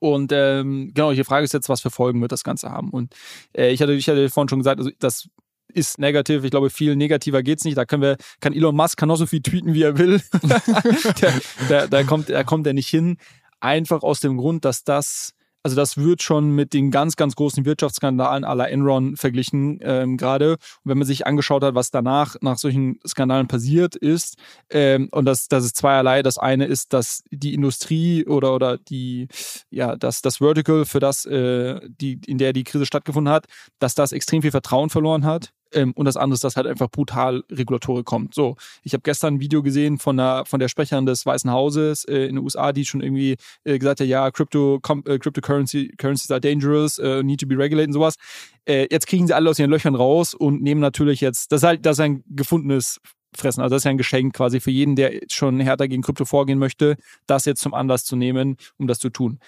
Und 0.00 0.32
ähm, 0.32 0.92
genau, 0.94 1.12
die 1.12 1.22
Frage 1.22 1.44
ist 1.44 1.52
jetzt, 1.52 1.68
was 1.68 1.82
für 1.82 1.90
Folgen 1.90 2.22
wird 2.22 2.32
das 2.32 2.44
Ganze 2.44 2.70
haben? 2.70 2.88
Und 2.88 3.14
äh, 3.54 3.70
ich, 3.70 3.82
hatte, 3.82 3.92
ich 3.92 4.08
hatte 4.08 4.30
vorhin 4.30 4.48
schon 4.48 4.60
gesagt, 4.60 4.78
also 4.78 4.90
das 4.98 5.28
ist 5.74 5.98
negativ. 5.98 6.44
Ich 6.44 6.50
glaube, 6.50 6.70
viel 6.70 6.96
negativer 6.96 7.42
geht's 7.42 7.64
nicht. 7.64 7.76
Da 7.76 7.84
können 7.84 8.00
wir, 8.00 8.16
kann 8.40 8.54
Elon 8.54 8.74
Musk 8.74 8.96
kann 8.96 9.08
noch 9.08 9.16
so 9.16 9.26
viel 9.26 9.42
tweeten, 9.42 9.74
wie 9.74 9.82
er 9.82 9.98
will. 9.98 10.22
da, 11.68 11.86
da, 11.88 12.02
kommt, 12.04 12.30
da 12.30 12.42
kommt 12.42 12.66
er 12.66 12.72
nicht 12.72 12.88
hin. 12.88 13.18
Einfach 13.60 14.02
aus 14.02 14.20
dem 14.20 14.38
Grund, 14.38 14.64
dass 14.64 14.84
das 14.84 15.34
also 15.62 15.76
das 15.76 15.96
wird 15.96 16.22
schon 16.22 16.50
mit 16.50 16.72
den 16.72 16.90
ganz, 16.90 17.16
ganz 17.16 17.34
großen 17.34 17.64
Wirtschaftsskandalen 17.64 18.42
la 18.42 18.64
Enron 18.66 19.16
verglichen 19.16 19.78
ähm, 19.82 20.16
gerade. 20.16 20.52
Und 20.52 20.58
wenn 20.84 20.98
man 20.98 21.06
sich 21.06 21.26
angeschaut 21.26 21.62
hat, 21.62 21.74
was 21.74 21.90
danach 21.90 22.36
nach 22.40 22.58
solchen 22.58 22.98
Skandalen 23.06 23.48
passiert 23.48 23.96
ist, 23.96 24.36
ähm, 24.70 25.08
und 25.10 25.24
das, 25.24 25.48
das 25.48 25.64
ist 25.64 25.76
zweierlei. 25.76 26.22
Das 26.22 26.38
eine 26.38 26.66
ist, 26.66 26.92
dass 26.92 27.22
die 27.30 27.54
Industrie 27.54 28.24
oder, 28.26 28.54
oder 28.54 28.78
die, 28.78 29.28
ja, 29.70 29.96
das, 29.96 30.22
das 30.22 30.38
Vertical, 30.38 30.84
für 30.84 31.00
das, 31.00 31.24
äh, 31.26 31.80
die, 31.88 32.20
in 32.26 32.38
der 32.38 32.52
die 32.52 32.64
Krise 32.64 32.86
stattgefunden 32.86 33.32
hat, 33.32 33.46
dass 33.78 33.94
das 33.94 34.12
extrem 34.12 34.42
viel 34.42 34.52
Vertrauen 34.52 34.90
verloren 34.90 35.24
hat 35.24 35.52
ähm, 35.72 35.92
und 35.92 36.04
das 36.04 36.16
andere 36.16 36.34
ist, 36.34 36.44
dass 36.44 36.56
halt 36.56 36.66
einfach 36.66 36.90
brutal 36.90 37.44
Regulatorik 37.50 38.04
kommt. 38.04 38.34
So, 38.34 38.56
ich 38.82 38.92
habe 38.92 39.02
gestern 39.02 39.34
ein 39.34 39.40
Video 39.40 39.62
gesehen 39.62 39.98
von 39.98 40.16
der, 40.16 40.44
von 40.46 40.60
der 40.60 40.68
Sprecherin 40.68 41.06
des 41.06 41.26
Weißen 41.26 41.50
Hauses 41.50 42.04
äh, 42.04 42.26
in 42.26 42.36
den 42.36 42.38
USA, 42.38 42.72
die 42.72 42.84
schon 42.84 43.02
irgendwie 43.02 43.36
äh, 43.64 43.78
gesagt 43.78 44.00
hat, 44.00 44.06
ja, 44.06 44.30
Crypto, 44.30 44.78
com, 44.80 45.02
äh, 45.06 45.18
Cryptocurrency, 45.18 45.94
Currencies 45.96 46.30
are 46.30 46.40
dangerous, 46.40 46.98
uh, 46.98 47.22
need 47.22 47.40
to 47.40 47.46
be 47.46 47.56
regulated 47.56 47.88
und 47.88 47.94
sowas. 47.94 48.16
Äh, 48.64 48.86
jetzt 48.90 49.06
kriegen 49.06 49.26
sie 49.26 49.34
alle 49.34 49.50
aus 49.50 49.58
ihren 49.58 49.70
Löchern 49.70 49.94
raus 49.94 50.34
und 50.34 50.62
nehmen 50.62 50.80
natürlich 50.80 51.20
jetzt, 51.20 51.52
das 51.52 51.62
ist 51.62 51.66
halt, 51.66 51.86
das 51.86 51.96
ist 51.96 52.00
ein 52.00 52.24
gefundenes 52.28 53.00
fressen. 53.34 53.62
Also 53.62 53.74
das 53.74 53.80
ist 53.80 53.84
ja 53.84 53.90
ein 53.90 53.98
Geschenk 53.98 54.34
quasi 54.34 54.60
für 54.60 54.70
jeden, 54.70 54.96
der 54.96 55.20
schon 55.30 55.60
härter 55.60 55.88
gegen 55.88 56.02
Krypto 56.02 56.24
vorgehen 56.24 56.58
möchte, 56.58 56.96
das 57.26 57.44
jetzt 57.44 57.60
zum 57.60 57.74
Anlass 57.74 58.04
zu 58.04 58.16
nehmen, 58.16 58.56
um 58.78 58.86
das 58.86 58.98
zu 58.98 59.10
tun. 59.10 59.38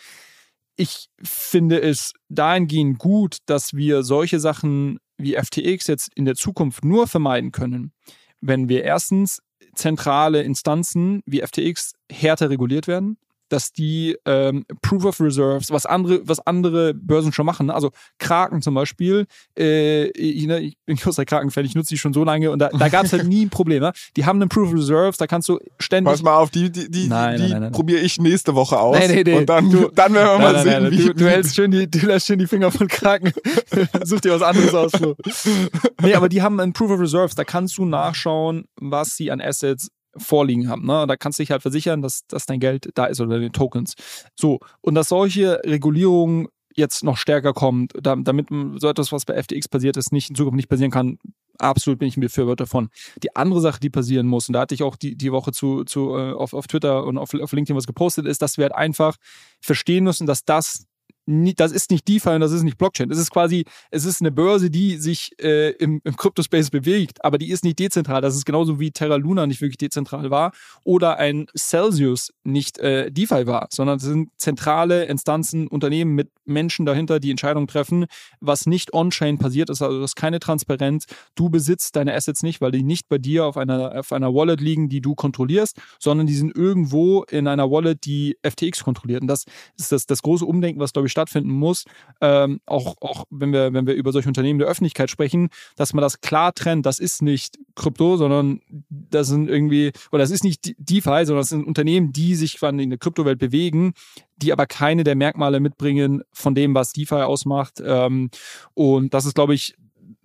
Ich 0.76 1.08
finde 1.22 1.80
es 1.80 2.14
dahingehend 2.28 2.98
gut, 2.98 3.38
dass 3.46 3.74
wir 3.74 4.02
solche 4.02 4.40
Sachen 4.40 4.98
wie 5.22 5.34
FTX 5.34 5.86
jetzt 5.86 6.10
in 6.14 6.24
der 6.24 6.34
Zukunft 6.34 6.84
nur 6.84 7.06
vermeiden 7.06 7.52
können, 7.52 7.92
wenn 8.40 8.68
wir 8.68 8.84
erstens 8.84 9.42
zentrale 9.74 10.42
Instanzen 10.42 11.22
wie 11.26 11.40
FTX 11.40 11.94
härter 12.10 12.50
reguliert 12.50 12.86
werden, 12.86 13.18
dass 13.50 13.72
die 13.72 14.16
ähm, 14.24 14.64
Proof 14.80 15.04
of 15.04 15.20
Reserves, 15.20 15.70
was 15.70 15.86
andere, 15.86 16.20
was 16.24 16.40
andere 16.46 16.94
Börsen 16.94 17.32
schon 17.32 17.46
machen, 17.46 17.66
ne? 17.66 17.74
also 17.74 17.90
Kraken 18.18 18.62
zum 18.62 18.74
Beispiel, 18.74 19.26
äh, 19.58 20.06
ich, 20.10 20.46
ne, 20.46 20.60
ich 20.60 20.76
bin 20.86 20.96
großer 20.96 21.24
Kraken-Fan, 21.24 21.64
ich 21.64 21.74
nutze 21.74 21.90
die 21.90 21.98
schon 21.98 22.12
so 22.12 22.24
lange 22.24 22.50
und 22.50 22.60
da, 22.60 22.68
da 22.68 22.88
gab 22.88 23.04
es 23.04 23.12
halt 23.12 23.26
nie 23.26 23.44
ein 23.46 23.50
Problem. 23.50 23.82
Ne? 23.82 23.92
Die 24.16 24.24
haben 24.24 24.40
einen 24.40 24.48
Proof 24.48 24.68
of 24.68 24.74
Reserves, 24.74 25.18
da 25.18 25.26
kannst 25.26 25.48
du 25.48 25.58
ständig. 25.78 26.10
Pass 26.10 26.22
mal 26.22 26.36
auf, 26.36 26.50
die, 26.50 26.70
die, 26.70 26.90
die, 26.90 27.08
nein, 27.08 27.36
die 27.40 27.48
nein, 27.48 27.62
nein, 27.62 27.72
probiere 27.72 28.00
ich 28.00 28.18
nächste 28.18 28.54
Woche 28.54 28.78
aus. 28.78 28.98
Nee, 28.98 29.08
nee, 29.08 29.22
nee. 29.24 29.38
Und 29.38 29.48
dann, 29.48 29.70
du, 29.70 29.90
dann 29.94 30.14
werden 30.14 30.40
wir 30.40 30.52
mal 30.52 30.62
sehen, 30.62 30.90
wie. 30.90 31.06
Du, 31.06 31.14
du 31.14 31.28
hältst 31.28 31.54
schön 31.54 31.70
die, 31.70 31.90
du 31.90 32.06
lässt 32.06 32.26
schön 32.26 32.38
die 32.38 32.46
Finger 32.46 32.70
von 32.70 32.88
Kraken. 32.88 33.32
Such 34.04 34.20
dir 34.20 34.32
was 34.32 34.42
anderes 34.42 34.74
aus, 34.74 34.92
Flo. 34.92 35.16
Nee, 36.02 36.14
aber 36.14 36.28
die 36.28 36.40
haben 36.40 36.58
einen 36.60 36.72
Proof 36.72 36.92
of 36.92 37.00
Reserves, 37.00 37.34
da 37.34 37.44
kannst 37.44 37.76
du 37.76 37.84
nachschauen, 37.84 38.64
was 38.76 39.16
sie 39.16 39.30
an 39.30 39.40
Assets 39.40 39.90
vorliegen 40.16 40.68
haben. 40.68 40.86
Ne? 40.86 41.06
Da 41.06 41.16
kannst 41.16 41.38
du 41.38 41.42
dich 41.42 41.50
halt 41.50 41.62
versichern, 41.62 42.02
dass, 42.02 42.26
dass 42.26 42.46
dein 42.46 42.60
Geld 42.60 42.90
da 42.94 43.06
ist 43.06 43.20
oder 43.20 43.34
deine 43.34 43.52
Tokens. 43.52 43.94
So, 44.34 44.60
und 44.80 44.94
dass 44.94 45.08
solche 45.08 45.60
Regulierungen 45.64 46.48
jetzt 46.74 47.04
noch 47.04 47.16
stärker 47.16 47.52
kommt, 47.52 47.92
damit 48.00 48.48
so 48.76 48.88
etwas, 48.88 49.12
was 49.12 49.24
bei 49.24 49.40
FTX 49.40 49.68
passiert 49.68 49.96
ist, 49.96 50.12
nicht 50.12 50.30
in 50.30 50.36
Zukunft 50.36 50.56
nicht 50.56 50.68
passieren 50.68 50.90
kann, 50.90 51.18
absolut 51.58 51.98
bin 51.98 52.08
ich 52.08 52.16
ein 52.16 52.20
Befürworter 52.20 52.64
davon. 52.64 52.88
Die 53.22 53.34
andere 53.36 53.60
Sache, 53.60 53.80
die 53.80 53.90
passieren 53.90 54.26
muss, 54.26 54.48
und 54.48 54.54
da 54.54 54.60
hatte 54.60 54.74
ich 54.74 54.82
auch 54.82 54.96
die, 54.96 55.16
die 55.16 55.32
Woche 55.32 55.52
zu, 55.52 55.84
zu, 55.84 56.16
äh, 56.16 56.32
auf, 56.32 56.54
auf 56.54 56.66
Twitter 56.66 57.04
und 57.04 57.18
auf, 57.18 57.34
auf 57.34 57.52
LinkedIn 57.52 57.76
was 57.76 57.86
gepostet, 57.86 58.26
ist, 58.26 58.42
dass 58.42 58.56
wir 58.56 58.64
halt 58.64 58.74
einfach 58.74 59.16
verstehen 59.60 60.04
müssen, 60.04 60.26
dass 60.26 60.44
das 60.44 60.86
das 61.56 61.72
ist 61.72 61.90
nicht 61.90 62.08
DeFi 62.08 62.30
und 62.30 62.40
das 62.40 62.52
ist 62.52 62.62
nicht 62.62 62.78
Blockchain. 62.78 63.08
Das 63.08 63.18
ist 63.18 63.30
quasi, 63.30 63.64
es 63.90 64.04
ist 64.04 64.20
eine 64.20 64.30
Börse, 64.30 64.70
die 64.70 64.96
sich 64.96 65.32
äh, 65.40 65.70
im, 65.72 66.00
im 66.04 66.16
Crypto-Space 66.16 66.70
bewegt, 66.70 67.24
aber 67.24 67.38
die 67.38 67.50
ist 67.50 67.64
nicht 67.64 67.78
dezentral. 67.78 68.20
Das 68.20 68.34
ist 68.34 68.44
genauso 68.44 68.80
wie 68.80 68.90
Terra 68.90 69.16
Luna 69.16 69.46
nicht 69.46 69.60
wirklich 69.60 69.78
dezentral 69.78 70.30
war 70.30 70.52
oder 70.84 71.18
ein 71.18 71.46
Celsius 71.56 72.32
nicht 72.44 72.78
äh, 72.78 73.10
DeFi 73.10 73.46
war, 73.46 73.68
sondern 73.70 73.98
es 73.98 74.02
sind 74.02 74.30
zentrale 74.38 75.04
Instanzen, 75.04 75.68
Unternehmen 75.68 76.14
mit 76.14 76.30
Menschen 76.44 76.84
dahinter, 76.84 77.20
die 77.20 77.30
Entscheidungen 77.30 77.68
treffen, 77.68 78.06
was 78.40 78.66
nicht 78.66 78.92
on-chain 78.92 79.38
passiert 79.38 79.70
ist. 79.70 79.82
Also 79.82 80.00
das 80.00 80.12
ist 80.12 80.16
keine 80.16 80.40
Transparenz. 80.40 81.06
Du 81.34 81.48
besitzt 81.48 81.96
deine 81.96 82.14
Assets 82.14 82.42
nicht, 82.42 82.60
weil 82.60 82.72
die 82.72 82.82
nicht 82.82 83.08
bei 83.08 83.18
dir 83.18 83.46
auf 83.46 83.56
einer, 83.56 83.98
auf 83.98 84.12
einer 84.12 84.34
Wallet 84.34 84.60
liegen, 84.60 84.88
die 84.88 85.00
du 85.00 85.14
kontrollierst, 85.14 85.76
sondern 85.98 86.26
die 86.26 86.34
sind 86.34 86.56
irgendwo 86.56 87.22
in 87.24 87.46
einer 87.46 87.70
Wallet, 87.70 88.04
die 88.04 88.36
FTX 88.42 88.82
kontrolliert. 88.84 89.22
Und 89.22 89.28
das 89.28 89.44
ist 89.78 89.92
das, 89.92 90.06
das 90.06 90.22
große 90.22 90.44
Umdenken, 90.44 90.80
was, 90.80 90.92
glaube 90.92 91.06
ich, 91.06 91.12
stattfinden 91.20 91.50
muss, 91.50 91.84
ähm, 92.20 92.60
auch, 92.66 92.96
auch 93.00 93.24
wenn, 93.30 93.52
wir, 93.52 93.72
wenn 93.72 93.86
wir 93.86 93.94
über 93.94 94.12
solche 94.12 94.28
Unternehmen 94.28 94.58
der 94.58 94.68
Öffentlichkeit 94.68 95.10
sprechen, 95.10 95.50
dass 95.76 95.92
man 95.92 96.02
das 96.02 96.20
klar 96.20 96.54
trennt, 96.54 96.86
das 96.86 96.98
ist 96.98 97.22
nicht 97.22 97.58
Krypto, 97.74 98.16
sondern 98.16 98.60
das 98.88 99.28
sind 99.28 99.48
irgendwie, 99.48 99.92
oder 100.10 100.22
das 100.22 100.30
ist 100.30 100.44
nicht 100.44 100.74
DeFi, 100.78 101.24
sondern 101.24 101.38
das 101.38 101.50
sind 101.50 101.66
Unternehmen, 101.66 102.12
die 102.12 102.34
sich 102.34 102.58
quasi 102.58 102.82
in 102.82 102.90
der 102.90 102.98
Kryptowelt 102.98 103.38
bewegen, 103.38 103.92
die 104.36 104.52
aber 104.52 104.66
keine 104.66 105.04
der 105.04 105.16
Merkmale 105.16 105.60
mitbringen 105.60 106.22
von 106.32 106.54
dem, 106.54 106.74
was 106.74 106.92
DeFi 106.92 107.16
ausmacht. 107.16 107.82
Ähm, 107.84 108.30
und 108.74 109.12
das 109.12 109.26
ist, 109.26 109.34
glaube 109.34 109.54
ich, 109.54 109.74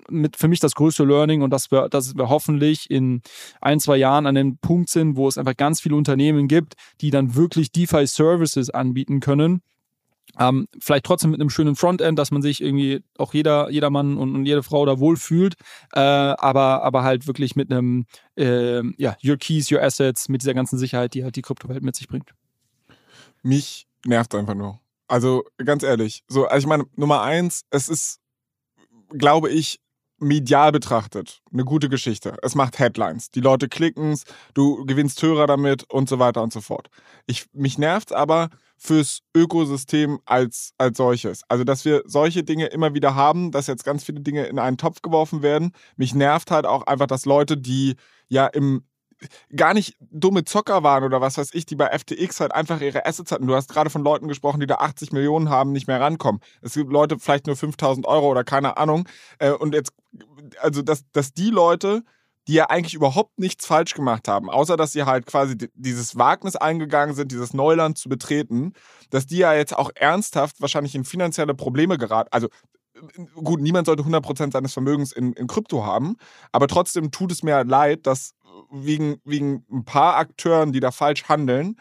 mit 0.10 0.38
für 0.38 0.48
mich 0.48 0.60
das 0.60 0.76
größte 0.76 1.04
Learning 1.04 1.42
und 1.42 1.50
dass 1.50 1.72
wir, 1.72 1.90
dass 1.90 2.16
wir 2.16 2.30
hoffentlich 2.30 2.90
in 2.92 3.22
ein, 3.62 3.80
zwei 3.80 3.98
Jahren 3.98 4.28
an 4.28 4.36
dem 4.36 4.58
Punkt 4.58 4.90
sind, 4.90 5.16
wo 5.16 5.28
es 5.28 5.38
einfach 5.38 5.58
ganz 5.58 5.82
viele 5.82 5.96
Unternehmen 5.96 6.48
gibt, 6.48 6.76
die 7.02 7.10
dann 7.10 7.36
wirklich 7.36 7.72
DeFi-Services 7.72 8.70
anbieten 8.70 9.20
können 9.20 9.62
ähm, 10.40 10.68
vielleicht 10.80 11.06
trotzdem 11.06 11.32
mit 11.32 11.40
einem 11.40 11.50
schönen 11.50 11.76
Frontend, 11.76 12.20
dass 12.20 12.32
man 12.32 12.42
sich 12.42 12.62
irgendwie 12.62 13.04
auch 13.18 13.34
jeder, 13.34 13.70
jeder 13.70 13.90
Mann 13.90 14.18
und, 14.18 14.36
und 14.36 14.46
jede 14.46 14.64
Frau 14.64 14.86
da 14.86 15.00
wohlfühlt, 15.00 15.56
äh, 15.94 16.00
aber, 16.00 16.84
aber 16.84 17.04
halt 17.04 17.28
wirklich 17.28 17.56
mit 17.56 17.72
einem, 17.72 18.06
äh, 18.38 18.82
ja, 18.98 19.16
Your 19.24 19.38
Keys, 19.38 19.72
Your 19.72 19.82
Assets, 19.82 20.30
mit 20.30 20.42
dieser 20.42 20.54
ganzen 20.54 20.78
Sicherheit, 20.78 21.14
die 21.14 21.24
halt 21.24 21.36
die 21.36 21.42
Kryptowelt 21.42 21.84
mit 21.84 21.96
sich 21.96 22.08
bringt. 22.08 22.32
Mich 23.44 23.88
nervt 24.06 24.36
einfach 24.36 24.56
nur. 24.56 24.80
Also 25.08 25.44
ganz 25.64 25.84
ehrlich, 25.84 26.24
so, 26.28 26.46
also 26.46 26.66
ich 26.66 26.68
meine, 26.68 26.86
Nummer 26.96 27.22
eins, 27.22 27.64
es 27.70 27.90
ist, 27.90 28.20
glaube 29.10 29.50
ich, 29.50 29.80
medial 30.18 30.72
betrachtet 30.72 31.42
eine 31.52 31.66
gute 31.66 31.90
Geschichte. 31.90 32.38
Es 32.42 32.56
macht 32.56 32.80
Headlines. 32.80 33.32
Die 33.32 33.42
Leute 33.42 33.68
klicken 33.68 34.14
es, 34.14 34.24
du 34.54 34.86
gewinnst 34.86 35.22
Hörer 35.22 35.46
damit 35.46 35.84
und 35.90 36.10
so 36.10 36.20
weiter 36.20 36.42
und 36.42 36.54
so 36.54 36.62
fort. 36.62 36.90
Ich, 37.28 37.46
mich 37.54 37.78
nervt 37.78 38.14
aber 38.14 38.50
fürs 38.78 39.22
Ökosystem 39.36 40.20
als, 40.26 40.74
als 40.78 40.98
solches. 40.98 41.42
Also, 41.48 41.64
dass 41.64 41.86
wir 41.86 42.04
solche 42.06 42.44
Dinge 42.44 42.68
immer 42.68 42.94
wieder 42.94 43.16
haben, 43.16 43.52
dass 43.52 43.68
jetzt 43.68 43.84
ganz 43.84 44.04
viele 44.04 44.22
Dinge 44.22 44.46
in 44.46 44.60
einen 44.60 44.78
Topf 44.78 45.02
geworfen 45.02 45.42
werden. 45.42 45.72
Mich 45.96 46.14
nervt 46.14 46.52
halt 46.52 46.66
auch 46.66 46.84
einfach, 46.84 47.08
dass 47.08 47.26
Leute, 47.26 47.58
die 47.58 47.96
ja 48.28 48.48
im 48.48 48.84
gar 49.56 49.74
nicht 49.74 49.96
dumme 50.00 50.44
Zocker 50.44 50.84
waren 50.84 51.04
oder 51.04 51.22
was 51.22 51.38
weiß 51.38 51.54
ich, 51.54 51.66
die 51.66 51.76
bei 51.76 51.88
FTX 51.98 52.40
halt 52.40 52.54
einfach 52.54 52.82
ihre 52.82 53.06
Assets 53.06 53.32
hatten. 53.32 53.48
Du 53.48 53.56
hast 53.56 53.70
gerade 53.70 53.90
von 53.90 54.04
Leuten 54.04 54.28
gesprochen, 54.28 54.60
die 54.60 54.68
da 54.68 54.76
80 54.76 55.12
Millionen 55.12 55.50
haben, 55.50 55.72
nicht 55.72 55.88
mehr 55.88 56.02
rankommen. 56.02 56.42
Es 56.62 56.74
gibt 56.74 56.92
Leute 56.92 57.18
vielleicht 57.20 57.48
nur 57.48 57.56
5000 57.56 58.06
Euro 58.06 58.30
oder 58.30 58.44
keine 58.44 58.78
Ahnung. 58.78 59.08
Äh, 59.40 59.52
und 59.52 59.74
jetzt, 59.74 59.94
also, 60.60 60.82
dass, 60.82 61.10
dass 61.12 61.34
die 61.34 61.50
Leute, 61.50 62.04
die 62.48 62.54
ja 62.54 62.70
eigentlich 62.70 62.94
überhaupt 62.94 63.40
nichts 63.40 63.66
falsch 63.66 63.94
gemacht 63.94 64.28
haben, 64.28 64.50
außer 64.50 64.78
dass 64.78 64.92
sie 64.92 65.04
halt 65.04 65.26
quasi 65.26 65.58
dieses 65.74 66.18
Wagnis 66.18 66.56
eingegangen 66.56 67.16
sind, 67.16 67.32
dieses 67.32 67.54
Neuland 67.54 67.98
zu 67.98 68.10
betreten, 68.10 68.74
dass 69.10 69.26
die 69.26 69.38
ja 69.38 69.54
jetzt 69.54 69.76
auch 69.76 69.90
ernsthaft 69.96 70.62
wahrscheinlich 70.62 70.96
in 70.96 71.06
finanzielle 71.06 71.56
Probleme 71.56 71.98
geraten. 71.98 72.30
Also 72.32 72.50
gut, 73.36 73.62
niemand 73.62 73.88
sollte 73.88 74.04
100% 74.04 74.54
seines 74.54 74.74
Vermögens 74.74 75.12
in, 75.12 75.34
in 75.34 75.48
Krypto 75.48 75.84
haben, 75.84 76.18
aber 76.52 76.68
trotzdem 76.68 77.12
tut 77.12 77.32
es 77.32 77.44
mir 77.44 77.64
leid, 77.64 78.06
dass 78.06 78.36
wegen, 78.72 79.18
wegen 79.26 79.66
ein 79.72 79.86
paar 79.86 80.16
Akteuren, 80.16 80.72
die 80.72 80.80
da 80.80 80.92
falsch 80.92 81.26
handeln, 81.26 81.78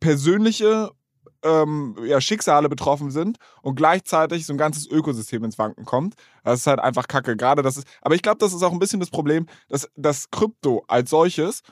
persönliche 0.00 0.90
ähm, 1.46 1.96
ja, 2.04 2.20
Schicksale 2.20 2.68
betroffen 2.68 3.10
sind 3.10 3.38
und 3.62 3.76
gleichzeitig 3.76 4.46
so 4.46 4.52
ein 4.52 4.58
ganzes 4.58 4.86
Ökosystem 4.86 5.44
ins 5.44 5.58
Wanken 5.58 5.84
kommt. 5.84 6.14
Das 6.44 6.60
ist 6.60 6.66
halt 6.66 6.80
einfach 6.80 7.08
Kacke. 7.08 7.36
Gerade 7.36 7.62
das 7.62 7.76
ist, 7.76 7.86
aber 8.02 8.14
ich 8.14 8.22
glaube, 8.22 8.38
das 8.38 8.52
ist 8.52 8.62
auch 8.62 8.72
ein 8.72 8.78
bisschen 8.78 9.00
das 9.00 9.10
Problem, 9.10 9.46
dass 9.68 9.88
das 9.96 10.30
Krypto 10.30 10.84
als 10.88 11.10
solches 11.10 11.62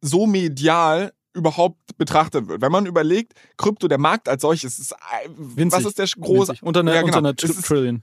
so 0.00 0.26
medial 0.26 1.12
überhaupt 1.32 1.96
betrachtet 1.98 2.48
wird. 2.48 2.62
Wenn 2.62 2.72
man 2.72 2.86
überlegt, 2.86 3.34
Krypto, 3.58 3.88
der 3.88 3.98
Markt 3.98 4.28
als 4.28 4.42
solches, 4.42 4.78
ist, 4.78 4.94
Winzig. 5.36 5.78
was 5.78 5.84
ist 5.86 5.98
der 5.98 6.06
große? 6.06 6.54
Unter 6.62 6.80
einer, 6.80 6.94
Ja, 6.94 7.02
genau. 7.02 7.18
unter 7.18 7.28
einer 7.28 7.36
Trillion. 7.36 8.02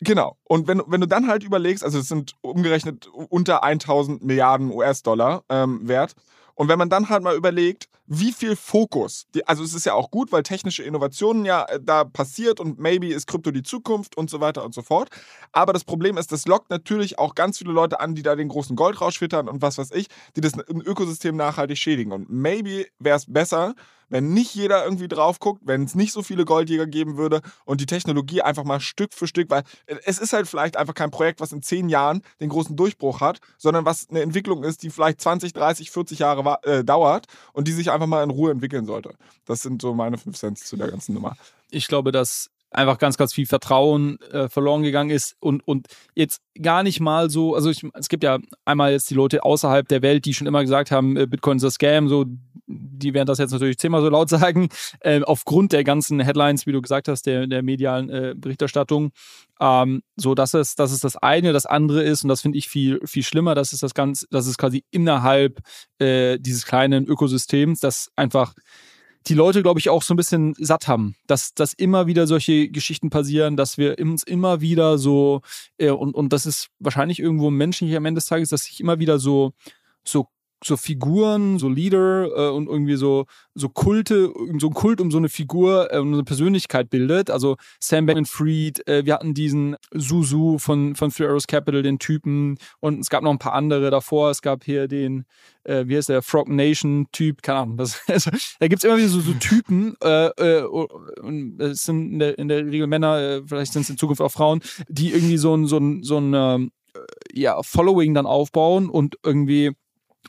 Genau. 0.00 0.36
Und 0.44 0.68
wenn, 0.68 0.82
wenn 0.86 1.00
du 1.00 1.08
dann 1.08 1.26
halt 1.26 1.42
überlegst, 1.42 1.82
also 1.82 1.98
es 1.98 2.08
sind 2.08 2.34
umgerechnet 2.40 3.08
unter 3.08 3.64
1000 3.64 4.22
Milliarden 4.22 4.70
US-Dollar 4.70 5.44
ähm, 5.48 5.88
wert. 5.88 6.14
Und 6.58 6.66
wenn 6.66 6.78
man 6.78 6.90
dann 6.90 7.08
halt 7.08 7.22
mal 7.22 7.36
überlegt, 7.36 7.88
wie 8.08 8.32
viel 8.32 8.56
Fokus, 8.56 9.28
die, 9.32 9.46
also 9.46 9.62
es 9.62 9.74
ist 9.74 9.86
ja 9.86 9.94
auch 9.94 10.10
gut, 10.10 10.32
weil 10.32 10.42
technische 10.42 10.82
Innovationen 10.82 11.44
ja 11.44 11.64
äh, 11.66 11.78
da 11.80 12.02
passiert 12.02 12.58
und 12.58 12.80
maybe 12.80 13.06
ist 13.14 13.28
Krypto 13.28 13.52
die 13.52 13.62
Zukunft 13.62 14.16
und 14.16 14.28
so 14.28 14.40
weiter 14.40 14.64
und 14.64 14.74
so 14.74 14.82
fort. 14.82 15.08
Aber 15.52 15.72
das 15.72 15.84
Problem 15.84 16.16
ist, 16.16 16.32
das 16.32 16.46
lockt 16.46 16.68
natürlich 16.70 17.16
auch 17.16 17.36
ganz 17.36 17.58
viele 17.58 17.70
Leute 17.70 18.00
an, 18.00 18.16
die 18.16 18.24
da 18.24 18.34
den 18.34 18.48
großen 18.48 18.74
Goldrausch 18.74 19.20
wittern 19.20 19.48
und 19.48 19.62
was 19.62 19.78
weiß 19.78 19.92
ich, 19.92 20.08
die 20.34 20.40
das 20.40 20.54
Ökosystem 20.68 21.36
nachhaltig 21.36 21.78
schädigen. 21.78 22.10
Und 22.10 22.28
maybe 22.28 22.86
wäre 22.98 23.18
es 23.18 23.32
besser, 23.32 23.76
wenn 24.08 24.32
nicht 24.32 24.54
jeder 24.54 24.84
irgendwie 24.84 25.08
drauf 25.08 25.38
guckt, 25.40 25.62
wenn 25.64 25.84
es 25.84 25.94
nicht 25.94 26.12
so 26.12 26.22
viele 26.22 26.44
Goldjäger 26.44 26.86
geben 26.86 27.16
würde 27.16 27.40
und 27.64 27.80
die 27.80 27.86
Technologie 27.86 28.42
einfach 28.42 28.64
mal 28.64 28.80
Stück 28.80 29.12
für 29.12 29.26
Stück, 29.26 29.50
weil 29.50 29.62
es 30.04 30.18
ist 30.18 30.32
halt 30.32 30.48
vielleicht 30.48 30.76
einfach 30.76 30.94
kein 30.94 31.10
Projekt, 31.10 31.40
was 31.40 31.52
in 31.52 31.62
zehn 31.62 31.88
Jahren 31.88 32.22
den 32.40 32.48
großen 32.48 32.76
Durchbruch 32.76 33.20
hat, 33.20 33.40
sondern 33.56 33.84
was 33.84 34.08
eine 34.10 34.22
Entwicklung 34.22 34.64
ist, 34.64 34.82
die 34.82 34.90
vielleicht 34.90 35.20
20, 35.20 35.52
30, 35.52 35.90
40 35.90 36.18
Jahre 36.20 36.58
äh, 36.62 36.84
dauert 36.84 37.26
und 37.52 37.68
die 37.68 37.72
sich 37.72 37.90
einfach 37.90 38.06
mal 38.06 38.22
in 38.22 38.30
Ruhe 38.30 38.50
entwickeln 38.50 38.86
sollte. 38.86 39.14
Das 39.44 39.62
sind 39.62 39.82
so 39.82 39.94
meine 39.94 40.18
fünf 40.18 40.36
Cent 40.36 40.58
zu 40.58 40.76
der 40.76 40.90
ganzen 40.90 41.14
Nummer. 41.14 41.36
ich 41.70 41.86
glaube, 41.88 42.12
dass 42.12 42.50
einfach 42.70 42.98
ganz, 42.98 43.16
ganz 43.16 43.32
viel 43.32 43.46
Vertrauen 43.46 44.20
äh, 44.30 44.48
verloren 44.48 44.82
gegangen 44.82 45.10
ist 45.10 45.36
und, 45.40 45.66
und 45.66 45.86
jetzt 46.14 46.40
gar 46.60 46.82
nicht 46.82 47.00
mal 47.00 47.30
so, 47.30 47.54
also 47.54 47.70
ich, 47.70 47.86
es 47.94 48.08
gibt 48.08 48.24
ja 48.24 48.38
einmal 48.64 48.92
jetzt 48.92 49.08
die 49.10 49.14
Leute 49.14 49.42
außerhalb 49.42 49.88
der 49.88 50.02
Welt, 50.02 50.24
die 50.24 50.34
schon 50.34 50.46
immer 50.46 50.62
gesagt 50.62 50.90
haben, 50.90 51.16
äh, 51.16 51.26
Bitcoin 51.26 51.56
ist 51.56 51.64
ein 51.64 51.70
Scam, 51.70 52.08
so, 52.08 52.26
die 52.66 53.14
werden 53.14 53.26
das 53.26 53.38
jetzt 53.38 53.52
natürlich 53.52 53.78
zehnmal 53.78 54.02
so 54.02 54.08
laut 54.08 54.28
sagen, 54.28 54.68
äh, 55.00 55.22
aufgrund 55.22 55.72
der 55.72 55.84
ganzen 55.84 56.20
Headlines, 56.20 56.66
wie 56.66 56.72
du 56.72 56.82
gesagt 56.82 57.08
hast, 57.08 57.26
der, 57.26 57.46
der 57.46 57.62
medialen 57.62 58.10
äh, 58.10 58.34
Berichterstattung. 58.36 59.12
Ähm, 59.60 60.02
so, 60.16 60.34
das 60.34 60.54
ist, 60.54 60.78
das 60.78 60.92
ist 60.92 61.04
das 61.04 61.16
eine. 61.16 61.52
Das 61.52 61.66
andere 61.66 62.02
ist, 62.02 62.22
und 62.22 62.28
das 62.28 62.42
finde 62.42 62.58
ich 62.58 62.68
viel, 62.68 63.00
viel 63.04 63.22
schlimmer, 63.22 63.54
das 63.54 63.72
ist 63.72 63.82
das 63.82 63.94
Ganze, 63.94 64.26
das 64.30 64.46
ist 64.46 64.58
quasi 64.58 64.84
innerhalb 64.90 65.60
äh, 65.98 66.38
dieses 66.38 66.66
kleinen 66.66 67.06
Ökosystems, 67.06 67.80
das 67.80 68.10
einfach 68.14 68.54
die 69.26 69.34
Leute, 69.34 69.62
glaube 69.62 69.80
ich, 69.80 69.90
auch 69.90 70.02
so 70.02 70.14
ein 70.14 70.16
bisschen 70.16 70.54
satt 70.58 70.88
haben, 70.88 71.16
dass, 71.26 71.52
dass 71.54 71.72
immer 71.72 72.06
wieder 72.06 72.26
solche 72.26 72.68
Geschichten 72.68 73.10
passieren, 73.10 73.56
dass 73.56 73.76
wir 73.76 73.98
uns 73.98 74.22
immer 74.22 74.60
wieder 74.60 74.98
so, 74.98 75.42
äh, 75.76 75.90
und, 75.90 76.14
und 76.14 76.32
das 76.32 76.46
ist 76.46 76.68
wahrscheinlich 76.78 77.18
irgendwo 77.18 77.50
menschlich 77.50 77.94
am 77.96 78.06
Ende 78.06 78.20
des 78.20 78.26
Tages, 78.26 78.48
dass 78.50 78.64
sich 78.64 78.80
immer 78.80 78.98
wieder 78.98 79.18
so, 79.18 79.52
so 80.04 80.28
so 80.64 80.76
Figuren, 80.76 81.58
so 81.58 81.68
Leader 81.68 82.28
äh, 82.36 82.50
und 82.50 82.66
irgendwie 82.68 82.96
so 82.96 83.26
so 83.54 83.68
Kulte, 83.68 84.32
so 84.58 84.68
ein 84.68 84.74
Kult 84.74 85.00
um 85.00 85.10
so 85.10 85.18
eine 85.18 85.28
Figur, 85.28 85.92
äh, 85.92 85.98
um 85.98 86.12
eine 86.12 86.24
Persönlichkeit 86.24 86.90
bildet. 86.90 87.30
Also 87.30 87.56
Sam 87.80 88.06
Bankman-Fried, 88.06 88.86
äh, 88.88 89.04
wir 89.04 89.14
hatten 89.14 89.34
diesen 89.34 89.76
Suzu 89.92 90.58
von 90.58 90.94
von 90.94 91.10
Three 91.10 91.26
Arrows 91.26 91.46
Capital, 91.46 91.82
den 91.82 91.98
Typen 91.98 92.58
und 92.80 93.00
es 93.00 93.10
gab 93.10 93.22
noch 93.22 93.30
ein 93.30 93.38
paar 93.38 93.54
andere 93.54 93.90
davor. 93.90 94.30
Es 94.30 94.42
gab 94.42 94.64
hier 94.64 94.88
den, 94.88 95.24
äh, 95.64 95.84
wie 95.86 95.96
heißt 95.96 96.08
der, 96.08 96.22
Frog 96.22 96.48
Nation 96.48 97.06
Typ, 97.12 97.42
keine 97.42 97.60
Ahnung. 97.60 97.76
Das, 97.76 98.00
also, 98.08 98.30
da 98.58 98.68
gibt's 98.68 98.84
immer 98.84 98.96
wieder 98.96 99.08
so, 99.08 99.20
so 99.20 99.32
Typen, 99.34 99.94
äh, 100.02 100.28
äh, 100.28 100.62
und 100.62 101.60
es 101.60 101.84
sind 101.84 102.12
in 102.12 102.18
der, 102.18 102.38
in 102.38 102.48
der 102.48 102.66
Regel 102.66 102.86
Männer, 102.86 103.18
äh, 103.18 103.42
vielleicht 103.46 103.72
sind 103.72 103.82
es 103.82 103.90
in 103.90 103.98
Zukunft 103.98 104.20
auch 104.22 104.32
Frauen, 104.32 104.60
die 104.88 105.12
irgendwie 105.12 105.38
so 105.38 105.54
ein 105.54 105.66
so 105.66 105.78
ein 105.78 106.02
so 106.02 106.18
ein 106.18 106.34
ähm, 106.34 106.70
äh, 106.94 107.00
ja 107.32 107.62
Following 107.62 108.14
dann 108.14 108.26
aufbauen 108.26 108.88
und 108.88 109.16
irgendwie 109.24 109.72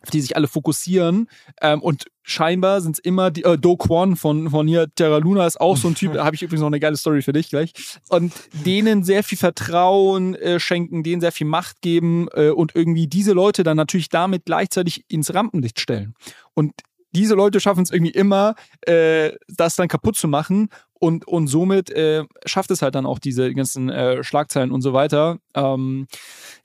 auf 0.02 0.10
die 0.10 0.22
sich 0.22 0.36
alle 0.36 0.48
fokussieren. 0.48 1.28
Ähm, 1.62 1.82
und 1.82 2.06
scheinbar 2.24 2.82
sind 2.82 2.98
es 2.98 3.00
immer 3.00 3.32
die, 3.32 3.44
äh, 3.44 3.58
Do 3.58 3.78
Kwon 3.78 4.16
von, 4.16 4.50
von 4.50 4.68
hier, 4.68 4.88
Terra 4.94 5.18
Luna 5.18 5.46
ist 5.46 5.60
auch 5.60 5.78
so 5.78 5.88
ein 5.88 5.96
Typ, 5.96 6.14
da 6.14 6.26
habe 6.26 6.36
ich 6.36 6.42
übrigens 6.42 6.62
noch 6.62 6.68
eine 6.68 6.80
geile 6.80 6.98
Story 6.98 7.22
für 7.22 7.34
dich 7.34 7.50
gleich. 7.50 7.74
Und 8.10 8.34
denen 8.66 9.04
sehr 9.04 9.24
viel 9.24 9.38
Vertrauen 9.38 10.36
äh, 10.36 10.60
schenken, 10.60 11.04
denen 11.04 11.22
sehr 11.22 11.32
viel 11.32 11.48
Macht 11.48 11.82
geben 11.82 12.28
äh, 12.34 12.50
und 12.50 12.76
irgendwie 12.76 13.08
diese 13.08 13.34
Leute 13.34 13.64
dann 13.64 13.78
natürlich 13.78 14.10
damit 14.10 14.46
gleichzeitig 14.46 15.06
ins 15.08 15.34
Rampenlicht 15.34 15.80
stellen. 15.80 16.16
Und 16.54 16.74
diese 17.12 17.36
Leute 17.36 17.60
schaffen 17.60 17.84
es 17.84 17.92
irgendwie 17.92 18.12
immer, 18.12 18.56
äh, 18.82 19.32
das 19.48 19.76
dann 19.76 19.88
kaputt 19.88 20.16
zu 20.16 20.28
machen 20.28 20.70
und, 21.00 21.26
und 21.28 21.48
somit 21.48 21.90
äh, 21.92 22.26
schafft 22.46 22.72
es 22.72 22.82
halt 22.82 22.94
dann 22.94 23.06
auch 23.06 23.20
diese 23.20 23.54
ganzen 23.54 23.90
äh, 23.90 24.24
Schlagzeilen 24.24 24.72
und 24.72 24.82
so 24.82 24.92
weiter. 24.92 25.40
Ähm, 25.56 26.08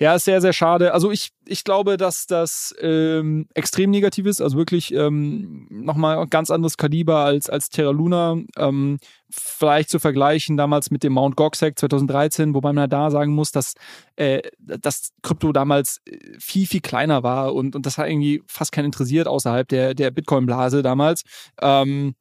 ja, 0.01 0.17
ist 0.17 0.25
sehr, 0.25 0.41
sehr 0.41 0.53
schade. 0.53 0.93
Also 0.93 1.13
ich, 1.13 1.31
ich 1.47 1.63
glaube, 1.63 1.97
dass 1.97 2.27
das 2.27 2.75
ähm, 2.81 3.47
extrem 3.55 3.91
negativ 3.91 4.27
ist. 4.27 4.41
Also 4.41 4.57
wirklich 4.57 4.93
ähm, 4.93 5.69
nochmal 5.71 6.27
ganz 6.27 6.51
anderes 6.51 6.77
Kaliber 6.77 7.19
als, 7.19 7.49
als 7.49 7.71
Terra 7.71 7.93
Luna. 7.93 8.37
Ähm, 8.57 8.99
vielleicht 9.31 9.91
zu 9.91 10.01
vergleichen 10.01 10.57
damals 10.57 10.91
mit 10.91 11.05
dem 11.05 11.13
Mount 11.13 11.37
Gox 11.37 11.63
Hack 11.63 11.79
2013, 11.79 12.55
wobei 12.55 12.73
man 12.73 12.91
da 12.91 13.11
sagen 13.11 13.35
muss, 13.35 13.53
dass 13.53 13.75
äh, 14.17 14.43
das 14.59 15.11
Krypto 15.23 15.53
damals 15.53 16.01
äh, 16.07 16.19
viel, 16.39 16.67
viel 16.67 16.81
kleiner 16.81 17.23
war 17.23 17.55
und, 17.55 17.77
und 17.77 17.87
das 17.87 17.99
hat 17.99 18.09
irgendwie 18.09 18.43
fast 18.47 18.73
keinen 18.73 18.87
interessiert 18.87 19.29
außerhalb 19.29 19.69
der, 19.69 19.95
der 19.95 20.11
Bitcoin-Blase 20.11 20.83
damals. 20.83 21.23
Ähm, 21.61 22.15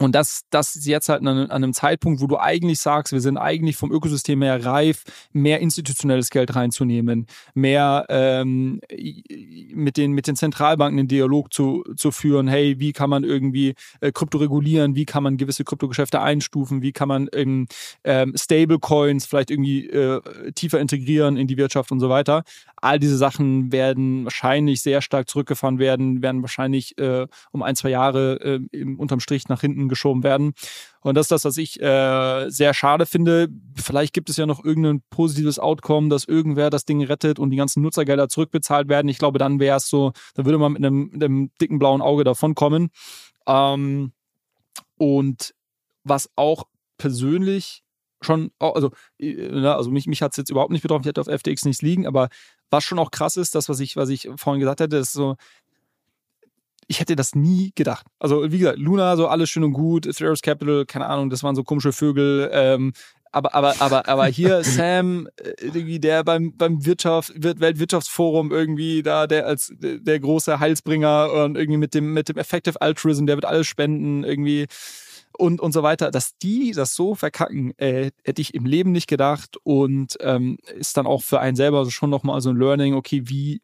und 0.00 0.14
das, 0.14 0.42
das 0.50 0.74
ist 0.74 0.86
jetzt 0.86 1.08
halt 1.08 1.24
an, 1.24 1.50
einem 1.50 1.72
Zeitpunkt, 1.72 2.20
wo 2.20 2.26
du 2.26 2.36
eigentlich 2.36 2.80
sagst, 2.80 3.12
wir 3.12 3.20
sind 3.20 3.38
eigentlich 3.38 3.76
vom 3.76 3.92
Ökosystem 3.92 4.42
her 4.42 4.64
reif, 4.64 5.04
mehr 5.32 5.60
institutionelles 5.60 6.30
Geld 6.30 6.56
reinzunehmen, 6.56 7.28
mehr 7.54 8.04
ähm, 8.08 8.80
mit, 9.72 9.96
den, 9.96 10.12
mit 10.12 10.26
den 10.26 10.34
Zentralbanken 10.34 10.96
den 10.96 11.08
Dialog 11.08 11.52
zu, 11.52 11.84
zu 11.96 12.10
führen. 12.10 12.48
Hey, 12.48 12.80
wie 12.80 12.92
kann 12.92 13.08
man 13.08 13.22
irgendwie 13.22 13.74
äh, 14.00 14.10
Krypto 14.10 14.38
regulieren? 14.38 14.96
Wie 14.96 15.04
kann 15.04 15.22
man 15.22 15.36
gewisse 15.36 15.62
Kryptogeschäfte 15.62 16.20
einstufen? 16.20 16.82
Wie 16.82 16.92
kann 16.92 17.06
man 17.06 17.28
ähm, 17.32 17.68
ähm, 18.02 18.34
Stablecoins 18.36 19.26
vielleicht 19.26 19.52
irgendwie 19.52 19.88
äh, 19.88 20.20
tiefer 20.56 20.80
integrieren 20.80 21.36
in 21.36 21.46
die 21.46 21.56
Wirtschaft 21.56 21.92
und 21.92 22.00
so 22.00 22.08
weiter? 22.08 22.42
All 22.76 22.98
diese 22.98 23.16
Sachen 23.16 23.70
werden 23.70 24.24
wahrscheinlich 24.24 24.82
sehr 24.82 25.00
stark 25.02 25.28
zurückgefahren 25.28 25.78
werden, 25.78 26.20
werden 26.20 26.42
wahrscheinlich 26.42 26.98
äh, 26.98 27.28
um 27.52 27.62
ein, 27.62 27.76
zwei 27.76 27.90
Jahre 27.90 28.60
äh, 28.72 28.84
unterm 28.96 29.20
Strich 29.20 29.48
nach 29.48 29.60
hinten 29.60 29.83
geschoben 29.88 30.22
werden. 30.22 30.52
Und 31.00 31.16
das 31.16 31.24
ist 31.24 31.32
das, 31.32 31.44
was 31.44 31.56
ich 31.56 31.80
äh, 31.80 32.48
sehr 32.48 32.74
schade 32.74 33.06
finde. 33.06 33.48
Vielleicht 33.76 34.14
gibt 34.14 34.30
es 34.30 34.36
ja 34.36 34.46
noch 34.46 34.64
irgendein 34.64 35.02
positives 35.10 35.58
Outcome, 35.58 36.08
dass 36.08 36.24
irgendwer 36.24 36.70
das 36.70 36.84
Ding 36.84 37.02
rettet 37.02 37.38
und 37.38 37.50
die 37.50 37.56
ganzen 37.56 37.82
Nutzergelder 37.82 38.28
zurückbezahlt 38.28 38.88
werden. 38.88 39.08
Ich 39.08 39.18
glaube, 39.18 39.38
dann 39.38 39.60
wäre 39.60 39.76
es 39.76 39.88
so, 39.88 40.12
dann 40.34 40.46
würde 40.46 40.58
man 40.58 40.72
mit 40.72 40.84
einem, 40.84 41.10
mit 41.12 41.22
einem 41.22 41.50
dicken 41.60 41.78
blauen 41.78 42.02
Auge 42.02 42.24
davonkommen. 42.24 42.90
Ähm, 43.46 44.12
und 44.96 45.54
was 46.04 46.30
auch 46.36 46.64
persönlich 46.98 47.82
schon, 48.22 48.50
also, 48.58 48.90
also 49.20 49.90
mich, 49.90 50.06
mich 50.06 50.22
hat 50.22 50.32
es 50.32 50.36
jetzt 50.38 50.50
überhaupt 50.50 50.72
nicht 50.72 50.82
betroffen, 50.82 51.02
ich 51.02 51.08
hätte 51.08 51.20
auf 51.20 51.28
FTX 51.28 51.64
nichts 51.64 51.82
liegen, 51.82 52.06
aber 52.06 52.28
was 52.70 52.84
schon 52.84 52.98
auch 52.98 53.10
krass 53.10 53.36
ist, 53.36 53.54
das, 53.54 53.68
was 53.68 53.80
ich, 53.80 53.96
was 53.96 54.08
ich 54.08 54.28
vorhin 54.36 54.60
gesagt 54.60 54.80
hätte, 54.80 54.96
ist 54.96 55.12
so, 55.12 55.36
ich 56.88 57.00
hätte 57.00 57.16
das 57.16 57.34
nie 57.34 57.72
gedacht. 57.74 58.06
Also, 58.18 58.50
wie 58.50 58.58
gesagt, 58.58 58.78
Luna, 58.78 59.16
so 59.16 59.28
alles 59.28 59.50
schön 59.50 59.64
und 59.64 59.72
gut, 59.72 60.08
Theros 60.16 60.42
Capital, 60.42 60.84
keine 60.86 61.06
Ahnung, 61.06 61.30
das 61.30 61.42
waren 61.42 61.54
so 61.54 61.64
komische 61.64 61.92
Vögel. 61.92 62.50
Ähm, 62.52 62.92
aber, 63.32 63.52
aber, 63.54 63.74
aber, 63.80 64.08
aber 64.08 64.26
hier 64.26 64.62
Sam, 64.64 65.28
äh, 65.36 65.50
irgendwie 65.60 65.98
der 65.98 66.22
beim, 66.22 66.56
beim 66.56 66.86
Wirtschaft, 66.86 67.32
Weltwirtschaftsforum 67.36 68.52
irgendwie 68.52 69.02
da, 69.02 69.26
der 69.26 69.46
als 69.46 69.72
der 69.76 70.20
große 70.20 70.60
Heilsbringer 70.60 71.32
und 71.32 71.56
irgendwie 71.56 71.78
mit 71.78 71.94
dem, 71.94 72.12
mit 72.12 72.28
dem 72.28 72.36
Effective 72.36 72.80
Altruism, 72.80 73.26
der 73.26 73.36
wird 73.36 73.44
alles 73.44 73.66
spenden, 73.66 74.22
irgendwie 74.22 74.66
und, 75.36 75.60
und 75.60 75.72
so 75.72 75.82
weiter, 75.82 76.10
dass 76.10 76.36
die 76.38 76.70
das 76.70 76.94
so 76.94 77.14
verkacken, 77.14 77.76
äh, 77.78 78.12
hätte 78.24 78.40
ich 78.40 78.54
im 78.54 78.66
Leben 78.66 78.92
nicht 78.92 79.08
gedacht 79.08 79.56
und 79.64 80.16
ähm, 80.20 80.58
ist 80.76 80.96
dann 80.96 81.06
auch 81.06 81.22
für 81.22 81.40
einen 81.40 81.56
selber 81.56 81.90
schon 81.90 82.10
nochmal 82.10 82.40
so 82.40 82.50
ein 82.50 82.56
Learning, 82.56 82.94
okay, 82.94 83.22
wie 83.24 83.60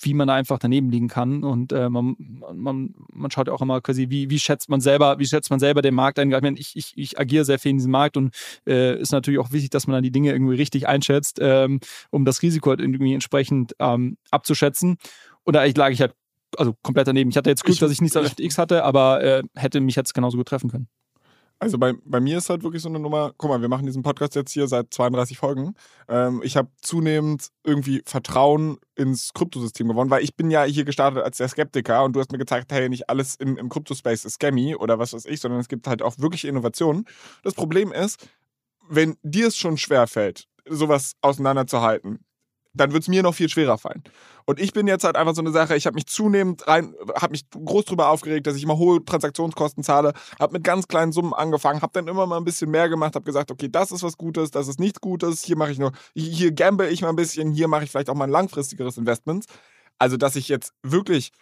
wie 0.00 0.14
man 0.14 0.28
da 0.28 0.34
einfach 0.34 0.58
daneben 0.58 0.90
liegen 0.90 1.08
kann. 1.08 1.44
Und 1.44 1.72
äh, 1.72 1.88
man, 1.88 2.16
man, 2.54 2.94
man 3.12 3.30
schaut 3.30 3.46
ja 3.46 3.52
auch 3.52 3.62
immer 3.62 3.80
quasi, 3.80 4.10
wie, 4.10 4.30
wie 4.30 4.38
schätzt 4.38 4.68
man 4.68 4.80
selber, 4.80 5.18
wie 5.18 5.26
schätzt 5.26 5.50
man 5.50 5.60
selber 5.60 5.82
den 5.82 5.94
Markt 5.94 6.18
ein. 6.18 6.30
Ich, 6.30 6.40
meine, 6.40 6.58
ich, 6.58 6.76
ich, 6.76 6.92
ich 6.96 7.18
agiere 7.18 7.44
sehr 7.44 7.58
viel 7.58 7.70
in 7.70 7.78
diesem 7.78 7.92
Markt 7.92 8.16
und 8.16 8.34
äh, 8.66 8.98
ist 9.00 9.12
natürlich 9.12 9.40
auch 9.40 9.52
wichtig, 9.52 9.70
dass 9.70 9.86
man 9.86 9.94
dann 9.94 10.02
die 10.02 10.10
Dinge 10.10 10.32
irgendwie 10.32 10.56
richtig 10.56 10.88
einschätzt, 10.88 11.38
ähm, 11.40 11.80
um 12.10 12.24
das 12.24 12.42
Risiko 12.42 12.70
halt 12.70 12.80
irgendwie 12.80 13.14
entsprechend 13.14 13.74
ähm, 13.78 14.16
abzuschätzen. 14.30 14.96
Und 15.44 15.54
da 15.54 15.64
lag 15.64 15.90
ich 15.90 16.00
halt 16.00 16.14
also 16.56 16.74
komplett 16.82 17.08
daneben. 17.08 17.30
Ich 17.30 17.36
hatte 17.36 17.50
jetzt 17.50 17.64
Glück, 17.64 17.74
ich, 17.74 17.80
dass 17.80 17.90
ich 17.90 18.00
nichts 18.00 18.16
auf 18.16 18.26
FTX 18.26 18.58
hatte, 18.58 18.84
aber 18.84 19.22
äh, 19.22 19.42
hätte 19.54 19.80
mich 19.80 19.96
jetzt 19.96 20.14
genauso 20.14 20.38
gut 20.38 20.48
treffen 20.48 20.70
können. 20.70 20.88
Also 21.60 21.76
bei, 21.76 21.94
bei 22.04 22.20
mir 22.20 22.38
ist 22.38 22.50
halt 22.50 22.62
wirklich 22.62 22.82
so 22.82 22.88
eine 22.88 23.00
Nummer, 23.00 23.32
guck 23.36 23.50
mal, 23.50 23.60
wir 23.60 23.68
machen 23.68 23.84
diesen 23.84 24.02
Podcast 24.04 24.36
jetzt 24.36 24.52
hier 24.52 24.68
seit 24.68 24.94
32 24.94 25.38
Folgen. 25.38 25.74
Ähm, 26.08 26.40
ich 26.44 26.56
habe 26.56 26.70
zunehmend 26.80 27.48
irgendwie 27.64 28.02
Vertrauen 28.06 28.78
ins 28.94 29.32
Kryptosystem 29.34 29.88
gewonnen, 29.88 30.10
weil 30.10 30.22
ich 30.22 30.36
bin 30.36 30.52
ja 30.52 30.62
hier 30.62 30.84
gestartet 30.84 31.22
als 31.24 31.38
der 31.38 31.48
Skeptiker 31.48 32.04
und 32.04 32.14
du 32.14 32.20
hast 32.20 32.30
mir 32.30 32.38
gezeigt, 32.38 32.70
hey, 32.70 32.88
nicht 32.88 33.10
alles 33.10 33.34
im, 33.34 33.56
im 33.56 33.68
Kryptospace 33.68 34.24
ist 34.24 34.34
scammy 34.34 34.76
oder 34.76 35.00
was 35.00 35.12
weiß 35.12 35.24
ich, 35.24 35.40
sondern 35.40 35.60
es 35.60 35.68
gibt 35.68 35.88
halt 35.88 36.00
auch 36.00 36.18
wirklich 36.18 36.44
Innovationen. 36.44 37.06
Das 37.42 37.54
Problem 37.54 37.92
ist, 37.92 38.28
wenn 38.88 39.16
dir 39.22 39.48
es 39.48 39.56
schon 39.56 39.76
schwerfällt, 39.78 40.46
sowas 40.68 41.14
auseinanderzuhalten, 41.22 42.20
dann 42.74 42.92
wird 42.92 43.02
es 43.02 43.08
mir 43.08 43.22
noch 43.22 43.34
viel 43.34 43.48
schwerer 43.48 43.78
fallen. 43.78 44.02
Und 44.44 44.60
ich 44.60 44.72
bin 44.72 44.86
jetzt 44.86 45.04
halt 45.04 45.16
einfach 45.16 45.34
so 45.34 45.42
eine 45.42 45.50
Sache, 45.50 45.76
ich 45.76 45.86
habe 45.86 45.94
mich 45.94 46.06
zunehmend 46.06 46.66
rein, 46.66 46.94
habe 47.14 47.32
mich 47.32 47.48
groß 47.50 47.86
drüber 47.86 48.08
aufgeregt, 48.08 48.46
dass 48.46 48.56
ich 48.56 48.62
immer 48.62 48.78
hohe 48.78 49.04
Transaktionskosten 49.04 49.82
zahle, 49.82 50.12
habe 50.38 50.54
mit 50.54 50.64
ganz 50.64 50.88
kleinen 50.88 51.12
Summen 51.12 51.34
angefangen, 51.34 51.82
habe 51.82 51.92
dann 51.94 52.08
immer 52.08 52.26
mal 52.26 52.36
ein 52.36 52.44
bisschen 52.44 52.70
mehr 52.70 52.88
gemacht, 52.88 53.14
habe 53.14 53.24
gesagt, 53.24 53.50
okay, 53.50 53.68
das 53.70 53.90
ist 53.90 54.02
was 54.02 54.16
Gutes, 54.16 54.50
das 54.50 54.68
ist 54.68 54.80
nichts 54.80 55.00
Gutes, 55.00 55.42
hier 55.42 55.56
mache 55.56 55.72
ich 55.72 55.78
nur, 55.78 55.92
hier 56.14 56.52
gamble 56.52 56.88
ich 56.88 57.02
mal 57.02 57.10
ein 57.10 57.16
bisschen, 57.16 57.52
hier 57.52 57.68
mache 57.68 57.84
ich 57.84 57.90
vielleicht 57.90 58.10
auch 58.10 58.14
mal 58.14 58.24
ein 58.24 58.30
langfristigeres 58.30 58.96
Investment. 58.96 59.46
Also, 59.98 60.16
dass 60.16 60.36
ich 60.36 60.48
jetzt 60.48 60.72
wirklich 60.82 61.32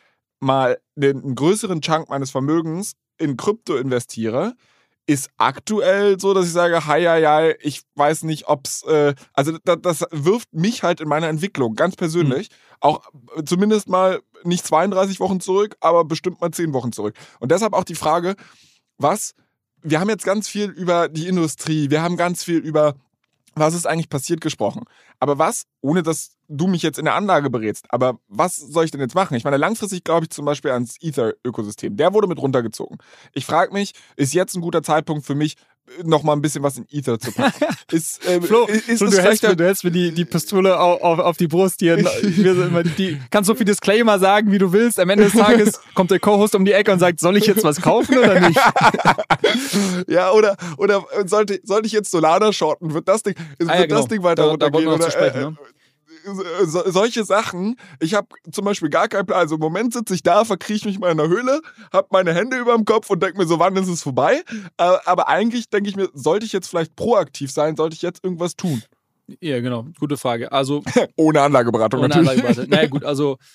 mal 0.40 0.78
einen 0.96 1.34
größeren 1.34 1.80
Chunk 1.80 2.08
meines 2.08 2.30
Vermögens 2.30 2.92
in 3.18 3.36
Krypto 3.36 3.76
investiere, 3.76 4.54
ist 5.06 5.30
aktuell 5.36 6.18
so, 6.18 6.34
dass 6.34 6.46
ich 6.46 6.52
sage, 6.52 6.86
hi, 6.86 7.04
hi, 7.04 7.22
hi, 7.22 7.54
ich 7.60 7.82
weiß 7.94 8.24
nicht, 8.24 8.48
ob's, 8.48 8.82
äh, 8.82 9.14
also 9.32 9.56
das, 9.64 9.78
das 9.80 10.04
wirft 10.10 10.52
mich 10.52 10.82
halt 10.82 11.00
in 11.00 11.08
meiner 11.08 11.28
Entwicklung, 11.28 11.74
ganz 11.74 11.96
persönlich, 11.96 12.50
mhm. 12.50 12.54
auch 12.80 13.02
äh, 13.36 13.44
zumindest 13.44 13.88
mal 13.88 14.20
nicht 14.42 14.66
32 14.66 15.20
Wochen 15.20 15.40
zurück, 15.40 15.76
aber 15.80 16.04
bestimmt 16.04 16.40
mal 16.40 16.50
10 16.50 16.72
Wochen 16.72 16.92
zurück. 16.92 17.14
Und 17.38 17.52
deshalb 17.52 17.72
auch 17.72 17.84
die 17.84 17.94
Frage, 17.94 18.34
was, 18.98 19.34
wir 19.82 20.00
haben 20.00 20.08
jetzt 20.10 20.24
ganz 20.24 20.48
viel 20.48 20.70
über 20.70 21.08
die 21.08 21.28
Industrie, 21.28 21.90
wir 21.90 22.02
haben 22.02 22.16
ganz 22.16 22.42
viel 22.42 22.58
über 22.58 22.94
was 23.56 23.74
ist 23.74 23.86
eigentlich 23.86 24.10
passiert 24.10 24.40
gesprochen. 24.40 24.84
Aber 25.18 25.38
was, 25.38 25.64
ohne 25.80 26.02
dass 26.02 26.36
du 26.46 26.66
mich 26.66 26.82
jetzt 26.82 26.98
in 26.98 27.06
der 27.06 27.14
Anlage 27.14 27.50
berätst, 27.50 27.86
aber 27.88 28.20
was 28.28 28.56
soll 28.56 28.84
ich 28.84 28.90
denn 28.90 29.00
jetzt 29.00 29.14
machen? 29.14 29.34
Ich 29.34 29.44
meine, 29.44 29.56
langfristig 29.56 30.04
glaube 30.04 30.24
ich 30.24 30.30
zum 30.30 30.44
Beispiel 30.44 30.70
ans 30.70 30.96
Ether-Ökosystem. 31.00 31.96
Der 31.96 32.12
wurde 32.12 32.28
mit 32.28 32.38
runtergezogen. 32.38 32.98
Ich 33.32 33.46
frage 33.46 33.72
mich, 33.72 33.94
ist 34.16 34.34
jetzt 34.34 34.54
ein 34.54 34.60
guter 34.60 34.82
Zeitpunkt 34.82 35.26
für 35.26 35.34
mich, 35.34 35.56
noch 36.04 36.22
mal 36.22 36.32
ein 36.32 36.42
bisschen 36.42 36.62
was 36.62 36.76
in 36.76 36.86
Ether 36.90 37.18
zu 37.18 37.32
packen. 37.32 37.64
Ist, 37.92 38.20
ähm, 38.28 38.42
Flo, 38.42 38.66
ist, 38.66 38.98
Flo, 38.98 39.08
du, 39.08 39.22
hältst 39.22 39.42
mir, 39.44 39.54
du 39.54 39.64
hältst 39.64 39.84
mir 39.84 39.92
die, 39.92 40.10
die 40.10 40.24
Pistole 40.24 40.78
auf, 40.78 41.00
auf, 41.02 41.18
auf 41.20 41.36
die 41.36 41.46
Brust 41.46 41.80
hier. 41.80 41.96
die, 41.96 43.20
kannst 43.30 43.46
so 43.46 43.54
viel 43.54 43.64
Disclaimer 43.64 44.18
sagen, 44.18 44.50
wie 44.50 44.58
du 44.58 44.72
willst. 44.72 44.98
Am 44.98 45.08
Ende 45.08 45.24
des 45.24 45.34
Tages 45.34 45.80
kommt 45.94 46.10
der 46.10 46.18
Co-Host 46.18 46.56
um 46.56 46.64
die 46.64 46.72
Ecke 46.72 46.92
und 46.92 46.98
sagt, 46.98 47.20
soll 47.20 47.36
ich 47.36 47.46
jetzt 47.46 47.62
was 47.62 47.80
kaufen 47.80 48.18
oder 48.18 48.40
nicht? 48.40 48.58
ja, 50.08 50.32
oder, 50.32 50.56
oder 50.78 51.04
sollte, 51.26 51.60
sollte 51.62 51.86
ich 51.86 51.92
jetzt 51.92 52.10
Solana 52.10 52.52
shorten? 52.52 52.92
Wird 52.92 53.06
das 53.06 53.22
Ding, 53.22 53.34
wird 53.58 53.70
ah, 53.70 53.74
ja, 53.76 53.86
genau. 53.86 54.00
das 54.00 54.08
Ding 54.08 54.22
weiter 54.22 54.42
da, 54.42 54.50
runtergehen? 54.50 54.84
Da 54.86 54.94
oder, 54.94 55.10
sprechen, 55.10 55.38
äh, 55.38 55.44
ne? 55.44 55.56
So, 56.64 56.82
solche 56.90 57.24
Sachen. 57.24 57.76
Ich 58.00 58.14
habe 58.14 58.28
zum 58.50 58.64
Beispiel 58.64 58.88
gar 58.88 59.08
keinen 59.08 59.26
Plan. 59.26 59.40
Also 59.40 59.56
im 59.56 59.60
Moment 59.60 59.92
sitze 59.92 60.14
ich 60.14 60.22
da, 60.22 60.44
verkrieche 60.44 60.88
mich 60.88 60.98
mal 60.98 61.10
in 61.10 61.18
der 61.18 61.28
Höhle, 61.28 61.60
habe 61.92 62.08
meine 62.10 62.34
Hände 62.34 62.58
über 62.58 62.74
dem 62.74 62.84
Kopf 62.84 63.10
und 63.10 63.22
denke 63.22 63.38
mir 63.38 63.46
so, 63.46 63.58
wann 63.58 63.76
ist 63.76 63.88
es 63.88 64.02
vorbei? 64.02 64.42
Äh, 64.78 64.96
aber 65.04 65.28
eigentlich 65.28 65.68
denke 65.70 65.88
ich 65.88 65.96
mir, 65.96 66.08
sollte 66.14 66.46
ich 66.46 66.52
jetzt 66.52 66.68
vielleicht 66.68 66.96
proaktiv 66.96 67.50
sein? 67.50 67.76
Sollte 67.76 67.94
ich 67.94 68.02
jetzt 68.02 68.24
irgendwas 68.24 68.56
tun? 68.56 68.82
Ja, 69.40 69.60
genau. 69.60 69.86
Gute 69.98 70.16
Frage. 70.16 70.52
Also 70.52 70.82
ohne 71.16 71.42
Anlageberatung 71.42 72.00
ohne 72.00 72.08
natürlich. 72.08 72.30
Anlageberatung. 72.30 72.70
Naja, 72.70 72.88
gut. 72.88 73.04
Also 73.04 73.38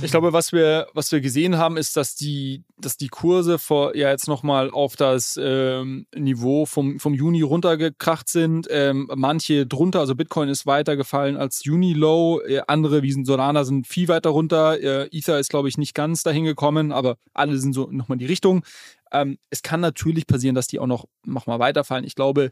ich 0.00 0.10
glaube, 0.10 0.32
was 0.32 0.52
wir, 0.52 0.86
was 0.94 1.10
wir 1.10 1.20
gesehen 1.20 1.58
haben, 1.58 1.76
ist, 1.76 1.96
dass 1.96 2.14
die, 2.14 2.62
dass 2.78 2.96
die 2.96 3.08
Kurse 3.08 3.58
vor, 3.58 3.96
ja 3.96 4.10
jetzt 4.10 4.28
nochmal 4.28 4.70
auf 4.70 4.94
das 4.94 5.38
ähm, 5.42 6.06
Niveau 6.14 6.66
vom, 6.66 7.00
vom 7.00 7.14
Juni 7.14 7.42
runtergekracht 7.42 8.28
sind. 8.28 8.68
Ähm, 8.70 9.10
manche 9.14 9.66
drunter, 9.66 10.00
also 10.00 10.14
Bitcoin 10.14 10.48
ist 10.48 10.66
weiter 10.66 10.96
gefallen 10.96 11.36
als 11.36 11.64
Juni-Low. 11.64 12.40
Äh, 12.42 12.62
andere, 12.68 13.02
wie 13.02 13.24
Solana, 13.24 13.64
sind 13.64 13.86
viel 13.86 14.08
weiter 14.08 14.30
runter. 14.30 14.80
Äh, 14.80 15.08
Ether 15.10 15.38
ist, 15.40 15.50
glaube 15.50 15.68
ich, 15.68 15.78
nicht 15.78 15.94
ganz 15.94 16.22
dahin 16.22 16.44
gekommen, 16.44 16.92
aber 16.92 17.16
alle 17.34 17.58
sind 17.58 17.72
so 17.72 17.88
nochmal 17.90 18.16
in 18.16 18.20
die 18.20 18.26
Richtung. 18.26 18.64
Ähm, 19.12 19.38
es 19.50 19.62
kann 19.62 19.80
natürlich 19.80 20.26
passieren, 20.26 20.54
dass 20.54 20.68
die 20.68 20.78
auch 20.78 20.86
noch, 20.86 21.06
noch 21.24 21.46
mal 21.46 21.58
weiterfallen. 21.58 22.04
Ich 22.04 22.14
glaube, 22.14 22.50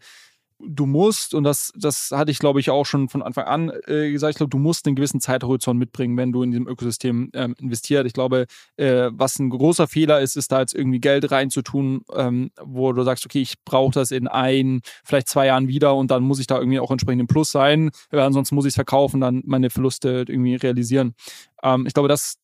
du 0.67 0.87
musst, 0.87 1.35
und 1.35 1.45
das, 1.45 1.73
das 1.77 2.11
hatte 2.13 2.31
ich, 2.31 2.39
glaube 2.39 2.61
ich, 2.61 2.71
auch 2.71 2.85
schon 2.85 3.09
von 3.09 3.23
Anfang 3.23 3.45
an 3.45 3.73
äh, 3.87 4.11
gesagt, 4.11 4.33
ich 4.33 4.37
glaube, 4.37 4.51
du 4.51 4.59
musst 4.59 4.87
einen 4.87 4.97
gewissen 4.97 5.21
Zeithorizont 5.21 5.79
mitbringen, 5.79 6.17
wenn 6.17 6.33
du 6.33 6.43
in 6.43 6.51
diesem 6.51 6.69
Ökosystem 6.69 7.31
ähm, 7.35 7.55
investiert. 7.59 8.07
Ich 8.07 8.13
glaube, 8.13 8.47
äh, 8.77 9.11
was 9.13 9.39
ein 9.39 9.51
großer 9.51 9.89
Fehler 9.89 10.21
ist, 10.21 10.37
ist 10.37 10.53
da 10.53 10.61
jetzt 10.61 10.75
irgendwie 10.75 11.01
Geld 11.01 11.31
reinzutun, 11.31 12.03
ähm, 12.15 12.51
wo 12.63 12.93
du 12.93 13.03
sagst, 13.03 13.25
okay, 13.25 13.41
ich 13.41 13.55
brauche 13.65 13.93
das 13.93 14.11
in 14.11 14.29
ein, 14.29 14.81
vielleicht 15.05 15.29
zwei 15.29 15.47
Jahren 15.47 15.69
wieder 15.69 15.95
und 15.95 16.11
dann 16.11 16.23
muss 16.23 16.41
ich 16.41 16.47
da 16.47 16.59
irgendwie 16.59 16.81
auch 16.81 16.91
entsprechend 16.91 17.21
im 17.21 17.27
Plus 17.27 17.51
sein, 17.51 17.91
weil 18.11 18.21
ansonsten 18.21 18.55
muss 18.55 18.65
ich 18.65 18.71
es 18.71 18.77
verkaufen, 18.77 19.21
dann 19.21 19.43
meine 19.47 19.71
Verluste 19.71 20.25
irgendwie 20.29 20.57
realisieren. 20.57 21.15
Ähm, 21.63 21.87
ich 21.87 21.95
glaube, 21.95 22.09
das, 22.09 22.37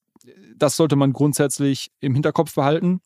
das 0.56 0.76
sollte 0.76 0.96
man 0.96 1.12
grundsätzlich 1.12 1.90
im 2.00 2.14
Hinterkopf 2.14 2.54
behalten. 2.54 3.00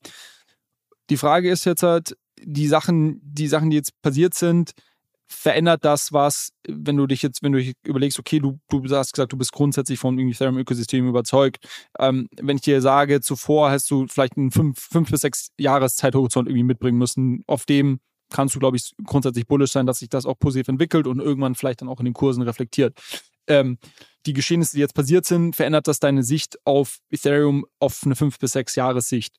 Die 1.10 1.16
Frage 1.16 1.50
ist 1.50 1.64
jetzt 1.64 1.82
halt, 1.82 2.16
die 2.42 2.68
Sachen, 2.68 3.20
die 3.22 3.48
Sachen, 3.48 3.70
die 3.70 3.76
jetzt 3.76 4.00
passiert 4.02 4.34
sind, 4.34 4.72
verändert 5.30 5.84
das 5.84 6.12
was, 6.12 6.50
wenn 6.66 6.96
du 6.96 7.06
dich 7.06 7.22
jetzt, 7.22 7.42
wenn 7.42 7.52
du 7.52 7.72
überlegst, 7.84 8.18
okay, 8.18 8.40
du, 8.40 8.58
du 8.68 8.82
hast 8.90 9.12
gesagt, 9.12 9.32
du 9.32 9.36
bist 9.36 9.52
grundsätzlich 9.52 9.98
vom 9.98 10.18
Ethereum-Ökosystem 10.18 11.08
überzeugt. 11.08 11.66
Ähm, 11.98 12.28
wenn 12.40 12.56
ich 12.56 12.62
dir 12.62 12.82
sage, 12.82 13.20
zuvor 13.20 13.70
hast 13.70 13.90
du 13.90 14.06
vielleicht 14.08 14.36
einen 14.36 14.50
fünf, 14.50 14.80
fünf 14.80 15.10
bis 15.10 15.20
sechs 15.20 15.50
Jahreszeithorizont 15.58 16.48
irgendwie 16.48 16.64
mitbringen 16.64 16.98
müssen, 16.98 17.44
auf 17.46 17.64
dem 17.64 18.00
kannst 18.30 18.54
du, 18.54 18.58
glaube 18.58 18.76
ich, 18.76 18.92
grundsätzlich 19.04 19.46
bullish 19.46 19.72
sein, 19.72 19.86
dass 19.86 19.98
sich 19.98 20.08
das 20.08 20.26
auch 20.26 20.38
positiv 20.38 20.68
entwickelt 20.68 21.06
und 21.06 21.20
irgendwann 21.20 21.54
vielleicht 21.54 21.80
dann 21.80 21.88
auch 21.88 22.00
in 22.00 22.06
den 22.06 22.14
Kursen 22.14 22.42
reflektiert. 22.42 22.98
Ähm, 23.46 23.78
die 24.26 24.32
Geschehnisse, 24.32 24.76
die 24.76 24.80
jetzt 24.80 24.94
passiert 24.94 25.26
sind, 25.26 25.56
verändert 25.56 25.88
das 25.88 26.00
deine 26.00 26.22
Sicht 26.22 26.58
auf 26.64 26.98
Ethereum 27.10 27.66
auf 27.78 28.02
eine 28.04 28.16
fünf 28.16 28.38
bis 28.38 28.52
sechs 28.52 28.74
Jahressicht? 28.74 29.36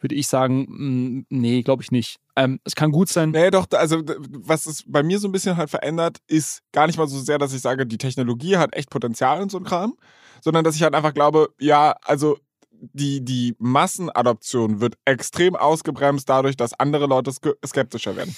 Würde 0.00 0.14
ich 0.14 0.28
sagen, 0.28 0.66
mm, 0.68 1.26
nee, 1.28 1.62
glaube 1.62 1.82
ich 1.82 1.90
nicht. 1.90 2.18
Ähm, 2.36 2.60
es 2.64 2.74
kann 2.74 2.92
gut 2.92 3.08
sein. 3.08 3.30
Nee, 3.30 3.50
doch, 3.50 3.66
also 3.72 4.02
was 4.30 4.66
es 4.66 4.84
bei 4.86 5.02
mir 5.02 5.18
so 5.18 5.28
ein 5.28 5.32
bisschen 5.32 5.56
halt 5.56 5.70
verändert, 5.70 6.18
ist 6.26 6.62
gar 6.72 6.86
nicht 6.86 6.98
mal 6.98 7.08
so 7.08 7.18
sehr, 7.18 7.38
dass 7.38 7.52
ich 7.52 7.60
sage, 7.60 7.86
die 7.86 7.98
Technologie 7.98 8.56
hat 8.56 8.74
echt 8.74 8.90
Potenzial 8.90 9.42
und 9.42 9.50
so 9.50 9.58
ein 9.58 9.64
Kram, 9.64 9.94
sondern 10.40 10.64
dass 10.64 10.76
ich 10.76 10.82
halt 10.82 10.94
einfach 10.94 11.14
glaube, 11.14 11.48
ja, 11.58 11.96
also 12.02 12.38
die, 12.70 13.24
die 13.24 13.56
Massenadoption 13.58 14.80
wird 14.80 14.94
extrem 15.04 15.56
ausgebremst 15.56 16.28
dadurch, 16.28 16.56
dass 16.56 16.78
andere 16.78 17.06
Leute 17.06 17.32
skeptischer 17.66 18.16
werden. 18.16 18.34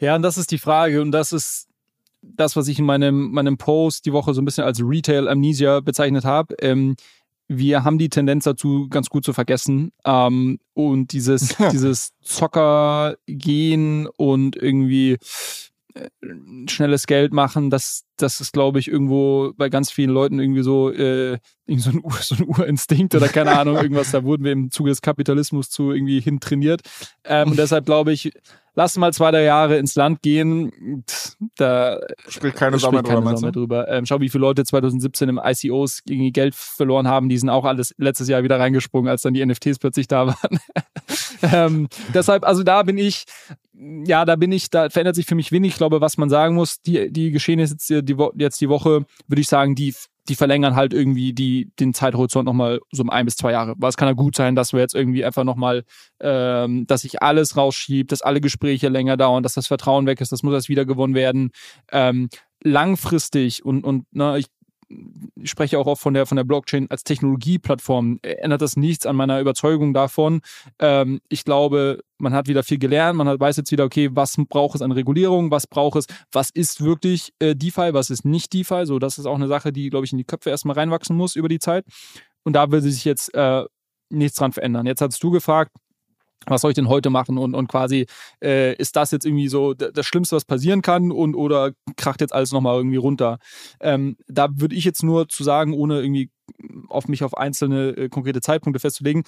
Ja, 0.00 0.16
und 0.16 0.22
das 0.22 0.36
ist 0.36 0.50
die 0.50 0.58
Frage 0.58 1.00
und 1.00 1.12
das 1.12 1.32
ist 1.32 1.68
das, 2.22 2.56
was 2.56 2.68
ich 2.68 2.78
in 2.78 2.86
meinem, 2.86 3.30
meinem 3.32 3.58
Post 3.58 4.06
die 4.06 4.12
Woche 4.12 4.34
so 4.34 4.40
ein 4.40 4.44
bisschen 4.44 4.64
als 4.64 4.80
Retail 4.80 5.28
Amnesia 5.28 5.80
bezeichnet 5.80 6.24
habe. 6.24 6.54
Ähm, 6.60 6.96
wir 7.48 7.84
haben 7.84 7.98
die 7.98 8.08
Tendenz 8.08 8.44
dazu, 8.44 8.88
ganz 8.88 9.10
gut 9.10 9.24
zu 9.24 9.32
vergessen. 9.32 9.92
Ähm, 10.04 10.58
und 10.72 11.12
dieses, 11.12 11.56
dieses 11.72 12.12
Zocker-Gehen 12.22 14.06
und 14.16 14.56
irgendwie 14.56 15.18
äh, 15.94 16.08
schnelles 16.68 17.06
Geld 17.06 17.32
machen, 17.32 17.70
das, 17.70 18.04
das 18.16 18.40
ist, 18.40 18.52
glaube 18.52 18.78
ich, 18.78 18.88
irgendwo 18.88 19.52
bei 19.56 19.68
ganz 19.68 19.90
vielen 19.90 20.10
Leuten 20.10 20.40
irgendwie 20.40 20.62
so, 20.62 20.90
äh, 20.90 21.38
so, 21.68 21.90
ein, 21.90 22.02
so 22.20 22.34
ein 22.34 22.44
Urinstinkt 22.48 23.14
oder 23.14 23.28
keine 23.28 23.58
Ahnung, 23.58 23.76
irgendwas, 23.76 24.10
da 24.10 24.24
wurden 24.24 24.44
wir 24.44 24.52
im 24.52 24.70
Zuge 24.70 24.90
des 24.90 25.02
Kapitalismus 25.02 25.70
zu 25.70 25.92
irgendwie 25.92 26.20
hin 26.20 26.40
trainiert. 26.40 26.80
Ähm, 27.24 27.50
und 27.50 27.58
deshalb 27.58 27.86
glaube 27.86 28.12
ich, 28.12 28.32
lass 28.74 28.96
mal 28.96 29.12
zwei, 29.12 29.30
drei 29.30 29.44
Jahre 29.44 29.78
ins 29.78 29.94
Land 29.94 30.22
gehen. 30.22 31.04
Da 31.56 32.00
spricht 32.28 32.56
keine 32.56 32.78
Sau 32.78 32.90
mehr 32.90 33.02
drüber. 33.02 33.88
Ähm, 33.88 34.06
schau, 34.06 34.20
wie 34.20 34.28
viele 34.28 34.42
Leute 34.42 34.64
2017 34.64 35.28
im 35.28 35.40
ICOs 35.42 36.00
irgendwie 36.06 36.32
Geld 36.32 36.54
verloren 36.54 37.08
haben. 37.08 37.28
Die 37.28 37.38
sind 37.38 37.50
auch 37.50 37.64
alles 37.64 37.94
letztes 37.98 38.28
Jahr 38.28 38.42
wieder 38.42 38.58
reingesprungen, 38.58 39.08
als 39.08 39.22
dann 39.22 39.34
die 39.34 39.44
NFTs 39.44 39.78
plötzlich 39.78 40.08
da 40.08 40.26
waren. 40.26 40.58
ähm, 41.42 41.88
deshalb, 42.12 42.44
also 42.44 42.62
da 42.62 42.82
bin 42.82 42.98
ich, 42.98 43.24
ja, 43.72 44.24
da 44.24 44.36
bin 44.36 44.52
ich, 44.52 44.70
da 44.70 44.90
verändert 44.90 45.16
sich 45.16 45.26
für 45.26 45.34
mich 45.34 45.52
wenig. 45.52 45.72
Ich 45.72 45.78
glaube, 45.78 46.00
was 46.00 46.16
man 46.16 46.28
sagen 46.28 46.54
muss, 46.54 46.80
die, 46.80 47.12
die 47.12 47.30
Geschehnisse 47.30 47.74
jetzt 47.74 47.90
die, 47.90 48.16
jetzt 48.36 48.60
die 48.60 48.68
Woche, 48.68 49.04
würde 49.26 49.40
ich 49.40 49.48
sagen, 49.48 49.74
die 49.74 49.94
die 50.28 50.34
verlängern 50.34 50.74
halt 50.74 50.94
irgendwie 50.94 51.32
die, 51.32 51.70
den 51.78 51.92
Zeithorizont 51.92 52.46
nochmal 52.46 52.80
so 52.90 53.02
um 53.02 53.10
ein 53.10 53.26
bis 53.26 53.36
zwei 53.36 53.52
Jahre. 53.52 53.74
Weil 53.76 53.90
es 53.90 53.96
kann 53.96 54.08
ja 54.08 54.14
gut 54.14 54.36
sein, 54.36 54.54
dass 54.56 54.72
wir 54.72 54.80
jetzt 54.80 54.94
irgendwie 54.94 55.24
einfach 55.24 55.44
nochmal, 55.44 55.84
ähm, 56.20 56.86
dass 56.86 57.02
sich 57.02 57.22
alles 57.22 57.56
rausschiebt, 57.56 58.10
dass 58.10 58.22
alle 58.22 58.40
Gespräche 58.40 58.88
länger 58.88 59.16
dauern, 59.16 59.42
dass 59.42 59.54
das 59.54 59.66
Vertrauen 59.66 60.06
weg 60.06 60.20
ist, 60.20 60.32
das 60.32 60.42
muss 60.42 60.54
erst 60.54 60.68
wieder 60.68 60.86
gewonnen 60.86 61.14
werden. 61.14 61.50
Ähm, 61.92 62.28
langfristig 62.62 63.64
und, 63.64 63.84
und 63.84 64.06
na, 64.10 64.38
ich 64.38 64.46
ich 64.88 65.50
spreche 65.50 65.78
auch 65.78 65.86
oft 65.86 66.02
von 66.02 66.14
der, 66.14 66.26
von 66.26 66.36
der 66.36 66.44
Blockchain 66.44 66.90
als 66.90 67.04
Technologieplattform, 67.04 68.18
ändert 68.22 68.62
das 68.62 68.76
nichts 68.76 69.06
an 69.06 69.16
meiner 69.16 69.40
Überzeugung 69.40 69.94
davon. 69.94 70.40
Ähm, 70.78 71.20
ich 71.28 71.44
glaube, 71.44 72.00
man 72.18 72.32
hat 72.32 72.48
wieder 72.48 72.62
viel 72.62 72.78
gelernt, 72.78 73.16
man 73.16 73.28
hat, 73.28 73.40
weiß 73.40 73.56
jetzt 73.56 73.70
wieder, 73.70 73.84
okay, 73.84 74.10
was 74.12 74.36
braucht 74.48 74.76
es 74.76 74.82
an 74.82 74.92
Regulierung, 74.92 75.50
was 75.50 75.66
braucht 75.66 75.98
es, 75.98 76.06
was 76.32 76.50
ist 76.50 76.82
wirklich 76.82 77.32
äh, 77.38 77.54
DeFi, 77.54 77.92
was 77.92 78.10
ist 78.10 78.24
nicht 78.24 78.52
DeFi. 78.52 78.86
So, 78.86 78.98
das 78.98 79.18
ist 79.18 79.26
auch 79.26 79.34
eine 79.34 79.48
Sache, 79.48 79.72
die, 79.72 79.90
glaube 79.90 80.06
ich, 80.06 80.12
in 80.12 80.18
die 80.18 80.24
Köpfe 80.24 80.50
erstmal 80.50 80.76
reinwachsen 80.76 81.16
muss 81.16 81.36
über 81.36 81.48
die 81.48 81.58
Zeit. 81.58 81.84
Und 82.44 82.54
da 82.54 82.70
will 82.70 82.80
sich 82.80 83.04
jetzt 83.04 83.34
äh, 83.34 83.64
nichts 84.10 84.38
dran 84.38 84.52
verändern. 84.52 84.86
Jetzt 84.86 85.00
hast 85.00 85.22
du 85.22 85.30
gefragt, 85.30 85.72
was 86.46 86.60
soll 86.60 86.70
ich 86.70 86.76
denn 86.76 86.88
heute 86.88 87.10
machen 87.10 87.38
und, 87.38 87.54
und 87.54 87.68
quasi 87.68 88.06
äh, 88.42 88.74
ist 88.76 88.96
das 88.96 89.10
jetzt 89.10 89.26
irgendwie 89.26 89.48
so 89.48 89.74
das 89.74 90.06
Schlimmste, 90.06 90.36
was 90.36 90.44
passieren 90.44 90.82
kann 90.82 91.10
und 91.10 91.34
oder 91.34 91.72
kracht 91.96 92.20
jetzt 92.20 92.32
alles 92.32 92.52
nochmal 92.52 92.76
irgendwie 92.76 92.96
runter. 92.96 93.38
Ähm, 93.80 94.16
da 94.28 94.48
würde 94.52 94.74
ich 94.74 94.84
jetzt 94.84 95.02
nur 95.02 95.28
zu 95.28 95.44
sagen, 95.44 95.72
ohne 95.72 96.00
irgendwie 96.00 96.30
auf 96.88 97.08
mich 97.08 97.24
auf 97.24 97.36
einzelne 97.36 97.90
äh, 97.90 98.08
konkrete 98.08 98.40
Zeitpunkte 98.40 98.80
festzulegen, 98.80 99.24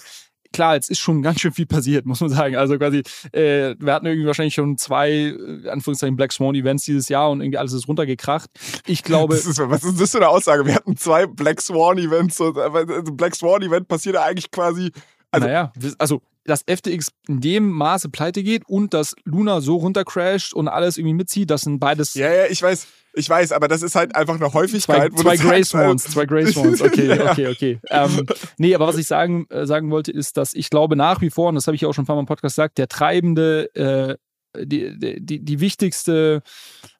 klar, 0.52 0.74
jetzt 0.74 0.90
ist 0.90 1.00
schon 1.00 1.22
ganz 1.22 1.40
schön 1.40 1.52
viel 1.52 1.66
passiert, 1.66 2.06
muss 2.06 2.20
man 2.20 2.30
sagen. 2.30 2.56
Also 2.56 2.78
quasi, 2.78 3.02
äh, 3.32 3.74
wir 3.78 3.92
hatten 3.92 4.06
irgendwie 4.06 4.26
wahrscheinlich 4.26 4.54
schon 4.54 4.78
zwei, 4.78 5.10
äh, 5.10 5.68
Anführungszeichen, 5.68 6.16
Black 6.16 6.32
Swan 6.32 6.54
Events 6.54 6.84
dieses 6.84 7.08
Jahr 7.08 7.30
und 7.30 7.40
irgendwie 7.40 7.58
alles 7.58 7.72
ist 7.72 7.88
runtergekracht. 7.88 8.50
Ich 8.86 9.02
glaube. 9.02 9.34
Ist, 9.34 9.58
was 9.58 9.84
ist 9.84 10.00
das 10.00 10.10
für 10.10 10.18
eine 10.18 10.28
Aussage? 10.28 10.66
Wir 10.66 10.74
hatten 10.74 10.96
zwei 10.96 11.26
Black 11.26 11.60
Swan 11.60 11.98
Events. 11.98 12.40
Und, 12.40 12.58
also 12.58 13.12
Black 13.12 13.34
Swan 13.34 13.62
Event 13.62 13.88
passiert 13.88 14.16
eigentlich 14.16 14.50
quasi. 14.50 14.90
Also, 15.30 15.46
naja, 15.46 15.72
also 15.98 16.22
dass 16.46 16.62
FTX 16.62 17.08
in 17.28 17.40
dem 17.40 17.70
Maße 17.70 18.08
pleite 18.08 18.42
geht 18.42 18.68
und 18.68 18.94
dass 18.94 19.14
Luna 19.24 19.60
so 19.60 19.76
runtercrasht 19.76 20.54
und 20.54 20.68
alles 20.68 20.96
irgendwie 20.96 21.14
mitzieht, 21.14 21.50
das 21.50 21.62
sind 21.62 21.78
beides. 21.78 22.14
Ja, 22.14 22.32
ja, 22.32 22.46
ich 22.46 22.62
weiß, 22.62 22.86
ich 23.14 23.28
weiß, 23.28 23.52
aber 23.52 23.66
das 23.66 23.82
ist 23.82 23.94
halt 23.94 24.14
einfach 24.14 24.34
eine 24.34 24.52
Häufigkeit. 24.52 25.12
Zwei, 25.12 25.22
zwei 25.22 25.36
Grey 25.36 25.64
Swans, 25.64 26.04
zwei 26.04 26.26
Grey 26.26 26.46
Swans, 26.46 26.82
okay, 26.82 27.18
okay, 27.30 27.48
okay. 27.48 27.80
Ähm, 27.90 28.26
nee, 28.58 28.74
aber 28.74 28.86
was 28.86 28.98
ich 28.98 29.06
sagen, 29.06 29.46
äh, 29.48 29.66
sagen 29.66 29.90
wollte, 29.90 30.12
ist, 30.12 30.36
dass 30.36 30.52
ich 30.54 30.70
glaube 30.70 30.96
nach 30.96 31.20
wie 31.20 31.30
vor, 31.30 31.48
und 31.48 31.54
das 31.54 31.66
habe 31.66 31.74
ich 31.74 31.86
auch 31.86 31.94
schon 31.94 32.04
ein 32.04 32.06
paar 32.06 32.16
Mal 32.16 32.20
im 32.20 32.26
Podcast 32.26 32.56
gesagt, 32.56 32.78
der 32.78 32.88
treibende, 32.88 33.74
äh, 33.74 34.16
die, 34.64 35.20
die, 35.20 35.44
die 35.44 35.60
wichtigste 35.60 36.42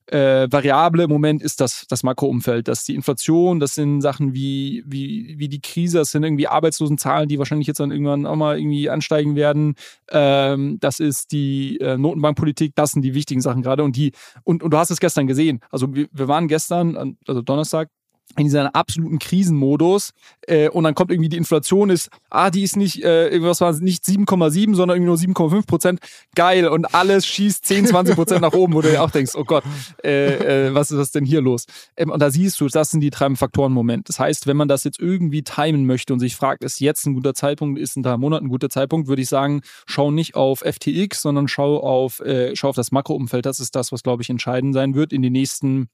äh, 0.06 0.46
Variable 0.50 1.04
im 1.04 1.10
Moment 1.10 1.42
ist 1.42 1.60
das, 1.60 1.86
das 1.88 2.02
Makroumfeld. 2.02 2.68
Das 2.68 2.80
ist 2.80 2.88
die 2.88 2.94
Inflation, 2.94 3.60
das 3.60 3.74
sind 3.74 4.00
Sachen 4.00 4.34
wie, 4.34 4.84
wie, 4.86 5.34
wie 5.38 5.48
die 5.48 5.60
Krise, 5.60 5.98
das 5.98 6.10
sind 6.12 6.22
irgendwie 6.22 6.46
Arbeitslosenzahlen, 6.46 7.28
die 7.28 7.38
wahrscheinlich 7.38 7.66
jetzt 7.66 7.80
dann 7.80 7.90
irgendwann 7.90 8.26
auch 8.26 8.36
mal 8.36 8.58
irgendwie 8.58 8.88
ansteigen 8.88 9.36
werden. 9.36 9.74
Ähm, 10.10 10.78
das 10.80 11.00
ist 11.00 11.32
die 11.32 11.78
äh, 11.80 11.98
Notenbankpolitik, 11.98 12.74
das 12.76 12.92
sind 12.92 13.02
die 13.02 13.14
wichtigen 13.14 13.40
Sachen 13.40 13.62
gerade. 13.62 13.82
Und 13.82 13.96
die, 13.96 14.12
und, 14.44 14.62
und 14.62 14.70
du 14.70 14.78
hast 14.78 14.90
es 14.90 15.00
gestern 15.00 15.26
gesehen. 15.26 15.60
Also 15.70 15.94
wir, 15.94 16.06
wir 16.12 16.28
waren 16.28 16.48
gestern, 16.48 17.16
also 17.26 17.42
Donnerstag, 17.42 17.88
in 18.36 18.44
diesem 18.44 18.66
absoluten 18.66 19.18
Krisenmodus 19.18 20.10
äh, 20.46 20.68
und 20.68 20.84
dann 20.84 20.94
kommt 20.94 21.10
irgendwie 21.10 21.28
die 21.28 21.36
Inflation 21.36 21.90
ist, 21.90 22.10
ah, 22.30 22.50
die 22.50 22.62
ist 22.62 22.76
nicht, 22.76 23.02
äh, 23.02 23.28
irgendwas 23.28 23.60
war 23.60 23.72
nicht 23.72 24.04
7,7, 24.04 24.74
sondern 24.74 24.96
irgendwie 24.96 25.28
nur 25.28 25.34
7,5 25.34 25.66
Prozent. 25.66 26.00
Geil 26.34 26.68
und 26.68 26.94
alles 26.94 27.26
schießt 27.26 27.64
10, 27.64 27.86
20 27.86 28.14
Prozent 28.14 28.42
nach 28.42 28.52
oben, 28.52 28.74
wo 28.74 28.82
du 28.82 28.90
dir 28.90 29.02
auch 29.02 29.10
denkst, 29.10 29.32
oh 29.36 29.44
Gott, 29.44 29.64
äh, 30.04 30.66
äh, 30.66 30.74
was 30.74 30.90
ist 30.90 30.98
das 30.98 31.10
denn 31.12 31.24
hier 31.24 31.40
los? 31.40 31.66
Ähm, 31.96 32.10
und 32.10 32.20
da 32.20 32.30
siehst 32.30 32.60
du, 32.60 32.68
das 32.68 32.90
sind 32.90 33.00
die 33.00 33.10
treibenden 33.10 33.38
Faktoren 33.38 33.72
im 33.72 33.74
Moment. 33.74 34.08
Das 34.08 34.18
heißt, 34.18 34.46
wenn 34.46 34.56
man 34.56 34.68
das 34.68 34.84
jetzt 34.84 34.98
irgendwie 34.98 35.42
timen 35.42 35.86
möchte 35.86 36.12
und 36.12 36.20
sich 36.20 36.36
fragt, 36.36 36.62
ist 36.62 36.80
jetzt 36.80 37.06
ein 37.06 37.14
guter 37.14 37.34
Zeitpunkt, 37.34 37.78
ist 37.78 37.96
in 37.96 38.02
drei 38.02 38.16
Monaten 38.16 38.46
ein 38.46 38.50
guter 38.50 38.68
Zeitpunkt, 38.68 39.08
würde 39.08 39.22
ich 39.22 39.28
sagen, 39.28 39.62
schau 39.86 40.10
nicht 40.10 40.34
auf 40.34 40.60
FTX, 40.60 41.22
sondern 41.22 41.48
schau 41.48 41.80
auf, 41.80 42.20
äh, 42.20 42.54
schau 42.54 42.68
auf 42.68 42.76
das 42.76 42.92
Makroumfeld. 42.92 43.46
Das 43.46 43.60
ist 43.60 43.74
das, 43.74 43.92
was, 43.92 44.02
glaube 44.02 44.22
ich, 44.22 44.30
entscheidend 44.30 44.74
sein 44.74 44.94
wird 44.94 45.12
in 45.12 45.22
den 45.22 45.32
nächsten 45.32 45.88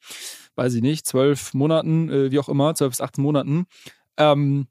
weiß 0.56 0.74
ich 0.74 0.82
nicht, 0.82 1.06
zwölf 1.06 1.54
Monaten, 1.54 2.10
äh, 2.10 2.30
wie 2.30 2.38
auch 2.38 2.48
immer, 2.48 2.74
zwölf 2.74 2.92
bis 2.92 3.00
18 3.00 3.22
Monaten. 3.22 3.66
Ähm, 4.16 4.66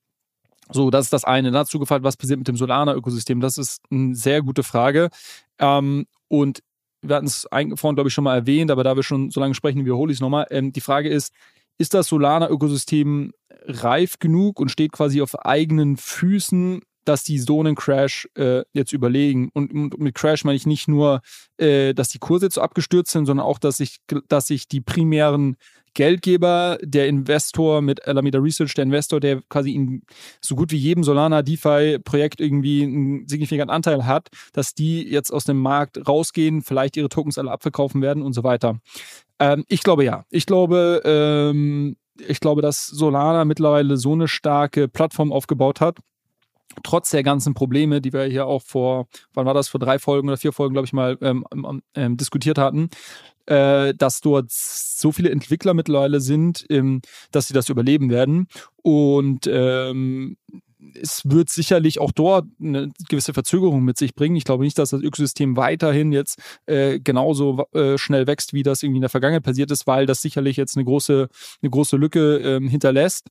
so, 0.71 0.89
das 0.89 1.05
ist 1.05 1.13
das 1.13 1.25
eine. 1.25 1.51
Dazu 1.51 1.79
gefragt, 1.79 2.03
was 2.03 2.17
passiert 2.17 2.39
mit 2.39 2.47
dem 2.47 2.55
Solana-Ökosystem? 2.55 3.41
Das 3.41 3.57
ist 3.57 3.81
eine 3.91 4.15
sehr 4.15 4.41
gute 4.41 4.63
Frage. 4.63 5.09
Ähm, 5.59 6.05
und 6.27 6.63
wir 7.01 7.15
hatten 7.15 7.27
es 7.27 7.47
vorhin, 7.51 7.95
glaube 7.95 8.07
ich, 8.07 8.13
schon 8.13 8.23
mal 8.23 8.35
erwähnt, 8.35 8.71
aber 8.71 8.83
da 8.83 8.95
wir 8.95 9.03
schon 9.03 9.31
so 9.31 9.39
lange 9.39 9.55
sprechen, 9.55 9.85
wiederhole 9.85 10.11
ich 10.11 10.17
es 10.17 10.21
nochmal. 10.21 10.47
Ähm, 10.49 10.71
die 10.71 10.81
Frage 10.81 11.09
ist, 11.09 11.33
ist 11.77 11.93
das 11.93 12.07
Solana-Ökosystem 12.07 13.33
reif 13.65 14.19
genug 14.19 14.59
und 14.59 14.69
steht 14.69 14.91
quasi 14.91 15.21
auf 15.21 15.37
eigenen 15.45 15.97
Füßen, 15.97 16.81
dass 17.05 17.23
die 17.23 17.39
so 17.39 17.59
einen 17.59 17.75
Crash 17.75 18.27
äh, 18.35 18.63
jetzt 18.73 18.93
überlegen. 18.93 19.49
Und, 19.53 19.97
mit 19.97 20.15
Crash 20.15 20.43
meine 20.43 20.55
ich 20.55 20.65
nicht 20.65 20.87
nur, 20.87 21.21
äh, 21.57 21.93
dass 21.93 22.09
die 22.09 22.19
Kurse 22.19 22.47
jetzt 22.47 22.55
so 22.55 22.61
abgestürzt 22.61 23.11
sind, 23.11 23.25
sondern 23.25 23.45
auch, 23.45 23.59
dass 23.59 23.77
sich, 23.77 23.97
dass 24.27 24.47
sich 24.47 24.67
die 24.67 24.81
primären 24.81 25.57
Geldgeber, 25.93 26.77
der 26.81 27.07
Investor 27.07 27.81
mit 27.81 28.07
Alameda 28.07 28.39
Research, 28.39 28.73
der 28.75 28.83
Investor, 28.83 29.19
der 29.19 29.41
quasi 29.49 29.73
in 29.73 30.03
so 30.39 30.55
gut 30.55 30.71
wie 30.71 30.77
jedem 30.77 31.03
Solana 31.03 31.41
DeFi-Projekt 31.41 32.39
irgendwie 32.39 32.83
einen 32.83 33.27
signifikanten 33.27 33.73
Anteil 33.73 34.05
hat, 34.05 34.29
dass 34.53 34.73
die 34.73 35.03
jetzt 35.03 35.31
aus 35.31 35.43
dem 35.43 35.59
Markt 35.59 36.07
rausgehen, 36.07 36.61
vielleicht 36.61 36.95
ihre 36.95 37.09
Tokens 37.09 37.37
alle 37.37 37.51
abverkaufen 37.51 38.01
werden 38.01 38.23
und 38.23 38.33
so 38.33 38.43
weiter. 38.43 38.79
Ähm, 39.39 39.65
ich 39.67 39.83
glaube 39.83 40.05
ja. 40.05 40.25
Ich 40.29 40.45
glaube, 40.45 41.01
ähm, 41.03 41.97
ich 42.27 42.39
glaube, 42.39 42.61
dass 42.61 42.87
Solana 42.87 43.43
mittlerweile 43.43 43.97
so 43.97 44.13
eine 44.13 44.27
starke 44.27 44.87
Plattform 44.87 45.33
aufgebaut 45.33 45.81
hat, 45.81 45.97
trotz 46.83 47.09
der 47.09 47.23
ganzen 47.23 47.53
Probleme, 47.53 48.01
die 48.01 48.13
wir 48.13 48.23
hier 48.23 48.45
auch 48.45 48.61
vor, 48.63 49.07
wann 49.33 49.45
war 49.45 49.53
das, 49.53 49.67
vor 49.67 49.79
drei 49.79 49.99
Folgen 49.99 50.27
oder 50.27 50.37
vier 50.37 50.53
Folgen, 50.53 50.73
glaube 50.73 50.85
ich 50.85 50.93
mal, 50.93 51.17
ähm, 51.21 51.45
ähm, 51.95 52.17
diskutiert 52.17 52.57
hatten, 52.57 52.89
äh, 53.45 53.93
dass 53.95 54.21
dort 54.21 54.51
so 54.51 55.11
viele 55.11 55.29
Entwickler 55.29 55.73
mittlerweile 55.73 56.21
sind, 56.21 56.65
ähm, 56.69 57.01
dass 57.31 57.47
sie 57.47 57.53
das 57.53 57.69
überleben 57.69 58.09
werden. 58.09 58.47
Und 58.81 59.47
ähm, 59.47 60.37
es 60.99 61.23
wird 61.25 61.49
sicherlich 61.49 61.99
auch 61.99 62.11
dort 62.11 62.45
eine 62.59 62.89
gewisse 63.07 63.33
Verzögerung 63.33 63.83
mit 63.83 63.97
sich 63.97 64.15
bringen. 64.15 64.35
Ich 64.35 64.45
glaube 64.45 64.63
nicht, 64.63 64.77
dass 64.77 64.91
das 64.91 65.01
Ökosystem 65.01 65.55
weiterhin 65.55 66.11
jetzt 66.11 66.39
äh, 66.65 66.99
genauso 66.99 67.65
äh, 67.73 67.97
schnell 67.97 68.27
wächst, 68.27 68.53
wie 68.53 68.63
das 68.63 68.81
irgendwie 68.81 68.97
in 68.97 69.03
der 69.03 69.09
Vergangenheit 69.09 69.43
passiert 69.43 69.71
ist, 69.71 69.87
weil 69.87 70.05
das 70.05 70.21
sicherlich 70.21 70.57
jetzt 70.57 70.75
eine 70.75 70.85
große, 70.85 71.27
eine 71.61 71.69
große 71.69 71.97
Lücke 71.97 72.37
ähm, 72.37 72.67
hinterlässt. 72.67 73.27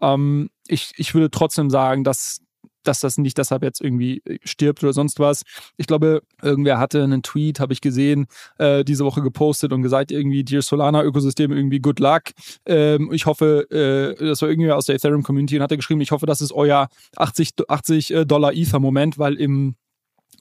Ähm, 0.00 0.50
ich, 0.68 0.92
ich 0.96 1.14
würde 1.14 1.30
trotzdem 1.30 1.70
sagen, 1.70 2.04
dass 2.04 2.40
dass 2.82 3.00
das 3.00 3.18
nicht 3.18 3.38
deshalb 3.38 3.62
jetzt 3.62 3.80
irgendwie 3.80 4.22
äh, 4.24 4.38
stirbt 4.44 4.82
oder 4.82 4.92
sonst 4.92 5.18
was. 5.20 5.42
Ich 5.76 5.86
glaube, 5.86 6.22
irgendwer 6.42 6.78
hatte 6.78 7.02
einen 7.02 7.22
Tweet, 7.22 7.60
habe 7.60 7.72
ich 7.72 7.80
gesehen, 7.80 8.26
äh, 8.58 8.84
diese 8.84 9.04
Woche 9.04 9.22
gepostet 9.22 9.72
und 9.72 9.82
gesagt, 9.82 10.10
irgendwie, 10.10 10.44
Dear 10.44 10.62
Solana-Ökosystem, 10.62 11.52
irgendwie 11.52 11.80
good 11.80 12.00
luck. 12.00 12.22
Ähm, 12.66 13.10
ich 13.12 13.26
hoffe, 13.26 13.70
äh, 13.70 14.24
das 14.24 14.42
war 14.42 14.48
irgendwer 14.48 14.76
aus 14.76 14.86
der 14.86 14.96
Ethereum-Community 14.96 15.56
und 15.56 15.62
hat 15.62 15.70
er 15.70 15.76
geschrieben, 15.76 16.00
ich 16.00 16.10
hoffe, 16.10 16.26
das 16.26 16.40
ist 16.40 16.52
euer 16.52 16.88
80, 17.16 17.50
80 17.68 18.14
äh, 18.14 18.26
Dollar 18.26 18.52
Ether-Moment, 18.52 19.18
weil 19.18 19.34
im 19.34 19.76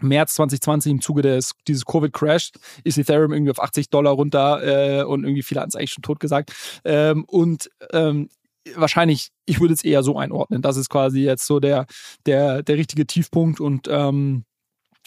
März 0.02 0.36
2020 0.36 0.92
im 0.92 1.02
Zuge 1.02 1.22
des, 1.22 1.54
dieses 1.68 1.86
Covid-Crash 1.86 2.52
ist 2.84 2.98
Ethereum 2.98 3.34
irgendwie 3.34 3.52
auf 3.52 3.62
80 3.62 3.90
Dollar 3.90 4.14
runter 4.14 5.00
äh, 5.00 5.04
und 5.04 5.24
irgendwie 5.24 5.44
viele 5.44 5.62
haben 5.62 5.70
es 5.70 5.76
eigentlich 5.76 5.92
schon 5.92 6.04
tot 6.04 6.20
gesagt. 6.20 6.54
Ähm, 6.84 7.24
und 7.26 7.70
ähm, 7.92 8.30
wahrscheinlich, 8.76 9.32
ich 9.46 9.60
würde 9.60 9.74
es 9.74 9.84
eher 9.84 10.04
so 10.04 10.18
einordnen. 10.18 10.62
Das 10.62 10.78
ist 10.78 10.90
quasi 10.90 11.22
jetzt 11.22 11.46
so 11.46 11.60
der, 11.60 11.86
der, 12.26 12.64
der 12.64 12.78
richtige 12.78 13.06
Tiefpunkt 13.06 13.60
und 13.60 13.88
ähm, 13.90 14.46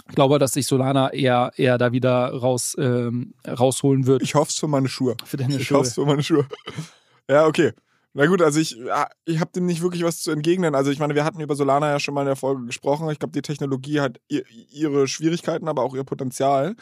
glaube, 0.08 0.38
dass 0.38 0.52
sich 0.52 0.66
Solana 0.66 1.12
eher, 1.12 1.52
eher 1.56 1.78
da 1.78 1.92
wieder 1.92 2.32
raus, 2.32 2.76
ähm, 2.78 3.34
rausholen 3.46 4.06
wird. 4.06 4.22
Ich 4.22 4.34
hoffe 4.34 4.50
es 4.50 4.58
für 4.58 4.68
meine 4.68 4.88
Schuhe. 4.88 5.16
Für 5.24 5.36
deine 5.36 5.56
ich 5.56 5.66
Schuhe. 5.66 5.78
Ich 5.78 5.78
hoffe 5.78 5.88
es 5.88 5.94
für 5.94 6.06
meine 6.06 6.22
Schuhe. 6.22 6.46
Ja, 7.26 7.46
okay. 7.46 7.72
Na 8.12 8.26
gut, 8.26 8.42
also 8.42 8.60
ich, 8.60 8.76
ich 9.24 9.40
habe 9.40 9.50
dem 9.52 9.64
nicht 9.64 9.80
wirklich 9.80 10.04
was 10.04 10.20
zu 10.20 10.30
entgegnen. 10.30 10.74
Also 10.74 10.90
ich 10.90 10.98
meine, 10.98 11.14
wir 11.14 11.24
hatten 11.24 11.40
über 11.40 11.56
Solana 11.56 11.88
ja 11.88 11.98
schon 11.98 12.12
mal 12.12 12.20
in 12.20 12.26
der 12.26 12.36
Folge 12.36 12.66
gesprochen. 12.66 13.08
Ich 13.10 13.18
glaube, 13.18 13.32
die 13.32 13.40
Technologie 13.40 14.00
hat 14.00 14.20
ihre 14.28 15.08
Schwierigkeiten, 15.08 15.68
aber 15.68 15.82
auch 15.82 15.94
ihr 15.94 16.04
Potenzial. 16.04 16.76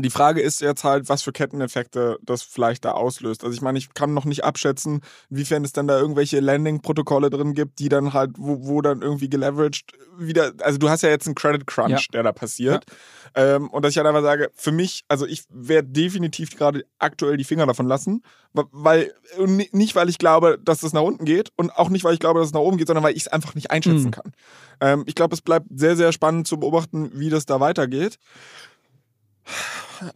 Die 0.00 0.10
Frage 0.10 0.40
ist 0.40 0.60
jetzt 0.60 0.82
halt, 0.82 1.08
was 1.08 1.22
für 1.22 1.32
Ketteneffekte 1.32 2.18
das 2.22 2.42
vielleicht 2.42 2.84
da 2.84 2.92
auslöst. 2.92 3.44
Also 3.44 3.54
ich 3.54 3.62
meine, 3.62 3.78
ich 3.78 3.94
kann 3.94 4.12
noch 4.12 4.24
nicht 4.24 4.42
abschätzen, 4.42 5.02
inwiefern 5.30 5.64
es 5.64 5.72
dann 5.72 5.86
da 5.86 5.98
irgendwelche 5.98 6.40
Landing-Protokolle 6.40 7.30
drin 7.30 7.54
gibt, 7.54 7.78
die 7.78 7.88
dann 7.88 8.12
halt, 8.12 8.32
wo, 8.36 8.66
wo 8.66 8.82
dann 8.82 9.02
irgendwie 9.02 9.28
geleveraged 9.28 9.92
wieder, 10.18 10.52
also 10.60 10.78
du 10.78 10.88
hast 10.88 11.02
ja 11.02 11.10
jetzt 11.10 11.26
einen 11.26 11.36
Credit 11.36 11.66
Crunch, 11.66 11.90
ja. 11.90 12.12
der 12.12 12.22
da 12.24 12.32
passiert. 12.32 12.84
Ja. 13.36 13.56
Ähm, 13.56 13.68
und 13.70 13.84
dass 13.84 13.92
ich 13.92 13.98
halt 13.98 14.06
einfach 14.06 14.22
sage, 14.22 14.50
für 14.54 14.72
mich, 14.72 15.04
also 15.08 15.26
ich 15.26 15.44
werde 15.48 15.88
definitiv 15.88 16.56
gerade 16.56 16.84
aktuell 16.98 17.36
die 17.36 17.44
Finger 17.44 17.66
davon 17.66 17.86
lassen, 17.86 18.22
weil, 18.52 19.12
nicht 19.72 19.94
weil 19.96 20.08
ich 20.08 20.18
glaube, 20.18 20.58
dass 20.62 20.82
es 20.82 20.92
nach 20.92 21.02
unten 21.02 21.24
geht 21.24 21.50
und 21.56 21.70
auch 21.70 21.88
nicht, 21.88 22.04
weil 22.04 22.14
ich 22.14 22.20
glaube, 22.20 22.38
dass 22.38 22.48
es 22.48 22.54
nach 22.54 22.60
oben 22.60 22.78
geht, 22.78 22.86
sondern 22.86 23.04
weil 23.04 23.16
ich 23.16 23.22
es 23.22 23.28
einfach 23.28 23.54
nicht 23.54 23.70
einschätzen 23.70 24.06
mhm. 24.06 24.10
kann. 24.12 24.32
Ähm, 24.80 25.04
ich 25.06 25.14
glaube, 25.14 25.34
es 25.34 25.42
bleibt 25.42 25.66
sehr, 25.74 25.96
sehr 25.96 26.12
spannend 26.12 26.46
zu 26.46 26.58
beobachten, 26.58 27.10
wie 27.14 27.30
das 27.30 27.46
da 27.46 27.60
weitergeht. 27.60 28.18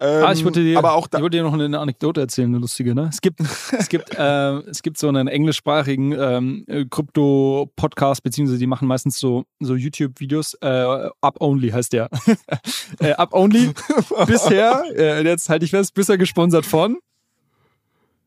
Ähm, 0.01 0.25
ah, 0.25 0.33
ich 0.33 0.45
wollte, 0.45 0.63
dir, 0.63 0.79
aber 0.79 0.95
auch 0.95 1.07
ich 1.07 1.21
wollte 1.21 1.37
dir 1.37 1.43
noch 1.43 1.53
eine 1.53 1.79
Anekdote 1.79 2.21
erzählen, 2.21 2.49
eine 2.49 2.59
lustige. 2.59 2.95
Ne? 2.95 3.09
Es 3.11 3.21
gibt, 3.21 3.41
es 3.41 3.89
gibt, 3.89 4.15
äh, 4.19 4.59
es 4.69 4.83
gibt 4.83 4.99
so 4.99 5.09
einen 5.09 5.29
englischsprachigen 5.29 6.13
ähm, 6.13 6.89
Krypto-Podcast, 6.91 8.23
beziehungsweise 8.23 8.59
die 8.59 8.67
machen 8.67 8.89
meistens 8.89 9.19
so, 9.19 9.45
so 9.61 9.75
YouTube-Videos. 9.75 10.55
Äh, 10.61 11.11
Up 11.21 11.41
Only 11.41 11.71
heißt 11.71 11.93
der. 11.93 12.11
äh, 13.01 13.13
Up 13.13 13.33
Only 13.33 13.73
bisher, 14.27 14.83
äh, 14.95 15.23
jetzt 15.23 15.49
halte 15.49 15.65
ich 15.65 15.71
fest, 15.71 15.95
bisher 15.95 16.19
gesponsert 16.19 16.67
von 16.67 16.99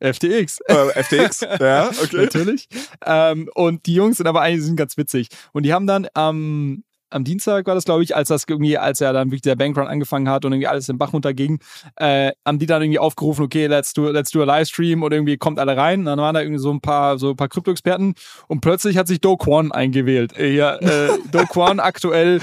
FTX. 0.00 0.60
Äh, 0.66 1.02
FTX, 1.04 1.42
ja, 1.60 1.88
okay. 1.88 2.16
Natürlich. 2.16 2.68
Ähm, 3.06 3.48
und 3.54 3.86
die 3.86 3.94
Jungs 3.94 4.16
sind 4.16 4.26
aber 4.26 4.40
eigentlich 4.40 4.64
sind 4.64 4.76
ganz 4.76 4.96
witzig. 4.96 5.28
Und 5.52 5.62
die 5.62 5.72
haben 5.72 5.86
dann 5.86 6.08
am 6.14 6.36
ähm, 6.36 6.84
am 7.12 7.24
Dienstag 7.24 7.66
war 7.66 7.74
das, 7.74 7.84
glaube 7.84 8.02
ich, 8.02 8.16
als 8.16 8.28
das 8.28 8.44
irgendwie, 8.48 8.78
als 8.78 9.00
er 9.00 9.12
dann 9.12 9.28
wirklich 9.28 9.42
der 9.42 9.56
Bankrun 9.56 9.86
angefangen 9.86 10.28
hat 10.28 10.44
und 10.44 10.52
irgendwie 10.52 10.66
alles 10.66 10.88
im 10.88 10.98
Bach 10.98 11.12
runterging, 11.12 11.60
äh, 11.96 12.32
haben 12.46 12.58
die 12.58 12.66
dann 12.66 12.82
irgendwie 12.82 12.98
aufgerufen, 12.98 13.44
okay, 13.44 13.66
let's 13.66 13.92
do, 13.92 14.10
let's 14.10 14.30
do 14.30 14.42
a 14.42 14.44
Livestream 14.44 15.02
und 15.02 15.12
irgendwie 15.12 15.36
kommt 15.36 15.58
alle 15.58 15.76
rein. 15.76 16.00
Und 16.00 16.06
dann 16.06 16.18
waren 16.18 16.34
da 16.34 16.40
irgendwie 16.40 16.60
so 16.60 16.72
ein 16.72 16.80
paar, 16.80 17.18
so 17.18 17.30
ein 17.30 17.36
paar 17.36 17.48
Krypto-Experten 17.48 18.14
und 18.48 18.60
plötzlich 18.60 18.96
hat 18.96 19.06
sich 19.06 19.20
Do 19.20 19.36
Kwon 19.36 19.72
eingewählt. 19.72 20.36
Äh, 20.36 20.54
ja, 20.54 20.76
äh, 20.76 21.18
Do 21.30 21.46
Kwon 21.46 21.80
aktuell 21.80 22.40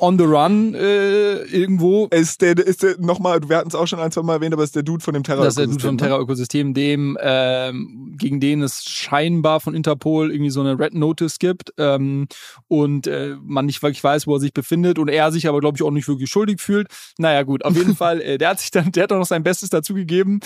on 0.00 0.18
the 0.18 0.24
run 0.24 0.74
äh, 0.74 1.42
irgendwo. 1.44 2.06
Ist 2.06 2.40
der, 2.42 2.56
ist 2.58 2.82
der 2.82 2.98
nochmal, 2.98 3.40
wir 3.48 3.56
hatten 3.56 3.68
es 3.68 3.74
auch 3.74 3.86
schon 3.86 4.00
ein, 4.00 4.10
zwei 4.12 4.22
Mal 4.22 4.34
erwähnt, 4.34 4.52
aber 4.52 4.64
ist 4.64 4.76
der 4.76 4.82
Dude 4.82 5.02
von 5.02 5.14
dem 5.14 5.22
Terra-Ökosystem. 5.22 5.64
Das 5.64 5.70
ist 5.70 5.82
der 5.82 5.86
Dude 5.86 5.86
vom 5.86 5.96
ne? 5.96 6.02
Terra-Ökosystem, 6.02 6.74
dem, 6.74 7.18
ähm, 7.20 8.14
gegen 8.16 8.40
den 8.40 8.62
es 8.62 8.84
scheinbar 8.84 9.60
von 9.60 9.74
Interpol 9.74 10.30
irgendwie 10.30 10.50
so 10.50 10.60
eine 10.60 10.78
Red 10.78 10.94
Notice 10.94 11.38
gibt 11.38 11.72
ähm, 11.78 12.28
und 12.68 13.06
äh, 13.06 13.36
man 13.42 13.66
nicht 13.66 13.82
wirklich 13.82 14.02
weiß, 14.02 14.26
wo 14.26 14.36
er 14.36 14.40
sich 14.40 14.52
befindet 14.52 14.98
und 14.98 15.08
er 15.08 15.32
sich 15.32 15.48
aber, 15.48 15.60
glaube 15.60 15.76
ich, 15.76 15.82
auch 15.82 15.90
nicht 15.90 16.08
wirklich 16.08 16.30
schuldig 16.30 16.60
fühlt. 16.60 16.88
Naja, 17.18 17.42
gut, 17.42 17.64
auf 17.64 17.76
jeden 17.76 17.96
Fall, 18.00 18.20
äh, 18.20 18.38
der 18.38 18.50
hat 18.50 18.60
sich 18.60 18.70
dann, 18.70 18.92
der 18.92 19.04
hat 19.04 19.12
auch 19.12 19.18
noch 19.18 19.26
sein 19.26 19.42
Bestes 19.42 19.70
dazu 19.70 19.94
gegeben. 19.94 20.40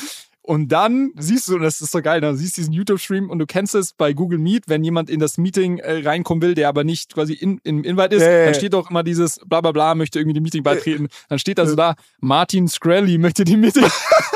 Und 0.46 0.68
dann 0.68 1.12
siehst 1.16 1.48
du, 1.48 1.54
und 1.54 1.62
das 1.62 1.80
ist 1.80 1.90
so 1.90 2.02
geil, 2.02 2.20
dann 2.20 2.36
siehst 2.36 2.58
du 2.58 2.60
diesen 2.60 2.74
YouTube-Stream 2.74 3.30
und 3.30 3.38
du 3.38 3.46
kennst 3.46 3.74
es 3.74 3.94
bei 3.94 4.12
Google 4.12 4.38
Meet, 4.38 4.64
wenn 4.68 4.84
jemand 4.84 5.08
in 5.08 5.18
das 5.18 5.38
Meeting 5.38 5.78
äh, 5.78 6.06
reinkommen 6.06 6.42
will, 6.42 6.54
der 6.54 6.68
aber 6.68 6.84
nicht 6.84 7.14
quasi 7.14 7.32
in, 7.32 7.62
im 7.64 7.82
Invite 7.82 8.14
ist, 8.14 8.22
yeah. 8.22 8.44
dann 8.44 8.54
steht 8.54 8.74
doch 8.74 8.90
immer 8.90 9.02
dieses 9.02 9.40
bla 9.46 9.62
bla 9.62 9.72
bla, 9.72 9.94
möchte 9.94 10.18
irgendwie 10.18 10.34
dem 10.34 10.42
Meeting 10.42 10.62
beitreten. 10.62 11.08
Dann 11.30 11.38
steht 11.38 11.56
da 11.56 11.64
so 11.64 11.74
da, 11.74 11.94
Martin 12.20 12.68
Screlly 12.68 13.16
möchte 13.16 13.44
dem 13.44 13.60
Meeting, 13.60 13.86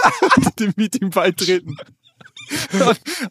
dem 0.58 0.72
Meeting 0.76 1.10
beitreten. 1.10 1.76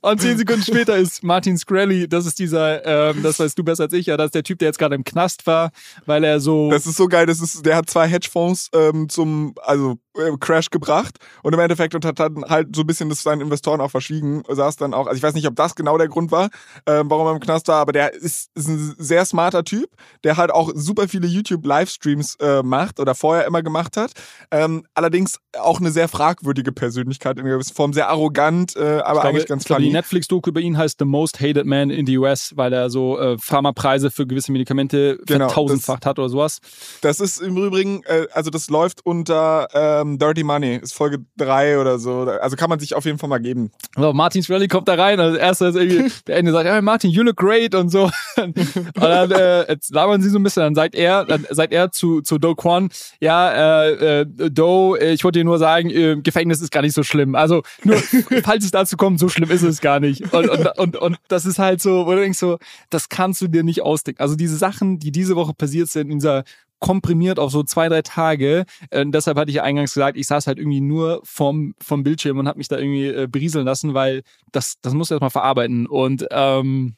Und, 0.02 0.22
zehn 0.22 0.38
Sekunden 0.38 0.62
später 0.62 0.98
ist 0.98 1.24
Martin 1.24 1.58
Screlly, 1.58 2.08
das 2.08 2.26
ist 2.26 2.38
dieser, 2.40 2.86
ähm, 2.86 3.24
das 3.24 3.40
weißt 3.40 3.58
du 3.58 3.64
besser 3.64 3.86
als 3.86 3.94
ich, 3.94 4.06
ja, 4.06 4.18
das 4.18 4.28
ist 4.28 4.36
der 4.36 4.44
Typ, 4.44 4.60
der 4.60 4.68
jetzt 4.68 4.78
gerade 4.78 4.96
im 4.96 5.04
Knast 5.04 5.48
war, 5.48 5.72
weil 6.06 6.24
er 6.24 6.40
so. 6.40 6.70
Das 6.70 6.86
ist 6.86 6.98
so 6.98 7.08
geil, 7.08 7.26
das 7.26 7.42
ist, 7.42 7.66
der 7.66 7.76
hat 7.76 7.90
zwei 7.90 8.08
Hedgefonds 8.08 8.70
ähm, 8.74 9.10
zum, 9.10 9.56
also 9.64 9.98
Crash 10.40 10.70
gebracht 10.70 11.18
und 11.44 11.54
im 11.54 11.60
Endeffekt 11.60 11.96
und 11.96 12.06
hat 12.06 12.20
dann 12.20 12.44
halt 12.46 12.76
so 12.76 12.82
ein 12.82 12.88
bisschen 12.88 13.10
das 13.10 13.24
seinen 13.24 13.42
Investoren 13.42 13.82
auch 13.82 13.92
verschwiegen, 13.92 14.44
saß 14.48 14.76
dann 14.78 14.94
auch, 14.94 15.08
also 15.08 15.18
ich 15.18 15.24
weiß 15.24 15.34
nicht, 15.34 15.48
ob 15.48 15.56
das 15.56 15.76
genau 15.76 15.98
der 15.98 16.08
Grund 16.08 16.32
war, 16.32 16.50
ähm, 16.86 17.10
warum 17.10 17.28
er 17.28 17.34
im 17.34 17.40
Knast 17.40 17.68
war, 17.68 17.78
aber 17.78 17.92
der 17.92 18.14
ist, 18.14 18.50
ist 18.56 18.68
ein 18.68 18.96
sehr 18.98 19.26
smarter 19.26 19.64
Typ, 19.64 19.90
der 20.24 20.38
halt 20.38 20.52
auch 20.52 20.72
super 20.74 21.08
viele 21.08 21.28
YouTube-Livestreams 21.28 22.36
äh, 22.36 22.64
macht 22.64 23.00
oder 23.00 23.16
vorher 23.16 23.46
immer 23.46 23.62
gemacht 23.62 23.98
hat. 23.98 24.12
Ähm, 24.52 24.86
allerdings 24.94 25.40
auch 25.60 25.80
eine 25.80 25.92
sehr 25.92 26.08
fragwürdige 26.08 26.72
Persönlichkeit 26.72 27.38
in 27.38 27.46
gewisser 27.46 27.74
Form, 27.74 27.94
sehr 27.94 28.10
arrogant, 28.10 28.76
äh, 28.76 29.00
aber 29.00 29.22
glaube, 29.22 29.28
eigentlich 29.30 29.48
ganz 29.48 29.64
klar. 29.64 29.80
Die 29.80 29.92
Netflix-Doku 29.92 30.50
über 30.50 30.62
ihn 30.62 30.78
heißt 30.78 30.98
The 31.00 31.06
Most 31.06 31.40
Hated 31.40 31.66
Man 31.66 31.90
in 31.90 32.06
the 32.06 32.18
US, 32.18 32.54
weil 32.56 32.74
er 32.74 32.90
so 32.90 33.20
äh, 33.20 33.38
Pharmapreise 33.40 34.12
für 34.12 34.26
gewisse 34.26 34.52
Medikamente 34.52 35.20
genau, 35.26 35.48
vertausendfacht 35.48 36.06
hat 36.06 36.20
oder 36.20 36.30
sowas. 36.30 36.60
Das 37.02 37.20
ist 37.20 37.42
im 37.42 37.58
Übrigen, 37.58 38.04
äh, 38.04 38.28
also 38.32 38.50
das 38.50 38.70
läuft 38.70 39.06
unter 39.06 39.68
ähm, 39.74 40.07
Dirty 40.18 40.44
Money, 40.44 40.78
ist 40.78 40.94
Folge 40.94 41.20
3 41.38 41.80
oder 41.80 42.00
so. 42.00 42.22
Also 42.22 42.56
kann 42.56 42.70
man 42.70 42.80
sich 42.80 42.96
auf 42.96 43.06
jeden 43.06 43.18
Fall 43.18 43.30
mal 43.30 43.40
geben. 43.40 43.72
So, 43.96 44.14
Martins 44.14 44.50
Rally 44.50 44.68
kommt 44.68 44.88
da 44.88 44.96
rein. 44.96 45.20
Also 45.20 45.38
erster 45.38 45.70
ist 45.70 45.76
irgendwie, 45.76 46.12
der 46.28 46.38
Ende 46.38 46.52
sagt, 46.52 46.66
ja, 46.66 46.82
Martin, 46.82 47.12
you 47.12 47.24
look 47.24 47.36
great 47.36 47.76
und 47.76 47.90
so. 47.90 48.10
und 48.38 48.56
dann 48.96 49.32
äh, 49.32 49.70
jetzt 49.70 49.94
labern 49.94 50.22
sie 50.22 50.30
so 50.30 50.40
ein 50.40 50.44
bisschen, 50.44 50.64
dann 50.64 50.76
sagt 50.76 50.96
er, 50.96 51.26
dann 51.26 51.46
sagt 51.50 51.74
er 51.74 51.92
zu, 51.92 52.22
zu 52.22 52.38
Do 52.38 52.56
Kwon, 52.56 52.90
ja, 53.20 53.84
äh, 53.84 54.22
äh, 54.22 54.26
Do, 54.26 54.96
ich 54.96 55.24
wollte 55.24 55.40
dir 55.40 55.46
nur 55.46 55.58
sagen, 55.58 55.90
äh, 55.90 56.16
Gefängnis 56.22 56.62
ist 56.62 56.72
gar 56.72 56.82
nicht 56.82 56.94
so 56.94 57.04
schlimm. 57.04 57.36
Also 57.36 57.64
nur, 57.84 57.98
falls 58.44 58.64
es 58.64 58.72
dazu 58.72 58.98
kommt, 58.98 59.20
so 59.20 59.30
schlimm 59.30 59.52
ist 59.52 59.64
es 59.64 59.82
gar 59.82 60.00
nicht. 60.00 60.34
Und, 60.34 60.50
und, 60.50 60.68
und, 60.78 60.96
und 60.96 61.18
das 61.28 61.46
ist 61.46 61.60
halt 61.60 61.82
so, 61.82 62.06
wo 62.06 62.12
du 62.12 62.22
denkst 62.22 62.40
so, 62.40 62.58
das 62.90 63.10
kannst 63.10 63.42
du 63.42 63.48
dir 63.48 63.64
nicht 63.64 63.82
ausdenken. 63.82 64.22
Also 64.22 64.36
diese 64.36 64.58
Sachen, 64.58 65.00
die 65.00 65.12
diese 65.12 65.36
Woche 65.36 65.54
passiert 65.54 65.90
sind 65.90 66.10
in 66.10 66.20
dieser 66.20 66.44
komprimiert 66.80 67.40
auf 67.40 67.52
so 67.52 67.64
zwei, 67.64 67.90
drei 67.90 68.02
Tage. 68.02 68.66
Äh, 68.90 69.06
deshalb 69.08 69.38
hatte 69.38 69.50
ich 69.50 69.56
ja 69.56 69.64
eingangs 69.64 69.94
gesagt, 69.94 70.18
ich 70.18 70.28
saß 70.28 70.48
halt 70.48 70.60
irgendwie 70.60 70.82
nur 70.82 71.22
vom, 71.24 71.74
vom 71.82 72.04
Bildschirm 72.04 72.38
und 72.38 72.48
habe 72.48 72.58
mich 72.58 72.68
da 72.68 72.78
irgendwie 72.78 73.08
äh, 73.08 73.28
berieseln 73.28 73.66
lassen, 73.66 73.94
weil 73.94 74.24
das, 74.52 74.76
das 74.82 74.94
muss 74.94 75.12
erstmal 75.12 75.30
verarbeiten. 75.30 75.88
Und 75.88 76.26
ähm, 76.32 76.96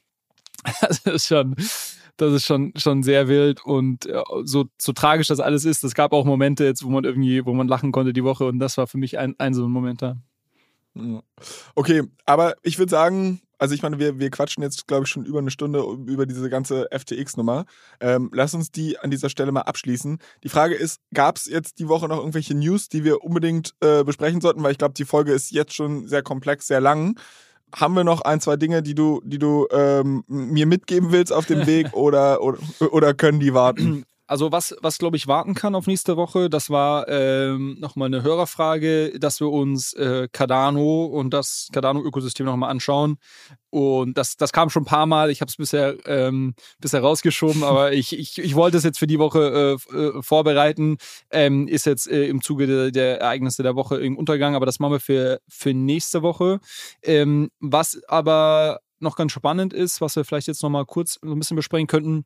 das 0.82 1.00
ist 1.06 1.28
schon, 1.28 1.56
das 2.18 2.34
ist 2.34 2.46
schon, 2.46 2.74
schon 2.76 3.04
sehr 3.04 3.28
wild 3.28 3.64
und 3.66 4.06
äh, 4.06 4.22
so, 4.44 4.66
so 4.78 4.92
tragisch 4.94 5.28
das 5.28 5.40
alles 5.40 5.66
ist. 5.66 5.84
Es 5.84 5.94
gab 5.94 6.14
auch 6.14 6.26
Momente 6.26 6.66
jetzt, 6.66 6.84
wo 6.84 6.90
man 6.90 7.06
irgendwie, 7.06 7.46
wo 7.46 7.54
man 7.54 7.68
lachen 7.68 7.92
konnte 7.92 8.14
die 8.14 8.24
Woche 8.24 8.46
und 8.46 8.60
das 8.60 8.78
war 8.78 8.88
für 8.88 8.98
mich 8.98 9.18
ein, 9.18 9.36
ein 9.38 9.54
so 9.54 9.66
ein 9.66 9.72
Moment 9.72 10.02
da. 10.02 10.18
Okay, 11.76 12.04
aber 12.26 12.56
ich 12.64 12.78
würde 12.80 12.90
sagen, 12.90 13.42
also 13.60 13.76
ich 13.76 13.84
meine, 13.84 14.00
wir, 14.00 14.20
wir 14.20 14.32
quatschen 14.32 14.64
jetzt, 14.64 14.88
glaube 14.88 15.04
ich, 15.04 15.10
schon 15.10 15.26
über 15.26 15.40
eine 15.40 15.52
Stunde 15.52 15.84
über 16.08 16.26
diese 16.26 16.50
ganze 16.50 16.88
FTX-Nummer. 16.92 17.66
Ähm, 18.00 18.32
lass 18.34 18.54
uns 18.54 18.72
die 18.72 18.98
an 18.98 19.12
dieser 19.12 19.30
Stelle 19.30 19.52
mal 19.52 19.62
abschließen. 19.62 20.18
Die 20.44 20.50
Frage 20.50 20.76
ist, 20.76 21.02
gab 21.14 21.36
es 21.36 21.46
jetzt 21.46 21.78
die 21.80 21.90
Woche 21.90 22.08
noch 22.08 22.20
irgendwelche 22.20 22.56
News, 22.56 22.88
die 22.88 23.04
wir 23.04 23.24
unbedingt 23.24 23.76
äh, 23.82 24.04
besprechen 24.04 24.40
sollten? 24.40 24.64
Weil 24.64 24.72
ich 24.72 24.78
glaube, 24.78 24.94
die 24.94 25.06
Folge 25.06 25.34
ist 25.34 25.52
jetzt 25.52 25.76
schon 25.76 26.08
sehr 26.08 26.24
komplex, 26.24 26.68
sehr 26.68 26.80
lang. 26.80 27.20
Haben 27.76 27.96
wir 27.96 28.04
noch 28.04 28.22
ein, 28.22 28.40
zwei 28.40 28.56
Dinge, 28.56 28.82
die 28.82 28.96
du, 28.96 29.22
die 29.26 29.38
du 29.38 29.68
ähm, 29.72 30.24
mir 30.28 30.66
mitgeben 30.66 31.12
willst 31.12 31.34
auf 31.34 31.46
dem 31.46 31.68
Weg 31.68 31.94
oder, 31.94 32.42
oder, 32.42 32.60
oder 32.92 33.14
können 33.14 33.42
die 33.42 33.54
warten? 33.54 34.06
Also 34.30 34.52
was, 34.52 34.76
was 34.80 35.00
glaube 35.00 35.18
ich 35.18 35.26
warten 35.26 35.56
kann 35.56 35.74
auf 35.74 35.88
nächste 35.88 36.16
Woche, 36.16 36.52
das 36.52 36.70
war 36.70 37.08
ähm, 37.08 37.78
nochmal 37.80 38.06
eine 38.06 38.22
Hörerfrage, 38.22 39.18
dass 39.18 39.40
wir 39.40 39.50
uns 39.50 39.94
äh, 39.94 40.28
Cardano 40.32 41.06
und 41.06 41.34
das 41.34 41.68
Cardano-Ökosystem 41.74 42.46
nochmal 42.46 42.70
anschauen. 42.70 43.18
Und 43.72 44.20
das, 44.20 44.38
das 44.38 44.54
kam 44.54 44.70
schon 44.70 44.84
ein 44.84 44.86
paar 44.86 45.08
Mal. 45.08 45.32
Ich 45.32 45.42
habe 45.42 45.50
es 45.50 45.58
bisher, 45.58 45.96
ähm, 46.06 46.54
bisher 46.80 47.02
rausgeschoben, 47.02 47.64
aber 47.64 47.94
ich, 47.94 48.16
ich, 48.16 48.38
ich 48.38 48.54
wollte 48.54 48.78
es 48.78 48.84
jetzt 48.84 49.00
für 49.00 49.08
die 49.08 49.18
Woche 49.18 49.80
äh, 49.90 49.98
äh, 49.98 50.22
vorbereiten. 50.22 50.98
Ähm, 51.32 51.68
ist 51.68 51.88
jetzt 51.88 52.08
äh, 52.08 52.28
im 52.28 52.44
Zuge 52.44 52.68
der, 52.68 52.92
der, 52.92 53.22
Ereignisse 53.22 53.64
der 53.64 53.76
Woche 53.76 53.98
im 53.98 54.16
Untergang, 54.16 54.54
aber 54.54 54.68
das 54.68 54.78
machen 54.78 54.92
wir 54.92 55.00
für, 55.00 55.40
für 55.48 55.74
nächste 55.74 56.22
Woche. 56.22 56.60
Ähm, 57.02 57.50
was 57.60 58.00
aber 58.08 58.82
noch 59.00 59.16
ganz 59.16 59.32
spannend 59.32 59.74
ist, 59.74 60.02
was 60.02 60.16
wir 60.16 60.24
vielleicht 60.24 60.48
jetzt 60.48 60.62
nochmal 60.62 60.86
kurz 60.86 61.18
so 61.20 61.32
ein 61.32 61.40
bisschen 61.40 61.56
besprechen 61.58 61.88
könnten, 61.88 62.26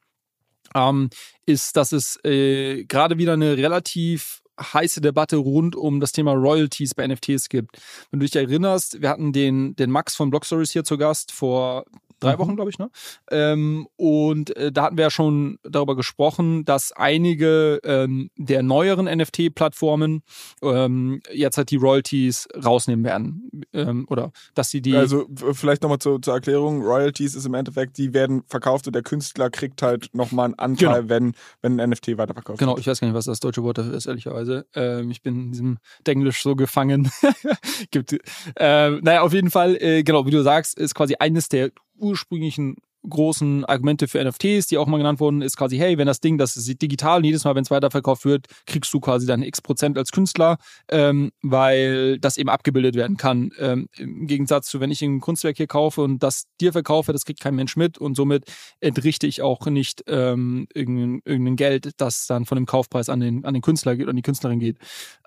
ähm, 0.76 1.10
ist, 1.46 1.78
dass 1.78 1.92
es 1.92 2.20
äh, 2.24 2.86
gerade 2.86 3.18
wieder 3.18 3.34
eine 3.34 3.58
relativ 3.58 4.42
heiße 4.60 5.02
Debatte 5.02 5.38
rund 5.38 5.76
um 5.76 6.00
das 6.00 6.12
Thema 6.12 6.34
Royalties 6.34 6.94
bei 6.94 7.08
NFTs 7.08 7.50
gibt. 7.50 7.78
Wenn 8.12 8.20
du 8.20 8.26
dich 8.26 8.36
erinnerst, 8.36 9.02
wir 9.02 9.10
hatten 9.10 9.34
den, 9.34 9.76
den 9.76 9.90
Max 9.90 10.16
von 10.16 10.30
Block 10.30 10.46
Stories 10.46 10.72
hier 10.72 10.84
zu 10.84 10.98
Gast 10.98 11.32
vor 11.32 11.86
drei 12.24 12.36
mhm. 12.36 12.40
Wochen, 12.40 12.56
glaube 12.56 12.72
ich, 12.72 12.80
ne? 12.80 12.90
Ähm, 13.32 13.88
und 13.96 14.56
äh, 14.56 14.72
da 14.72 14.84
hatten 14.84 14.98
wir 14.98 15.04
ja 15.04 15.12
schon 15.12 15.60
darüber 15.64 15.96
gesprochen, 15.96 16.66
dass 16.66 16.92
einige 16.92 17.80
ähm, 17.84 18.30
der 18.38 18.64
neueren 18.64 19.06
NFT-Plattformen 19.06 20.24
ähm, 20.62 21.22
jetzt 21.32 21.58
halt 21.58 21.72
die 21.72 21.78
Royalties 21.78 22.48
rausnehmen 22.64 23.06
werden. 23.06 23.52
Ähm, 23.74 24.06
oder 24.10 24.32
dass 24.56 24.70
sie 24.70 24.82
die. 24.82 24.96
Also 24.96 25.28
vielleicht 25.54 25.84
nochmal 25.84 26.00
zur, 26.00 26.22
zur 26.22 26.34
Erklärung, 26.34 26.82
Royalties 26.82 27.36
ist 27.36 27.46
im 27.46 27.54
Endeffekt, 27.54 27.98
die 27.98 28.14
werden 28.14 28.44
verkauft 28.48 28.88
und 28.88 28.94
der 28.94 29.04
Künstler 29.04 29.50
kriegt 29.50 29.82
halt 29.82 30.10
nochmal 30.14 30.46
einen 30.46 30.60
Anteil, 30.60 31.02
genau. 31.02 31.10
wenn, 31.10 31.34
wenn 31.62 31.80
ein 31.80 31.90
NFT 31.90 32.18
weiterverkauft 32.18 32.60
genau, 32.60 32.72
wird. 32.72 32.78
Genau, 32.78 32.80
ich 32.80 32.88
weiß 32.88 33.00
gar 33.00 33.08
nicht, 33.08 33.16
was 33.16 33.26
das 33.26 33.40
deutsche 33.40 33.64
Wort 33.64 33.78
dafür 33.78 33.94
ist, 33.94 34.06
ehrlicherweise. 34.06 34.66
Ähm, 34.76 35.12
ich 35.12 35.22
bin 35.22 35.36
in 35.36 35.52
diesem 35.52 35.78
Denglisch 36.06 36.42
so 36.42 36.56
gefangen. 36.56 37.12
Gibt, 37.92 38.14
äh, 38.56 38.92
naja, 38.92 39.22
auf 39.22 39.34
jeden 39.34 39.52
Fall, 39.52 39.76
äh, 39.82 40.04
genau, 40.04 40.26
wie 40.26 40.32
du 40.32 40.42
sagst, 40.44 40.78
ist 40.78 40.96
quasi 40.96 41.16
eines 41.20 41.50
der 41.50 41.72
ursprünglichen 41.98 42.78
großen 43.10 43.66
Argumente 43.66 44.08
für 44.08 44.24
NFTs, 44.24 44.68
die 44.68 44.78
auch 44.78 44.88
mal 44.88 44.98
genannt 44.98 45.20
wurden, 45.20 45.42
ist 45.42 45.58
quasi, 45.58 45.78
hey, 45.78 45.98
wenn 45.98 46.08
das 46.08 46.22
Ding, 46.22 46.38
das 46.38 46.56
ist 46.56 46.82
digital 46.82 47.18
und 47.18 47.26
jedes 47.26 47.44
Mal, 47.44 47.56
wenn 47.56 47.64
es 47.64 47.72
weiterverkauft 47.72 48.26
wird, 48.26 48.48
kriegst 48.66 48.94
du 48.94 49.00
quasi 49.00 49.28
dann 49.28 49.44
x 49.44 49.62
Prozent 49.62 49.98
als 49.98 50.12
Künstler, 50.12 50.58
ähm, 50.90 51.32
weil 51.42 52.20
das 52.20 52.38
eben 52.38 52.50
abgebildet 52.50 52.96
werden 52.96 53.18
kann. 53.18 53.52
Ähm, 53.60 53.88
Im 53.98 54.28
Gegensatz 54.28 54.68
zu, 54.68 54.80
wenn 54.80 54.92
ich 54.92 55.02
ein 55.02 55.20
Kunstwerk 55.20 55.58
hier 55.58 55.68
kaufe 55.68 56.02
und 56.02 56.24
das 56.24 56.46
dir 56.62 56.72
verkaufe, 56.72 57.12
das 57.12 57.26
kriegt 57.26 57.42
kein 57.42 57.56
Mensch 57.56 57.76
mit 57.76 57.98
und 57.98 58.16
somit 58.16 58.46
entrichte 58.80 59.28
ich 59.28 59.42
auch 59.42 59.66
nicht 59.66 60.04
ähm, 60.08 60.68
irgendein, 60.74 61.22
irgendein 61.26 61.56
Geld, 61.56 61.92
das 61.98 62.26
dann 62.28 62.46
von 62.46 62.56
dem 62.56 62.66
Kaufpreis 62.66 63.10
an 63.10 63.20
den, 63.20 63.46
an 63.46 63.54
den 63.54 63.62
Künstler 63.62 63.96
geht, 63.96 64.08
an 64.08 64.16
die 64.16 64.22
Künstlerin 64.22 64.60
geht. 64.60 64.78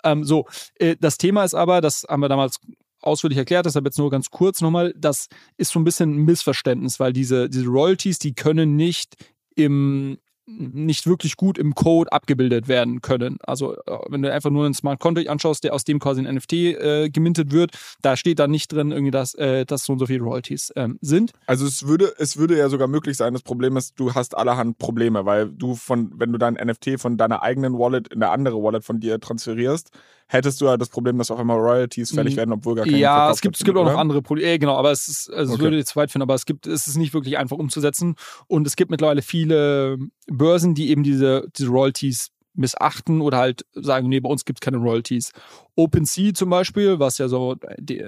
Ähm, 0.03 0.23
so, 0.23 0.45
äh, 0.75 0.95
das 0.99 1.17
Thema 1.17 1.43
ist 1.43 1.53
aber, 1.53 1.81
das 1.81 2.05
haben 2.09 2.21
wir 2.21 2.29
damals 2.29 2.59
ausführlich 3.01 3.37
erklärt, 3.37 3.65
deshalb 3.65 3.85
jetzt 3.85 3.97
nur 3.97 4.09
ganz 4.09 4.29
kurz 4.29 4.61
nochmal, 4.61 4.93
das 4.97 5.27
ist 5.57 5.71
so 5.71 5.79
ein 5.79 5.83
bisschen 5.83 6.15
ein 6.15 6.25
Missverständnis, 6.25 6.99
weil 6.99 7.13
diese, 7.13 7.49
diese 7.49 7.67
Royalties, 7.67 8.19
die 8.19 8.33
können 8.33 8.75
nicht 8.75 9.15
im 9.55 10.17
nicht 10.47 11.05
wirklich 11.05 11.35
gut 11.35 11.57
im 11.57 11.75
Code 11.75 12.11
abgebildet 12.11 12.69
werden 12.69 13.01
können. 13.01 13.37
Also 13.43 13.75
äh, 13.75 13.97
wenn 14.07 14.21
du 14.21 14.31
einfach 14.31 14.49
nur 14.49 14.63
einen 14.63 14.73
Smart 14.73 14.99
Contract 14.99 15.27
anschaust, 15.27 15.63
der 15.65 15.73
aus 15.73 15.83
dem 15.83 15.99
quasi 15.99 16.25
ein 16.25 16.35
NFT 16.35 16.53
äh, 16.53 17.09
gemintet 17.09 17.51
wird, 17.51 17.71
da 18.01 18.15
steht 18.15 18.39
da 18.39 18.47
nicht 18.47 18.71
drin, 18.71 18.91
irgendwie, 18.91 19.11
dass, 19.11 19.33
äh, 19.35 19.65
dass 19.65 19.83
so 19.83 19.93
und 19.93 19.99
so 19.99 20.05
viele 20.05 20.23
Royalties 20.23 20.71
ähm, 20.77 20.97
sind. 21.01 21.33
Also 21.47 21.65
es 21.65 21.85
würde, 21.85 22.13
es 22.17 22.37
würde 22.37 22.57
ja 22.57 22.69
sogar 22.69 22.87
möglich 22.87 23.17
sein, 23.17 23.33
das 23.33 23.43
Problem 23.43 23.75
ist, 23.75 23.99
du 23.99 24.13
hast 24.13 24.37
allerhand 24.37 24.77
Probleme, 24.77 25.25
weil 25.25 25.49
du 25.49 25.75
von, 25.75 26.13
wenn 26.15 26.31
du 26.31 26.37
dein 26.37 26.53
NFT 26.53 26.97
von 26.97 27.17
deiner 27.17 27.43
eigenen 27.43 27.77
Wallet 27.77 28.07
in 28.07 28.23
eine 28.23 28.31
andere 28.31 28.63
Wallet 28.63 28.85
von 28.85 29.01
dir 29.01 29.19
transferierst, 29.19 29.91
hättest 30.27 30.61
du 30.61 30.65
ja 30.65 30.77
das 30.77 30.89
Problem, 30.89 31.17
dass 31.17 31.31
auf 31.31 31.39
einmal 31.39 31.57
Royalties 31.57 32.11
fällig 32.11 32.33
mhm. 32.33 32.37
werden, 32.37 32.51
obwohl 32.53 32.75
gar 32.75 32.85
keine 32.85 32.97
Ja, 32.97 33.31
es 33.31 33.41
gibt, 33.41 33.57
es 33.57 33.63
gibt 33.63 33.77
auch 33.77 33.85
noch 33.85 33.97
andere 33.97 34.21
Probleme. 34.21 34.49
Äh, 34.49 34.59
genau, 34.59 34.75
aber 34.75 34.91
es 34.91 35.07
ist, 35.07 35.31
also 35.31 35.53
okay. 35.53 35.59
es 35.59 35.63
würde 35.63 35.77
jetzt 35.77 35.95
weit 35.95 36.11
finden, 36.11 36.23
aber 36.23 36.35
es 36.35 36.45
gibt, 36.45 36.67
es 36.67 36.87
ist 36.87 36.97
nicht 36.97 37.13
wirklich 37.13 37.37
einfach 37.37 37.57
umzusetzen. 37.57 38.15
Und 38.47 38.67
es 38.67 38.75
gibt 38.75 38.91
mittlerweile 38.91 39.21
viele 39.21 39.97
Börsen, 40.27 40.75
die 40.75 40.89
eben 40.89 41.03
diese, 41.03 41.47
diese 41.57 41.69
Royalties 41.69 42.31
missachten 42.57 43.21
oder 43.21 43.37
halt 43.37 43.65
sagen, 43.73 44.09
nee, 44.09 44.19
bei 44.19 44.29
uns 44.29 44.43
gibt 44.43 44.59
es 44.59 44.61
keine 44.61 44.77
Royalties. 44.77 45.31
OpenSea 45.75 46.33
zum 46.33 46.49
Beispiel, 46.49 46.99
was 46.99 47.19
ja 47.19 47.27
so 47.27 47.55
die, 47.77 48.03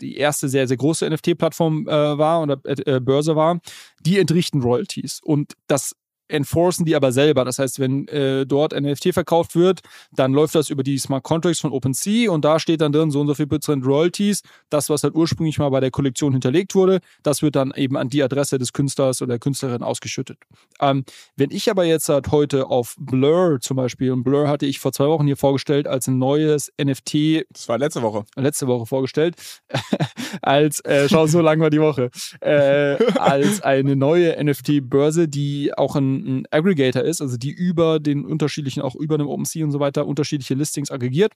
die 0.00 0.16
erste 0.16 0.48
sehr, 0.48 0.68
sehr 0.68 0.76
große 0.76 1.08
NFT-Plattform 1.08 1.88
äh, 1.88 2.18
war 2.18 2.42
oder 2.42 2.58
äh, 2.64 3.00
Börse 3.00 3.34
war, 3.34 3.60
die 4.00 4.18
entrichten 4.18 4.60
Royalties. 4.60 5.20
Und 5.22 5.54
das 5.66 5.96
enforcen 6.28 6.84
die 6.84 6.96
aber 6.96 7.12
selber. 7.12 7.44
Das 7.44 7.58
heißt, 7.58 7.78
wenn 7.80 8.08
äh, 8.08 8.46
dort 8.46 8.72
NFT 8.78 9.12
verkauft 9.12 9.54
wird, 9.54 9.80
dann 10.12 10.32
läuft 10.32 10.54
das 10.54 10.70
über 10.70 10.82
die 10.82 10.98
Smart 10.98 11.22
Contracts 11.22 11.60
von 11.60 11.72
OpenSea 11.72 12.30
und 12.30 12.44
da 12.44 12.58
steht 12.58 12.80
dann 12.80 12.92
drin 12.92 13.10
so 13.10 13.20
und 13.20 13.26
so 13.26 13.34
viel 13.34 13.46
Prozent 13.46 13.84
Royalties. 13.86 14.42
Das, 14.70 14.88
was 14.88 15.02
halt 15.02 15.14
ursprünglich 15.14 15.58
mal 15.58 15.68
bei 15.70 15.80
der 15.80 15.90
Kollektion 15.90 16.32
hinterlegt 16.32 16.74
wurde, 16.74 17.00
das 17.22 17.42
wird 17.42 17.56
dann 17.56 17.72
eben 17.76 17.96
an 17.96 18.08
die 18.08 18.22
Adresse 18.22 18.58
des 18.58 18.72
Künstlers 18.72 19.22
oder 19.22 19.34
der 19.34 19.38
Künstlerin 19.38 19.82
ausgeschüttet. 19.82 20.38
Ähm, 20.80 21.04
wenn 21.36 21.50
ich 21.50 21.70
aber 21.70 21.84
jetzt 21.84 22.08
halt 22.08 22.30
heute 22.30 22.66
auf 22.66 22.96
Blur 22.98 23.58
zum 23.60 23.76
Beispiel, 23.76 24.12
und 24.12 24.24
Blur 24.24 24.48
hatte 24.48 24.66
ich 24.66 24.78
vor 24.78 24.92
zwei 24.92 25.06
Wochen 25.06 25.26
hier 25.26 25.36
vorgestellt 25.36 25.86
als 25.86 26.06
ein 26.06 26.18
neues 26.18 26.72
NFT. 26.82 27.46
Das 27.50 27.68
war 27.68 27.78
letzte 27.78 28.02
Woche. 28.02 28.24
Letzte 28.36 28.66
Woche 28.66 28.86
vorgestellt. 28.86 29.36
als, 30.42 30.80
äh, 30.80 31.08
schau, 31.08 31.26
so 31.26 31.40
lang 31.40 31.60
war 31.60 31.70
die 31.70 31.80
Woche. 31.80 32.10
Äh, 32.40 32.96
als 33.18 33.60
eine 33.60 33.96
neue 33.96 34.42
NFT-Börse, 34.42 35.28
die 35.28 35.72
auch 35.76 35.96
ein 35.96 36.13
ein, 36.14 36.46
Aggregator 36.50 37.02
ist, 37.02 37.20
also 37.20 37.36
die 37.36 37.50
über 37.50 38.00
den 38.00 38.24
unterschiedlichen, 38.24 38.82
auch 38.82 38.94
über 38.94 39.14
einem 39.14 39.28
OpenSea 39.28 39.64
und 39.64 39.72
so 39.72 39.80
weiter, 39.80 40.06
unterschiedliche 40.06 40.54
Listings 40.54 40.90
aggregiert. 40.90 41.32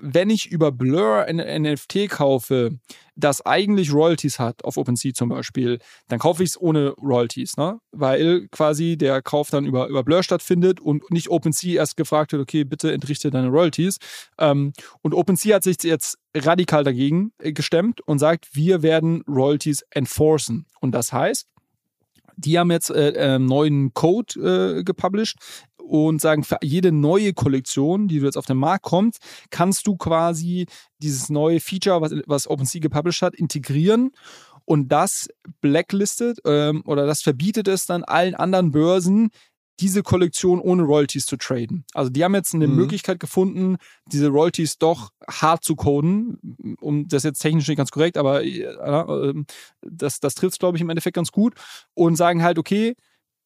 Wenn 0.00 0.30
ich 0.30 0.50
über 0.50 0.70
Blur 0.70 1.24
ein 1.24 1.36
NFT 1.62 2.08
kaufe, 2.08 2.78
das 3.16 3.44
eigentlich 3.44 3.92
Royalties 3.92 4.38
hat, 4.38 4.64
auf 4.64 4.76
OpenSea 4.76 5.12
zum 5.12 5.28
Beispiel, 5.28 5.80
dann 6.08 6.20
kaufe 6.20 6.44
ich 6.44 6.50
es 6.50 6.60
ohne 6.60 6.90
Royalties, 6.90 7.56
ne? 7.56 7.80
Weil 7.90 8.46
quasi 8.52 8.96
der 8.96 9.20
Kauf 9.20 9.50
dann 9.50 9.66
über, 9.66 9.88
über 9.88 10.04
Blur 10.04 10.22
stattfindet 10.22 10.80
und 10.80 11.10
nicht 11.10 11.28
OpenSea 11.28 11.74
erst 11.74 11.96
gefragt 11.96 12.32
wird, 12.32 12.40
okay, 12.40 12.62
bitte 12.64 12.92
entrichte 12.92 13.30
deine 13.30 13.48
Royalties. 13.48 13.98
Ähm, 14.38 14.72
und 15.02 15.12
OpenSea 15.12 15.56
hat 15.56 15.64
sich 15.64 15.82
jetzt 15.82 16.18
radikal 16.36 16.84
dagegen 16.84 17.32
äh, 17.38 17.52
gestemmt 17.52 18.00
und 18.02 18.20
sagt, 18.20 18.48
wir 18.54 18.82
werden 18.82 19.22
Royalties 19.28 19.84
enforcen. 19.90 20.66
Und 20.80 20.92
das 20.92 21.12
heißt, 21.12 21.48
die 22.40 22.58
haben 22.58 22.70
jetzt 22.70 22.90
äh, 22.90 23.10
äh, 23.10 23.38
neuen 23.38 23.92
Code 23.94 24.78
äh, 24.78 24.84
gepublished 24.84 25.38
und 25.76 26.20
sagen, 26.20 26.44
für 26.44 26.58
jede 26.62 26.92
neue 26.92 27.32
Kollektion, 27.32 28.06
die 28.08 28.20
du 28.20 28.24
jetzt 28.24 28.36
auf 28.36 28.46
den 28.46 28.56
Markt 28.56 28.84
kommt, 28.84 29.16
kannst 29.50 29.86
du 29.86 29.96
quasi 29.96 30.66
dieses 30.98 31.30
neue 31.30 31.60
Feature, 31.60 32.00
was, 32.00 32.12
was 32.26 32.48
OpenSea 32.48 32.80
gepublished 32.80 33.22
hat, 33.22 33.34
integrieren 33.34 34.12
und 34.64 34.88
das 34.88 35.28
blacklistet 35.60 36.38
ähm, 36.44 36.82
oder 36.86 37.06
das 37.06 37.22
verbietet 37.22 37.66
es 37.66 37.86
dann 37.86 38.04
allen 38.04 38.34
anderen 38.34 38.70
Börsen, 38.70 39.30
diese 39.80 40.02
Kollektion 40.02 40.60
ohne 40.60 40.82
Royalties 40.82 41.26
zu 41.26 41.36
traden. 41.36 41.84
Also 41.94 42.10
die 42.10 42.22
haben 42.22 42.34
jetzt 42.34 42.54
eine 42.54 42.68
mhm. 42.68 42.76
Möglichkeit 42.76 43.18
gefunden, 43.18 43.76
diese 44.06 44.28
Royalties 44.28 44.78
doch 44.78 45.12
hart 45.28 45.64
zu 45.64 45.76
coden. 45.76 46.76
Um 46.80 47.08
das 47.08 47.22
jetzt 47.22 47.40
technisch 47.40 47.68
nicht 47.68 47.78
ganz 47.78 47.90
korrekt, 47.90 48.16
aber 48.16 48.44
äh, 48.44 49.34
das, 49.82 50.20
das 50.20 50.34
trifft 50.34 50.54
es, 50.54 50.58
glaube 50.58 50.76
ich, 50.76 50.82
im 50.82 50.90
Endeffekt 50.90 51.16
ganz 51.16 51.32
gut. 51.32 51.54
Und 51.94 52.16
sagen 52.16 52.42
halt, 52.42 52.58
okay, 52.58 52.94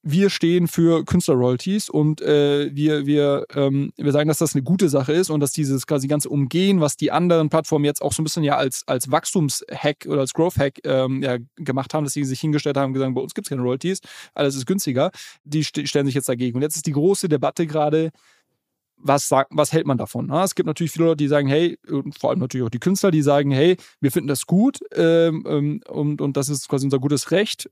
wir 0.04 0.28
stehen 0.28 0.68
für 0.68 1.04
Künstler-Royalties 1.04 1.88
und 1.88 2.20
äh, 2.20 2.70
wir, 2.74 3.06
wir, 3.06 3.46
ähm, 3.54 3.90
wir 3.96 4.12
sagen, 4.12 4.28
dass 4.28 4.38
das 4.38 4.54
eine 4.54 4.62
gute 4.62 4.90
Sache 4.90 5.12
ist 5.12 5.30
und 5.30 5.40
dass 5.40 5.52
dieses 5.52 5.86
quasi 5.86 6.08
ganze 6.08 6.28
Umgehen, 6.28 6.80
was 6.80 6.96
die 6.96 7.10
anderen 7.10 7.48
Plattformen 7.48 7.86
jetzt 7.86 8.02
auch 8.02 8.12
so 8.12 8.20
ein 8.20 8.24
bisschen 8.24 8.44
ja 8.44 8.56
als, 8.56 8.86
als 8.86 9.10
Wachstumshack 9.10 10.04
oder 10.06 10.20
als 10.20 10.34
Growth-Hack 10.34 10.80
ähm, 10.84 11.22
ja, 11.22 11.38
gemacht 11.56 11.94
haben, 11.94 12.04
dass 12.04 12.12
sie 12.12 12.24
sich 12.24 12.38
hingestellt 12.38 12.76
haben 12.76 12.88
und 12.88 12.94
gesagt, 12.94 13.14
bei 13.14 13.20
uns 13.22 13.32
gibt 13.32 13.46
es 13.46 13.48
keine 13.48 13.62
Royalties, 13.62 14.00
alles 14.34 14.56
ist 14.56 14.66
günstiger, 14.66 15.10
die 15.44 15.64
st 15.64 15.88
stellen 15.88 16.06
sich 16.06 16.14
jetzt 16.14 16.28
dagegen. 16.28 16.56
Und 16.56 16.62
jetzt 16.62 16.76
ist 16.76 16.86
die 16.86 16.92
große 16.92 17.30
Debatte 17.30 17.66
gerade, 17.66 18.10
was, 18.96 19.28
sagt, 19.28 19.50
was 19.54 19.72
hält 19.72 19.86
man 19.86 19.98
davon? 19.98 20.30
Es 20.30 20.54
gibt 20.54 20.66
natürlich 20.66 20.92
viele 20.92 21.06
Leute, 21.06 21.16
die 21.16 21.28
sagen, 21.28 21.48
hey, 21.48 21.78
vor 22.18 22.30
allem 22.30 22.38
natürlich 22.38 22.66
auch 22.66 22.70
die 22.70 22.78
Künstler, 22.78 23.10
die 23.10 23.22
sagen, 23.22 23.50
hey, 23.50 23.76
wir 24.00 24.12
finden 24.12 24.28
das 24.28 24.46
gut 24.46 24.80
ähm, 24.94 25.44
ähm 25.48 25.80
und, 25.88 26.20
und 26.20 26.36
das 26.36 26.48
ist 26.48 26.68
quasi 26.68 26.86
unser 26.86 26.98
gutes 26.98 27.30
Recht. 27.30 27.70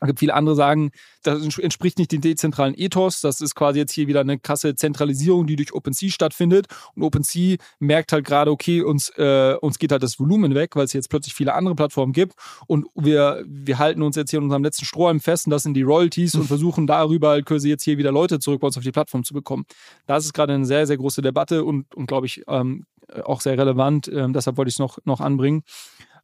Es 0.00 0.06
gibt 0.06 0.18
viele 0.18 0.34
andere 0.34 0.54
sagen, 0.54 0.90
das 1.22 1.58
entspricht 1.58 1.98
nicht 1.98 2.12
dem 2.12 2.20
dezentralen 2.20 2.74
Ethos. 2.76 3.20
Das 3.20 3.40
ist 3.40 3.54
quasi 3.54 3.78
jetzt 3.78 3.92
hier 3.92 4.06
wieder 4.06 4.20
eine 4.20 4.38
krasse 4.38 4.74
Zentralisierung, 4.74 5.46
die 5.46 5.56
durch 5.56 5.72
OpenSea 5.72 6.10
stattfindet. 6.10 6.66
Und 6.94 7.02
OpenSea 7.02 7.56
merkt 7.78 8.12
halt 8.12 8.26
gerade, 8.26 8.50
okay, 8.50 8.82
uns, 8.82 9.10
äh, 9.16 9.54
uns 9.60 9.78
geht 9.78 9.92
halt 9.92 10.02
das 10.02 10.18
Volumen 10.18 10.54
weg, 10.54 10.76
weil 10.76 10.84
es 10.84 10.92
jetzt 10.92 11.08
plötzlich 11.08 11.34
viele 11.34 11.54
andere 11.54 11.74
Plattformen 11.74 12.12
gibt. 12.12 12.34
Und 12.66 12.86
wir, 12.94 13.42
wir 13.46 13.78
halten 13.78 14.02
uns 14.02 14.16
jetzt 14.16 14.30
hier 14.30 14.38
in 14.38 14.44
unserem 14.44 14.64
letzten 14.64 14.84
Strohhalm 14.84 15.20
fest 15.20 15.46
und 15.46 15.50
das 15.50 15.62
sind 15.62 15.74
die 15.74 15.82
Royalties 15.82 16.34
und 16.34 16.44
versuchen 16.44 16.86
darüber 16.86 17.30
halt 17.30 17.46
quasi 17.46 17.68
jetzt 17.68 17.84
hier 17.84 17.98
wieder 17.98 18.12
Leute 18.12 18.38
zurück 18.38 18.60
bei 18.60 18.66
uns 18.66 18.76
auf 18.76 18.82
die 18.82 18.92
Plattform 18.92 19.24
zu 19.24 19.34
bekommen. 19.34 19.64
Das 20.06 20.24
ist 20.24 20.32
gerade 20.32 20.52
eine 20.52 20.66
sehr, 20.66 20.86
sehr 20.86 20.96
große 20.96 21.22
Debatte 21.22 21.64
und, 21.64 21.94
und 21.94 22.06
glaube 22.06 22.26
ich, 22.26 22.42
ähm, 22.48 22.84
auch 23.24 23.40
sehr 23.40 23.56
relevant. 23.56 24.08
Ähm, 24.08 24.32
deshalb 24.32 24.56
wollte 24.56 24.68
ich 24.68 24.74
es 24.74 24.78
noch, 24.78 24.98
noch 25.04 25.20
anbringen. 25.20 25.62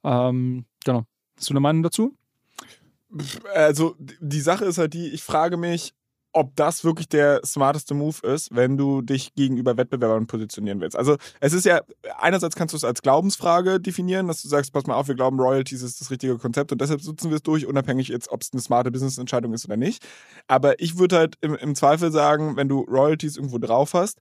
Ähm, 0.05 0.67
genau. 0.85 1.05
Hast 1.37 1.49
du 1.49 1.53
eine 1.53 1.61
Meinung 1.61 1.83
dazu? 1.83 2.15
Also 3.55 3.97
die 3.99 4.41
Sache 4.41 4.65
ist 4.65 4.79
halt 4.79 4.95
die, 4.95 5.09
ich 5.09 5.23
frage 5.23 5.57
mich, 5.57 5.95
ob 6.33 6.55
das 6.55 6.85
wirklich 6.85 7.09
der 7.09 7.41
smarteste 7.45 7.95
Move 7.95 8.19
ist, 8.23 8.55
wenn 8.55 8.77
du 8.77 9.03
dich 9.03 9.35
gegenüber 9.35 9.77
Wettbewerbern 9.77 10.27
positionieren 10.27 10.81
willst. 10.81 10.97
Also 10.97 11.17
es 11.41 11.53
ist 11.53 11.65
ja, 11.65 11.81
einerseits 12.19 12.55
kannst 12.55 12.73
du 12.73 12.77
es 12.77 12.85
als 12.85 13.03
Glaubensfrage 13.03 13.81
definieren, 13.81 14.29
dass 14.29 14.43
du 14.43 14.49
sagst, 14.49 14.73
pass 14.73 14.87
mal 14.87 14.95
auf, 14.95 15.09
wir 15.09 15.17
glauben, 15.17 15.41
Royalties 15.41 15.83
ist 15.83 16.01
das 16.01 16.11
richtige 16.11 16.39
Konzept 16.39 16.71
und 16.71 16.81
deshalb 16.81 17.03
nutzen 17.05 17.31
wir 17.31 17.37
es 17.37 17.43
durch, 17.43 17.67
unabhängig 17.67 18.09
jetzt, 18.09 18.31
ob 18.31 18.43
es 18.43 18.53
eine 18.53 18.63
smarte 18.63 18.91
Business-Entscheidung 18.93 19.53
ist 19.55 19.65
oder 19.65 19.77
nicht. 19.77 20.07
Aber 20.47 20.81
ich 20.81 20.99
würde 20.99 21.17
halt 21.17 21.37
im, 21.41 21.57
im 21.57 21.75
Zweifel 21.75 22.13
sagen, 22.13 22.57
wenn 22.57 22.69
du 22.69 22.81
Royalties 22.83 23.37
irgendwo 23.37 23.59
drauf 23.59 23.95
hast, 23.95 24.21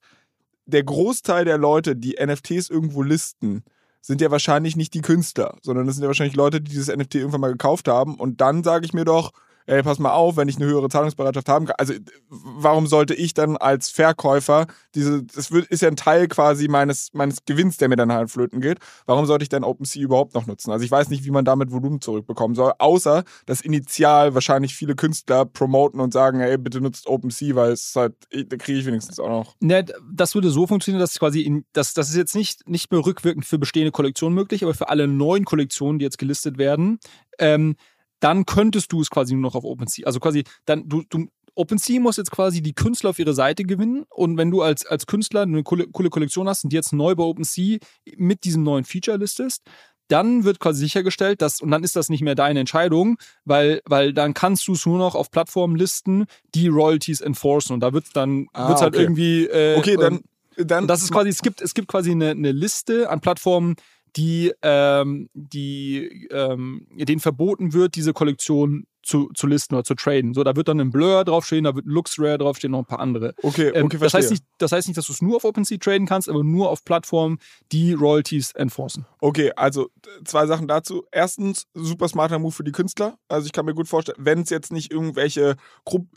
der 0.65 0.83
Großteil 0.83 1.45
der 1.45 1.57
Leute, 1.57 1.95
die 1.95 2.17
NFTs 2.19 2.69
irgendwo 2.69 3.03
listen, 3.03 3.63
sind 4.01 4.21
ja 4.21 4.31
wahrscheinlich 4.31 4.75
nicht 4.75 4.93
die 4.93 5.01
Künstler, 5.01 5.57
sondern 5.61 5.85
das 5.85 5.95
sind 5.95 6.03
ja 6.03 6.07
wahrscheinlich 6.07 6.35
Leute, 6.35 6.61
die 6.61 6.71
dieses 6.71 6.95
NFT 6.95 7.15
irgendwann 7.15 7.41
mal 7.41 7.51
gekauft 7.51 7.87
haben. 7.87 8.15
Und 8.15 8.41
dann 8.41 8.63
sage 8.63 8.85
ich 8.85 8.93
mir 8.93 9.05
doch, 9.05 9.31
ey, 9.69 9.83
pass 9.83 9.99
mal 9.99 10.11
auf, 10.11 10.35
wenn 10.35 10.47
ich 10.47 10.57
eine 10.57 10.65
höhere 10.65 10.89
Zahlungsbereitschaft 10.89 11.47
haben 11.47 11.67
kann. 11.67 11.75
Also, 11.77 11.93
warum 12.29 12.87
sollte 12.87 13.13
ich 13.13 13.33
dann 13.33 13.55
als 13.55 13.89
Verkäufer 13.89 14.65
diese, 14.95 15.23
das 15.23 15.51
ist 15.51 15.81
ja 15.81 15.87
ein 15.87 15.95
Teil 15.95 16.27
quasi 16.27 16.67
meines, 16.67 17.09
meines 17.13 17.45
Gewinns, 17.45 17.77
der 17.77 17.87
mir 17.87 17.95
dann 17.95 18.11
halt 18.11 18.31
flöten 18.31 18.61
geht. 18.61 18.79
Warum 19.05 19.27
sollte 19.27 19.43
ich 19.43 19.49
dann 19.49 19.63
OpenSea 19.63 20.01
überhaupt 20.01 20.33
noch 20.33 20.47
nutzen? 20.47 20.71
Also, 20.71 20.83
ich 20.83 20.91
weiß 20.91 21.09
nicht, 21.09 21.23
wie 21.23 21.31
man 21.31 21.45
damit 21.45 21.71
Volumen 21.71 22.01
zurückbekommen 22.01 22.55
soll, 22.55 22.73
außer, 22.79 23.23
dass 23.45 23.61
initial 23.61 24.33
wahrscheinlich 24.33 24.75
viele 24.75 24.95
Künstler 24.95 25.45
promoten 25.45 25.99
und 25.99 26.13
sagen, 26.13 26.39
ey, 26.39 26.57
bitte 26.57 26.81
nutzt 26.81 27.07
OpenSea, 27.07 27.55
weil 27.55 27.71
es 27.71 27.95
halt, 27.95 28.15
da 28.31 28.57
kriege 28.57 28.79
ich 28.79 28.85
wenigstens 28.87 29.19
auch 29.19 29.29
noch. 29.29 29.55
Ne, 29.59 29.85
das 30.11 30.33
würde 30.33 30.49
so 30.49 30.65
funktionieren, 30.65 30.99
dass 30.99 31.19
quasi, 31.19 31.41
in, 31.41 31.65
das, 31.73 31.93
das 31.93 32.09
ist 32.09 32.15
jetzt 32.15 32.35
nicht, 32.35 32.67
nicht 32.67 32.91
mehr 32.91 33.05
rückwirkend 33.05 33.45
für 33.45 33.59
bestehende 33.59 33.91
Kollektionen 33.91 34.33
möglich, 34.33 34.63
aber 34.63 34.73
für 34.73 34.89
alle 34.89 35.07
neuen 35.07 35.45
Kollektionen, 35.45 35.99
die 35.99 36.05
jetzt 36.05 36.17
gelistet 36.17 36.57
werden, 36.57 36.99
ähm, 37.37 37.75
dann 38.19 38.45
könntest 38.45 38.91
du 38.91 39.01
es 39.01 39.09
quasi 39.09 39.33
nur 39.33 39.43
noch 39.43 39.55
auf 39.55 39.63
OpenSea. 39.63 40.05
Also 40.05 40.19
quasi, 40.19 40.43
dann, 40.65 40.87
du, 40.87 41.03
du, 41.09 41.27
OpenSea 41.55 41.99
muss 41.99 42.17
jetzt 42.17 42.31
quasi 42.31 42.61
die 42.61 42.73
Künstler 42.73 43.09
auf 43.09 43.19
ihre 43.19 43.33
Seite 43.33 43.63
gewinnen 43.63 44.05
und 44.09 44.37
wenn 44.37 44.51
du 44.51 44.61
als, 44.61 44.85
als 44.85 45.07
Künstler 45.07 45.41
eine 45.41 45.63
coole, 45.63 45.87
coole 45.87 46.09
Kollektion 46.09 46.47
hast 46.47 46.63
und 46.63 46.71
die 46.71 46.75
jetzt 46.77 46.93
neu 46.93 47.15
bei 47.15 47.23
OpenSea 47.23 47.79
mit 48.15 48.43
diesem 48.43 48.63
neuen 48.63 48.85
Feature 48.85 49.17
listest, 49.17 49.63
dann 50.09 50.43
wird 50.43 50.59
quasi 50.59 50.79
sichergestellt, 50.79 51.41
dass, 51.41 51.61
und 51.61 51.69
dann 51.69 51.83
ist 51.83 51.95
das 51.95 52.09
nicht 52.09 52.21
mehr 52.21 52.35
deine 52.35 52.59
Entscheidung, 52.61 53.17
weil, 53.45 53.81
weil 53.85 54.11
dann 54.11 54.33
kannst 54.33 54.67
du 54.67 54.73
es 54.73 54.85
nur 54.85 54.97
noch 54.97 55.15
auf 55.15 55.31
Plattformen 55.31 55.75
listen, 55.75 56.25
die 56.55 56.67
Royalties 56.67 57.21
enforcen. 57.21 57.73
Und 57.73 57.81
da 57.81 57.93
wird 57.93 58.05
es 58.05 58.11
dann 58.11 58.47
Ah, 58.53 58.67
wird's 58.69 58.81
halt 58.81 58.95
okay. 58.95 59.03
irgendwie. 59.03 59.45
Äh, 59.45 59.77
Okay, 59.77 59.97
dann, 59.97 60.21
ähm, 60.57 60.67
dann 60.67 60.87
das 60.87 61.03
ist 61.03 61.11
quasi, 61.11 61.29
es 61.29 61.41
gibt, 61.41 61.61
es 61.61 61.75
gibt 61.75 61.87
quasi 61.87 62.11
eine, 62.11 62.31
eine 62.31 62.51
Liste 62.51 63.09
an 63.09 63.21
Plattformen, 63.21 63.75
die, 64.15 64.53
ähm, 64.61 65.29
die 65.33 66.27
ähm, 66.31 66.87
denen 66.91 67.19
verboten 67.19 67.73
wird, 67.73 67.95
diese 67.95 68.13
Kollektion 68.13 68.85
zu, 69.09 69.29
zu 69.33 69.47
listen 69.47 69.73
oder 69.73 69.83
zu 69.83 69.95
traden. 69.95 70.33
So, 70.33 70.43
da 70.43 70.55
wird 70.55 70.67
dann 70.67 70.79
ein 70.79 70.91
Blur 70.91 71.25
draufstehen, 71.25 71.63
da 71.63 71.75
wird 71.75 71.85
ein 71.85 71.89
LuxRare 71.89 72.37
draufstehen, 72.37 72.71
noch 72.71 72.79
ein 72.79 72.85
paar 72.85 72.99
andere. 72.99 73.33
okay, 73.41 73.71
Ähm, 73.73 73.85
okay, 73.85 73.97
das, 73.97 74.11
verstehe. 74.11 74.19
heißt 74.21 74.31
nicht, 74.31 74.43
das 74.59 74.71
heißt 74.71 74.87
nicht, 74.87 74.97
dass 74.97 75.07
du 75.07 75.13
es 75.13 75.21
nur 75.21 75.37
auf 75.37 75.43
OpenSea 75.43 75.77
traden 75.79 76.07
kannst, 76.07 76.29
aber 76.29 76.43
nur 76.43 76.69
auf 76.69 76.85
Plattformen, 76.85 77.39
die 77.71 77.93
Royalties 77.93 78.51
enforcen. 78.51 79.05
Okay, 79.19 79.51
also 79.55 79.89
zwei 80.25 80.45
Sachen 80.45 80.67
dazu. 80.67 81.05
Erstens, 81.11 81.65
super 81.73 82.07
smarter 82.07 82.39
Move 82.39 82.51
für 82.51 82.63
die 82.63 82.71
Künstler. 82.71 83.17
Also 83.27 83.47
ich 83.47 83.51
kann 83.51 83.65
mir 83.65 83.73
gut 83.73 83.87
vorstellen, 83.87 84.17
wenn 84.21 84.41
es 84.41 84.49
jetzt 84.49 84.71
nicht 84.71 84.91
irgendwelche 84.93 85.55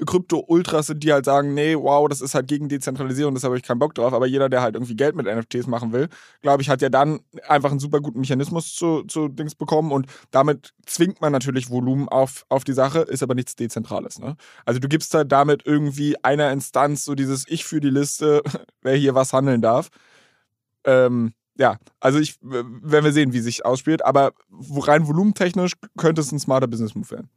Krypto-Ultras 0.07 0.87
sind, 0.89 1.03
die 1.03 1.13
halt 1.13 1.25
sagen, 1.25 1.55
nee, 1.55 1.75
wow, 1.77 2.09
das 2.09 2.21
ist 2.21 2.35
halt 2.35 2.47
gegen 2.49 2.69
Dezentralisierung, 2.69 3.35
deshalb 3.35 3.51
habe 3.51 3.59
ich 3.59 3.63
keinen 3.65 3.79
Bock 3.79 3.95
drauf. 3.95 4.13
Aber 4.13 4.27
jeder, 4.27 4.49
der 4.49 4.63
halt 4.63 4.75
irgendwie 4.75 4.97
Geld 4.97 5.17
mit 5.17 5.27
NFTs 5.27 5.67
machen 5.67 5.93
will, 5.93 6.09
glaube 6.43 6.63
ich, 6.63 6.69
hat 6.69 6.83
ja 6.83 6.89
dann 6.89 7.21
einfach 7.49 7.71
einen 7.71 7.81
super 7.81 8.01
guten 8.01 8.21
Mechanismus 8.21 8.75
zu, 8.75 9.03
zu 9.05 9.29
Dings 9.29 9.55
bekommen 9.55 9.93
und 9.93 10.07
damit 10.31 10.75
zwingt 10.87 11.21
man 11.21 11.33
natürlich 11.33 11.71
Volumen 11.71 12.09
auf, 12.09 12.45
auf 12.49 12.65
die 12.65 12.73
Sache, 12.83 13.01
ist 13.01 13.23
aber 13.23 13.35
nichts 13.35 13.55
Dezentrales. 13.55 14.19
Ne? 14.19 14.37
Also 14.65 14.81
du 14.81 14.89
gibst 14.89 15.15
halt 15.15 15.31
damit 15.31 15.63
irgendwie 15.65 16.17
einer 16.25 16.51
Instanz 16.51 17.05
so 17.05 17.15
dieses 17.15 17.47
Ich 17.49 17.65
für 17.65 17.81
die 17.81 17.91
Liste, 17.91 18.43
wer 18.83 18.97
hier 18.97 19.15
was 19.15 19.33
handeln 19.33 19.63
darf. 19.63 19.89
Ähm, 20.85 21.33
ja, 21.57 21.77
also 22.01 22.19
ich 22.19 22.39
werden 22.43 23.05
wir 23.05 23.13
sehen, 23.13 23.33
wie 23.33 23.41
sich 23.41 23.65
ausspielt, 23.65 24.05
aber 24.05 24.33
rein 24.75 25.07
volumentechnisch 25.07 25.75
könnte 25.97 26.21
es 26.21 26.33
ein 26.33 26.41
smarter 26.41 26.67
Business 26.67 26.95
Move 26.95 27.11
werden. 27.11 27.31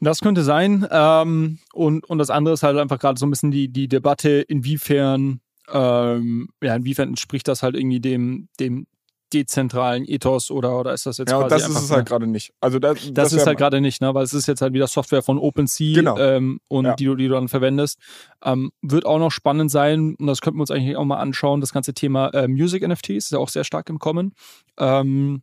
Das 0.00 0.20
könnte 0.20 0.42
sein. 0.42 0.86
Ähm, 0.90 1.58
und, 1.72 2.08
und 2.08 2.18
das 2.18 2.30
andere 2.30 2.54
ist 2.54 2.62
halt 2.62 2.78
einfach 2.78 2.98
gerade 2.98 3.18
so 3.18 3.26
ein 3.26 3.30
bisschen 3.30 3.50
die, 3.50 3.68
die 3.68 3.86
Debatte, 3.86 4.40
inwiefern, 4.40 5.40
ähm, 5.70 6.48
ja, 6.62 6.74
inwiefern 6.74 7.10
entspricht 7.10 7.46
das 7.46 7.62
halt 7.62 7.76
irgendwie 7.76 8.00
dem, 8.00 8.48
dem 8.58 8.86
dezentralen 9.32 10.04
Ethos 10.06 10.50
oder, 10.50 10.78
oder 10.78 10.92
ist 10.92 11.06
das 11.06 11.18
jetzt 11.18 11.30
Ja, 11.30 11.38
quasi 11.38 11.54
das 11.56 11.68
ist 11.68 11.82
es 11.84 11.90
halt 11.90 12.06
gerade 12.08 12.26
nicht. 12.26 12.52
Also 12.60 12.78
das, 12.78 12.98
Das, 13.12 13.32
ist 13.32 13.38
wär- 13.40 13.46
halt 13.46 13.58
gerade 13.58 13.80
nicht, 13.80 14.00
ne? 14.00 14.12
weil 14.14 14.24
es 14.24 14.34
ist 14.34 14.46
jetzt 14.46 14.60
halt 14.62 14.72
wieder 14.72 14.86
Software 14.86 15.22
von 15.22 15.38
OpenSea 15.38 15.94
Genau. 15.94 16.18
ähm, 16.18 16.60
und 16.68 16.84
Ja. 16.84 16.94
die, 16.94 17.04
du, 17.04 17.14
die 17.14 17.28
du 17.28 17.34
dann 17.34 17.48
verwendest. 17.48 17.98
Ähm, 18.44 18.72
wird 18.82 19.06
auch 19.06 19.18
noch 19.18 19.30
spannend 19.30 19.70
sein 19.70 20.14
und 20.18 20.26
das 20.26 20.40
könnten 20.40 20.58
wir 20.58 20.62
uns 20.62 20.70
eigentlich 20.70 20.96
auch 20.96 21.04
mal 21.04 21.18
anschauen, 21.18 21.60
das 21.60 21.72
ganze 21.72 21.94
Thema 21.94 22.28
äh, 22.28 22.48
Music 22.48 22.86
NFTs 22.86 23.24
ist 23.26 23.32
ja 23.32 23.38
auch 23.38 23.48
sehr 23.48 23.64
stark 23.64 23.88
im 23.88 23.98
Kommen. 23.98 24.34
Ähm, 24.78 25.42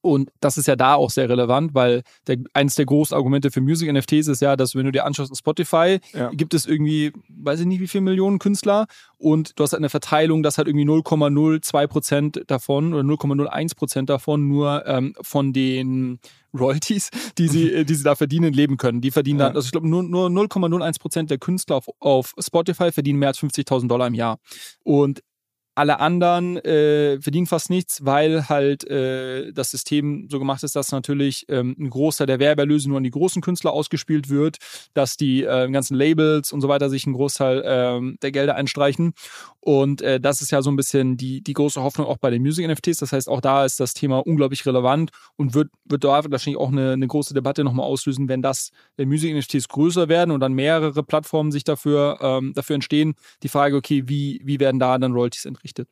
und 0.00 0.30
das 0.40 0.58
ist 0.58 0.66
ja 0.66 0.76
da 0.76 0.94
auch 0.94 1.10
sehr 1.10 1.28
relevant, 1.28 1.74
weil 1.74 2.02
der, 2.26 2.38
eines 2.54 2.74
der 2.74 2.86
großen 2.86 3.16
Argumente 3.16 3.50
für 3.50 3.60
Music 3.60 3.92
NFTs 3.92 4.28
ist 4.28 4.40
ja, 4.42 4.56
dass 4.56 4.74
wenn 4.74 4.84
du 4.86 4.92
dir 4.92 5.04
anschaust, 5.04 5.30
auf 5.30 5.38
Spotify 5.38 5.98
Ja. 6.14 6.30
gibt 6.30 6.54
es 6.54 6.66
irgendwie, 6.66 7.12
weiß 7.28 7.60
ich 7.60 7.66
nicht, 7.66 7.80
wie 7.80 7.88
viele 7.88 8.02
Millionen 8.02 8.38
Künstler 8.38 8.86
und 9.18 9.58
du 9.58 9.62
hast 9.64 9.72
halt 9.72 9.80
eine 9.80 9.90
Verteilung, 9.90 10.42
dass 10.42 10.58
halt 10.58 10.68
irgendwie 10.68 10.86
0,02 10.86 11.86
Prozent 11.86 12.42
davon 12.46 12.94
oder 12.94 13.02
0,01 13.02 13.76
Prozent 13.76 14.10
davon 14.10 14.48
nur 14.48 14.84
ähm, 14.86 15.14
von 15.20 15.52
den 15.52 16.18
Royalties, 16.54 17.10
die 17.38 17.48
sie, 17.48 17.72
äh, 17.72 17.84
die 17.84 17.94
sie 17.94 18.04
da 18.04 18.14
verdienen, 18.14 18.52
leben 18.52 18.76
können. 18.76 19.00
Die 19.00 19.10
verdienen 19.10 19.40
Ja. 19.40 19.46
dann, 19.46 19.56
also 19.56 19.66
ich 19.66 19.72
glaube, 19.72 19.88
nur, 19.88 20.02
nur 20.02 20.28
0,01 20.28 21.00
Prozent 21.00 21.30
der 21.30 21.38
Künstler 21.38 21.76
auf, 21.76 21.86
auf 21.98 22.34
Spotify 22.38 22.92
verdienen 22.92 23.18
mehr 23.18 23.28
als 23.28 23.38
50.000 23.38 23.88
Dollar 23.88 24.06
im 24.06 24.14
Jahr. 24.14 24.38
Und 24.84 25.22
alle 25.74 26.00
anderen 26.00 26.58
äh, 26.58 27.20
verdienen 27.20 27.46
fast 27.46 27.70
nichts, 27.70 28.04
weil 28.04 28.48
halt 28.48 28.84
äh, 28.84 29.52
das 29.52 29.70
System 29.70 30.28
so 30.30 30.38
gemacht 30.38 30.62
ist, 30.62 30.76
dass 30.76 30.92
natürlich 30.92 31.46
ähm, 31.48 31.74
ein 31.78 31.88
Großteil 31.88 32.26
der 32.26 32.38
Werbeerlöse 32.38 32.88
nur 32.88 32.98
an 32.98 33.04
die 33.04 33.10
großen 33.10 33.40
Künstler 33.40 33.72
ausgespielt 33.72 34.28
wird, 34.28 34.58
dass 34.92 35.16
die 35.16 35.44
äh, 35.44 35.70
ganzen 35.70 35.96
Labels 35.96 36.52
und 36.52 36.60
so 36.60 36.68
weiter 36.68 36.90
sich 36.90 37.06
einen 37.06 37.14
Großteil 37.14 37.62
ähm, 37.64 38.18
der 38.20 38.32
Gelder 38.32 38.54
einstreichen. 38.54 39.14
Und 39.60 40.02
äh, 40.02 40.20
das 40.20 40.42
ist 40.42 40.50
ja 40.50 40.60
so 40.60 40.70
ein 40.70 40.76
bisschen 40.76 41.16
die, 41.16 41.40
die 41.40 41.52
große 41.52 41.80
Hoffnung 41.82 42.06
auch 42.06 42.18
bei 42.18 42.30
den 42.30 42.42
Music-NFTs. 42.42 42.98
Das 42.98 43.12
heißt, 43.12 43.28
auch 43.28 43.40
da 43.40 43.64
ist 43.64 43.78
das 43.80 43.94
Thema 43.94 44.18
unglaublich 44.26 44.66
relevant 44.66 45.10
und 45.36 45.54
wird, 45.54 45.70
wird 45.84 46.04
da 46.04 46.22
wahrscheinlich 46.28 46.60
auch 46.60 46.72
eine, 46.72 46.92
eine 46.92 47.06
große 47.06 47.32
Debatte 47.32 47.64
nochmal 47.64 47.86
auslösen, 47.86 48.28
wenn 48.28 48.42
das 48.42 48.70
wenn 48.96 49.08
Music-NFTs 49.08 49.68
größer 49.68 50.08
werden 50.08 50.32
und 50.32 50.40
dann 50.40 50.52
mehrere 50.52 51.02
Plattformen 51.02 51.52
sich 51.52 51.64
dafür, 51.64 52.18
ähm, 52.20 52.52
dafür 52.54 52.74
entstehen. 52.74 53.14
Die 53.42 53.48
Frage, 53.48 53.76
okay, 53.76 54.02
wie, 54.06 54.40
wie 54.44 54.58
werden 54.60 54.80
da 54.80 54.98
dann 54.98 55.12
Royalties 55.12 55.46
entrichtet? 55.62 55.88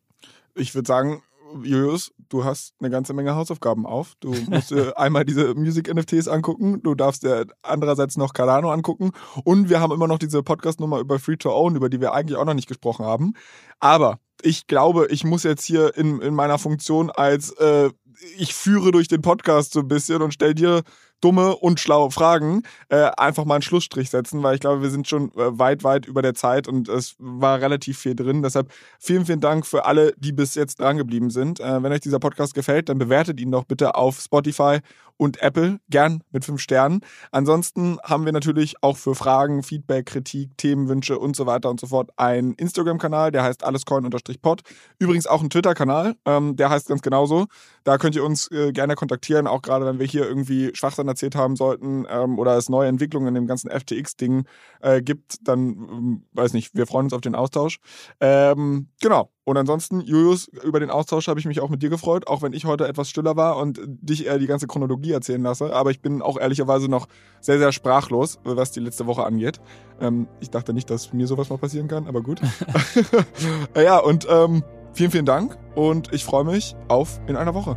Ich 0.55 0.75
würde 0.75 0.89
sagen, 0.89 1.23
Julius, 1.63 2.13
du 2.29 2.45
hast 2.45 2.75
eine 2.81 2.91
ganze 2.91 3.13
Menge 3.13 3.35
Hausaufgaben 3.35 3.87
auf. 3.87 4.15
Du 4.21 4.35
musst 4.49 4.71
dir 4.71 4.97
einmal 4.99 5.25
diese 5.25 5.55
Music-NFTs 5.55 6.29
angucken, 6.29 6.83
du 6.83 6.95
darfst 6.95 7.23
dir 7.23 7.47
andererseits 7.63 8.17
noch 8.17 8.33
Cardano 8.33 8.71
angucken 8.71 9.11
und 9.45 9.69
wir 9.69 9.81
haben 9.81 9.93
immer 9.93 10.07
noch 10.07 10.19
diese 10.19 10.43
Podcast-Nummer 10.43 11.01
über 11.01 11.19
Free-to-Own, 11.19 11.77
über 11.77 11.89
die 11.89 12.01
wir 12.01 12.13
eigentlich 12.13 12.37
auch 12.37 12.45
noch 12.45 12.55
nicht 12.55 12.69
gesprochen 12.69 13.05
haben. 13.05 13.35
Aber 13.81 14.21
ich 14.43 14.67
glaube, 14.67 15.09
ich 15.11 15.25
muss 15.25 15.43
jetzt 15.43 15.65
hier 15.65 15.97
in, 15.97 16.21
in 16.21 16.35
meiner 16.35 16.59
Funktion 16.59 17.11
als 17.11 17.51
äh, 17.53 17.91
ich 18.37 18.55
führe 18.55 18.93
durch 18.93 19.09
den 19.09 19.23
Podcast 19.23 19.73
so 19.73 19.81
ein 19.81 19.89
bisschen 19.89 20.23
und 20.23 20.35
stell 20.35 20.55
dir 20.55 20.83
dumme 21.21 21.57
und 21.57 21.81
schlaue 21.81 22.11
Fragen, 22.11 22.63
äh, 22.89 23.11
einfach 23.17 23.45
mal 23.45 23.57
einen 23.57 23.63
Schlussstrich 23.63 24.11
setzen, 24.11 24.43
weil 24.43 24.55
ich 24.55 24.61
glaube, 24.61 24.83
wir 24.83 24.91
sind 24.91 25.09
schon 25.09 25.31
äh, 25.33 25.59
weit, 25.59 25.85
weit 25.85 26.07
über 26.07 26.23
der 26.23 26.35
Zeit 26.35 26.69
und 26.69 26.89
es 26.89 27.17
war 27.19 27.61
relativ 27.61 27.99
viel 27.99 28.15
drin. 28.15 28.43
Deshalb 28.43 28.71
vielen, 28.99 29.27
vielen 29.27 29.41
Dank 29.41 29.67
für 29.67 29.85
alle, 29.85 30.15
die 30.17 30.33
bis 30.33 30.55
jetzt 30.55 30.81
dran 30.81 30.97
geblieben 30.97 31.31
sind. 31.31 31.61
Äh, 31.61 31.83
wenn 31.83 31.93
euch 31.93 32.01
dieser 32.01 32.19
Podcast 32.19 32.55
gefällt, 32.55 32.89
dann 32.89 32.99
bewertet 32.99 33.41
ihn 33.41 33.51
doch 33.51 33.65
bitte 33.65 33.95
auf 33.95 34.21
Spotify 34.21 34.79
und 35.21 35.43
Apple, 35.43 35.81
gern 35.91 36.25
mit 36.33 36.47
fünf 36.47 36.63
Sternen. 36.63 37.03
Ansonsten 37.31 37.99
haben 38.03 38.25
wir 38.25 38.33
natürlich 38.33 38.83
auch 38.83 38.97
für 38.97 39.15
Fragen, 39.15 39.63
Feedback, 39.63 40.07
Kritik, 40.07 40.57
Themenwünsche 40.57 41.19
und 41.19 41.37
so 41.37 41.45
weiter 41.45 41.69
und 41.69 41.79
so 41.79 41.89
fort 41.89 42.11
einen 42.17 42.55
Instagram-Kanal, 42.55 43.31
der 43.31 43.43
heißt 43.43 43.63
allescoin-pod. 43.63 44.63
Übrigens 44.99 45.27
auch 45.27 45.41
einen 45.41 45.51
Twitter-Kanal, 45.51 46.15
ähm, 46.25 46.57
der 46.57 46.71
heißt 46.71 46.89
ganz 46.89 47.03
genauso. 47.03 47.49
Da 47.85 47.99
könnt 47.99 48.17
ihr 48.17 48.25
uns 48.25 48.51
äh, 48.51 48.73
gerne 48.73 48.95
kontaktieren, 48.95 49.47
auch 49.47 49.61
gerade 49.61 49.85
wenn 49.85 49.99
wir 49.99 50.07
hier 50.07 50.27
irgendwie 50.27 50.71
Schwachsinn 50.73 51.07
erzählt 51.07 51.37
haben 51.37 51.55
sollten 51.55 52.07
ähm, 52.09 52.39
oder 52.39 52.57
es 52.57 52.71
neue 52.71 52.89
Entwicklungen 52.89 53.29
in 53.29 53.35
dem 53.35 53.47
ganzen 53.47 53.71
FTX-Ding 53.71 54.45
äh, 54.81 55.03
gibt, 55.03 55.47
dann 55.47 55.61
ähm, 55.61 56.23
weiß 56.33 56.55
nicht, 56.55 56.75
wir 56.75 56.87
freuen 56.87 57.05
uns 57.07 57.13
auf 57.13 57.21
den 57.21 57.35
Austausch. 57.35 57.79
Ähm, 58.21 58.89
genau. 59.03 59.31
Und 59.51 59.57
ansonsten, 59.57 60.01
Julius, 60.01 60.47
über 60.63 60.79
den 60.79 60.91
Austausch 60.91 61.27
habe 61.27 61.41
ich 61.41 61.47
mich 61.47 61.59
auch 61.59 61.71
mit 61.71 61.83
dir 61.83 61.91
gefreut, 61.91 62.29
auch 62.29 62.41
wenn 62.41 62.53
ich 62.53 62.67
heute 62.67 62.87
etwas 62.87 63.11
stiller 63.11 63.35
war 63.35 63.57
und 63.57 63.81
dich 63.85 64.27
eher 64.27 64.39
die 64.39 64.47
ganze 64.47 64.69
Chronologie 64.69 65.11
erzählen 65.11 65.43
lasse. 65.43 65.75
Aber 65.75 65.91
ich 65.91 66.01
bin 66.01 66.23
auch 66.23 66.39
ehrlicherweise 66.39 66.89
noch 66.89 67.09
sehr, 67.41 67.59
sehr 67.59 67.73
sprachlos, 67.73 68.39
was 68.45 68.71
die 68.71 68.79
letzte 68.79 69.09
Woche 69.09 69.25
angeht. 69.25 69.61
Ähm, 70.01 70.29
ich 70.39 70.51
dachte 70.51 70.73
nicht, 70.73 70.89
dass 70.89 71.13
mir 71.13 71.27
sowas 71.27 71.51
mal 71.51 71.59
passieren 71.59 71.89
kann, 71.89 72.07
aber 72.07 72.23
gut. 72.23 72.41
ja, 73.75 73.99
und 73.99 74.25
ähm, 74.31 74.63
vielen, 74.93 75.11
vielen 75.11 75.27
Dank 75.27 75.59
und 75.75 76.13
ich 76.13 76.25
freue 76.25 76.45
mich 76.45 76.77
auf 76.87 77.21
in 77.27 77.35
einer 77.35 77.53
Woche. 77.53 77.77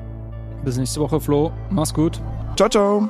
Bis 0.63 0.77
nächste 0.77 1.01
Woche, 1.01 1.19
Flo. 1.19 1.51
Mach's 1.71 1.95
gut. 1.95 2.21
Ciao, 2.55 2.69
ciao. 2.69 3.09